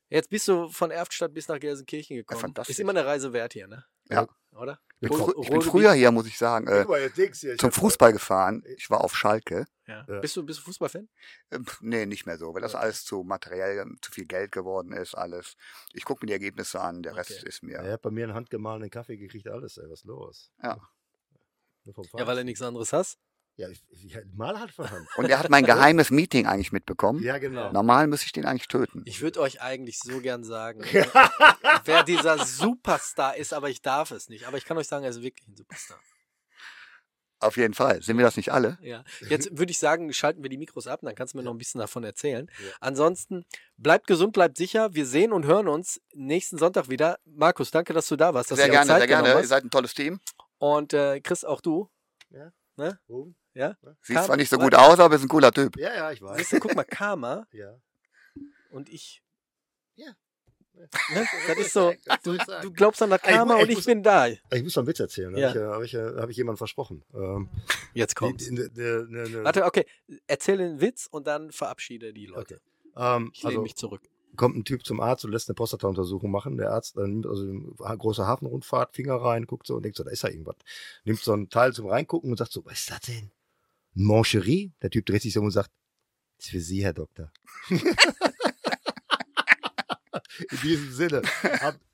[0.09, 2.39] jetzt bist du von Erftstadt bis nach Gelsenkirchen gekommen.
[2.41, 2.75] fantastisch.
[2.75, 3.85] ist immer eine Reise wert hier, ne?
[4.09, 4.27] Ja.
[4.51, 4.79] Oder?
[5.03, 6.83] Ruhr- kommen- Ich bin früher hier, muss ich sagen, äh,
[7.17, 8.63] ich zum Fußball gefahren.
[8.77, 9.65] Ich war auf Schalke.
[9.85, 10.03] Ja.
[10.07, 10.19] Ja.
[10.19, 11.07] Bist, du, bist du Fußballfan?
[11.51, 15.13] Äh, Nee, nicht mehr so, weil das alles zu materiell, zu viel Geld geworden ist,
[15.15, 15.55] alles.
[15.93, 17.47] Ich gucke mir die Ergebnisse an, der Rest Okay.
[17.49, 17.77] ist mir.
[17.77, 20.51] Er hat bei mir einen handgemahlenen Kaffee gekriegt, alles, ey, was ist los?
[20.63, 20.79] Ja.
[22.17, 23.17] Ja, weil er nichts anderes hast.
[23.57, 25.07] Ja, ich, ich, ich mal halt von Hand.
[25.17, 27.23] Und er hat mein geheimes Meeting eigentlich mitbekommen.
[27.23, 27.71] Ja, genau.
[27.71, 29.01] Normal müsste ich den eigentlich töten.
[29.05, 30.81] Ich würde euch eigentlich so gern sagen,
[31.85, 34.45] wer dieser Superstar ist, aber ich darf es nicht.
[34.47, 35.99] Aber ich kann euch sagen, er ist wirklich ein Superstar.
[37.39, 38.01] Auf jeden Fall.
[38.01, 38.77] Sind wir das nicht alle?
[38.81, 41.53] Ja, jetzt würde ich sagen, schalten wir die Mikros ab, dann kannst du mir noch
[41.53, 42.49] ein bisschen davon erzählen.
[42.59, 42.71] Ja.
[42.79, 43.45] Ansonsten,
[43.77, 44.93] bleibt gesund, bleibt sicher.
[44.93, 47.19] Wir sehen und hören uns nächsten Sonntag wieder.
[47.25, 48.49] Markus, danke, dass du da warst.
[48.49, 49.33] Dass sehr gerne, Zeit sehr gerne.
[49.33, 50.19] Ihr seid ein tolles Team.
[50.57, 51.89] Und äh, Chris, auch du.
[53.09, 53.35] Ruben?
[53.57, 53.75] Ja?
[54.01, 55.77] Sieht Kam- zwar nicht so gut aus, aber ist ein cooler Typ.
[55.77, 56.37] Ja, ja, ich weiß.
[56.37, 57.73] Siehst du, guck mal, Karma Ja.
[58.71, 59.23] und ich.
[59.95, 60.11] Ja.
[60.75, 61.25] Ne?
[61.47, 61.91] Das ist so,
[62.23, 64.03] du, ich du glaubst an das Ey, ich Karma mu- und ich ich muss- bin
[64.03, 64.27] da.
[64.27, 65.35] Ich muss noch einen Witz erzählen.
[65.35, 65.51] Ja.
[65.55, 65.71] Ja.
[65.71, 67.03] Habe ich, äh, hab ich, äh, hab ich jemandem versprochen.
[67.15, 67.49] Ähm,
[67.95, 69.85] Jetzt die- ne- ne- ne- ne- Warte, okay,
[70.27, 72.61] erzähl den Witz und dann verabschiede die Leute.
[72.95, 74.03] Ähm, Ich lehne also mich zurück.
[74.35, 76.57] kommt ein Typ zum Arzt und lässt eine Prostata-Untersuchung machen.
[76.57, 77.43] Der Arzt dann nimmt also
[77.83, 80.57] eine große Hafenrundfahrt, Finger rein, guckt so und denkt so, da ist ja irgendwas.
[81.05, 83.31] Nimmt so ein Teil zum Reingucken und sagt so, was ist das denn?
[83.97, 84.73] Mancherie?
[84.81, 85.71] Der Typ dreht sich so um und sagt,
[86.37, 87.31] das ist für Sie, Herr Doktor.
[90.51, 91.21] In diesem Sinne,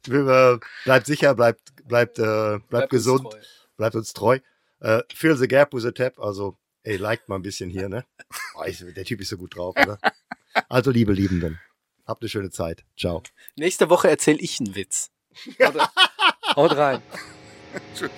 [0.10, 3.40] äh, bleibt sicher, bleibt, bleibt, äh, bleibt, uns gesund, treu.
[3.78, 4.40] bleibt uns treu.
[4.80, 8.06] Äh, fill the gap with a tap, also, ey, liked mal ein bisschen hier, ne?
[8.56, 9.98] Oh, ich, der Typ ist so gut drauf, oder?
[10.70, 11.60] Also, liebe Liebenden,
[12.06, 12.84] habt eine schöne Zeit.
[12.98, 13.24] Ciao.
[13.56, 15.10] Nächste Woche erzähle ich einen Witz.
[16.56, 17.02] Haut rein.
[17.96, 18.12] Tschüss.